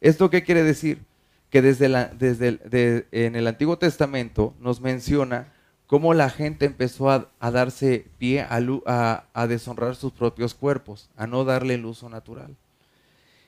¿Esto 0.00 0.28
qué 0.30 0.42
quiere 0.42 0.62
decir? 0.62 1.02
Que 1.50 1.62
desde, 1.62 1.88
la, 1.88 2.06
desde 2.06 3.06
en 3.10 3.36
el 3.36 3.46
Antiguo 3.46 3.78
Testamento 3.78 4.54
nos 4.60 4.80
menciona 4.80 5.52
cómo 5.86 6.14
la 6.14 6.28
gente 6.28 6.66
empezó 6.66 7.10
a, 7.10 7.30
darse 7.40 8.06
pie 8.18 8.42
a, 8.42 9.24
a, 9.32 9.46
deshonrar 9.46 9.96
sus 9.96 10.12
propios 10.12 10.54
cuerpos, 10.54 11.08
a 11.16 11.26
no 11.26 11.44
darle 11.44 11.74
el 11.74 11.86
uso 11.86 12.08
natural. 12.08 12.54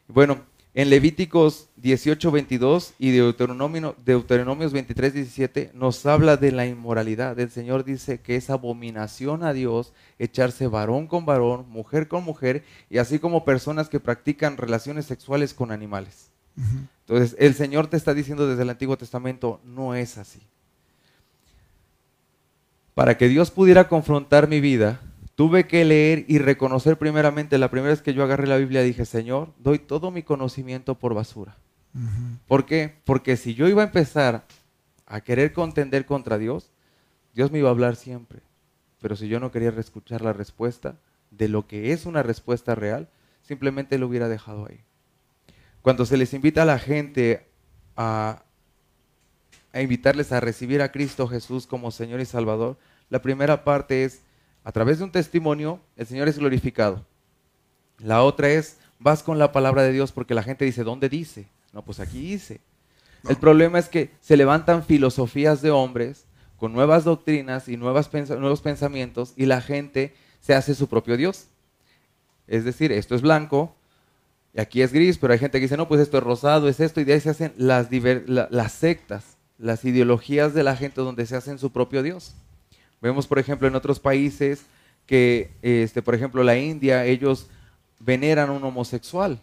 Bueno, 0.06 0.40
en 0.78 0.90
Levíticos 0.90 1.70
18, 1.78 2.30
22 2.30 2.94
y 3.00 3.10
Deuteronomio, 3.10 3.96
Deuteronomios 4.04 4.72
23, 4.72 5.12
17 5.12 5.72
nos 5.74 6.06
habla 6.06 6.36
de 6.36 6.52
la 6.52 6.66
inmoralidad. 6.66 7.36
El 7.40 7.50
Señor 7.50 7.84
dice 7.84 8.20
que 8.20 8.36
es 8.36 8.48
abominación 8.48 9.42
a 9.42 9.52
Dios 9.52 9.92
echarse 10.20 10.68
varón 10.68 11.08
con 11.08 11.26
varón, 11.26 11.68
mujer 11.68 12.06
con 12.06 12.22
mujer, 12.22 12.62
y 12.90 12.98
así 12.98 13.18
como 13.18 13.44
personas 13.44 13.88
que 13.88 13.98
practican 13.98 14.56
relaciones 14.56 15.06
sexuales 15.06 15.52
con 15.52 15.72
animales. 15.72 16.30
Entonces, 17.08 17.34
el 17.40 17.54
Señor 17.54 17.88
te 17.88 17.96
está 17.96 18.14
diciendo 18.14 18.46
desde 18.46 18.62
el 18.62 18.70
Antiguo 18.70 18.96
Testamento, 18.96 19.60
no 19.64 19.96
es 19.96 20.16
así. 20.16 20.42
Para 22.94 23.18
que 23.18 23.26
Dios 23.26 23.50
pudiera 23.50 23.88
confrontar 23.88 24.46
mi 24.46 24.60
vida, 24.60 25.00
tuve 25.38 25.68
que 25.68 25.84
leer 25.84 26.24
y 26.26 26.38
reconocer 26.38 26.98
primeramente, 26.98 27.58
la 27.58 27.70
primera 27.70 27.92
vez 27.92 28.02
que 28.02 28.12
yo 28.12 28.24
agarré 28.24 28.48
la 28.48 28.56
Biblia 28.56 28.82
dije, 28.82 29.04
Señor, 29.04 29.54
doy 29.60 29.78
todo 29.78 30.10
mi 30.10 30.24
conocimiento 30.24 30.96
por 30.96 31.14
basura. 31.14 31.56
¿Por 32.48 32.66
qué? 32.66 32.96
Porque 33.04 33.36
si 33.36 33.54
yo 33.54 33.68
iba 33.68 33.82
a 33.82 33.86
empezar 33.86 34.44
a 35.06 35.20
querer 35.20 35.52
contender 35.52 36.06
contra 36.06 36.38
Dios, 36.38 36.72
Dios 37.34 37.52
me 37.52 37.60
iba 37.60 37.68
a 37.68 37.70
hablar 37.70 37.94
siempre. 37.94 38.40
Pero 39.00 39.14
si 39.14 39.28
yo 39.28 39.38
no 39.38 39.52
quería 39.52 39.68
escuchar 39.68 40.22
la 40.22 40.32
respuesta 40.32 40.96
de 41.30 41.46
lo 41.46 41.68
que 41.68 41.92
es 41.92 42.04
una 42.04 42.24
respuesta 42.24 42.74
real, 42.74 43.08
simplemente 43.42 43.96
lo 43.96 44.08
hubiera 44.08 44.26
dejado 44.26 44.66
ahí. 44.68 44.80
Cuando 45.82 46.04
se 46.04 46.16
les 46.16 46.34
invita 46.34 46.62
a 46.62 46.66
la 46.66 46.80
gente 46.80 47.46
a, 47.96 48.42
a 49.72 49.82
invitarles 49.82 50.32
a 50.32 50.40
recibir 50.40 50.82
a 50.82 50.90
Cristo 50.90 51.28
Jesús 51.28 51.68
como 51.68 51.92
Señor 51.92 52.18
y 52.18 52.24
Salvador, 52.24 52.76
la 53.08 53.22
primera 53.22 53.62
parte 53.62 54.02
es 54.02 54.22
a 54.68 54.72
través 54.72 54.98
de 54.98 55.04
un 55.04 55.10
testimonio, 55.10 55.80
el 55.96 56.06
Señor 56.06 56.28
es 56.28 56.38
glorificado. 56.38 57.02
La 58.00 58.22
otra 58.22 58.50
es, 58.50 58.76
vas 58.98 59.22
con 59.22 59.38
la 59.38 59.50
palabra 59.50 59.82
de 59.82 59.92
Dios 59.92 60.12
porque 60.12 60.34
la 60.34 60.42
gente 60.42 60.66
dice, 60.66 60.84
¿dónde 60.84 61.08
dice? 61.08 61.48
No, 61.72 61.82
pues 61.82 62.00
aquí 62.00 62.20
dice. 62.20 62.60
El 63.26 63.36
problema 63.36 63.78
es 63.78 63.88
que 63.88 64.10
se 64.20 64.36
levantan 64.36 64.84
filosofías 64.84 65.62
de 65.62 65.70
hombres 65.70 66.26
con 66.58 66.74
nuevas 66.74 67.04
doctrinas 67.04 67.66
y 67.68 67.78
nuevos 67.78 68.10
pensamientos 68.60 69.32
y 69.36 69.46
la 69.46 69.62
gente 69.62 70.14
se 70.38 70.54
hace 70.54 70.74
su 70.74 70.86
propio 70.86 71.16
Dios. 71.16 71.46
Es 72.46 72.66
decir, 72.66 72.92
esto 72.92 73.14
es 73.14 73.22
blanco 73.22 73.74
y 74.52 74.60
aquí 74.60 74.82
es 74.82 74.92
gris, 74.92 75.16
pero 75.16 75.32
hay 75.32 75.38
gente 75.38 75.60
que 75.60 75.62
dice, 75.64 75.78
no, 75.78 75.88
pues 75.88 76.02
esto 76.02 76.18
es 76.18 76.24
rosado, 76.24 76.68
es 76.68 76.78
esto, 76.80 77.00
y 77.00 77.04
de 77.04 77.14
ahí 77.14 77.20
se 77.20 77.30
hacen 77.30 77.54
las, 77.56 77.88
las 78.26 78.72
sectas, 78.72 79.38
las 79.56 79.86
ideologías 79.86 80.52
de 80.52 80.62
la 80.62 80.76
gente 80.76 81.00
donde 81.00 81.24
se 81.24 81.36
hacen 81.36 81.58
su 81.58 81.72
propio 81.72 82.02
Dios. 82.02 82.34
Vemos, 83.00 83.26
por 83.26 83.38
ejemplo, 83.38 83.68
en 83.68 83.74
otros 83.74 84.00
países 84.00 84.64
que, 85.06 85.50
este, 85.62 86.02
por 86.02 86.14
ejemplo, 86.14 86.42
la 86.42 86.58
India, 86.58 87.04
ellos 87.04 87.48
veneran 88.00 88.50
a 88.50 88.52
un 88.52 88.64
homosexual 88.64 89.40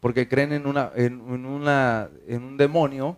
porque 0.00 0.28
creen 0.28 0.52
en, 0.52 0.66
una, 0.66 0.90
en, 0.94 1.20
una, 1.20 2.08
en 2.26 2.42
un 2.42 2.56
demonio, 2.56 3.16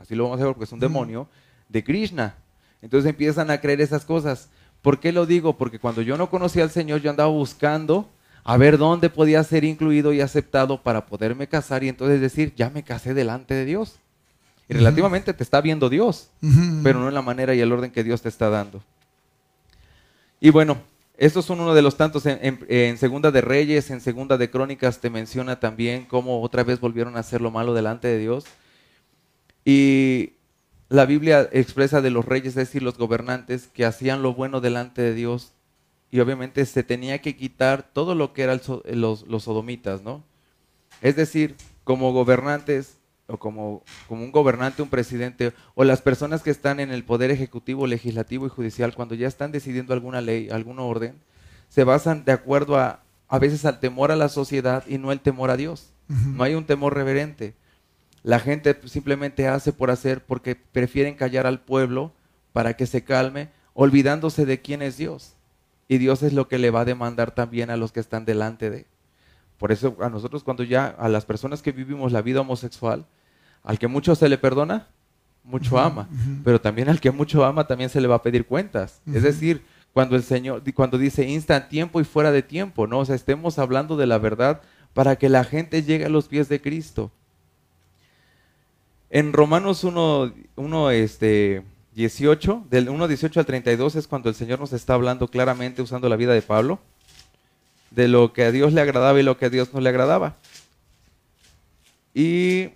así 0.00 0.14
lo 0.14 0.24
vamos 0.24 0.40
a 0.40 0.44
ver 0.44 0.54
porque 0.54 0.64
es 0.64 0.72
un 0.72 0.80
demonio, 0.80 1.28
de 1.68 1.84
Krishna. 1.84 2.34
Entonces 2.82 3.08
empiezan 3.08 3.50
a 3.50 3.60
creer 3.60 3.80
esas 3.80 4.04
cosas. 4.04 4.48
¿Por 4.82 4.98
qué 4.98 5.12
lo 5.12 5.26
digo? 5.26 5.56
Porque 5.56 5.78
cuando 5.78 6.02
yo 6.02 6.16
no 6.16 6.30
conocía 6.30 6.62
al 6.62 6.70
Señor, 6.70 7.00
yo 7.00 7.10
andaba 7.10 7.30
buscando 7.30 8.08
a 8.42 8.56
ver 8.56 8.78
dónde 8.78 9.10
podía 9.10 9.44
ser 9.44 9.64
incluido 9.64 10.12
y 10.12 10.20
aceptado 10.20 10.82
para 10.82 11.06
poderme 11.06 11.46
casar 11.46 11.84
y 11.84 11.88
entonces 11.88 12.20
decir, 12.20 12.54
ya 12.56 12.70
me 12.70 12.82
casé 12.82 13.14
delante 13.14 13.54
de 13.54 13.64
Dios. 13.66 13.96
Y 14.68 14.74
relativamente 14.74 15.34
te 15.34 15.42
está 15.42 15.60
viendo 15.60 15.88
Dios, 15.88 16.30
pero 16.84 17.00
no 17.00 17.08
en 17.08 17.14
la 17.14 17.22
manera 17.22 17.54
y 17.54 17.60
el 17.60 17.72
orden 17.72 17.90
que 17.90 18.04
Dios 18.04 18.22
te 18.22 18.28
está 18.28 18.48
dando. 18.50 18.80
Y 20.40 20.50
bueno, 20.50 20.78
estos 21.18 21.44
son 21.44 21.60
uno 21.60 21.74
de 21.74 21.82
los 21.82 21.98
tantos 21.98 22.24
en, 22.24 22.96
Segunda 22.96 23.30
de 23.30 23.42
Reyes, 23.42 23.90
en 23.90 24.00
Segunda 24.00 24.38
de 24.38 24.50
Crónicas 24.50 25.00
te 25.00 25.10
menciona 25.10 25.60
también 25.60 26.06
cómo 26.06 26.40
otra 26.40 26.64
vez 26.64 26.80
volvieron 26.80 27.16
a 27.16 27.20
hacer 27.20 27.42
lo 27.42 27.50
malo 27.50 27.74
delante 27.74 28.08
de 28.08 28.18
Dios. 28.18 28.44
Y 29.66 30.32
la 30.88 31.04
Biblia 31.04 31.46
expresa 31.52 32.00
de 32.00 32.10
los 32.10 32.24
reyes, 32.24 32.48
es 32.48 32.54
decir, 32.54 32.82
los 32.82 32.96
gobernantes, 32.96 33.68
que 33.68 33.84
hacían 33.84 34.22
lo 34.22 34.32
bueno 34.32 34.62
delante 34.62 35.02
de 35.02 35.12
Dios. 35.12 35.52
Y 36.10 36.20
obviamente 36.20 36.64
se 36.64 36.82
tenía 36.82 37.20
que 37.20 37.36
quitar 37.36 37.82
todo 37.92 38.14
lo 38.14 38.32
que 38.32 38.42
eran 38.42 38.60
los, 38.86 39.26
los 39.28 39.42
sodomitas, 39.42 40.02
¿no? 40.02 40.24
Es 41.02 41.16
decir, 41.16 41.54
como 41.84 42.12
gobernantes 42.12 42.99
o 43.30 43.38
como, 43.38 43.82
como 44.08 44.24
un 44.24 44.32
gobernante, 44.32 44.82
un 44.82 44.88
presidente, 44.88 45.52
o 45.74 45.84
las 45.84 46.02
personas 46.02 46.42
que 46.42 46.50
están 46.50 46.80
en 46.80 46.90
el 46.90 47.04
poder 47.04 47.30
ejecutivo, 47.30 47.86
legislativo 47.86 48.46
y 48.46 48.50
judicial, 48.50 48.94
cuando 48.94 49.14
ya 49.14 49.28
están 49.28 49.52
decidiendo 49.52 49.94
alguna 49.94 50.20
ley, 50.20 50.50
alguna 50.50 50.82
orden, 50.82 51.14
se 51.68 51.84
basan 51.84 52.24
de 52.24 52.32
acuerdo 52.32 52.76
a, 52.76 53.02
a 53.28 53.38
veces 53.38 53.64
al 53.64 53.80
temor 53.80 54.10
a 54.10 54.16
la 54.16 54.28
sociedad 54.28 54.84
y 54.88 54.98
no 54.98 55.12
el 55.12 55.20
temor 55.20 55.50
a 55.50 55.56
Dios. 55.56 55.92
No 56.08 56.42
hay 56.42 56.56
un 56.56 56.64
temor 56.64 56.94
reverente. 56.94 57.54
La 58.24 58.40
gente 58.40 58.76
simplemente 58.86 59.46
hace 59.46 59.72
por 59.72 59.92
hacer 59.92 60.24
porque 60.24 60.56
prefieren 60.56 61.14
callar 61.14 61.46
al 61.46 61.60
pueblo 61.60 62.12
para 62.52 62.74
que 62.74 62.86
se 62.86 63.04
calme, 63.04 63.48
olvidándose 63.74 64.44
de 64.44 64.60
quién 64.60 64.82
es 64.82 64.96
Dios. 64.96 65.34
Y 65.86 65.98
Dios 65.98 66.24
es 66.24 66.32
lo 66.32 66.48
que 66.48 66.58
le 66.58 66.70
va 66.70 66.80
a 66.80 66.84
demandar 66.84 67.30
también 67.30 67.70
a 67.70 67.76
los 67.76 67.92
que 67.92 68.00
están 68.00 68.24
delante 68.24 68.70
de. 68.70 68.86
Por 69.56 69.72
eso 69.72 69.96
a 70.00 70.08
nosotros 70.08 70.42
cuando 70.42 70.64
ya, 70.64 70.86
a 70.86 71.08
las 71.08 71.24
personas 71.24 71.62
que 71.62 71.72
vivimos 71.72 72.12
la 72.12 72.22
vida 72.22 72.40
homosexual, 72.40 73.06
al 73.62 73.78
que 73.78 73.86
mucho 73.86 74.14
se 74.14 74.28
le 74.28 74.38
perdona, 74.38 74.88
mucho 75.44 75.78
ama. 75.78 76.08
Pero 76.44 76.60
también 76.60 76.88
al 76.88 77.00
que 77.00 77.10
mucho 77.10 77.44
ama, 77.44 77.66
también 77.66 77.90
se 77.90 78.00
le 78.00 78.08
va 78.08 78.16
a 78.16 78.22
pedir 78.22 78.46
cuentas. 78.46 79.00
Es 79.12 79.22
decir, 79.22 79.62
cuando 79.92 80.16
el 80.16 80.22
Señor, 80.22 80.62
cuando 80.74 80.98
dice 80.98 81.28
insta 81.28 81.56
en 81.56 81.68
tiempo 81.68 82.00
y 82.00 82.04
fuera 82.04 82.30
de 82.32 82.42
tiempo, 82.42 82.86
¿no? 82.86 83.00
O 83.00 83.04
sea, 83.04 83.14
estemos 83.14 83.58
hablando 83.58 83.96
de 83.96 84.06
la 84.06 84.18
verdad 84.18 84.62
para 84.94 85.16
que 85.16 85.28
la 85.28 85.44
gente 85.44 85.82
llegue 85.82 86.04
a 86.04 86.08
los 86.08 86.28
pies 86.28 86.48
de 86.48 86.60
Cristo. 86.60 87.10
En 89.10 89.32
Romanos 89.32 89.82
1, 89.82 90.32
1 90.54 90.90
este, 90.92 91.64
18, 91.94 92.66
del 92.70 92.88
1, 92.88 93.08
18 93.08 93.40
al 93.40 93.46
32 93.46 93.96
es 93.96 94.06
cuando 94.06 94.28
el 94.28 94.36
Señor 94.36 94.60
nos 94.60 94.72
está 94.72 94.94
hablando 94.94 95.28
claramente 95.28 95.82
usando 95.82 96.08
la 96.08 96.16
vida 96.16 96.32
de 96.32 96.42
Pablo, 96.42 96.78
de 97.90 98.06
lo 98.06 98.32
que 98.32 98.44
a 98.44 98.52
Dios 98.52 98.72
le 98.72 98.80
agradaba 98.80 99.18
y 99.18 99.24
lo 99.24 99.36
que 99.36 99.46
a 99.46 99.50
Dios 99.50 99.74
no 99.74 99.80
le 99.80 99.88
agradaba. 99.88 100.36
Y 102.14 102.70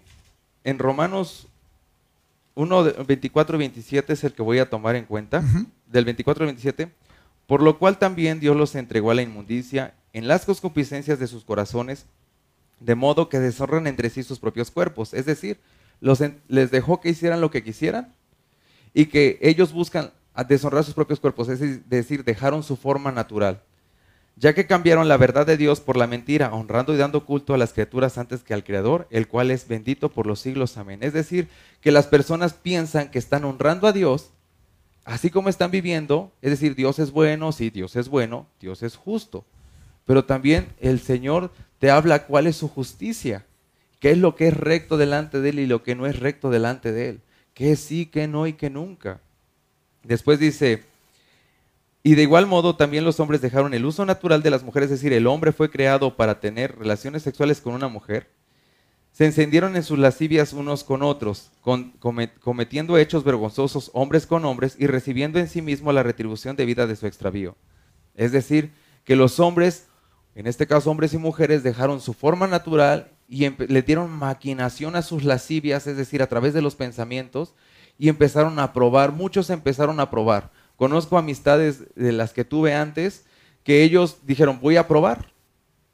en 0.65 0.79
Romanos 0.79 1.47
1, 2.55 3.05
24 3.07 3.57
y 3.57 3.59
27 3.59 4.12
es 4.12 4.25
el 4.25 4.33
que 4.33 4.43
voy 4.43 4.59
a 4.59 4.71
tomar 4.71 4.97
en 4.97 5.05
cuenta, 5.05 5.43
del 5.87 6.05
24 6.05 6.45
al 6.45 6.49
27, 6.49 6.93
por 7.47 7.62
lo 7.62 7.79
cual 7.79 7.99
también 7.99 8.41
Dios 8.41 8.57
los 8.57 8.75
entregó 8.75 9.11
a 9.11 9.15
la 9.15 9.23
inmundicia 9.23 9.95
en 10.12 10.27
las 10.29 10.45
concupiscencias 10.47 11.19
de 11.19 11.27
sus 11.27 11.45
corazones, 11.45 12.07
de 12.81 12.95
modo 12.95 13.29
que 13.29 13.39
deshonran 13.39 13.87
entre 13.87 14.11
sí 14.11 14.23
sus 14.23 14.39
propios 14.39 14.71
cuerpos. 14.71 15.15
Es 15.15 15.27
decir, 15.27 15.61
los 16.01 16.23
les 16.49 16.71
dejó 16.71 17.01
que 17.01 17.11
hicieran 17.11 17.41
lo 17.41 17.51
que 17.51 17.62
quisieran 17.62 18.12
y 18.93 19.07
que 19.07 19.39
ellos 19.43 19.73
buscan 19.73 20.12
deshonrar 20.49 20.85
sus 20.85 20.95
propios 20.95 21.21
cuerpos, 21.21 21.49
es 21.49 21.89
decir, 21.89 22.25
dejaron 22.25 22.62
su 22.62 22.77
forma 22.77 23.12
natural 23.12 23.62
ya 24.37 24.53
que 24.53 24.66
cambiaron 24.66 25.09
la 25.09 25.16
verdad 25.16 25.47
de 25.47 25.57
Dios 25.57 25.80
por 25.80 25.97
la 25.97 26.07
mentira, 26.07 26.53
honrando 26.53 26.93
y 26.93 26.97
dando 26.97 27.24
culto 27.24 27.55
a 27.55 27.59
las 27.59 27.72
criaturas 27.72 28.18
antes 28.18 28.43
que 28.43 28.55
al 28.55 28.64
Creador, 28.64 29.07
el 29.11 29.28
cual 29.28 29.51
es 29.51 29.68
bendito 29.68 30.11
por 30.11 30.26
los 30.26 30.41
siglos. 30.41 30.76
Amén. 30.76 31.01
Es 31.03 31.12
decir, 31.12 31.49
que 31.80 31.93
las 31.93 32.07
personas 32.07 32.55
piensan 32.55 33.11
que 33.11 33.18
están 33.18 33.45
honrando 33.45 33.87
a 33.87 33.93
Dios, 33.93 34.30
así 35.05 35.30
como 35.30 35.49
están 35.49 35.70
viviendo, 35.70 36.32
es 36.43 36.51
decir, 36.51 36.74
Dios 36.74 36.99
es 36.99 37.12
bueno, 37.12 37.53
sí, 37.53 37.70
Dios 37.70 37.95
es 37.95 38.09
bueno, 38.09 38.47
Dios 38.61 38.82
es 38.82 38.97
justo, 38.97 39.45
pero 40.05 40.24
también 40.24 40.68
el 40.80 40.99
Señor 41.01 41.53
te 41.78 41.91
habla 41.91 42.26
cuál 42.26 42.47
es 42.47 42.57
su 42.57 42.68
justicia, 42.68 43.45
qué 44.01 44.11
es 44.11 44.18
lo 44.18 44.35
que 44.35 44.49
es 44.49 44.57
recto 44.57 44.97
delante 44.97 45.41
de 45.41 45.51
Él 45.51 45.61
y 45.61 45.66
lo 45.66 45.82
que 45.82 45.95
no 45.95 46.07
es 46.07 46.18
recto 46.18 46.51
delante 46.51 46.91
de 46.91 47.09
Él, 47.11 47.20
qué 47.55 47.76
sí, 47.76 48.07
qué 48.07 48.26
no 48.26 48.47
y 48.47 48.55
qué 48.55 48.68
nunca. 48.68 49.20
Después 50.03 50.39
dice, 50.39 50.85
y 52.07 52.17
de 52.17 52.23
igual 52.23 52.47
modo 52.47 52.77
también 52.77 53.03
los 53.03 53.19
hombres 53.19 53.41
dejaron 53.41 53.73
el 53.73 53.87
uso 53.87 54.05
natural 54.05 54.43
de 54.43 54.51
las 54.51 54.63
mujeres, 54.63 54.91
es 54.91 55.01
decir, 55.01 55.15
el 55.15 55.27
hombre 55.27 55.53
fue 55.53 55.71
creado 55.71 56.17
para 56.17 56.39
tener 56.39 56.77
relaciones 56.79 57.23
sexuales 57.23 57.63
con 57.63 57.73
una 57.73 57.89
mujer. 57.89 58.29
Se 59.11 59.25
encendieron 59.25 59.75
en 59.75 59.83
sus 59.83 59.99
lascivias 59.99 60.53
unos 60.53 60.85
con 60.85 61.03
otros, 61.03 61.51
cometiendo 62.41 62.99
hechos 62.99 63.25
vergonzosos 63.25 63.91
hombres 63.95 64.27
con 64.27 64.45
hombres 64.45 64.77
y 64.79 64.87
recibiendo 64.87 65.39
en 65.39 65.49
sí 65.49 65.63
mismo 65.63 65.93
la 65.93 66.03
retribución 66.03 66.57
debida 66.57 66.87
de 66.87 66.97
su 66.97 67.07
extravío. 67.07 67.57
Es 68.15 68.33
decir, 68.33 68.75
que 69.05 69.17
los 69.17 69.41
hombres, 69.41 69.87
en 70.35 70.47
este 70.47 70.67
caso 70.67 70.91
hombres 70.91 71.15
y 71.15 71.19
mujeres, 71.19 71.63
dejaron 71.63 72.03
su 72.03 72.13
forma 72.13 72.47
natural 72.47 73.13
y 73.31 73.49
le 73.49 73.81
dieron 73.81 74.11
maquinación 74.11 74.95
a 74.95 75.01
sus 75.01 75.25
lascivias, 75.25 75.87
es 75.87 75.97
decir, 75.97 76.23
a 76.23 76.27
través 76.27 76.53
de 76.53 76.61
los 76.61 76.75
pensamientos, 76.75 77.55
y 77.99 78.11
empezaron 78.11 78.59
a 78.59 78.75
probar, 78.75 79.13
muchos 79.13 79.49
empezaron 79.49 80.01
a 80.01 80.11
probar 80.11 80.51
Conozco 80.77 81.18
amistades 81.18 81.95
de 81.95 82.12
las 82.12 82.33
que 82.33 82.45
tuve 82.45 82.75
antes 82.75 83.25
que 83.62 83.83
ellos 83.83 84.18
dijeron, 84.25 84.61
voy 84.61 84.77
a 84.77 84.87
probar. 84.87 85.33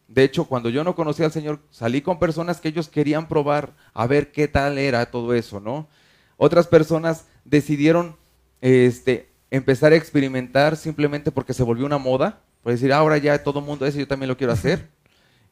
De 0.08 0.24
hecho, 0.24 0.44
cuando 0.44 0.68
yo 0.70 0.82
no 0.82 0.96
conocía 0.96 1.26
al 1.26 1.32
Señor, 1.32 1.60
salí 1.70 2.02
con 2.02 2.18
personas 2.18 2.60
que 2.60 2.68
ellos 2.68 2.88
querían 2.88 3.28
probar 3.28 3.74
a 3.94 4.06
ver 4.08 4.32
qué 4.32 4.48
tal 4.48 4.76
era 4.76 5.10
todo 5.10 5.34
eso, 5.34 5.60
¿no? 5.60 5.88
Otras 6.36 6.66
personas 6.66 7.26
decidieron 7.44 8.16
este, 8.60 9.30
empezar 9.50 9.92
a 9.92 9.96
experimentar 9.96 10.76
simplemente 10.76 11.30
porque 11.30 11.54
se 11.54 11.62
volvió 11.62 11.86
una 11.86 11.98
moda, 11.98 12.40
por 12.62 12.72
decir, 12.72 12.92
ahora 12.92 13.18
ya 13.18 13.42
todo 13.42 13.60
el 13.60 13.66
mundo 13.66 13.86
es 13.86 13.94
y 13.94 14.00
yo 14.00 14.08
también 14.08 14.28
lo 14.28 14.36
quiero 14.36 14.52
hacer. 14.52 14.88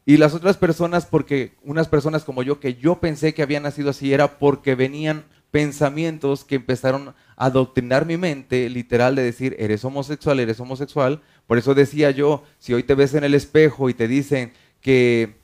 Y 0.05 0.17
las 0.17 0.33
otras 0.33 0.57
personas, 0.57 1.05
porque 1.05 1.53
unas 1.61 1.87
personas 1.87 2.23
como 2.23 2.41
yo, 2.41 2.59
que 2.59 2.73
yo 2.73 2.95
pensé 2.99 3.35
que 3.35 3.43
habían 3.43 3.61
nacido 3.61 3.91
así, 3.91 4.11
era 4.11 4.39
porque 4.39 4.73
venían 4.73 5.23
pensamientos 5.51 6.43
que 6.43 6.55
empezaron 6.55 7.09
a 7.09 7.15
adoctrinar 7.39 8.05
mi 8.05 8.17
mente, 8.17 8.69
literal, 8.69 9.15
de 9.15 9.23
decir, 9.23 9.55
eres 9.59 9.85
homosexual, 9.85 10.41
eres 10.41 10.59
homosexual. 10.59 11.21
Por 11.47 11.57
eso 11.57 11.73
decía 11.73 12.11
yo, 12.11 12.43
si 12.59 12.73
hoy 12.73 12.83
te 12.83 12.95
ves 12.95 13.13
en 13.13 13.23
el 13.23 13.33
espejo 13.33 13.89
y 13.89 13.93
te 13.93 14.09
dicen 14.09 14.51
que, 14.81 15.37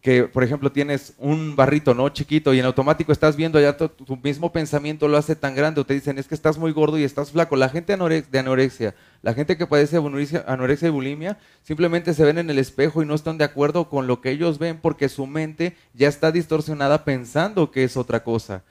que 0.00 0.22
por 0.24 0.44
ejemplo, 0.44 0.70
tienes 0.70 1.12
un 1.18 1.56
barrito, 1.56 1.92
¿no? 1.92 2.08
Chiquito, 2.10 2.54
y 2.54 2.60
en 2.60 2.66
automático 2.66 3.10
estás 3.10 3.34
viendo 3.34 3.58
allá 3.58 3.76
tu, 3.76 3.88
tu 3.88 4.16
mismo 4.16 4.52
pensamiento 4.52 5.08
lo 5.08 5.16
hace 5.16 5.34
tan 5.34 5.56
grande, 5.56 5.80
o 5.80 5.84
te 5.84 5.92
dicen, 5.92 6.18
es 6.18 6.28
que 6.28 6.36
estás 6.36 6.56
muy 6.56 6.70
gordo 6.70 6.96
y 7.00 7.02
estás 7.02 7.32
flaco. 7.32 7.56
La 7.56 7.68
gente 7.68 7.96
de 7.96 8.38
anorexia, 8.38 8.94
la 9.20 9.34
gente 9.34 9.56
que 9.56 9.66
padece 9.66 9.96
anorexia 9.96 10.88
y 10.88 10.92
bulimia, 10.92 11.36
simplemente 11.64 12.14
se 12.14 12.24
ven 12.24 12.38
en 12.38 12.48
el 12.48 12.60
espejo 12.60 13.02
y 13.02 13.06
no 13.06 13.16
están 13.16 13.38
de 13.38 13.44
acuerdo 13.44 13.88
con 13.88 14.06
lo 14.06 14.20
que 14.20 14.30
ellos 14.30 14.60
ven 14.60 14.78
porque 14.80 15.08
su 15.08 15.26
mente 15.26 15.76
ya 15.94 16.06
está 16.06 16.30
distorsionada 16.30 17.04
pensando 17.04 17.72
que 17.72 17.82
es 17.82 17.96
otra 17.96 18.22
cosa. 18.22 18.62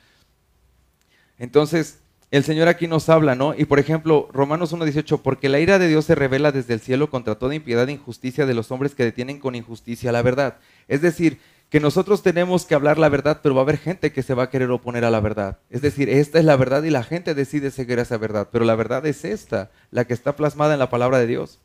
Entonces, 1.38 2.00
el 2.32 2.44
Señor 2.44 2.68
aquí 2.68 2.88
nos 2.88 3.10
habla, 3.10 3.34
¿no? 3.34 3.56
Y 3.58 3.66
por 3.66 3.80
ejemplo, 3.80 4.30
Romanos 4.32 4.74
1.18, 4.74 5.22
porque 5.22 5.50
la 5.50 5.60
ira 5.60 5.80
de 5.80 5.88
Dios 5.88 6.06
se 6.06 6.16
revela 6.16 6.52
desde 6.52 6.76
el 6.76 6.80
cielo 6.80 7.10
contra 7.10 7.36
toda 7.36 7.56
impiedad 7.56 7.90
e 7.90 7.94
injusticia 7.94 8.46
de 8.46 8.54
los 8.54 8.72
hombres 8.72 8.94
que 8.94 9.04
detienen 9.04 9.40
con 9.40 9.56
injusticia 9.56 10.12
la 10.12 10.22
verdad. 10.22 10.58
Es 10.88 11.02
decir, 11.02 11.40
que 11.70 11.80
nosotros 11.80 12.22
tenemos 12.22 12.66
que 12.66 12.76
hablar 12.76 12.98
la 12.98 13.10
verdad, 13.10 13.40
pero 13.42 13.56
va 13.56 13.62
a 13.62 13.64
haber 13.64 13.78
gente 13.78 14.12
que 14.12 14.24
se 14.24 14.34
va 14.34 14.44
a 14.44 14.50
querer 14.50 14.70
oponer 14.72 15.06
a 15.06 15.12
la 15.12 15.20
verdad. 15.20 15.60
Es 15.70 15.82
decir, 15.82 16.10
esta 16.10 16.40
es 16.40 16.46
la 16.46 16.56
verdad 16.56 16.84
y 16.84 16.90
la 16.90 17.04
gente 17.04 17.36
decide 17.36 17.72
seguir 17.72 18.00
esa 18.00 18.18
verdad, 18.18 18.50
pero 18.52 18.66
la 18.66 18.76
verdad 18.76 19.06
es 19.06 19.26
esta, 19.26 19.72
la 19.92 20.06
que 20.06 20.14
está 20.14 20.36
plasmada 20.36 20.74
en 20.74 20.80
la 20.80 20.90
palabra 20.90 21.20
de 21.20 21.28
Dios. 21.28 21.60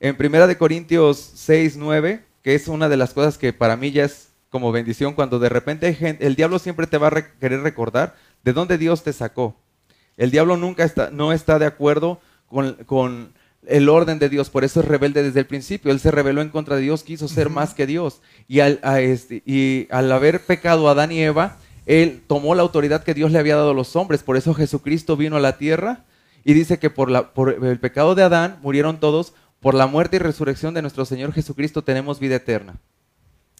En 0.00 0.16
Primera 0.16 0.46
de 0.46 0.56
Corintios 0.56 1.34
6.9, 1.48 2.22
que 2.42 2.54
es 2.54 2.68
una 2.68 2.88
de 2.88 2.96
las 2.96 3.12
cosas 3.12 3.38
que 3.38 3.52
para 3.52 3.76
mí 3.76 3.90
ya 3.90 4.04
es 4.04 4.28
como 4.50 4.72
bendición, 4.72 5.14
cuando 5.14 5.38
de 5.38 5.48
repente 5.48 5.86
hay 5.86 5.94
gente, 5.94 6.26
el 6.26 6.36
diablo 6.36 6.58
siempre 6.58 6.86
te 6.86 6.98
va 6.98 7.08
a 7.08 7.38
querer 7.38 7.60
recordar 7.60 8.16
de 8.44 8.52
dónde 8.52 8.78
Dios 8.78 9.02
te 9.02 9.12
sacó. 9.12 9.56
El 10.18 10.32
diablo 10.32 10.56
nunca 10.56 10.84
está, 10.84 11.10
no 11.10 11.32
está 11.32 11.58
de 11.58 11.64
acuerdo 11.66 12.20
con, 12.48 13.32
el 13.66 13.88
orden 13.88 14.18
de 14.18 14.28
Dios, 14.28 14.50
por 14.50 14.64
eso 14.64 14.80
es 14.80 14.86
rebelde 14.86 15.22
desde 15.22 15.40
el 15.40 15.46
principio. 15.46 15.92
Él 15.92 16.00
se 16.00 16.10
rebeló 16.10 16.42
en 16.42 16.48
contra 16.48 16.76
de 16.76 16.82
Dios, 16.82 17.04
quiso 17.04 17.28
ser 17.28 17.50
más 17.50 17.74
que 17.74 17.86
Dios. 17.86 18.20
Y 18.48 18.60
al, 18.60 18.80
este, 18.98 19.42
y 19.46 19.86
al 19.90 20.10
haber 20.10 20.40
pecado 20.44 20.88
a 20.88 20.92
Adán 20.92 21.12
y 21.12 21.22
Eva, 21.22 21.58
él 21.86 22.22
tomó 22.26 22.54
la 22.54 22.62
autoridad 22.62 23.04
que 23.04 23.14
Dios 23.14 23.30
le 23.30 23.38
había 23.38 23.56
dado 23.56 23.70
a 23.70 23.74
los 23.74 23.94
hombres. 23.94 24.22
Por 24.22 24.36
eso 24.36 24.54
Jesucristo 24.54 25.16
vino 25.16 25.36
a 25.36 25.40
la 25.40 25.56
tierra 25.56 26.04
y 26.44 26.54
dice 26.54 26.78
que 26.78 26.90
por, 26.90 27.10
la, 27.10 27.32
por 27.32 27.64
el 27.64 27.78
pecado 27.78 28.14
de 28.14 28.22
Adán 28.22 28.58
murieron 28.62 29.00
todos. 29.00 29.34
Por 29.60 29.74
la 29.74 29.86
muerte 29.86 30.16
y 30.16 30.20
resurrección 30.20 30.74
de 30.74 30.82
nuestro 30.82 31.04
Señor 31.04 31.32
Jesucristo 31.32 31.82
tenemos 31.82 32.20
vida 32.20 32.36
eterna. 32.36 32.76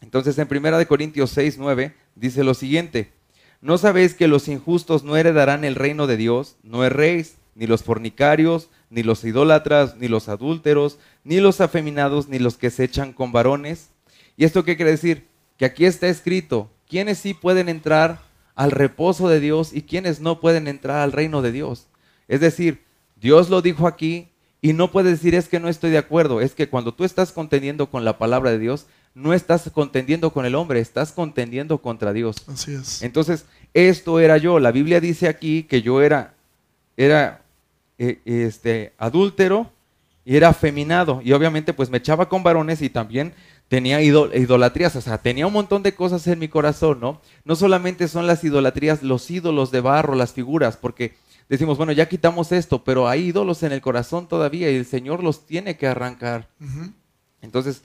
Entonces 0.00 0.38
en 0.38 0.48
1 0.50 0.88
Corintios 0.88 1.30
6, 1.30 1.56
9 1.58 1.94
dice 2.14 2.44
lo 2.44 2.54
siguiente. 2.54 3.12
¿No 3.60 3.76
sabéis 3.76 4.14
que 4.14 4.28
los 4.28 4.46
injustos 4.46 5.02
no 5.02 5.16
heredarán 5.16 5.64
el 5.64 5.74
reino 5.74 6.06
de 6.06 6.16
Dios? 6.16 6.56
No 6.62 6.84
erréis, 6.84 7.38
ni 7.56 7.66
los 7.66 7.82
fornicarios, 7.82 8.70
ni 8.88 9.02
los 9.02 9.24
idólatras, 9.24 9.96
ni 9.96 10.06
los 10.06 10.28
adúlteros, 10.28 10.98
ni 11.24 11.40
los 11.40 11.60
afeminados, 11.60 12.28
ni 12.28 12.38
los 12.38 12.56
que 12.56 12.70
se 12.70 12.84
echan 12.84 13.12
con 13.12 13.32
varones. 13.32 13.90
¿Y 14.36 14.44
esto 14.44 14.64
qué 14.64 14.76
quiere 14.76 14.92
decir? 14.92 15.26
Que 15.56 15.64
aquí 15.64 15.84
está 15.86 16.06
escrito, 16.06 16.70
quiénes 16.88 17.18
sí 17.18 17.34
pueden 17.34 17.68
entrar 17.68 18.22
al 18.54 18.70
reposo 18.70 19.28
de 19.28 19.40
Dios 19.40 19.72
y 19.72 19.82
quiénes 19.82 20.20
no 20.20 20.40
pueden 20.40 20.68
entrar 20.68 21.00
al 21.00 21.10
reino 21.10 21.42
de 21.42 21.50
Dios. 21.50 21.88
Es 22.28 22.40
decir, 22.40 22.84
Dios 23.16 23.50
lo 23.50 23.60
dijo 23.60 23.88
aquí 23.88 24.28
y 24.60 24.72
no 24.72 24.90
puede 24.90 25.10
decir 25.10 25.34
es 25.34 25.48
que 25.48 25.60
no 25.60 25.68
estoy 25.68 25.90
de 25.90 25.98
acuerdo, 25.98 26.40
es 26.40 26.54
que 26.54 26.68
cuando 26.68 26.92
tú 26.92 27.04
estás 27.04 27.32
contendiendo 27.32 27.90
con 27.90 28.04
la 28.04 28.18
palabra 28.18 28.50
de 28.50 28.58
Dios, 28.58 28.86
no 29.14 29.32
estás 29.34 29.70
contendiendo 29.72 30.32
con 30.32 30.46
el 30.46 30.54
hombre, 30.54 30.80
estás 30.80 31.12
contendiendo 31.12 31.78
contra 31.78 32.12
Dios. 32.12 32.44
Así 32.48 32.72
es. 32.72 33.02
Entonces, 33.02 33.46
esto 33.74 34.20
era 34.20 34.36
yo. 34.36 34.58
La 34.58 34.72
Biblia 34.72 35.00
dice 35.00 35.28
aquí 35.28 35.64
que 35.64 35.82
yo 35.82 36.02
era, 36.02 36.34
era 36.96 37.42
eh, 37.98 38.20
este, 38.24 38.92
adúltero 38.98 39.70
y 40.24 40.36
era 40.36 40.48
afeminado. 40.48 41.20
Y 41.24 41.32
obviamente 41.32 41.72
pues 41.72 41.90
me 41.90 41.98
echaba 41.98 42.28
con 42.28 42.42
varones 42.42 42.82
y 42.82 42.90
también 42.90 43.34
tenía 43.68 44.00
idolatrías. 44.02 44.94
O 44.96 45.00
sea, 45.00 45.18
tenía 45.18 45.46
un 45.46 45.52
montón 45.52 45.82
de 45.82 45.94
cosas 45.94 46.26
en 46.26 46.38
mi 46.38 46.48
corazón, 46.48 47.00
¿no? 47.00 47.20
No 47.44 47.56
solamente 47.56 48.08
son 48.08 48.26
las 48.26 48.44
idolatrías, 48.44 49.02
los 49.02 49.30
ídolos 49.30 49.70
de 49.70 49.80
barro, 49.80 50.14
las 50.14 50.32
figuras, 50.32 50.76
porque 50.76 51.16
decimos, 51.48 51.76
bueno, 51.76 51.92
ya 51.92 52.08
quitamos 52.08 52.52
esto, 52.52 52.84
pero 52.84 53.08
hay 53.08 53.26
ídolos 53.26 53.62
en 53.62 53.72
el 53.72 53.80
corazón 53.80 54.28
todavía 54.28 54.70
y 54.70 54.76
el 54.76 54.86
Señor 54.86 55.22
los 55.22 55.46
tiene 55.46 55.76
que 55.76 55.86
arrancar. 55.86 56.48
Entonces, 57.40 57.82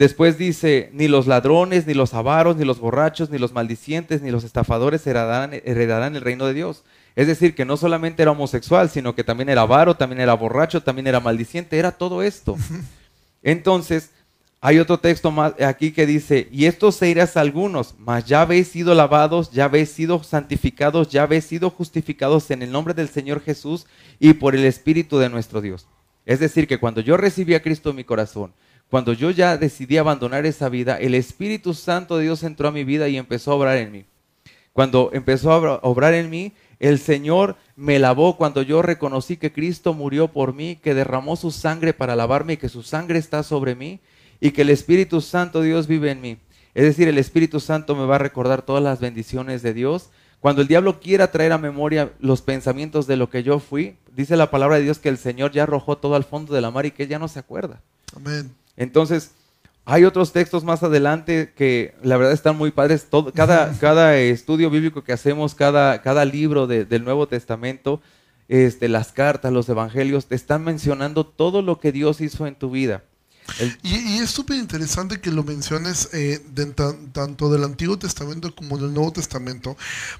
Después 0.00 0.38
dice, 0.38 0.88
ni 0.94 1.08
los 1.08 1.26
ladrones, 1.26 1.86
ni 1.86 1.92
los 1.92 2.14
avaros, 2.14 2.56
ni 2.56 2.64
los 2.64 2.80
borrachos, 2.80 3.28
ni 3.28 3.36
los 3.36 3.52
maldicientes, 3.52 4.22
ni 4.22 4.30
los 4.30 4.44
estafadores 4.44 5.06
heredarán, 5.06 6.14
el 6.14 6.22
reino 6.22 6.46
de 6.46 6.54
Dios. 6.54 6.84
Es 7.16 7.26
decir, 7.26 7.54
que 7.54 7.66
no 7.66 7.76
solamente 7.76 8.22
era 8.22 8.30
homosexual, 8.30 8.88
sino 8.88 9.14
que 9.14 9.24
también 9.24 9.50
era 9.50 9.60
avaro, 9.60 9.98
también 9.98 10.22
era 10.22 10.32
borracho, 10.32 10.82
también 10.82 11.06
era 11.06 11.20
maldiciente, 11.20 11.78
era 11.78 11.92
todo 11.92 12.22
esto. 12.22 12.56
Entonces, 13.42 14.10
hay 14.62 14.78
otro 14.78 14.98
texto 14.98 15.30
más 15.30 15.54
aquí 15.62 15.90
que 15.90 16.04
dice, 16.04 16.46
y 16.52 16.66
estos 16.66 16.96
se 16.96 17.08
irás 17.08 17.38
algunos, 17.38 17.94
mas 17.98 18.26
ya 18.26 18.42
habéis 18.42 18.68
sido 18.68 18.94
lavados, 18.94 19.50
ya 19.50 19.64
habéis 19.64 19.88
sido 19.90 20.22
santificados, 20.22 21.08
ya 21.08 21.22
habéis 21.22 21.46
sido 21.46 21.70
justificados 21.70 22.50
en 22.50 22.60
el 22.60 22.70
nombre 22.70 22.92
del 22.92 23.08
Señor 23.08 23.40
Jesús 23.40 23.86
y 24.18 24.34
por 24.34 24.54
el 24.54 24.66
Espíritu 24.66 25.18
de 25.18 25.30
nuestro 25.30 25.62
Dios. 25.62 25.86
Es 26.26 26.40
decir, 26.40 26.68
que 26.68 26.78
cuando 26.78 27.00
yo 27.00 27.16
recibí 27.16 27.54
a 27.54 27.62
Cristo 27.62 27.88
en 27.90 27.96
mi 27.96 28.04
corazón, 28.04 28.52
cuando 28.90 29.14
yo 29.14 29.30
ya 29.30 29.56
decidí 29.56 29.96
abandonar 29.96 30.44
esa 30.44 30.68
vida, 30.68 30.98
el 30.98 31.14
Espíritu 31.14 31.72
Santo 31.72 32.18
de 32.18 32.24
Dios 32.24 32.42
entró 32.42 32.68
a 32.68 32.72
mi 32.72 32.84
vida 32.84 33.08
y 33.08 33.16
empezó 33.16 33.52
a 33.52 33.54
obrar 33.54 33.78
en 33.78 33.92
mí. 33.92 34.04
Cuando 34.74 35.08
empezó 35.14 35.52
a 35.52 35.80
obrar 35.82 36.12
en 36.12 36.28
mí, 36.28 36.52
el 36.80 36.98
Señor 36.98 37.56
me 37.76 37.98
lavó 37.98 38.36
cuando 38.36 38.60
yo 38.60 38.82
reconocí 38.82 39.38
que 39.38 39.52
Cristo 39.52 39.94
murió 39.94 40.28
por 40.28 40.52
mí, 40.52 40.76
que 40.76 40.92
derramó 40.92 41.36
su 41.36 41.50
sangre 41.50 41.94
para 41.94 42.14
lavarme 42.14 42.54
y 42.54 42.56
que 42.58 42.68
su 42.68 42.82
sangre 42.82 43.18
está 43.18 43.42
sobre 43.42 43.74
mí 43.74 44.00
y 44.40 44.52
que 44.52 44.62
el 44.62 44.70
Espíritu 44.70 45.20
Santo 45.20 45.60
de 45.60 45.68
Dios 45.68 45.86
vive 45.86 46.10
en 46.10 46.20
mí. 46.20 46.38
Es 46.74 46.84
decir, 46.84 47.08
el 47.08 47.18
Espíritu 47.18 47.60
Santo 47.60 47.94
me 47.94 48.06
va 48.06 48.16
a 48.16 48.20
recordar 48.20 48.62
todas 48.62 48.82
las 48.82 49.00
bendiciones 49.00 49.62
de 49.62 49.74
Dios. 49.74 50.10
Cuando 50.40 50.62
el 50.62 50.68
diablo 50.68 51.00
quiera 51.00 51.30
traer 51.30 51.52
a 51.52 51.58
memoria 51.58 52.12
los 52.20 52.40
pensamientos 52.40 53.06
de 53.06 53.16
lo 53.16 53.28
que 53.28 53.42
yo 53.42 53.58
fui, 53.58 53.96
dice 54.14 54.36
la 54.36 54.50
palabra 54.50 54.76
de 54.76 54.84
Dios 54.84 54.98
que 54.98 55.08
el 55.08 55.18
Señor 55.18 55.52
ya 55.52 55.64
arrojó 55.64 55.98
todo 55.98 56.14
al 56.14 56.24
fondo 56.24 56.54
de 56.54 56.60
la 56.60 56.70
mar 56.70 56.86
y 56.86 56.92
que 56.92 57.06
ya 57.06 57.18
no 57.18 57.28
se 57.28 57.38
acuerda. 57.38 57.82
Amén. 58.16 58.50
Entonces, 58.76 59.32
hay 59.84 60.04
otros 60.04 60.32
textos 60.32 60.64
más 60.64 60.82
adelante 60.82 61.52
que 61.54 61.94
la 62.02 62.16
verdad 62.16 62.32
están 62.32 62.56
muy 62.56 62.70
padres. 62.70 63.08
Todo, 63.10 63.32
cada, 63.32 63.72
cada 63.80 64.16
estudio 64.16 64.70
bíblico 64.70 65.02
que 65.02 65.12
hacemos, 65.12 65.54
cada, 65.54 66.00
cada 66.00 66.24
libro 66.24 66.66
del 66.66 67.04
Nuevo 67.04 67.26
Testamento, 67.26 68.00
este, 68.48 68.88
las 68.88 69.12
cartas, 69.12 69.52
los 69.52 69.68
evangelios, 69.68 70.26
te 70.26 70.36
están 70.36 70.64
mencionando 70.64 71.26
todo 71.26 71.60
lo 71.60 71.80
que 71.80 71.92
Dios 71.92 72.20
hizo 72.20 72.46
en 72.46 72.54
tu 72.54 72.70
vida. 72.70 73.02
Y, 73.82 74.18
es 74.18 74.30
súper 74.30 74.56
interesante 74.56 75.20
que 75.20 75.30
lo 75.30 75.44
menciones 75.44 76.08
eh, 76.12 76.40
tanto 77.12 77.50
del 77.50 77.64
Antiguo 77.64 77.98
Testamento 77.98 78.54
como 78.54 78.78
del 78.78 78.92
Nuevo 78.92 79.12
Testamento, 79.12 79.76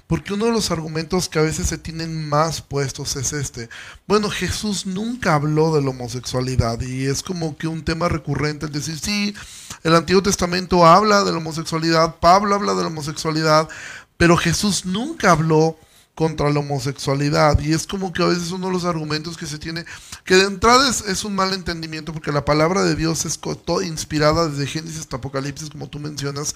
porque 0.07 0.33
uno 0.33 0.45
de 0.45 0.51
los 0.51 0.71
argumentos 0.71 1.29
que 1.29 1.39
a 1.39 1.43
veces 1.43 1.67
se 1.67 1.77
tienen 1.77 2.27
más 2.27 2.61
puestos 2.61 3.15
es 3.15 3.33
este. 3.33 3.69
Bueno, 4.07 4.29
Jesús 4.29 4.85
nunca 4.85 5.35
habló 5.35 5.73
de 5.73 5.81
la 5.81 5.89
homosexualidad 5.89 6.81
y 6.81 7.05
es 7.05 7.23
como 7.23 7.57
que 7.57 7.67
un 7.67 7.83
tema 7.83 8.09
recurrente, 8.09 8.65
es 8.65 8.71
decir, 8.71 8.99
sí, 8.99 9.35
el 9.83 9.95
Antiguo 9.95 10.21
Testamento 10.21 10.85
habla 10.85 11.23
de 11.23 11.31
la 11.31 11.37
homosexualidad, 11.37 12.15
Pablo 12.19 12.55
habla 12.55 12.73
de 12.73 12.81
la 12.81 12.87
homosexualidad, 12.87 13.67
pero 14.17 14.37
Jesús 14.37 14.85
nunca 14.85 15.31
habló 15.31 15.77
contra 16.15 16.49
la 16.49 16.59
homosexualidad. 16.59 17.59
Y 17.59 17.73
es 17.73 17.87
como 17.87 18.13
que 18.13 18.23
a 18.23 18.27
veces 18.27 18.51
uno 18.51 18.67
de 18.67 18.73
los 18.73 18.85
argumentos 18.85 19.37
que 19.37 19.45
se 19.45 19.59
tiene, 19.59 19.85
que 20.25 20.35
de 20.35 20.45
entrada 20.45 20.89
es, 20.89 21.23
un 21.23 21.35
mal 21.35 21.53
entendimiento, 21.53 22.13
porque 22.13 22.31
la 22.31 22.45
palabra 22.45 22.83
de 22.83 22.95
Dios 22.95 23.25
es 23.25 23.39
inspirada 23.81 24.47
desde 24.47 24.67
Génesis 24.67 24.99
hasta 24.99 25.17
Apocalipsis, 25.17 25.69
como 25.69 25.89
tú 25.89 25.99
mencionas, 25.99 26.55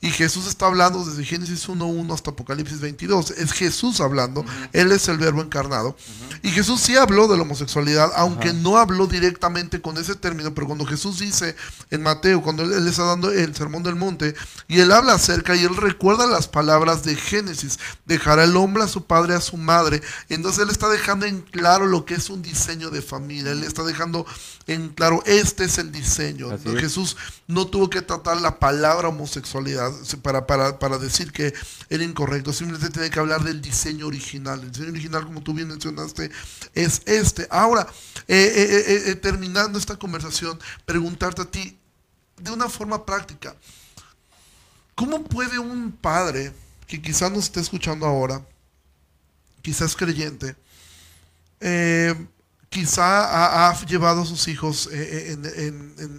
Y 0.00 0.10
Jesús 0.10 0.46
está 0.46 0.66
hablando 0.66 1.04
desde 1.04 1.24
Génesis 1.24 1.68
1.1 1.68 2.12
hasta 2.12 2.30
Apocalipsis 2.30 2.80
22. 2.80 3.30
Es 3.32 3.52
Jesús 3.52 4.00
hablando. 4.00 4.44
Él 4.72 4.92
es 4.92 5.08
el 5.08 5.18
verbo 5.18 5.42
encarnado. 5.42 5.96
Y 6.42 6.50
Jesús 6.50 6.80
sí 6.80 6.96
habló 6.96 7.28
de 7.28 7.36
la 7.36 7.42
homosexualidad, 7.42 8.12
aunque 8.16 8.52
no 8.52 8.76
habló 8.76 9.06
directamente 9.06 9.80
con 9.80 9.96
ese 9.96 10.14
término. 10.14 10.54
Pero 10.54 10.66
cuando 10.66 10.84
Jesús 10.84 11.18
dice 11.18 11.56
en 11.90 12.02
Mateo, 12.02 12.42
cuando 12.42 12.62
él, 12.62 12.72
él 12.72 12.86
está 12.86 13.04
dando 13.04 13.30
el 13.30 13.54
sermón 13.54 13.82
del 13.82 13.96
monte, 13.96 14.34
y 14.68 14.80
él 14.80 14.92
habla 14.92 15.14
acerca 15.14 15.56
y 15.56 15.64
él 15.64 15.76
recuerda 15.76 16.26
las 16.26 16.48
palabras 16.48 17.02
de 17.02 17.16
Génesis. 17.16 17.78
Dejará 18.04 18.44
el 18.44 18.56
hombre 18.56 18.84
a 18.84 18.88
su 18.88 19.04
padre, 19.04 19.34
a 19.34 19.40
su 19.40 19.56
madre. 19.56 20.02
Entonces 20.28 20.62
él 20.62 20.70
está 20.70 20.88
dejando 20.88 21.26
en 21.26 21.40
claro 21.40 21.86
lo 21.86 22.04
que 22.04 22.14
es 22.14 22.30
un 22.30 22.42
diseño 22.42 22.90
de 22.90 23.02
familia. 23.02 23.52
Él 23.52 23.64
está 23.64 23.82
dejando 23.82 24.26
en 24.66 24.88
claro, 24.90 25.22
este 25.26 25.64
es 25.64 25.78
el 25.78 25.92
diseño. 25.92 26.50
Jesús 26.78 27.16
no 27.46 27.66
tuvo 27.66 27.88
que 27.88 28.02
tratar 28.02 28.40
la 28.40 28.58
palabra 28.58 29.08
homosexualidad 29.08 29.92
para, 30.22 30.46
para, 30.46 30.78
para, 30.78 30.98
decir 30.98 31.32
que 31.32 31.52
era 31.88 32.04
incorrecto. 32.04 32.52
Simplemente 32.52 32.90
tiene 32.90 33.10
que 33.10 33.18
hablar 33.18 33.42
del 33.42 33.60
diseño 33.60 34.06
original. 34.06 34.60
El 34.62 34.72
diseño 34.72 34.90
original, 34.90 35.24
como 35.24 35.42
tú 35.42 35.54
bien 35.54 35.68
mencionaste, 35.68 36.30
es 36.74 37.02
este. 37.06 37.46
Ahora, 37.50 37.86
eh, 38.28 38.52
eh, 38.56 39.10
eh, 39.10 39.14
terminando 39.16 39.78
esta 39.78 39.96
conversación, 39.96 40.58
preguntarte 40.84 41.42
a 41.42 41.50
ti, 41.50 41.78
de 42.36 42.50
una 42.50 42.68
forma 42.68 43.04
práctica, 43.06 43.56
¿cómo 44.94 45.24
puede 45.24 45.58
un 45.58 45.92
padre 45.92 46.52
que 46.86 47.02
quizás 47.02 47.30
nos 47.30 47.44
esté 47.44 47.60
escuchando 47.60 48.06
ahora, 48.06 48.44
quizás 49.62 49.96
creyente, 49.96 50.56
eh, 51.60 52.14
quizá 52.76 53.70
ha, 53.70 53.86
llevado 53.86 54.20
a 54.20 54.26
sus 54.26 54.48
hijos 54.48 54.90
eh, 54.92 55.34
eh, 55.42 55.72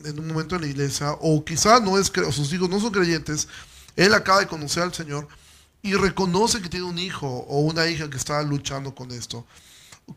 en, 0.08 0.20
un 0.20 0.28
momento 0.28 0.56
en 0.56 0.62
la 0.62 0.68
iglesia, 0.68 1.12
o 1.22 1.46
quizá 1.46 1.80
no 1.80 2.00
es 2.00 2.12
o 2.18 2.32
sus 2.32 2.52
hijos 2.52 2.68
no 2.68 2.80
son 2.80 2.90
creyentes, 2.90 3.48
él 3.96 4.12
acaba 4.16 4.40
de 4.40 4.48
conocer 4.48 4.82
al 4.82 4.92
Señor 4.92 5.28
y 5.84 5.94
reconoce 5.94 6.60
que 6.60 6.68
tiene 6.68 6.88
un 6.88 6.98
hijo 6.98 7.28
o 7.28 7.60
una 7.60 7.86
hija 7.86 8.10
que 8.10 8.18
está 8.18 8.42
luchando 8.42 8.96
con 8.96 9.12
esto. 9.12 9.46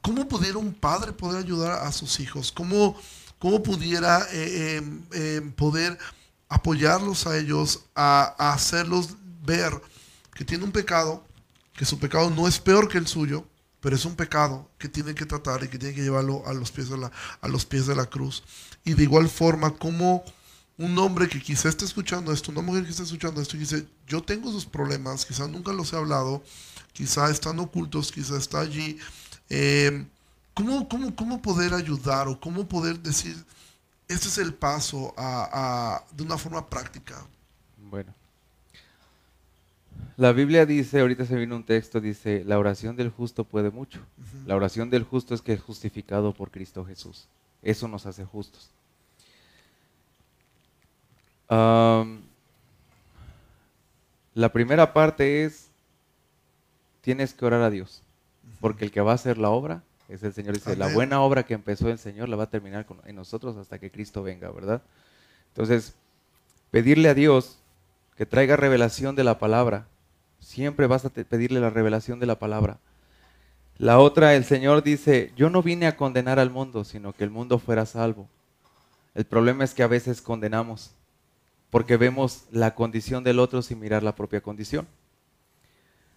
¿Cómo 0.01 0.27
pudiera 0.27 0.57
un 0.57 0.73
padre 0.73 1.13
poder 1.13 1.45
ayudar 1.45 1.87
a 1.87 1.93
sus 1.93 2.19
hijos? 2.21 2.51
¿Cómo, 2.53 2.99
cómo 3.39 3.63
pudiera 3.63 4.27
eh, 4.33 4.77
em, 4.77 5.03
em, 5.13 5.53
poder 5.53 5.99
apoyarlos 6.49 7.27
a 7.27 7.37
ellos, 7.37 7.81
a 7.95 8.35
hacerlos 8.55 9.11
ver 9.45 9.79
que 10.33 10.47
tiene 10.47 10.65
un 10.65 10.73
pecado, 10.73 11.23
que 11.75 11.85
su 11.85 11.99
pecado 11.99 12.31
no 12.31 12.49
es 12.49 12.59
peor 12.59 12.89
que 12.89 12.97
el 12.97 13.07
suyo, 13.07 13.45
pero 13.81 13.97
es 13.97 14.05
un 14.05 14.15
pecado 14.15 14.69
que 14.79 14.89
tienen 14.89 15.15
que 15.15 15.27
tratar 15.27 15.65
y 15.65 15.69
que 15.69 15.79
tienen 15.79 15.97
que 15.97 16.03
llevarlo 16.03 16.47
a 16.47 16.53
los 16.53 16.71
pies 16.71 16.89
de 16.91 16.99
la, 16.99 17.11
a 17.41 17.49
los 17.49 17.65
pies 17.65 17.87
de 17.87 17.95
la 17.95 18.07
cruz. 18.07 18.43
Y 18.85 18.95
de 18.95 19.03
igual 19.03 19.29
forma, 19.29 19.71
como 19.71 20.25
un 20.81 20.99
hombre 20.99 21.29
que 21.29 21.41
quizá 21.41 21.69
esté 21.69 21.85
escuchando 21.85 22.33
esto, 22.33 22.51
una 22.51 22.63
mujer 22.63 22.85
que 22.85 22.91
esté 22.91 23.03
escuchando 23.03 23.41
esto 23.41 23.57
y 23.57 23.61
dice, 23.61 23.87
yo 24.07 24.23
tengo 24.23 24.49
esos 24.49 24.65
problemas, 24.65 25.27
quizá 25.27 25.47
nunca 25.47 25.73
los 25.73 25.93
he 25.93 25.97
hablado, 25.97 26.43
quizá 26.93 27.31
están 27.31 27.59
ocultos, 27.59 28.11
quizá 28.11 28.39
está 28.39 28.61
allí. 28.61 28.99
Eh, 29.51 30.07
¿cómo, 30.55 30.89
cómo, 31.17 31.43
poder 31.43 31.75
ayudar 31.75 32.29
o 32.29 32.41
cómo 32.41 32.67
poder 32.67 32.99
decir, 33.01 33.37
este 34.09 34.29
es 34.29 34.39
el 34.39 34.55
paso 34.55 35.15
a, 35.17 36.03
de 36.13 36.23
una 36.23 36.39
forma 36.39 36.69
práctica? 36.69 37.27
Bueno, 37.77 38.15
la 40.17 40.33
Biblia 40.33 40.67
dice, 40.67 41.01
ahorita 41.01 41.25
se 41.25 41.37
vino 41.37 41.57
un 41.57 41.65
texto, 41.65 42.01
dice, 42.01 42.45
la 42.45 42.59
oración 42.59 42.97
del 42.97 43.11
justo 43.11 43.45
puede 43.45 43.71
mucho. 43.71 44.01
La 44.47 44.55
oración 44.55 44.91
del 44.91 45.05
justo 45.05 45.35
es 45.35 45.41
que 45.41 45.55
es 45.55 45.63
justificado 45.63 46.35
por 46.35 46.51
Cristo 46.51 46.85
Jesús. 46.85 47.27
Eso 47.63 47.89
nos 47.89 48.07
hace 48.07 48.25
justos. 48.25 48.71
la 54.35 54.53
primera 54.53 54.93
parte 54.93 55.45
es, 55.45 55.69
tienes 57.01 57.35
que 57.35 57.45
orar 57.45 57.63
a 57.63 57.71
Dios, 57.71 58.03
porque 58.61 58.85
el 58.85 58.93
que 58.93 59.01
va 59.01 59.13
a 59.13 59.17
hacer 59.17 59.37
la 59.37 59.51
obra 59.51 59.83
es 60.09 60.23
el 60.23 60.33
Señor. 60.33 60.55
Dice, 60.55 60.77
la 60.77 60.93
buena 60.93 61.21
obra 61.21 61.43
que 61.43 61.55
empezó 61.55 61.89
el 61.89 61.99
Señor 61.99 62.29
la 62.29 62.37
va 62.37 62.45
a 62.45 62.51
terminar 62.51 62.87
en 63.05 63.17
nosotros 63.17 63.57
hasta 63.57 63.79
que 63.79 63.91
Cristo 63.91 64.23
venga, 64.23 64.51
¿verdad? 64.51 64.83
Entonces, 65.49 65.95
pedirle 66.71 67.09
a 67.09 67.15
Dios 67.15 67.59
que 68.17 68.27
traiga 68.27 68.57
revelación 68.57 69.17
de 69.17 69.25
la 69.25 69.39
palabra 69.39 69.87
Siempre 70.41 70.87
vas 70.87 71.05
a 71.05 71.11
pedirle 71.11 71.61
la 71.61 71.71
revelación 71.71 72.19
de 72.19 72.27
la 72.27 72.39
palabra. 72.39 72.79
La 73.77 73.99
otra, 73.99 74.35
el 74.35 74.45
Señor 74.45 74.83
dice, 74.83 75.33
yo 75.37 75.49
no 75.49 75.63
vine 75.63 75.87
a 75.87 75.97
condenar 75.97 76.39
al 76.39 76.51
mundo, 76.51 76.85
sino 76.85 77.13
que 77.13 77.25
el 77.25 77.31
mundo 77.31 77.59
fuera 77.59 77.87
salvo. 77.87 78.29
El 79.15 79.25
problema 79.25 79.65
es 79.65 79.75
que 79.75 79.83
a 79.83 79.87
veces 79.87 80.21
condenamos, 80.21 80.93
porque 81.71 81.97
vemos 81.97 82.45
la 82.51 82.75
condición 82.75 83.23
del 83.23 83.39
otro 83.39 83.63
sin 83.63 83.81
mirar 83.81 84.03
la 84.03 84.15
propia 84.15 84.41
condición. 84.41 84.87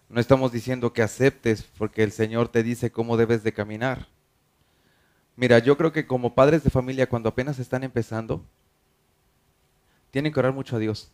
No 0.09 0.19
estamos 0.19 0.51
diciendo 0.51 0.93
que 0.93 1.01
aceptes, 1.01 1.63
porque 1.77 2.03
el 2.03 2.11
Señor 2.11 2.49
te 2.49 2.63
dice 2.63 2.91
cómo 2.91 3.17
debes 3.17 3.43
de 3.43 3.53
caminar. 3.53 4.07
Mira, 5.35 5.59
yo 5.59 5.77
creo 5.77 5.91
que 5.91 6.05
como 6.05 6.35
padres 6.35 6.63
de 6.63 6.69
familia, 6.69 7.09
cuando 7.09 7.29
apenas 7.29 7.59
están 7.59 7.83
empezando, 7.83 8.45
tienen 10.11 10.31
que 10.31 10.39
orar 10.39 10.53
mucho 10.53 10.75
a 10.75 10.79
Dios 10.79 11.11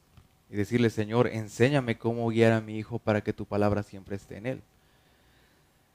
y 0.49 0.55
decirle, 0.55 0.89
Señor, 0.89 1.27
enséñame 1.27 1.97
cómo 1.97 2.27
guiar 2.29 2.53
a 2.53 2.61
mi 2.61 2.77
hijo 2.77 2.99
para 2.99 3.21
que 3.21 3.33
tu 3.33 3.45
palabra 3.45 3.83
siempre 3.83 4.15
esté 4.15 4.37
en 4.37 4.45
él. 4.47 4.61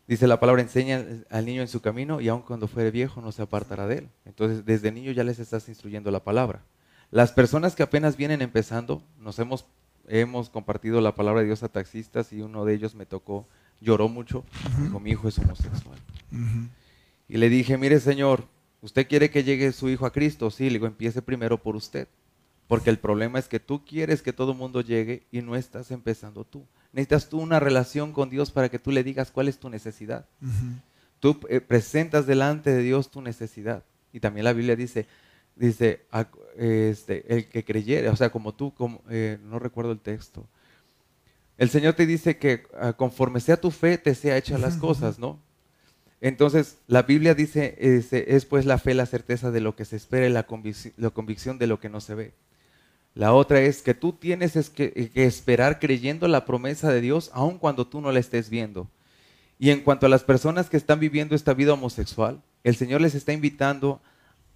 Dice 0.07 0.27
la 0.27 0.39
palabra, 0.39 0.63
enseña 0.63 1.03
al 1.31 1.47
niño 1.47 1.63
en 1.63 1.69
su 1.69 1.81
camino 1.81 2.21
y 2.21 2.29
aun 2.29 2.43
cuando 2.43 2.69
fuere 2.69 2.91
viejo 2.91 3.21
no 3.21 3.33
se 3.33 3.43
apartará 3.43 3.87
de 3.87 3.99
él. 3.99 4.09
Entonces, 4.27 4.65
desde 4.65 4.93
niño 4.93 5.13
ya 5.13 5.25
les 5.25 5.39
estás 5.39 5.69
instruyendo 5.69 6.11
la 6.11 6.23
palabra. 6.23 6.63
Las 7.11 7.33
personas 7.33 7.75
que 7.75 7.83
apenas 7.83 8.17
vienen 8.17 8.43
empezando, 8.43 9.03
nos 9.19 9.39
hemos, 9.39 9.65
hemos 10.07 10.51
compartido 10.51 11.01
la 11.01 11.15
palabra 11.15 11.41
de 11.41 11.47
Dios 11.47 11.63
a 11.63 11.69
taxistas 11.69 12.33
y 12.33 12.43
uno 12.43 12.65
de 12.65 12.75
ellos 12.75 12.95
me 12.95 13.07
tocó, 13.07 13.47
lloró 13.81 14.09
mucho, 14.09 14.45
dijo, 14.83 15.01
mi 15.01 15.11
hijo 15.11 15.29
es 15.29 15.39
homosexual. 15.39 15.99
Y 17.29 17.39
le 17.39 17.49
dije, 17.49 17.79
mire 17.79 17.99
Señor, 17.99 18.47
¿usted 18.83 19.09
quiere 19.09 19.31
que 19.31 19.45
llegue 19.45 19.73
su 19.73 19.89
hijo 19.89 20.07
a 20.07 20.13
Cristo? 20.13 20.51
Sí, 20.51 20.65
le 20.65 20.75
digo, 20.75 20.87
empiece 20.87 21.23
primero 21.23 21.63
por 21.63 21.77
usted. 21.77 22.09
Porque 22.67 22.91
el 22.91 22.99
problema 22.99 23.39
es 23.39 23.49
que 23.49 23.61
tú 23.61 23.85
quieres 23.85 24.23
que 24.23 24.33
todo 24.33 24.53
el 24.53 24.59
mundo 24.59 24.81
llegue 24.81 25.27
y 25.31 25.43
no 25.43 25.55
estás 25.57 25.91
empezando 25.91 26.45
tú. 26.45 26.65
Necesitas 26.93 27.29
tú 27.29 27.41
una 27.41 27.61
relación 27.61 28.13
con 28.13 28.31
Dios 28.31 28.51
para 28.51 28.69
que 28.69 28.79
tú 28.79 28.91
le 28.91 29.05
digas 29.05 29.31
cuál 29.31 29.49
es 29.49 29.59
tu 29.59 29.69
necesidad. 29.69 30.27
Tú 31.21 31.41
eh, 31.49 31.61
presentas 31.61 32.27
delante 32.27 32.71
de 32.71 32.83
Dios 32.83 33.11
tu 33.11 33.21
necesidad. 33.21 33.85
Y 34.13 34.21
también 34.21 34.45
la 34.45 34.53
Biblia 34.53 34.77
dice, 34.77 35.07
dice, 35.57 36.03
este, 36.57 37.25
el 37.35 37.49
que 37.49 37.65
creyere, 37.65 38.09
o 38.09 38.17
sea, 38.17 38.31
como 38.31 38.55
tú, 38.55 38.73
como, 38.73 39.03
eh, 39.11 39.39
no 39.43 39.59
recuerdo 39.59 39.93
el 39.93 40.01
texto. 40.01 40.47
El 41.59 41.69
Señor 41.69 41.95
te 41.95 42.07
dice 42.07 42.37
que 42.37 42.65
ah, 42.79 42.95
conforme 42.95 43.41
sea 43.41 43.57
tu 43.57 43.71
fe, 43.71 43.99
te 43.99 44.15
sea 44.15 44.37
hecha 44.37 44.59
las 44.59 44.77
cosas, 44.77 45.19
¿no? 45.19 45.39
Entonces, 46.21 46.79
la 46.87 47.03
Biblia 47.03 47.35
dice, 47.35 47.77
es, 47.79 48.45
pues 48.47 48.65
la 48.65 48.79
fe, 48.79 48.95
la 48.95 49.05
certeza 49.05 49.51
de 49.51 49.61
lo 49.61 49.77
que 49.77 49.85
se 49.85 49.97
espera 49.97 50.27
y 50.27 50.33
la, 50.33 50.47
la 50.97 51.11
convicción 51.11 51.59
de 51.59 51.67
lo 51.67 51.81
que 51.81 51.91
no 51.91 52.01
se 52.01 52.15
ve. 52.15 52.33
La 53.15 53.33
otra 53.33 53.61
es 53.61 53.81
que 53.81 53.95
tú 53.95 54.13
tienes 54.13 54.71
que, 54.71 55.11
esperar 55.15 55.79
creyendo 55.79 56.27
la 56.27 56.45
promesa 56.45 56.93
de 56.93 57.01
Dios 57.01 57.31
aun 57.33 57.59
cuando 57.59 57.87
tú 57.87 58.01
no 58.01 58.11
la 58.11 58.19
estés 58.19 58.51
viendo. 58.51 58.89
Y 59.59 59.71
en 59.71 59.81
cuanto 59.81 60.07
a 60.07 60.09
las 60.09 60.25
personas 60.25 60.69
que 60.69 60.77
están 60.77 60.99
viviendo 60.99 61.37
esta 61.37 61.55
vida 61.55 61.75
homosexual, 61.75 62.43
el 62.65 62.75
Señor 62.75 63.01
les 63.01 63.15
está 63.15 63.33
invitando 63.33 64.03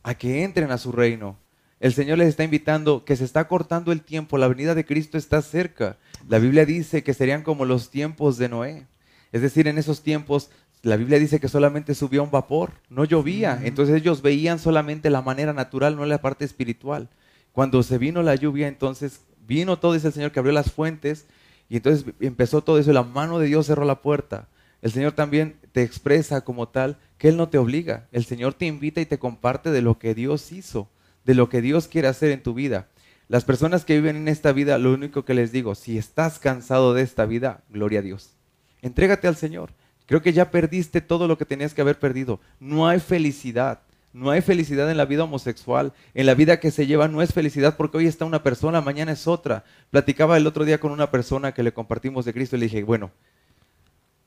a 0.02 0.14
que 0.14 0.42
entren 0.42 0.72
a 0.72 0.78
su 0.78 0.90
reino. 0.90 1.38
El 1.78 1.92
Señor 1.92 2.18
les 2.18 2.28
está 2.28 2.42
invitando 2.42 3.04
que 3.04 3.14
se 3.14 3.24
está 3.24 3.46
cortando 3.46 3.92
el 3.92 4.02
tiempo, 4.02 4.38
la 4.38 4.48
venida 4.48 4.74
de 4.74 4.84
Cristo 4.84 5.16
está 5.16 5.40
cerca. 5.40 5.96
La 6.28 6.40
Biblia 6.40 6.66
dice 6.66 7.04
que 7.04 7.14
serían 7.14 7.44
como 7.44 7.64
los 7.64 7.90
tiempos 7.90 8.38
de 8.38 8.48
Noé. 8.48 8.86
Es 9.30 9.42
decir, 9.42 9.68
en 9.68 9.78
esos 9.78 10.02
tiempos 10.02 10.50
la 10.82 10.96
Biblia 10.96 11.20
dice 11.20 11.38
que 11.38 11.48
solamente 11.48 11.94
subía 11.94 12.22
un 12.22 12.32
vapor, 12.32 12.72
no 12.88 13.04
llovía. 13.04 13.60
Entonces 13.62 13.96
ellos 13.96 14.22
veían 14.22 14.58
solamente 14.58 15.10
la 15.10 15.22
manera 15.22 15.52
natural, 15.52 15.94
no 15.94 16.04
la 16.06 16.20
parte 16.20 16.44
espiritual. 16.44 17.08
Cuando 17.58 17.82
se 17.82 17.98
vino 17.98 18.22
la 18.22 18.36
lluvia, 18.36 18.68
entonces 18.68 19.22
vino 19.44 19.80
todo, 19.80 19.96
ese 19.96 20.06
el 20.06 20.12
Señor 20.12 20.30
que 20.30 20.38
abrió 20.38 20.52
las 20.52 20.70
fuentes 20.70 21.26
y 21.68 21.78
entonces 21.78 22.04
empezó 22.20 22.62
todo 22.62 22.78
eso. 22.78 22.92
La 22.92 23.02
mano 23.02 23.40
de 23.40 23.48
Dios 23.48 23.66
cerró 23.66 23.84
la 23.84 24.00
puerta. 24.00 24.46
El 24.80 24.92
Señor 24.92 25.10
también 25.10 25.56
te 25.72 25.82
expresa 25.82 26.42
como 26.42 26.68
tal 26.68 26.98
que 27.18 27.26
Él 27.26 27.36
no 27.36 27.48
te 27.48 27.58
obliga. 27.58 28.06
El 28.12 28.24
Señor 28.24 28.54
te 28.54 28.66
invita 28.66 29.00
y 29.00 29.06
te 29.06 29.18
comparte 29.18 29.72
de 29.72 29.82
lo 29.82 29.98
que 29.98 30.14
Dios 30.14 30.52
hizo, 30.52 30.88
de 31.24 31.34
lo 31.34 31.48
que 31.48 31.60
Dios 31.60 31.88
quiere 31.88 32.06
hacer 32.06 32.30
en 32.30 32.44
tu 32.44 32.54
vida. 32.54 32.86
Las 33.26 33.44
personas 33.44 33.84
que 33.84 33.96
viven 33.96 34.14
en 34.14 34.28
esta 34.28 34.52
vida, 34.52 34.78
lo 34.78 34.94
único 34.94 35.24
que 35.24 35.34
les 35.34 35.50
digo, 35.50 35.74
si 35.74 35.98
estás 35.98 36.38
cansado 36.38 36.94
de 36.94 37.02
esta 37.02 37.26
vida, 37.26 37.64
gloria 37.70 37.98
a 37.98 38.02
Dios. 38.02 38.36
Entrégate 38.82 39.26
al 39.26 39.34
Señor. 39.34 39.72
Creo 40.06 40.22
que 40.22 40.32
ya 40.32 40.52
perdiste 40.52 41.00
todo 41.00 41.26
lo 41.26 41.36
que 41.36 41.44
tenías 41.44 41.74
que 41.74 41.80
haber 41.80 41.98
perdido. 41.98 42.38
No 42.60 42.86
hay 42.86 43.00
felicidad. 43.00 43.80
No 44.18 44.30
hay 44.30 44.40
felicidad 44.40 44.90
en 44.90 44.96
la 44.96 45.04
vida 45.04 45.24
homosexual. 45.24 45.92
En 46.12 46.26
la 46.26 46.34
vida 46.34 46.58
que 46.58 46.72
se 46.72 46.86
lleva 46.86 47.06
no 47.06 47.22
es 47.22 47.32
felicidad 47.32 47.76
porque 47.76 47.98
hoy 47.98 48.06
está 48.06 48.24
una 48.24 48.42
persona, 48.42 48.80
mañana 48.80 49.12
es 49.12 49.28
otra. 49.28 49.64
Platicaba 49.90 50.36
el 50.36 50.46
otro 50.46 50.64
día 50.64 50.80
con 50.80 50.90
una 50.90 51.10
persona 51.10 51.52
que 51.52 51.62
le 51.62 51.72
compartimos 51.72 52.24
de 52.24 52.32
Cristo 52.32 52.56
y 52.56 52.58
le 52.58 52.66
dije, 52.66 52.82
bueno, 52.82 53.12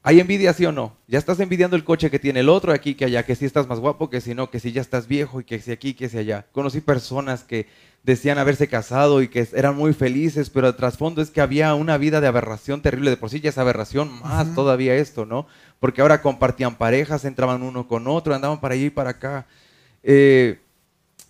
¿Hay 0.03 0.19
envidia, 0.19 0.51
sí 0.53 0.65
o 0.65 0.71
no? 0.71 0.97
Ya 1.07 1.19
estás 1.19 1.39
envidiando 1.39 1.75
el 1.75 1.83
coche 1.83 2.09
que 2.09 2.17
tiene 2.17 2.39
el 2.39 2.49
otro 2.49 2.73
aquí 2.73 2.95
que 2.95 3.05
allá, 3.05 3.21
que 3.23 3.35
si 3.35 3.45
estás 3.45 3.67
más 3.67 3.79
guapo, 3.79 4.09
que 4.09 4.19
si 4.19 4.33
no, 4.33 4.49
que 4.49 4.59
si 4.59 4.71
ya 4.71 4.81
estás 4.81 5.07
viejo 5.07 5.41
y 5.41 5.43
que 5.43 5.59
si 5.59 5.71
aquí, 5.71 5.93
que 5.93 6.09
si 6.09 6.17
allá. 6.17 6.47
Conocí 6.51 6.81
personas 6.81 7.43
que 7.43 7.67
decían 8.01 8.39
haberse 8.39 8.67
casado 8.67 9.21
y 9.21 9.27
que 9.27 9.47
eran 9.53 9.75
muy 9.75 9.93
felices, 9.93 10.49
pero 10.49 10.69
el 10.69 10.75
trasfondo 10.75 11.21
es 11.21 11.29
que 11.29 11.39
había 11.39 11.75
una 11.75 11.99
vida 11.99 12.19
de 12.19 12.25
aberración 12.25 12.81
terrible. 12.81 13.11
De 13.11 13.17
por 13.17 13.29
sí 13.29 13.41
ya 13.41 13.51
es 13.51 13.59
aberración, 13.59 14.11
más 14.21 14.55
todavía 14.55 14.95
esto, 14.95 15.27
¿no? 15.27 15.45
Porque 15.79 16.01
ahora 16.01 16.23
compartían 16.23 16.77
parejas, 16.77 17.23
entraban 17.23 17.61
uno 17.61 17.87
con 17.87 18.07
otro, 18.07 18.33
andaban 18.33 18.59
para 18.59 18.73
allí 18.73 18.85
y 18.85 18.89
para 18.89 19.11
acá. 19.11 19.45
Eh, 20.03 20.59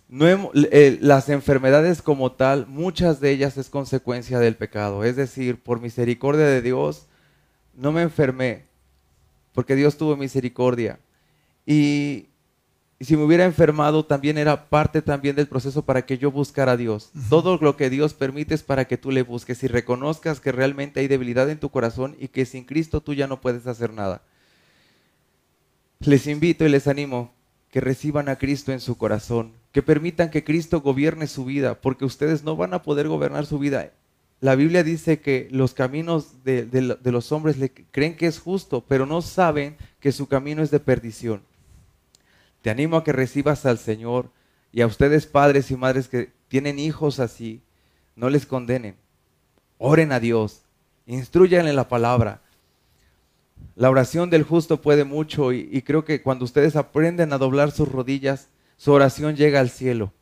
no 0.08 0.26
eh, 0.54 0.98
las 1.00 1.30
enfermedades 1.30 2.02
como 2.02 2.32
tal, 2.32 2.66
muchas 2.66 3.18
de 3.20 3.30
ellas 3.30 3.56
es 3.56 3.70
consecuencia 3.70 4.38
del 4.38 4.56
pecado. 4.56 5.04
Es 5.04 5.16
decir, 5.16 5.62
por 5.62 5.80
misericordia 5.80 6.44
de 6.44 6.60
Dios, 6.60 7.06
no 7.74 7.92
me 7.92 8.02
enfermé, 8.02 8.66
porque 9.54 9.74
Dios 9.74 9.96
tuvo 9.96 10.16
misericordia. 10.16 11.00
Y, 11.64 12.28
si 13.00 13.16
me 13.16 13.24
hubiera 13.24 13.44
enfermado, 13.44 14.04
también 14.04 14.38
era 14.38 14.68
parte 14.68 15.02
también 15.02 15.34
del 15.34 15.48
proceso 15.48 15.84
para 15.84 16.06
que 16.06 16.18
yo 16.18 16.30
buscara 16.30 16.72
a 16.72 16.76
Dios. 16.76 17.10
Todo 17.28 17.58
lo 17.60 17.76
que 17.76 17.90
Dios 17.90 18.14
permite 18.14 18.54
es 18.54 18.62
para 18.62 18.84
que 18.84 18.96
tú 18.96 19.10
le 19.10 19.22
busques 19.22 19.62
y 19.64 19.66
reconozcas 19.66 20.38
que 20.38 20.52
realmente 20.52 21.00
hay 21.00 21.08
debilidad 21.08 21.50
en 21.50 21.58
tu 21.58 21.70
corazón 21.70 22.16
y 22.20 22.28
que 22.28 22.44
sin 22.44 22.64
Cristo 22.64 23.00
tú 23.00 23.12
ya 23.12 23.26
no 23.26 23.40
puedes 23.40 23.66
hacer 23.66 23.92
nada. 23.92 24.22
Les 26.00 26.28
invito 26.28 26.64
y 26.64 26.68
les 26.68 26.86
animo 26.86 27.32
que 27.72 27.80
reciban 27.80 28.28
a 28.28 28.36
Cristo 28.36 28.70
en 28.70 28.78
su 28.78 28.96
corazón, 28.96 29.54
que 29.72 29.82
permitan 29.82 30.30
que 30.30 30.44
Cristo 30.44 30.80
gobierne 30.80 31.26
su 31.26 31.44
vida, 31.44 31.80
porque 31.80 32.04
ustedes 32.04 32.44
no 32.44 32.54
van 32.54 32.74
a 32.74 32.82
poder 32.82 33.08
gobernar 33.08 33.46
su 33.46 33.58
vida 33.58 33.90
la 34.42 34.56
Biblia 34.56 34.82
dice 34.82 35.20
que 35.20 35.46
los 35.52 35.72
caminos 35.72 36.42
de, 36.42 36.98
los 37.04 37.30
hombres 37.30 37.58
le 37.58 37.70
creen 37.70 38.16
que 38.16 38.26
es 38.26 38.40
justo, 38.40 38.84
pero 38.88 39.06
no 39.06 39.22
saben 39.22 39.76
que 40.00 40.10
su 40.10 40.26
camino 40.26 40.64
es 40.64 40.72
de 40.72 40.80
perdición. 40.80 41.42
Te 42.60 42.70
animo 42.70 42.96
a 42.96 43.04
que 43.04 43.12
recibas 43.12 43.64
al 43.66 43.78
Señor 43.78 44.30
y 44.72 44.80
a 44.80 44.88
ustedes 44.88 45.26
padres 45.26 45.70
y 45.70 45.76
madres 45.76 46.08
que 46.08 46.32
tienen 46.48 46.80
hijos 46.80 47.20
así, 47.20 47.62
no 48.16 48.30
les 48.30 48.44
condenen. 48.44 48.96
Oren 49.78 50.10
a 50.10 50.18
Dios, 50.18 50.62
instruyan 51.06 51.68
en 51.68 51.76
la 51.76 51.88
palabra. 51.88 52.42
La 53.74 53.90
oración 53.90 54.30
del 54.30 54.42
justo 54.42 54.80
puede 54.80 55.04
mucho 55.04 55.52
y, 55.52 55.68
y, 55.72 55.82
creo 55.82 56.04
que 56.04 56.22
cuando 56.22 56.44
ustedes 56.44 56.76
aprenden 56.76 57.32
a 57.32 57.38
doblar 57.38 57.70
sus 57.70 57.88
rodillas, 57.88 58.48
su 58.76 58.92
oración 58.92 59.36
llega 59.36 59.60
al 59.60 59.70
cielo. 59.70 60.12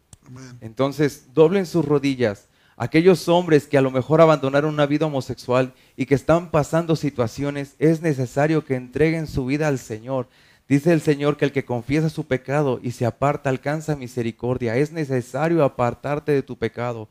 Entonces, 0.61 1.29
doblen 1.35 1.67
sus 1.67 1.85
rodillas 1.85 2.49
aquellos 2.81 3.29
hombres 3.29 3.67
que 3.67 3.77
a 3.77 3.83
lo 3.83 3.91
mejor 3.91 4.23
abandonaron 4.23 4.73
una 4.73 4.87
vida 4.87 5.05
homosexual 5.05 5.75
y 5.97 6.07
que 6.07 6.15
están 6.15 6.51
pasando 6.51 6.97
situaciones, 6.97 7.75
es 7.79 8.01
necesario 8.01 8.65
que 8.65 8.75
entreguen 8.75 9.27
su 9.27 9.45
vida 9.45 9.69
al 9.69 9.79
Señor. 9.79 10.29
Dice 10.67 10.95
el 10.95 11.03
Señor 11.03 11.37
que 11.37 11.45
el 11.45 11.53
que 11.53 11.67
confiesa 11.67 12.09
su 12.09 12.27
pecado 12.27 12.81
y 12.83 12.93
se 12.93 13.05
aparta 13.05 13.51
alcanza 13.51 13.97
misericordia. 13.97 14.77
Es 14.77 14.93
necesario 14.93 15.63
apartarte 15.63 16.33
de 16.33 16.43
tu 16.43 16.57
pecado. 16.57 17.11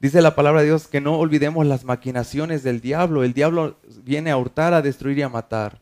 Dice 0.00 0.20
la 0.20 0.34
palabra 0.34 0.60
de 0.60 0.66
Dios 0.66 0.86
que 0.86 1.00
no 1.00 1.18
olvidemos 1.18 1.66
las 1.66 1.84
maquinaciones 1.84 2.62
del 2.62 2.80
diablo. 2.80 3.24
El 3.24 3.32
diablo 3.32 3.76
viene 4.04 4.30
a 4.30 4.36
hurtar, 4.36 4.74
a 4.74 4.82
destruir 4.82 5.18
y 5.18 5.22
a 5.22 5.28
matar. 5.28 5.80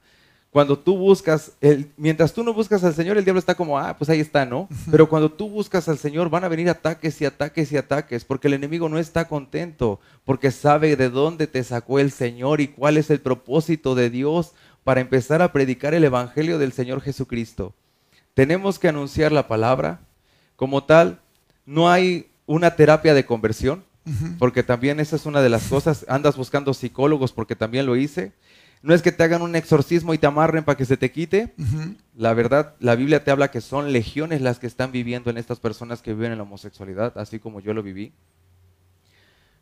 Cuando 0.53 0.79
tú 0.79 0.99
buscas, 0.99 1.53
el, 1.63 1.91
mientras 1.97 2.35
tú 2.35 2.45
no 2.45 2.53
buscas 2.53 2.85
al 2.85 2.93
Señor, 2.93 3.17
el 3.17 3.25
diablo 3.25 3.39
está 3.39 3.55
como, 3.55 3.79
ah, 3.79 3.97
pues 3.97 4.11
ahí 4.11 4.21
está, 4.21 4.45
¿no? 4.45 4.69
Pero 4.91 5.09
cuando 5.09 5.33
tú 5.33 5.49
buscas 5.49 5.89
al 5.89 5.97
Señor, 5.97 6.29
van 6.29 6.45
a 6.45 6.49
venir 6.49 6.69
ataques 6.69 7.19
y 7.23 7.25
ataques 7.25 7.73
y 7.73 7.79
ataques, 7.79 8.27
porque 8.27 8.49
el 8.49 8.55
enemigo 8.55 8.91
no 8.91 8.99
está 8.99 9.29
contento, 9.29 9.99
porque 10.27 10.51
sabe 10.51 10.95
de 10.95 11.09
dónde 11.09 11.47
te 11.47 11.65
sacó 11.65 11.99
el 11.99 12.11
Señor 12.11 12.61
y 12.61 12.69
cuál 12.69 12.99
es 12.99 13.09
el 13.09 13.21
propósito 13.21 13.95
de 13.95 14.11
Dios 14.11 14.53
para 14.85 15.01
empezar 15.01 15.41
a 15.41 15.53
predicar 15.53 15.95
el 15.95 16.05
Evangelio 16.05 16.59
del 16.59 16.73
Señor 16.73 17.01
Jesucristo. 17.01 17.73
Tenemos 18.35 18.79
que 18.79 18.89
anunciar 18.89 19.33
la 19.33 19.49
palabra. 19.49 20.01
Como 20.57 20.85
tal, 20.85 21.21
no 21.65 21.91
hay 21.91 22.31
una 22.45 22.77
terapia 22.77 23.15
de 23.15 23.25
conversión, 23.25 23.85
porque 24.39 24.63
también 24.63 25.01
esa 25.01 25.17
es 25.17 25.27
una 25.27 25.43
de 25.43 25.49
las 25.49 25.65
cosas. 25.69 26.05
Andas 26.09 26.37
buscando 26.37 26.75
psicólogos 26.75 27.33
porque 27.33 27.57
también 27.57 27.87
lo 27.87 27.97
hice. 27.97 28.33
No 28.83 28.95
es 28.95 29.03
que 29.03 29.13
te 29.13 29.23
hagan 29.23 29.43
un 29.43 29.55
exorcismo 29.55 30.13
y 30.13 30.19
te 30.19 30.27
amarren 30.27 30.65
para 30.65 30.77
que 30.77 30.85
se 30.85 30.97
te 30.97 31.13
quite. 31.13 31.55
La 32.17 32.35
verdad, 32.35 32.75
la 32.81 32.97
Biblia 32.97 33.23
te 33.23 33.31
habla 33.31 33.51
que 33.51 33.61
son 33.61 33.93
legiones 33.93 34.41
las 34.41 34.59
que 34.59 34.67
están 34.67 34.91
viviendo 34.91 35.31
en 35.31 35.39
estas 35.39 35.61
personas 35.61 36.03
que 36.03 36.15
viven 36.15 36.33
en 36.33 36.39
la 36.39 36.45
homosexualidad, 36.45 37.17
así 37.17 37.39
como 37.39 37.61
yo 37.61 37.75
lo 37.75 37.83
viví. 37.83 38.13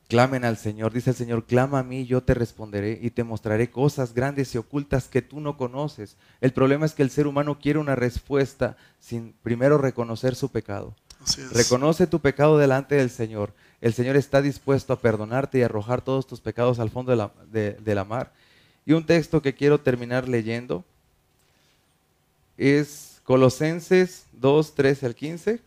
Clamen 0.08 0.44
al 0.44 0.56
Señor, 0.56 0.92
dice 0.92 1.10
el 1.10 1.16
Señor, 1.16 1.44
clama 1.44 1.78
a 1.78 1.82
mí, 1.84 2.04
yo 2.04 2.24
te 2.24 2.34
responderé 2.34 2.98
y 3.00 3.10
te 3.10 3.22
mostraré 3.22 3.70
cosas 3.70 4.12
grandes 4.12 4.52
y 4.54 4.58
ocultas 4.58 5.06
que 5.06 5.22
tú 5.22 5.38
no 5.38 5.56
conoces. 5.56 6.16
El 6.40 6.52
problema 6.52 6.84
es 6.84 6.94
que 6.94 7.04
el 7.04 7.10
ser 7.10 7.28
humano 7.28 7.60
quiere 7.60 7.78
una 7.78 7.94
respuesta 7.94 8.76
sin 8.98 9.34
primero 9.42 9.78
reconocer 9.78 10.34
su 10.34 10.50
pecado. 10.50 10.96
Reconoce 11.52 12.08
tu 12.08 12.18
pecado 12.20 12.58
delante 12.58 12.96
del 12.96 13.10
Señor. 13.10 13.54
El 13.80 13.94
Señor 13.94 14.16
está 14.16 14.42
dispuesto 14.42 14.92
a 14.92 15.00
perdonarte 15.00 15.58
y 15.58 15.62
arrojar 15.62 16.02
todos 16.02 16.26
tus 16.26 16.40
pecados 16.40 16.78
al 16.78 16.90
fondo 16.90 17.12
de 17.12 17.16
la, 17.16 17.32
de 17.50 17.94
la 17.94 18.04
mar. 18.04 18.32
Y 18.84 18.92
un 18.92 19.06
texto 19.06 19.40
que 19.40 19.54
quiero 19.54 19.80
terminar 19.80 20.28
leyendo 20.28 20.84
es 22.56 23.20
Colosenses 23.24 24.26
2, 24.32 24.74
13 24.74 25.06
al 25.06 25.14
15. 25.14 25.60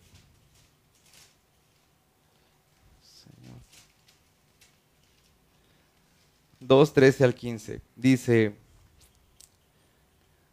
2, 6.60 6.94
13 6.94 7.23
al 7.23 7.35
15. 7.35 7.81
Dice, 7.95 8.56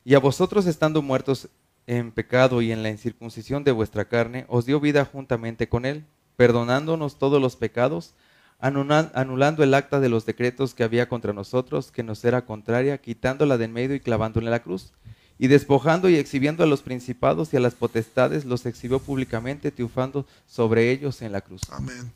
y 0.05 0.15
a 0.15 0.19
vosotros 0.19 0.67
estando 0.67 1.03
muertos 1.03 1.49
en 1.87 2.11
pecado 2.13 2.63
y 2.63 2.73
en 2.73 2.83
la 2.83 2.91
incircuncisión 2.91 3.65
de 3.65 3.73
vuestra 3.73 4.07
carne, 4.07 4.45
os 4.49 4.67
dio 4.67 4.81
vida 4.81 5.05
juntamente 5.05 5.69
con 5.69 5.85
él, 5.85 6.05
perdonándonos 6.41 7.19
todos 7.19 7.39
los 7.39 7.57
pecados, 7.57 8.15
anulando 8.59 9.63
el 9.63 9.75
acta 9.75 10.01
de 10.01 10.09
los 10.09 10.25
decretos 10.25 10.73
que 10.73 10.85
había 10.85 11.07
contra 11.07 11.35
nosotros, 11.35 11.93
que 11.93 12.03
nos 12.03 12.25
era 12.25 12.47
contraria, 12.47 12.97
quitándola 12.97 13.59
de 13.59 13.67
en 13.67 13.75
medio 13.75 13.95
y 13.95 14.01
clavándola 14.01 14.47
en 14.47 14.53
la 14.53 14.63
cruz. 14.63 14.95
Y 15.39 15.49
despojando 15.49 16.09
y 16.09 16.17
exhibiendo 16.17 16.65
a 16.65 16.67
los 16.67 16.81
principados 16.81 17.53
y 17.53 17.59
a 17.59 17.61
las 17.61 17.75
potestades, 17.75 18.47
los 18.47 18.65
exhibió 18.65 19.01
públicamente, 19.01 19.71
triunfando 19.71 20.25
sobre 20.47 20.91
ellos 20.91 21.21
en 21.21 21.33
la 21.33 21.43
cruz. 21.43 21.61
Amén. 21.73 22.11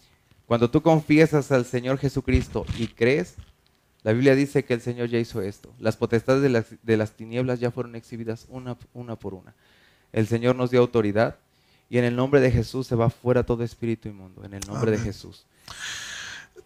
Cuando 0.47 0.71
tú 0.71 0.81
confiesas 0.81 1.53
al 1.53 1.67
Señor 1.67 1.99
Jesucristo 1.99 2.65
y 2.79 2.87
crees, 2.87 3.35
la 4.05 4.13
Biblia 4.13 4.35
dice 4.35 4.65
que 4.65 4.73
el 4.73 4.81
Señor 4.81 5.11
ya 5.11 5.19
hizo 5.19 5.43
esto. 5.43 5.75
Las 5.79 5.99
potestades 5.99 6.41
de 6.41 6.49
las, 6.49 6.65
de 6.83 6.97
las 6.97 7.11
tinieblas 7.11 7.61
ya 7.61 7.71
fueron 7.71 7.95
exhibidas 7.95 8.47
una, 8.49 8.79
una 8.95 9.17
por 9.17 9.35
una. 9.35 9.55
El 10.13 10.27
Señor 10.29 10.57
nos 10.57 10.71
dio 10.71 10.81
autoridad 10.81 11.37
y 11.95 11.99
en 11.99 12.05
el 12.05 12.17
nombre 12.17 12.41
de 12.41 12.51
Jesús 12.51 12.89
se 12.89 12.97
va 12.97 13.09
fuera 13.09 13.47
todo 13.47 13.63
espíritu 13.63 14.09
inmundo. 14.09 14.45
En 14.45 14.53
el 14.53 14.67
nombre 14.67 14.91
de 14.91 14.99
Jesús. 14.99 15.45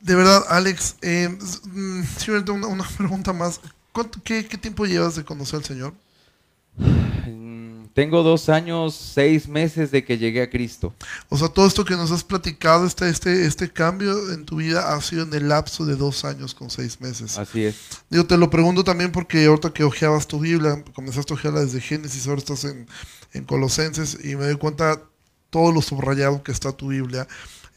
De 0.00 0.14
verdad, 0.14 0.42
Alex, 0.48 0.96
eh, 1.02 1.28
mm, 1.28 2.02
una, 2.50 2.66
una, 2.66 2.88
pregunta 2.96 3.34
más. 3.34 3.60
Qué, 4.24 4.46
¿Qué 4.46 4.56
tiempo 4.56 4.86
llevas 4.86 5.16
de 5.16 5.26
conocer 5.26 5.59
al 5.59 5.64
Señor? 5.66 5.92
Mm, 6.78 7.88
tengo 7.92 8.22
dos 8.22 8.48
años, 8.48 8.94
seis 8.94 9.46
meses 9.46 9.90
de 9.90 10.02
que 10.02 10.16
llegué 10.16 10.40
a 10.40 10.48
Cristo. 10.48 10.94
O 11.28 11.36
sea, 11.36 11.48
todo 11.48 11.66
esto 11.66 11.84
que 11.84 11.94
nos 11.94 12.10
has 12.10 12.24
platicado, 12.24 12.86
este, 12.86 13.10
este, 13.10 13.44
este 13.44 13.70
cambio 13.70 14.32
en 14.32 14.46
tu 14.46 14.56
vida 14.56 14.94
ha 14.94 15.00
sido 15.02 15.24
en 15.24 15.34
el 15.34 15.50
lapso 15.50 15.84
de 15.84 15.96
dos 15.96 16.24
años 16.24 16.55
con 16.55 16.70
seis 16.70 17.02
meses. 17.02 17.36
Así 17.36 17.64
es. 17.64 17.76
Digo, 18.09 18.24
te 18.24 18.38
lo 18.38 18.48
pregunto 18.48 18.82
también 18.82 19.12
porque 19.12 19.44
ahorita 19.44 19.74
que 19.74 19.84
ojeabas 19.84 20.26
tu 20.26 20.40
Biblia, 20.40 20.82
comenzaste 20.94 21.34
a 21.34 21.36
ojearla 21.36 21.60
desde 21.60 21.82
Génesis, 21.82 22.26
ahora 22.26 22.38
estás 22.38 22.64
en, 22.64 22.86
en 23.34 23.44
Colosenses 23.44 24.16
y 24.24 24.34
me 24.34 24.46
doy 24.46 24.56
cuenta 24.56 25.02
todo 25.50 25.72
lo 25.72 25.82
subrayado 25.82 26.42
que 26.42 26.52
está 26.52 26.72
tu 26.72 26.88
Biblia. 26.88 27.26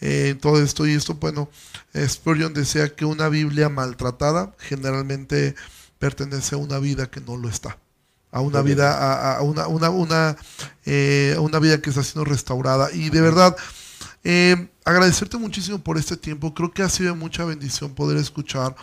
Eh, 0.01 0.35
todo 0.41 0.61
esto 0.61 0.87
y 0.87 0.93
esto, 0.93 1.13
bueno, 1.15 1.49
Spurgeon 1.95 2.53
decía 2.53 2.95
que 2.95 3.05
una 3.05 3.29
Biblia 3.29 3.69
maltratada 3.69 4.55
generalmente 4.57 5.55
pertenece 6.01 6.55
a 6.55 6.57
una 6.57 6.79
vida 6.79 7.09
que 7.11 7.21
no 7.21 7.37
lo 7.37 7.47
está, 7.47 7.77
a 8.31 8.41
una 8.41 8.63
vida, 8.63 9.35
a, 9.37 9.41
una, 9.43 9.67
una, 9.67 9.91
una, 9.91 10.37
eh, 10.85 11.35
una, 11.39 11.59
vida 11.59 11.79
que 11.79 11.91
está 11.91 12.01
siendo 12.01 12.25
restaurada. 12.25 12.91
Y 12.91 13.11
de 13.11 13.21
verdad, 13.21 13.55
eh, 14.23 14.69
agradecerte 14.83 15.37
muchísimo 15.37 15.77
por 15.77 15.99
este 15.99 16.17
tiempo. 16.17 16.55
Creo 16.55 16.71
que 16.71 16.81
ha 16.81 16.89
sido 16.89 17.15
mucha 17.15 17.45
bendición 17.45 17.93
poder 17.93 18.17
escuchar 18.17 18.75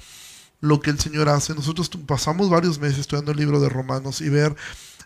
lo 0.60 0.80
que 0.80 0.90
el 0.90 1.00
Señor 1.00 1.28
hace. 1.28 1.54
Nosotros 1.54 1.90
pasamos 2.06 2.48
varios 2.48 2.78
meses 2.78 3.00
estudiando 3.00 3.32
el 3.32 3.38
libro 3.38 3.58
de 3.60 3.68
Romanos 3.68 4.20
y 4.20 4.28
ver 4.28 4.54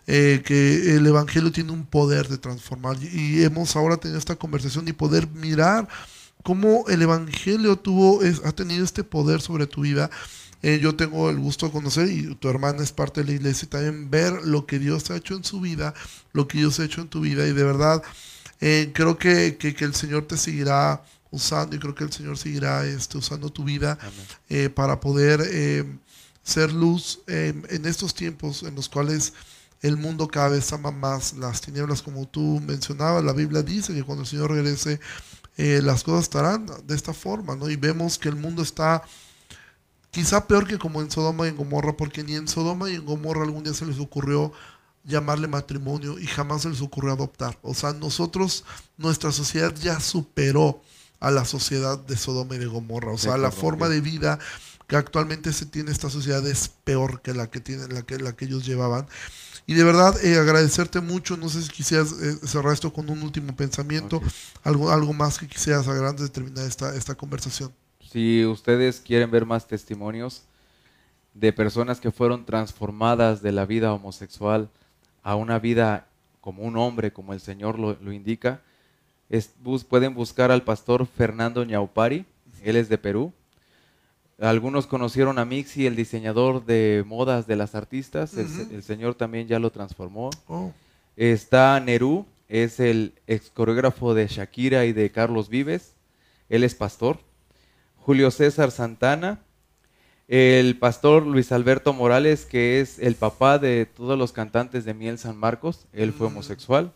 eh, 0.05 0.41
que 0.43 0.97
el 0.97 1.07
Evangelio 1.07 1.49
tiene 1.51 1.71
un 1.71 1.85
poder 1.85 2.27
de 2.27 2.37
transformar. 2.37 2.97
Y 3.01 3.43
hemos 3.43 3.75
ahora 3.75 3.97
tenido 3.97 4.19
esta 4.19 4.35
conversación 4.35 4.87
y 4.87 4.93
poder 4.93 5.27
mirar 5.29 5.87
cómo 6.43 6.83
el 6.89 7.01
Evangelio 7.01 7.77
tuvo, 7.77 8.19
ha 8.43 8.51
tenido 8.51 8.83
este 8.83 9.05
poder 9.05 9.39
sobre 9.41 9.65
tu 9.65 9.81
vida. 9.81 10.09
Eh, 10.61 10.79
yo 10.81 10.95
tengo 10.95 11.29
el 11.29 11.39
gusto 11.39 11.67
de 11.67 11.71
conocer 11.71 12.09
y 12.09 12.35
tu 12.35 12.49
hermana 12.49 12.83
es 12.83 12.91
parte 12.91 13.21
de 13.21 13.27
la 13.27 13.33
iglesia 13.33 13.65
y 13.65 13.69
también 13.69 14.09
ver 14.09 14.45
lo 14.45 14.65
que 14.65 14.79
Dios 14.79 15.09
ha 15.09 15.15
hecho 15.15 15.35
en 15.35 15.43
su 15.45 15.61
vida, 15.61 15.93
lo 16.33 16.47
que 16.47 16.57
Dios 16.57 16.79
ha 16.79 16.85
hecho 16.85 17.01
en 17.01 17.07
tu 17.07 17.21
vida. 17.21 17.47
Y 17.47 17.53
de 17.53 17.63
verdad, 17.63 18.03
eh, 18.59 18.91
creo 18.93 19.17
que, 19.17 19.57
que, 19.57 19.85
el 19.85 19.95
Señor 19.95 20.27
te 20.27 20.35
seguirá 20.35 21.01
usando 21.31 21.75
y 21.75 21.79
creo 21.79 21.95
que 21.95 22.03
el 22.03 22.11
Señor 22.11 22.37
seguirá 22.37 22.85
este, 22.85 23.17
usando 23.17 23.49
tu 23.49 23.63
vida 23.63 23.97
para 24.75 24.99
poder 24.99 25.41
ser 26.43 26.73
luz 26.73 27.21
en 27.27 27.85
estos 27.85 28.13
tiempos 28.13 28.63
en 28.63 28.75
los 28.75 28.87
cuales 28.87 29.33
el 29.83 29.97
mundo 29.97 30.27
cada 30.29 30.49
vez 30.49 30.71
ama 30.73 30.91
más 30.91 31.33
las 31.33 31.61
tinieblas, 31.61 32.01
como 32.01 32.25
tú 32.27 32.61
mencionabas. 32.65 33.23
La 33.23 33.33
Biblia 33.33 33.61
dice 33.61 33.93
que 33.93 34.03
cuando 34.03 34.23
el 34.23 34.29
Señor 34.29 34.49
regrese, 34.49 34.99
eh, 35.57 35.81
las 35.83 36.03
cosas 36.03 36.23
estarán 36.23 36.65
de 36.87 36.95
esta 36.95 37.13
forma, 37.13 37.55
¿no? 37.55 37.69
Y 37.69 37.75
vemos 37.75 38.17
que 38.17 38.29
el 38.29 38.37
mundo 38.37 38.63
está 38.63 39.03
quizá 40.09 40.47
peor 40.47 40.65
que 40.65 40.79
como 40.79 41.01
en 41.01 41.11
Sodoma 41.11 41.45
y 41.45 41.49
en 41.49 41.57
Gomorra, 41.57 41.97
porque 41.97 42.23
ni 42.23 42.35
en 42.35 42.47
Sodoma 42.47 42.89
y 42.89 42.95
en 42.95 43.05
Gomorra 43.05 43.43
algún 43.43 43.63
día 43.63 43.73
se 43.73 43.85
les 43.85 43.99
ocurrió 43.99 44.53
llamarle 45.03 45.49
matrimonio 45.49 46.17
y 46.17 46.27
jamás 46.27 46.61
se 46.61 46.69
les 46.69 46.81
ocurrió 46.81 47.11
adoptar. 47.11 47.59
O 47.61 47.73
sea, 47.73 47.91
nosotros, 47.91 48.63
nuestra 48.97 49.33
sociedad 49.33 49.75
ya 49.75 49.99
superó 49.99 50.81
a 51.19 51.29
la 51.29 51.43
sociedad 51.43 51.99
de 51.99 52.15
Sodoma 52.15 52.55
y 52.55 52.59
de 52.59 52.67
Gomorra. 52.67 53.11
O 53.11 53.17
sea, 53.17 53.37
la 53.37 53.51
forma 53.51 53.89
de 53.89 53.99
vida 53.99 54.39
que 54.87 54.95
actualmente 54.95 55.51
se 55.51 55.65
tiene 55.65 55.91
esta 55.91 56.09
sociedad 56.09 56.45
es 56.47 56.69
peor 56.69 57.21
que 57.21 57.33
la 57.33 57.49
que 57.49 57.59
tienen, 57.59 57.93
la 57.93 58.03
que, 58.03 58.17
la 58.17 58.33
que 58.33 58.45
ellos 58.45 58.65
llevaban. 58.65 59.07
Y 59.65 59.75
de 59.75 59.83
verdad, 59.83 60.15
eh, 60.23 60.37
agradecerte 60.37 60.99
mucho. 60.99 61.37
No 61.37 61.49
sé 61.49 61.61
si 61.61 61.69
quisieras 61.69 62.11
eh, 62.11 62.35
cerrar 62.45 62.73
esto 62.73 62.91
con 62.91 63.09
un 63.09 63.23
último 63.23 63.55
pensamiento, 63.55 64.21
algo, 64.63 64.89
algo 64.91 65.13
más 65.13 65.39
que 65.39 65.47
quisieras 65.47 65.87
agregar 65.87 66.09
antes 66.09 66.25
de 66.25 66.31
terminar 66.31 66.65
esta, 66.65 66.95
esta 66.95 67.15
conversación. 67.15 67.71
Si 68.01 68.45
ustedes 68.45 68.99
quieren 68.99 69.31
ver 69.31 69.45
más 69.45 69.67
testimonios 69.67 70.43
de 71.33 71.51
personas 71.53 71.99
que 71.99 72.11
fueron 72.11 72.45
transformadas 72.45 73.41
de 73.41 73.51
la 73.51 73.65
vida 73.65 73.93
homosexual 73.93 74.69
a 75.23 75.35
una 75.35 75.57
vida 75.59 76.07
como 76.41 76.63
un 76.63 76.77
hombre, 76.77 77.13
como 77.13 77.33
el 77.33 77.39
Señor 77.39 77.79
lo, 77.79 77.97
lo 78.01 78.11
indica, 78.11 78.61
pueden 79.89 80.13
buscar 80.13 80.51
al 80.51 80.63
pastor 80.63 81.07
Fernando 81.07 81.63
Ñaupari, 81.63 82.25
él 82.63 82.75
es 82.75 82.89
de 82.89 82.97
Perú. 82.97 83.33
Algunos 84.43 84.87
conocieron 84.87 85.39
a 85.39 85.45
Mixi, 85.45 85.85
el 85.85 85.95
diseñador 85.95 86.65
de 86.65 87.05
modas 87.07 87.47
de 87.47 87.55
las 87.55 87.75
artistas, 87.75 88.35
el, 88.35 88.83
Señor 88.83 89.15
también 89.15 89.47
ya 89.47 89.57
lo 89.57 89.71
transformó. 89.71 90.31
Oh. 90.47 90.73
Está 91.15 91.79
Nerú, 91.79 92.25
es 92.49 92.81
el 92.81 93.13
ex 93.25 93.49
coreógrafo 93.51 94.13
de 94.13 94.27
Shakira 94.27 94.83
y 94.83 94.91
de 94.91 95.11
Carlos 95.11 95.47
Vives, 95.47 95.93
él 96.49 96.65
es 96.65 96.75
pastor. 96.75 97.19
Julio 97.95 98.31
César 98.31 98.71
Santana, 98.71 99.39
el 100.27 100.77
pastor 100.77 101.25
Luis 101.25 101.53
Alberto 101.53 101.93
Morales, 101.93 102.45
que 102.45 102.81
es 102.81 102.99
el 102.99 103.15
papá 103.15 103.59
de 103.59 103.85
todos 103.85 104.19
los 104.19 104.33
cantantes 104.33 104.83
de 104.83 104.93
Miel 104.93 105.19
San 105.19 105.37
Marcos, 105.37 105.87
él 105.93 106.11
fue 106.11 106.27
mm. 106.27 106.31
homosexual. 106.31 106.91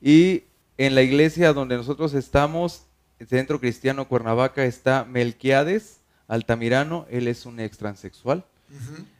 Y 0.00 0.44
en 0.76 0.94
la 0.94 1.02
iglesia 1.02 1.52
donde 1.52 1.76
nosotros 1.76 2.14
estamos, 2.14 2.84
el 3.18 3.26
Centro 3.26 3.58
Cristiano 3.58 4.06
Cuernavaca, 4.06 4.64
está 4.64 5.04
Melquiades 5.04 5.97
Altamirano, 6.28 7.06
él 7.10 7.26
es 7.26 7.46
un 7.46 7.58
ex 7.58 7.78
transexual. 7.78 8.44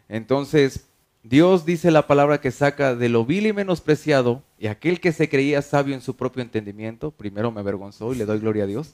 Entonces, 0.08 0.84
Dios 1.22 1.66
dice 1.66 1.90
la 1.90 2.06
palabra 2.06 2.40
que 2.40 2.50
saca 2.50 2.94
de 2.94 3.08
lo 3.08 3.24
vil 3.24 3.46
y 3.46 3.52
menospreciado, 3.52 4.42
y 4.58 4.68
aquel 4.68 5.00
que 5.00 5.12
se 5.12 5.28
creía 5.28 5.62
sabio 5.62 5.94
en 5.94 6.00
su 6.00 6.16
propio 6.16 6.42
entendimiento, 6.42 7.10
primero 7.10 7.50
me 7.50 7.60
avergonzó 7.60 8.12
y 8.12 8.16
le 8.16 8.24
doy 8.24 8.38
gloria 8.38 8.64
a 8.64 8.68
Dios, 8.68 8.92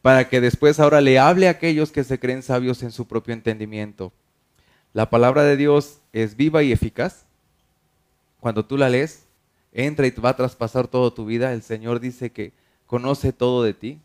para 0.00 0.28
que 0.28 0.40
después 0.40 0.80
ahora 0.80 1.00
le 1.00 1.18
hable 1.18 1.46
a 1.46 1.52
aquellos 1.52 1.92
que 1.92 2.04
se 2.04 2.18
creen 2.18 2.42
sabios 2.42 2.82
en 2.82 2.90
su 2.90 3.06
propio 3.06 3.34
entendimiento. 3.34 4.12
La 4.92 5.08
palabra 5.08 5.44
de 5.44 5.56
Dios 5.56 5.98
es 6.12 6.36
viva 6.36 6.62
y 6.62 6.72
eficaz. 6.72 7.24
Cuando 8.40 8.64
tú 8.64 8.76
la 8.76 8.90
lees, 8.90 9.24
entra 9.72 10.06
y 10.06 10.10
va 10.10 10.30
a 10.30 10.36
traspasar 10.36 10.88
toda 10.88 11.14
tu 11.14 11.24
vida. 11.24 11.52
El 11.52 11.62
Señor 11.62 12.00
dice 12.00 12.30
que 12.30 12.52
conoce 12.86 13.32
todo 13.32 13.62
de 13.62 13.72
ti. 13.72 14.00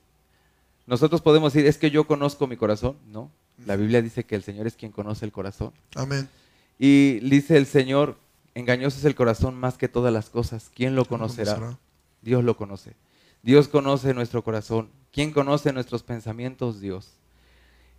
Nosotros 0.87 1.21
podemos 1.21 1.53
decir, 1.53 1.67
es 1.67 1.77
que 1.77 1.91
yo 1.91 2.07
conozco 2.07 2.47
mi 2.47 2.55
corazón. 2.55 2.95
No, 3.11 3.29
la 3.65 3.75
Biblia 3.75 4.01
dice 4.01 4.25
que 4.25 4.35
el 4.35 4.43
Señor 4.43 4.67
es 4.67 4.75
quien 4.75 4.91
conoce 4.91 5.25
el 5.25 5.33
corazón. 5.33 5.73
Amén. 5.95 6.27
Y 6.79 7.19
dice 7.19 7.57
el 7.57 7.65
Señor, 7.65 8.17
engañoso 8.55 8.97
es 8.97 9.05
el 9.05 9.13
corazón 9.13 9.55
más 9.55 9.77
que 9.77 9.89
todas 9.89 10.13
las 10.13 10.29
cosas. 10.29 10.71
¿Quién 10.73 10.95
lo 10.95 11.05
conocerá? 11.05 11.77
Dios 12.21 12.43
lo 12.43 12.55
conoce. 12.55 12.93
Dios 13.43 13.67
conoce 13.67 14.13
nuestro 14.13 14.43
corazón. 14.43 14.89
¿Quién 15.11 15.31
conoce 15.31 15.73
nuestros 15.73 16.03
pensamientos? 16.03 16.79
Dios. 16.79 17.11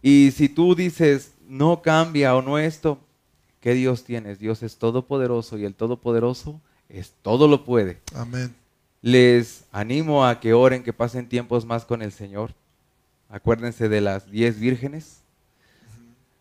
Y 0.00 0.30
si 0.34 0.48
tú 0.48 0.74
dices, 0.74 1.34
no 1.46 1.82
cambia 1.82 2.34
o 2.36 2.42
no 2.42 2.58
esto, 2.58 3.00
¿qué 3.60 3.74
Dios 3.74 4.04
tienes? 4.04 4.38
Dios 4.38 4.62
es 4.62 4.78
todopoderoso 4.78 5.58
y 5.58 5.64
el 5.64 5.74
todopoderoso 5.74 6.60
es 6.88 7.12
todo 7.22 7.48
lo 7.48 7.64
puede. 7.64 8.00
Amén. 8.14 8.54
Les 9.02 9.64
animo 9.72 10.24
a 10.24 10.40
que 10.40 10.54
oren, 10.54 10.82
que 10.82 10.92
pasen 10.92 11.28
tiempos 11.28 11.66
más 11.66 11.84
con 11.84 12.02
el 12.02 12.12
Señor. 12.12 12.54
Acuérdense 13.28 13.88
de 13.88 14.00
las 14.00 14.30
diez 14.30 14.58
vírgenes. 14.58 15.22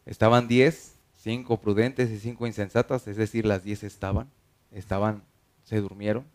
Estaban 0.05 0.47
diez, 0.47 0.95
cinco 1.21 1.59
prudentes 1.59 2.09
y 2.09 2.19
cinco 2.19 2.47
insensatas, 2.47 3.07
es 3.07 3.17
decir, 3.17 3.45
las 3.45 3.63
diez 3.63 3.83
estaban, 3.83 4.29
estaban, 4.71 5.23
se 5.63 5.81
durmieron, 5.81 6.25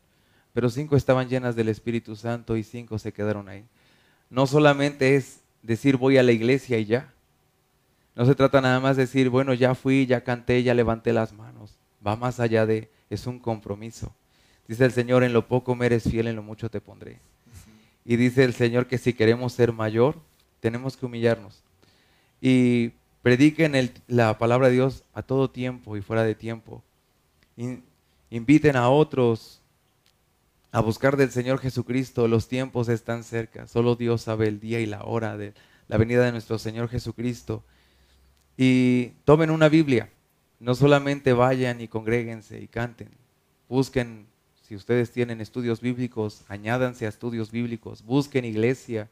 pero 0.52 0.68
cinco 0.68 0.96
estaban 0.96 1.28
llenas 1.30 1.56
del 1.56 1.70
Espíritu 1.70 2.14
Santo 2.16 2.58
y 2.58 2.64
cinco 2.64 2.98
se 2.98 3.12
quedaron 3.12 3.48
ahí. 3.48 3.64
No 4.28 4.46
solamente 4.46 5.16
es 5.16 5.40
decir 5.62 5.96
voy 5.96 6.18
a 6.18 6.22
la 6.22 6.32
iglesia 6.32 6.78
y 6.78 6.84
ya. 6.84 7.12
No 8.14 8.26
se 8.26 8.34
trata 8.34 8.60
nada 8.60 8.78
más 8.78 8.96
de 8.96 9.04
decir, 9.04 9.30
bueno, 9.30 9.54
ya 9.54 9.74
fui, 9.74 10.04
ya 10.04 10.22
canté, 10.22 10.62
ya 10.62 10.74
levanté 10.74 11.14
las 11.14 11.32
manos. 11.32 11.78
Va 12.06 12.14
más 12.16 12.40
allá 12.40 12.66
de, 12.66 12.90
es 13.08 13.26
un 13.26 13.38
compromiso. 13.38 14.14
Dice 14.68 14.84
el 14.84 14.92
Señor, 14.92 15.24
en 15.24 15.32
lo 15.32 15.48
poco 15.48 15.74
me 15.74 15.86
eres 15.86 16.04
fiel, 16.04 16.26
en 16.26 16.36
lo 16.36 16.42
mucho 16.42 16.70
te 16.70 16.82
pondré. 16.82 17.20
Y 18.04 18.16
dice 18.16 18.44
el 18.44 18.52
Señor 18.52 18.86
que 18.86 18.98
si 18.98 19.14
queremos 19.14 19.54
ser 19.54 19.72
mayor, 19.72 20.16
tenemos 20.62 20.96
que 20.96 21.04
humillarnos. 21.04 21.62
Y 22.40 22.92
prediquen 23.20 23.92
la 24.06 24.38
palabra 24.38 24.68
de 24.68 24.74
Dios 24.74 25.04
a 25.12 25.22
todo 25.22 25.50
tiempo 25.50 25.98
y 25.98 26.00
fuera 26.00 26.24
de 26.24 26.34
tiempo. 26.34 26.82
inviten 28.30 28.76
a 28.76 28.88
otros 28.88 29.60
a 30.70 30.80
buscar 30.80 31.18
del 31.18 31.30
Señor 31.30 31.58
Jesucristo. 31.58 32.28
Los 32.28 32.48
tiempos 32.48 32.88
están 32.88 33.24
cerca. 33.24 33.68
Solo 33.68 33.96
Dios 33.96 34.22
sabe 34.22 34.48
el 34.48 34.58
día 34.58 34.80
y 34.80 34.86
la 34.86 35.02
hora 35.02 35.36
de 35.36 35.52
la 35.88 35.98
venida 35.98 36.24
de 36.24 36.32
nuestro 36.32 36.58
Señor 36.58 36.88
Jesucristo. 36.88 37.62
Y 38.56 39.08
tomen 39.26 39.50
una 39.50 39.68
Biblia 39.68 40.08
no 40.62 40.76
solamente 40.76 41.32
vayan 41.32 41.80
y 41.80 41.88
congréguense 41.88 42.60
y 42.60 42.68
canten, 42.68 43.08
busquen, 43.68 44.26
si 44.62 44.76
ustedes 44.76 45.10
tienen 45.10 45.40
estudios 45.40 45.80
bíblicos, 45.80 46.44
añádanse 46.46 47.04
a 47.04 47.08
estudios 47.08 47.50
bíblicos, 47.50 48.04
busquen 48.04 48.44
iglesia. 48.44 49.08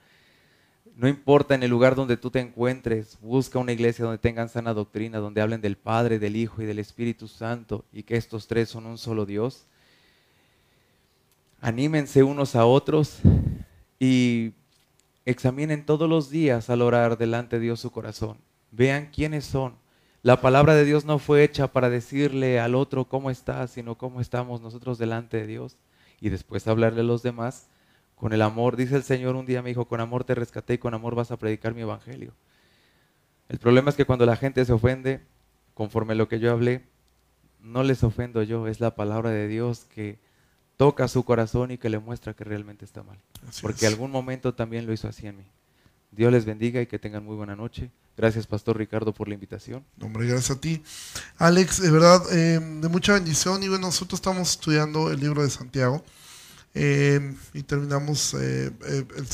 No 1.01 1.09
importa 1.09 1.55
en 1.55 1.63
el 1.63 1.71
lugar 1.71 1.95
donde 1.95 2.19
tú 2.19 2.31
te 2.31 2.41
encuentres, 2.41 3.17
busca 3.23 3.59
una 3.59 3.73
iglesia 3.73 4.05
donde 4.05 4.19
tengan 4.19 4.51
sana 4.51 4.75
doctrina, 4.75 5.17
donde 5.17 5.41
hablen 5.41 5.63
del 5.63 5.79
Padre, 5.79 6.19
del 6.19 6.37
Hijo 6.37 6.61
y 6.61 6.67
del 6.67 6.79
Espíritu 6.79 7.27
Santo 7.27 7.87
y 7.91 8.03
que 8.03 8.19
estos 8.19 8.47
tres 8.47 8.69
son 8.69 8.85
un 8.85 8.99
solo 8.99 9.25
Dios. 9.25 9.65
Anímense 11.63 12.23
unos 12.23 12.55
a 12.55 12.67
otros 12.67 13.21
y 13.99 14.53
examinen 15.25 15.87
todos 15.87 16.07
los 16.07 16.29
días 16.29 16.69
al 16.69 16.83
orar 16.83 17.17
delante 17.17 17.57
de 17.57 17.63
Dios 17.63 17.81
su 17.81 17.91
corazón. 17.91 18.37
Vean 18.71 19.09
quiénes 19.11 19.47
son 19.47 19.77
la 20.23 20.43
palabra 20.43 20.75
de 20.75 20.85
Dios 20.85 21.07
no 21.07 21.19
fue 21.19 21.45
hecha 21.45 21.69
para 21.69 21.89
decirle 21.89 22.61
al 22.61 22.75
otro 22.75 23.07
cómo 23.07 23.31
estás, 23.31 23.71
sino 23.71 23.97
cómo 23.97 24.21
estamos 24.21 24.61
nosotros 24.61 24.99
delante 24.99 25.39
de 25.39 25.47
Dios 25.47 25.79
y 26.21 26.29
después 26.29 26.69
hablarle 26.69 27.01
a 27.01 27.05
los 27.05 27.23
demás 27.23 27.71
con 28.21 28.35
el 28.35 28.43
amor. 28.43 28.77
Dice 28.77 28.97
el 28.97 29.03
Señor 29.03 29.35
un 29.35 29.47
día 29.47 29.63
me 29.63 29.71
dijo, 29.71 29.87
con 29.87 29.99
amor 29.99 30.25
te 30.25 30.35
rescaté 30.35 30.75
y 30.75 30.79
con 30.79 30.93
amor 30.93 31.15
vas 31.15 31.31
a 31.31 31.39
predicar 31.39 31.75
mi 31.75 31.81
evangelio. 31.81 32.35
El 33.49 33.59
problema 33.59 33.89
es 33.89 33.97
que 33.97 34.05
cuando 34.05 34.27
la 34.27 34.37
gente 34.37 34.63
se 34.67 34.75
ofende, 34.75 35.23
conforme 35.73 36.13
a 36.13 36.17
lo 36.17 36.29
que 36.29 36.39
yo 36.39 36.53
hablé, 36.53 36.85
no 37.63 37.83
les 37.83 38.05
ofendo 38.05 38.43
yo, 38.43 38.69
es 38.69 38.79
la 38.79 38.95
palabra 38.95 39.31
de 39.31 39.49
Dios 39.49 39.87
que 39.95 40.19
toca 40.77 41.09
su 41.09 41.25
corazón 41.25 41.71
y 41.71 41.79
que 41.79 41.89
le 41.89 41.99
muestra 41.99 42.35
que 42.35 42.45
realmente 42.45 42.85
está 42.85 43.03
mal. 43.03 43.19
Porque 43.63 43.87
algún 43.87 44.11
momento 44.11 44.53
también 44.55 44.85
lo 44.85 44.93
hizo 44.93 45.09
así 45.09 45.27
en 45.27 45.39
mí. 45.39 45.47
Dios 46.11 46.31
les 46.31 46.45
bendiga 46.45 46.83
y 46.83 46.87
que 46.87 46.99
tengan 46.99 47.25
muy 47.25 47.37
buena 47.37 47.57
noche. 47.57 47.91
Gracias, 48.19 48.47
Pastor 48.47 48.77
Ricardo, 48.77 49.15
por 49.15 49.29
la 49.29 49.35
invitación. 49.35 49.83
Hombre, 50.03 50.27
gracias 50.27 50.59
a 50.59 50.61
ti. 50.61 50.83
Alex, 51.39 51.81
de 51.81 51.91
verdad, 51.91 52.23
eh, 52.33 52.61
de 52.61 52.89
mucha 52.89 53.15
bendición. 53.15 53.63
Y 53.63 53.69
bueno, 53.69 53.87
nosotros 53.87 54.19
estamos 54.19 54.51
estudiando 54.51 55.11
el 55.11 55.21
libro 55.21 55.43
de 55.43 55.49
Santiago 55.49 56.05
eh, 56.75 57.35
y 57.53 57.63
terminamos 57.63 58.35
eh, 58.35 58.71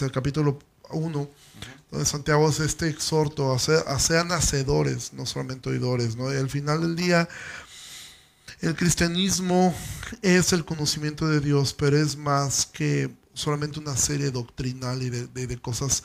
el, 0.00 0.12
capítulo 0.12 0.58
1, 0.90 1.30
donde 1.90 2.06
Santiago 2.06 2.48
hace 2.48 2.64
este 2.64 2.88
exhorto 2.88 3.52
a, 3.52 3.58
ser, 3.58 3.84
a 3.86 3.98
sean 3.98 4.32
hacedores, 4.32 5.12
no 5.12 5.26
solamente 5.26 5.68
oidores. 5.68 6.16
¿no? 6.16 6.32
Y 6.32 6.36
al 6.36 6.48
final 6.48 6.80
del 6.80 6.96
día, 6.96 7.28
el 8.60 8.74
cristianismo 8.74 9.74
es 10.22 10.52
el 10.52 10.64
conocimiento 10.64 11.28
de 11.28 11.40
Dios, 11.40 11.74
pero 11.74 11.98
es 11.98 12.16
más 12.16 12.66
que 12.66 13.10
solamente 13.34 13.78
una 13.78 13.96
serie 13.96 14.30
doctrinal 14.30 15.02
y 15.02 15.10
de, 15.10 15.58
cosas 15.58 16.02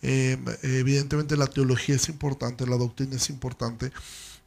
eh, 0.00 0.38
evidentemente 0.62 1.36
la 1.36 1.46
teología 1.46 1.96
es 1.96 2.08
importante, 2.08 2.66
la 2.66 2.78
doctrina 2.78 3.16
es 3.16 3.28
importante, 3.28 3.92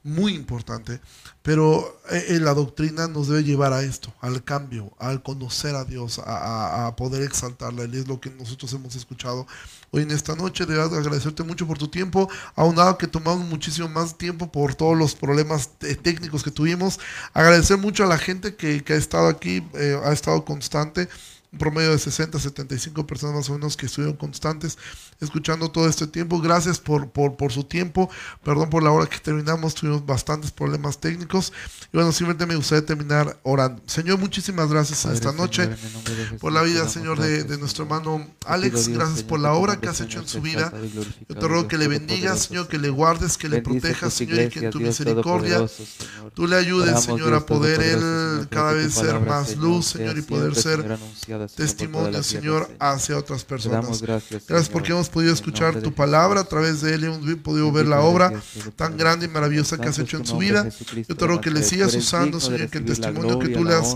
muy 0.03 0.33
importante, 0.33 0.99
pero 1.41 2.01
eh, 2.11 2.37
la 2.41 2.53
doctrina 2.53 3.07
nos 3.07 3.29
debe 3.29 3.43
llevar 3.43 3.71
a 3.71 3.83
esto, 3.83 4.13
al 4.19 4.43
cambio, 4.43 4.91
al 4.99 5.23
conocer 5.23 5.75
a 5.75 5.85
Dios, 5.85 6.19
a, 6.25 6.93
poder 6.97 7.23
exaltarle. 7.23 7.85
es 7.85 8.07
lo 8.07 8.19
que 8.19 8.29
nosotros 8.29 8.71
hemos 8.73 8.95
escuchado 8.95 9.47
hoy 9.91 10.03
en 10.03 10.11
esta 10.11 10.35
noche. 10.35 10.65
Debo 10.65 10.83
agradecerte 10.83 11.43
mucho 11.43 11.65
por 11.65 11.77
tu 11.77 11.87
tiempo, 11.87 12.29
aunado 12.55 12.97
que 12.97 13.07
tomamos 13.07 13.47
muchísimo 13.47 13.87
más 13.87 14.17
tiempo 14.17 14.51
por 14.51 14.75
todos 14.75 14.97
los 14.97 15.15
problemas 15.15 15.69
eh, 15.81 15.95
técnicos 15.95 16.43
que 16.43 16.51
tuvimos. 16.51 16.99
Agradecer 17.33 17.77
mucho 17.77 18.03
a 18.03 18.07
la 18.07 18.17
gente 18.17 18.55
que, 18.55 18.83
ha 18.89 18.95
estado 18.95 19.27
aquí, 19.27 19.65
eh, 19.73 19.99
ha 20.03 20.11
estado 20.11 20.43
constante 20.43 21.07
un 21.53 21.59
promedio 21.59 21.91
de 21.91 21.99
60, 21.99 22.39
75 22.39 23.05
personas 23.05 23.35
más 23.35 23.49
o 23.49 23.53
menos 23.53 23.77
que 23.77 23.85
estuvieron 23.85 24.17
constantes 24.17 24.77
escuchando 25.21 25.69
todo 25.69 25.87
este 25.87 26.07
tiempo. 26.07 26.41
Gracias 26.41 26.79
por, 26.79 27.09
por, 27.11 27.37
por 27.37 27.51
su 27.51 27.63
tiempo. 27.63 28.09
Perdón 28.43 28.69
por 28.69 28.83
la 28.83 28.91
hora 28.91 29.07
que 29.07 29.19
terminamos, 29.19 29.75
tuvimos 29.75 30.05
bastantes 30.05 30.51
problemas 30.51 30.99
técnicos. 30.99 31.53
Y 31.91 31.97
bueno, 31.97 32.11
simplemente 32.11 32.45
me 32.45 32.55
gustaría 32.55 32.85
terminar 32.85 33.37
orando. 33.43 33.81
Señor, 33.85 34.19
muchísimas 34.19 34.69
gracias 34.69 35.05
esta 35.05 35.31
noche 35.31 35.69
por 36.39 36.51
la 36.51 36.63
vida, 36.63 36.89
Señor, 36.89 37.19
de, 37.19 37.43
de, 37.43 37.57
nuestro 37.57 37.85
hermano 37.85 38.27
Alex. 38.45 38.87
Gracias 38.89 39.23
por 39.23 39.39
la 39.39 39.53
obra 39.53 39.79
que 39.79 39.87
has 39.87 40.01
hecho 40.01 40.19
en 40.19 40.27
su 40.27 40.41
vida. 40.41 40.73
Yo 41.29 41.35
te 41.35 41.47
ruego 41.47 41.67
que 41.67 41.77
le 41.77 41.87
bendigas, 41.87 42.45
Señor, 42.45 42.67
que 42.67 42.79
le 42.79 42.89
guardes, 42.89 43.37
que 43.37 43.47
le 43.47 43.61
protejas, 43.61 44.13
Señor, 44.13 44.41
y 44.41 44.49
que 44.49 44.65
en 44.65 44.71
tu 44.71 44.79
misericordia 44.79 45.65
tú 46.33 46.47
le 46.47 46.55
ayudes, 46.55 47.03
Señor, 47.03 47.33
a 47.33 47.45
poder 47.45 47.81
él 47.81 48.47
cada 48.49 48.73
vez 48.73 48.93
ser 48.93 49.19
más 49.19 49.55
luz, 49.55 49.87
Señor, 49.87 50.17
y 50.17 50.21
poder 50.21 50.55
ser 50.55 50.97
testimonio, 51.47 52.23
Señor, 52.23 52.69
hacia 52.79 53.17
otras 53.17 53.43
personas. 53.43 54.01
Gracias 54.01 54.69
porque 54.69 54.91
hemos 54.91 55.09
podido 55.09 55.33
escuchar 55.33 55.81
tu 55.81 55.93
palabra 55.93 56.41
a 56.41 56.43
través 56.43 56.81
de 56.81 56.95
él, 56.95 57.03
hemos 57.05 57.19
podido 57.37 57.71
ver 57.71 57.87
la 57.87 58.01
obra 58.01 58.31
tan 58.75 58.97
grande 58.97 59.25
y 59.25 59.29
maravillosa 59.29 59.77
que 59.77 59.89
has 59.89 59.99
hecho 59.99 60.17
en 60.17 60.25
su 60.25 60.37
vida. 60.37 60.67
Yo 61.07 61.15
te 61.15 61.25
ruego 61.25 61.41
que 61.41 61.51
le 61.51 61.63
sigas 61.63 61.93
usando, 61.95 62.39
Señor, 62.39 62.69
que 62.69 62.79
el 62.79 62.85
testimonio 62.85 63.39
que 63.39 63.49
tú 63.49 63.63
le 63.63 63.73
has 63.73 63.95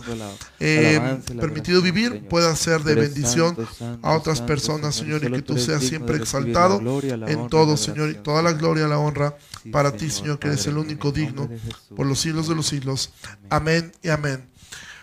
eh, 0.60 1.20
permitido 1.40 1.82
vivir 1.82 2.28
pueda 2.28 2.56
ser 2.56 2.84
de 2.84 2.96
bendición 2.96 3.56
a 4.02 4.14
otras 4.14 4.42
personas, 4.42 4.96
Señor, 4.96 5.24
y 5.24 5.32
que 5.32 5.42
tú 5.42 5.58
seas 5.58 5.84
siempre 5.84 6.18
exaltado 6.18 6.82
en 7.28 7.50
todo, 7.50 7.78
Señor, 7.78 8.10
y 8.10 8.16
toda 8.16 8.42
la 8.42 8.54
gloria, 8.54 8.88
la 8.88 9.00
honra 9.00 9.36
para 9.72 9.92
ti, 9.92 10.10
Señor, 10.10 10.40
que 10.40 10.48
eres 10.48 10.66
el 10.68 10.78
único 10.78 11.12
digno 11.12 11.50
por 11.96 12.06
los 12.06 12.20
siglos 12.20 12.48
de 12.48 12.56
los 12.56 12.68
siglos. 12.68 13.12
Amén 13.50 13.92
y 14.02 14.10
amén. 14.10 14.57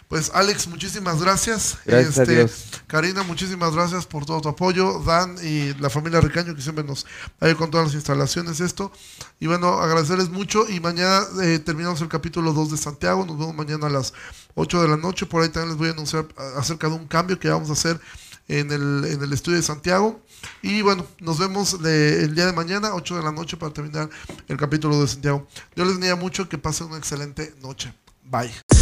Pues 0.08 0.30
Alex, 0.34 0.66
muchísimas 0.68 1.20
gracias. 1.20 1.78
Gracias 1.84 2.18
este, 2.18 2.46
Karina, 2.86 3.22
muchísimas 3.22 3.74
gracias 3.74 4.06
por 4.06 4.24
todo 4.26 4.40
tu 4.40 4.48
apoyo. 4.48 5.00
Dan 5.00 5.36
y 5.42 5.74
la 5.74 5.90
familia 5.90 6.20
Ricaño 6.20 6.54
que 6.54 6.62
siempre 6.62 6.84
nos 6.84 7.06
ayuda 7.40 7.56
con 7.56 7.70
todas 7.70 7.86
las 7.86 7.94
instalaciones, 7.94 8.60
esto. 8.60 8.92
Y 9.40 9.46
bueno, 9.46 9.80
agradecerles 9.80 10.30
mucho 10.30 10.68
y 10.68 10.80
mañana 10.80 11.26
eh, 11.42 11.58
terminamos 11.58 12.00
el 12.00 12.08
capítulo 12.08 12.52
2 12.52 12.72
de 12.72 12.76
Santiago. 12.76 13.24
Nos 13.24 13.38
vemos 13.38 13.54
mañana 13.54 13.86
a 13.86 13.90
las 13.90 14.12
8 14.54 14.82
de 14.82 14.88
la 14.88 14.96
noche. 14.96 15.26
Por 15.26 15.42
ahí 15.42 15.48
también 15.48 15.70
les 15.70 15.78
voy 15.78 15.88
a 15.88 15.92
anunciar 15.92 16.26
acerca 16.56 16.88
de 16.88 16.94
un 16.94 17.06
cambio 17.06 17.38
que 17.38 17.48
vamos 17.48 17.70
a 17.70 17.72
hacer 17.72 17.98
en 18.48 18.70
el, 18.70 19.04
en 19.06 19.22
el 19.22 19.32
estudio 19.32 19.56
de 19.56 19.62
Santiago. 19.62 20.22
Y 20.62 20.82
bueno, 20.82 21.06
nos 21.20 21.38
vemos 21.38 21.74
el 21.82 22.34
día 22.34 22.46
de 22.46 22.52
mañana, 22.52 22.94
8 22.94 23.16
de 23.16 23.22
la 23.22 23.32
noche, 23.32 23.56
para 23.56 23.72
terminar 23.72 24.10
el 24.48 24.56
capítulo 24.56 25.00
de 25.00 25.08
Santiago. 25.08 25.46
Yo 25.74 25.84
les 25.84 25.96
diría 25.96 26.16
mucho 26.16 26.48
que 26.48 26.58
pasen 26.58 26.88
una 26.88 26.98
excelente 26.98 27.54
noche. 27.62 27.94
Bye. 28.24 28.52